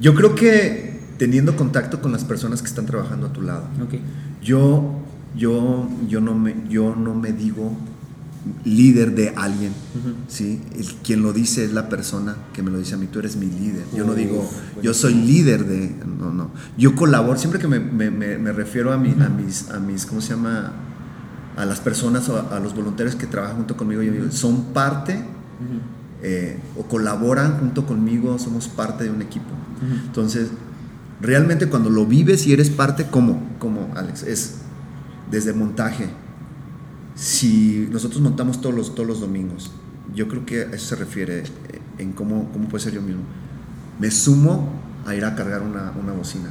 Yo 0.00 0.14
creo 0.14 0.34
que 0.34 1.00
teniendo 1.18 1.56
contacto 1.56 2.00
con 2.00 2.12
las 2.12 2.24
personas 2.24 2.60
que 2.60 2.68
están 2.68 2.86
trabajando 2.86 3.28
a 3.28 3.32
tu 3.32 3.42
lado. 3.42 3.68
Ok. 3.82 3.94
Yo, 4.42 5.00
yo, 5.36 5.88
yo 6.08 6.20
no 6.20 6.34
me, 6.34 6.54
yo 6.68 6.94
no 6.94 7.14
me 7.14 7.32
digo 7.32 7.72
líder 8.64 9.14
de 9.14 9.30
alguien. 9.36 9.72
¿sí? 10.28 10.60
El, 10.76 10.86
quien 11.02 11.22
lo 11.22 11.32
dice 11.32 11.64
es 11.64 11.72
la 11.72 11.88
persona 11.88 12.36
que 12.52 12.62
me 12.62 12.70
lo 12.70 12.78
dice 12.78 12.94
a 12.94 12.98
mí, 12.98 13.06
tú 13.06 13.18
eres 13.18 13.36
mi 13.36 13.46
líder. 13.46 13.84
Yo 13.96 14.04
no 14.04 14.14
digo, 14.14 14.36
buenísimo. 14.36 14.82
yo 14.82 14.94
soy 14.94 15.14
líder 15.14 15.64
de, 15.66 15.94
no, 16.18 16.32
no. 16.32 16.50
Yo 16.76 16.94
colaboro, 16.94 17.38
siempre 17.38 17.58
que 17.60 17.68
me, 17.68 17.80
me- 17.80 18.10
me- 18.10 18.38
me 18.38 18.52
refiero 18.52 18.92
a, 18.92 18.96
mi, 18.98 19.10
a, 19.10 19.28
mis, 19.28 19.70
a 19.70 19.78
mis, 19.80 20.04
¿cómo 20.06 20.20
se 20.20 20.30
llama? 20.34 20.72
A 21.56 21.64
las 21.64 21.80
personas 21.80 22.28
o 22.28 22.36
a, 22.36 22.56
a 22.56 22.60
los 22.60 22.74
voluntarios 22.74 23.14
que 23.14 23.26
trabajan 23.26 23.56
junto 23.56 23.76
conmigo, 23.76 24.02
yo 24.02 24.12
digo, 24.12 24.30
son 24.30 24.64
parte 24.74 25.24
eh, 26.22 26.58
o 26.76 26.82
colaboran 26.84 27.58
junto 27.58 27.86
conmigo, 27.86 28.38
somos 28.38 28.68
parte 28.68 29.04
de 29.04 29.10
un 29.10 29.22
equipo. 29.22 29.46
Entonces, 30.06 30.48
realmente 31.20 31.68
cuando 31.68 31.90
lo 31.90 32.06
vives 32.06 32.46
y 32.46 32.52
eres 32.52 32.70
parte, 32.70 33.06
¿cómo? 33.10 33.42
¿Cómo, 33.58 33.90
Alex? 33.96 34.22
Es 34.22 34.54
desde 35.30 35.52
montaje. 35.52 36.08
Si 37.14 37.88
nosotros 37.92 38.20
montamos 38.20 38.60
todos 38.60 38.74
los, 38.74 38.94
todos 38.94 39.08
los 39.08 39.20
domingos, 39.20 39.70
yo 40.14 40.28
creo 40.28 40.44
que 40.44 40.62
a 40.62 40.74
eso 40.74 40.86
se 40.88 40.96
refiere 40.96 41.40
eh, 41.40 41.44
en 41.98 42.12
cómo, 42.12 42.50
cómo 42.52 42.68
puede 42.68 42.82
ser 42.84 42.94
yo 42.94 43.02
mismo. 43.02 43.22
Me 44.00 44.10
sumo 44.10 44.72
a 45.06 45.14
ir 45.14 45.24
a 45.24 45.34
cargar 45.34 45.62
una, 45.62 45.92
una 46.00 46.12
bocina. 46.12 46.48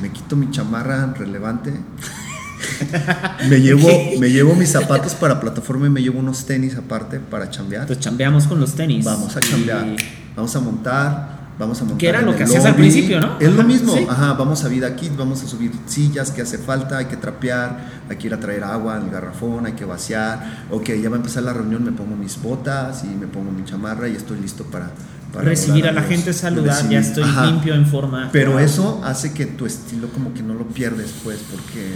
Me 0.00 0.10
quito 0.10 0.34
mi 0.36 0.50
chamarra 0.50 1.12
relevante. 1.12 1.72
me, 3.50 3.60
llevo, 3.60 3.88
me 4.18 4.30
llevo 4.30 4.54
mis 4.54 4.70
zapatos 4.70 5.14
para 5.14 5.40
plataforma 5.40 5.86
y 5.86 5.90
me 5.90 6.00
llevo 6.02 6.20
unos 6.20 6.46
tenis 6.46 6.76
aparte 6.76 7.20
para 7.20 7.50
chambear. 7.50 7.82
Entonces 7.82 8.02
chambeamos 8.04 8.46
con 8.46 8.60
los 8.60 8.74
tenis. 8.74 9.04
Vamos 9.04 9.36
a 9.36 9.40
Y- 9.40 9.42
chambear, 9.50 9.96
vamos 10.36 10.56
a 10.56 10.60
montar, 10.60 11.39
vamos 11.58 11.78
a 11.80 11.84
montar. 11.84 11.98
Que 11.98 12.08
era 12.08 12.22
lo 12.22 12.34
que 12.36 12.44
hacías 12.44 12.64
al 12.64 12.74
principio, 12.76 13.20
¿no? 13.20 13.38
Es 13.38 13.52
lo 13.52 13.62
mismo, 13.64 13.94
sí. 13.94 14.06
ajá, 14.08 14.32
vamos 14.34 14.64
a 14.64 14.68
vida 14.68 14.86
aquí, 14.86 15.10
vamos 15.16 15.42
a 15.42 15.46
subir 15.46 15.72
sillas 15.86 16.30
que 16.30 16.42
hace 16.42 16.56
falta, 16.58 16.98
hay 16.98 17.06
que 17.06 17.16
trapear, 17.16 18.02
hay 18.08 18.16
que 18.16 18.26
ir 18.28 18.34
a 18.34 18.40
traer 18.40 18.64
agua 18.64 18.96
al 18.96 19.10
garrafón, 19.10 19.66
hay 19.66 19.72
que 19.74 19.84
vaciar. 19.84 20.64
Ok, 20.70 20.90
ya 21.02 21.08
va 21.10 21.16
a 21.16 21.18
empezar 21.18 21.42
la 21.42 21.52
reunión, 21.52 21.84
me 21.84 21.92
pongo 21.92 22.16
mis 22.16 22.40
botas 22.40 23.04
y 23.04 23.08
me 23.08 23.26
pongo 23.26 23.50
mi 23.50 23.64
chamarra 23.64 24.08
y 24.08 24.16
estoy 24.16 24.40
listo 24.40 24.64
para. 24.64 24.90
para 25.32 25.44
Recibir 25.44 25.86
a 25.86 25.92
la 25.92 26.02
gente, 26.02 26.32
saludar, 26.32 26.76
Recibir, 26.76 26.92
ya 26.92 27.00
estoy 27.00 27.22
ajá. 27.24 27.46
limpio 27.46 27.74
en 27.74 27.86
forma. 27.86 28.30
Pero 28.32 28.58
eso 28.58 29.00
hace 29.04 29.32
que 29.34 29.46
tu 29.46 29.66
estilo 29.66 30.08
como 30.08 30.32
que 30.32 30.42
no 30.42 30.54
lo 30.54 30.66
pierdes, 30.66 31.12
pues, 31.22 31.38
porque 31.50 31.94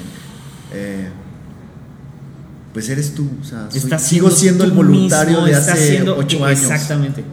eh, 0.72 1.08
pues 2.72 2.88
eres 2.88 3.14
tú. 3.14 3.28
O 3.40 3.44
sea, 3.44 3.68
soy- 3.70 3.98
sigo 3.98 4.30
siendo 4.30 4.64
el 4.64 4.72
voluntario 4.72 5.42
mismo, 5.42 5.46
de 5.46 5.54
hace 5.54 6.02
ocho 6.10 6.44
años. 6.44 6.60
Exactamente. 6.62 7.24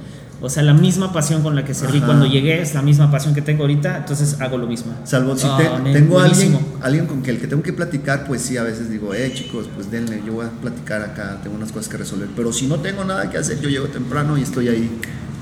O 0.43 0.49
sea, 0.49 0.63
la 0.63 0.73
misma 0.73 1.13
pasión 1.13 1.43
con 1.43 1.55
la 1.55 1.63
que 1.63 1.73
serví 1.76 1.99
Ajá. 1.99 2.07
cuando 2.07 2.26
llegué 2.26 2.61
es 2.63 2.73
la 2.73 2.81
misma 2.81 3.11
pasión 3.11 3.35
que 3.35 3.43
tengo 3.43 3.61
ahorita, 3.61 3.97
entonces 3.97 4.41
hago 4.41 4.57
lo 4.57 4.65
mismo. 4.65 4.91
Salvo 5.03 5.38
si 5.38 5.45
Ah, 5.47 5.80
te- 5.84 5.93
tengo 5.93 6.19
alguien, 6.19 6.57
alguien 6.81 7.05
con 7.05 7.23
el 7.23 7.39
que 7.39 7.45
tengo 7.47 7.61
que 7.61 7.73
platicar, 7.73 8.26
pues 8.26 8.41
sí, 8.41 8.57
a 8.57 8.63
veces 8.63 8.89
digo, 8.89 9.13
eh 9.13 9.31
chicos, 9.35 9.69
pues 9.76 9.91
denle, 9.91 10.23
yo 10.26 10.34
voy 10.34 10.47
a 10.47 10.49
platicar 10.49 11.03
acá, 11.03 11.39
tengo 11.43 11.55
unas 11.55 11.72
cosas 11.72 11.89
que 11.89 11.97
resolver. 11.97 12.27
Pero 12.35 12.51
si 12.51 12.65
no 12.65 12.80
tengo 12.80 13.03
nada 13.03 13.30
que 13.30 13.38
hacer, 13.38 13.59
yo 13.61 13.69
llego 13.69 13.85
temprano 13.88 14.35
y 14.35 14.41
estoy 14.41 14.68
ahí, 14.69 14.89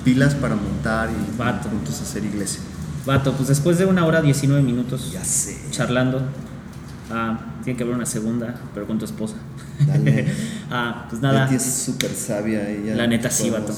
pilas 0.04 0.36
para 0.36 0.56
montar 0.56 1.10
y 1.10 1.38
Vato. 1.38 1.70
juntos 1.70 2.02
hacer 2.02 2.26
iglesia. 2.26 2.60
Vato, 3.06 3.32
pues 3.34 3.48
después 3.48 3.78
de 3.78 3.86
una 3.86 4.06
hora 4.06 4.22
19 4.22 4.62
minutos 4.62 5.14
Ya 5.14 5.24
sé. 5.24 5.58
charlando, 5.72 6.22
ah, 7.10 7.40
tiene 7.64 7.78
que 7.78 7.84
haber 7.84 7.96
una 7.96 8.06
segunda, 8.06 8.54
pero 8.74 8.86
con 8.86 9.00
tu 9.00 9.06
esposa. 9.06 9.36
Dale. 9.88 10.28
ah, 10.72 11.06
pues 11.10 11.22
nada. 11.22 11.46
Betty 11.46 11.56
es 11.56 11.64
súper 11.64 12.12
sabia 12.14 12.70
ella. 12.70 12.96
La 12.96 13.08
neta 13.08 13.30
sí, 13.30 13.50
vato. 13.50 13.74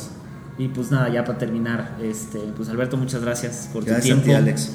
Y 0.62 0.68
pues 0.68 0.92
nada, 0.92 1.10
ya 1.10 1.26
para 1.26 1.40
terminar, 1.40 1.98
este, 2.04 2.38
pues 2.56 2.70
Alberto, 2.70 2.96
muchas 2.96 3.22
gracias 3.22 3.68
por 3.74 3.84
Gracias 3.84 4.02
tu 4.04 4.06
tiempo. 4.22 4.26
ti, 4.26 4.32
Alex. 4.34 4.70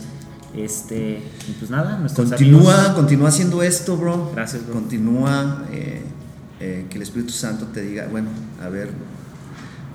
Este, 0.57 1.23
y 1.49 1.53
pues 1.53 1.71
nada, 1.71 2.05
Continúa, 2.15 2.75
amigos. 2.75 2.95
continúa 2.97 3.29
haciendo 3.29 3.63
esto, 3.63 3.97
bro. 3.97 4.33
Gracias, 4.35 4.65
bro. 4.65 4.75
Continúa, 4.75 5.65
eh, 5.71 6.03
eh, 6.59 6.87
que 6.91 6.97
el 6.97 7.03
Espíritu 7.03 7.33
Santo 7.33 7.67
te 7.67 7.83
diga, 7.83 8.09
bueno, 8.11 8.31
a 8.65 8.69
ver, 8.69 8.91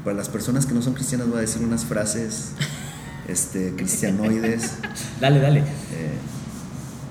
para 0.06 0.16
las 0.16 0.30
personas 0.30 0.66
que 0.66 0.74
no 0.74 0.82
son 0.82 0.94
cristianas 0.94 1.28
voy 1.28 1.40
a 1.40 1.42
decir 1.42 1.62
unas 1.62 1.84
frases 1.84 2.52
este, 3.28 3.74
cristianoides, 3.76 4.76
Dale, 5.20 5.40
dale. 5.42 5.60
eh, 5.60 5.64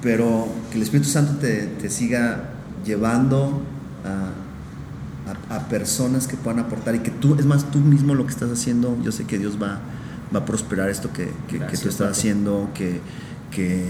pero 0.01 0.49
que 0.71 0.79
el 0.79 0.83
Espíritu 0.85 1.09
Santo 1.11 1.35
te, 1.39 1.67
te 1.67 1.91
siga 1.91 2.45
llevando 2.87 3.63
a, 4.07 4.31
a- 5.49 5.57
a 5.57 5.69
personas 5.69 6.27
que 6.27 6.37
puedan 6.37 6.61
aportar 6.61 6.95
y 6.95 7.01
que 7.01 7.11
tú, 7.11 7.37
es 7.39 7.47
más, 7.47 7.71
tú 7.71 7.79
mismo 7.79 8.15
lo 8.15 8.25
que 8.27 8.33
estás 8.33 8.51
haciendo, 8.51 8.97
yo 9.03 9.13
sé 9.13 9.25
que 9.25 9.39
Dios 9.39 9.57
va, 9.61 9.81
va 10.35 10.41
a 10.41 10.45
prosperar 10.45 10.89
esto 10.91 11.13
que, 11.13 11.31
que- 11.49 11.59
tú 11.59 11.65
estás 11.89 11.95
Paco. 11.97 12.11
haciendo, 12.11 12.71
que, 12.75 13.01
que, 13.51 13.85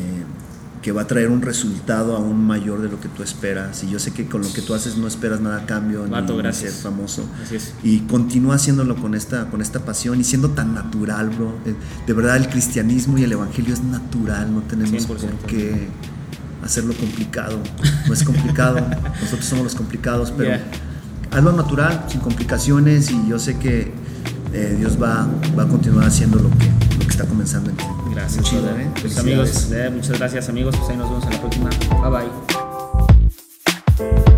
que 0.82 0.92
va 0.92 1.02
a 1.02 1.06
traer 1.06 1.28
un 1.28 1.42
resultado 1.42 2.16
aún 2.16 2.42
mayor 2.46 2.80
de 2.80 2.88
lo 2.88 2.98
que 3.00 3.08
tú 3.08 3.22
esperas. 3.22 3.84
Y 3.84 3.90
yo 3.90 3.98
sé 3.98 4.12
que 4.12 4.24
con 4.26 4.40
lo 4.40 4.50
que 4.50 4.62
tú 4.62 4.72
haces 4.72 4.96
no 4.96 5.06
esperas 5.06 5.40
nada 5.40 5.58
a 5.58 5.66
cambio, 5.66 6.06
Vato, 6.08 6.32
ni 6.32 6.38
gracias. 6.38 6.72
ser 6.72 6.82
famoso. 6.82 7.24
Y 7.82 7.98
continúa 8.00 8.54
haciéndolo 8.54 8.96
con 8.96 9.14
esta, 9.14 9.50
con 9.50 9.60
esta 9.60 9.80
pasión 9.80 10.18
y 10.18 10.24
siendo 10.24 10.50
tan 10.52 10.74
natural, 10.74 11.28
bro. 11.28 11.52
Eh, 11.66 11.74
De 12.06 12.12
verdad, 12.14 12.36
el 12.38 12.48
cristianismo 12.48 13.18
y 13.18 13.24
el 13.24 13.32
evangelio 13.32 13.74
es 13.74 13.82
natural, 13.82 14.54
no 14.54 14.62
tenemos 14.62 15.06
100%. 15.06 15.06
por 15.06 15.18
qué 15.46 15.88
hacerlo 16.64 16.94
complicado. 16.94 17.58
No 18.06 18.14
es 18.14 18.24
complicado, 18.24 18.80
nosotros 19.20 19.44
somos 19.44 19.64
los 19.64 19.74
complicados, 19.74 20.30
pero 20.34 20.50
Yeah. 20.50 20.64
Hazlo 21.30 21.52
natural, 21.52 22.04
sin 22.08 22.20
complicaciones 22.20 23.10
y 23.10 23.28
yo 23.28 23.38
sé 23.38 23.58
que 23.58 23.92
eh, 24.52 24.74
Dios 24.78 25.00
va, 25.00 25.28
va 25.58 25.64
a 25.64 25.68
continuar 25.68 26.06
haciendo 26.06 26.38
lo 26.38 26.50
que, 26.50 26.66
lo 26.94 27.00
que 27.00 27.08
está 27.08 27.24
comenzando 27.26 27.70
en 27.70 27.76
ti. 27.76 27.84
Gracias, 28.10 28.52
amigos, 29.18 29.70
eh, 29.72 29.90
muchas 29.92 30.18
gracias 30.18 30.48
amigos, 30.48 30.76
pues 30.76 30.90
ahí 30.90 30.96
nos 30.96 31.08
vemos 31.08 31.24
en 31.24 31.30
la 31.32 31.40
próxima. 31.40 31.70
Bye 32.02 32.10
bye. 33.98 34.29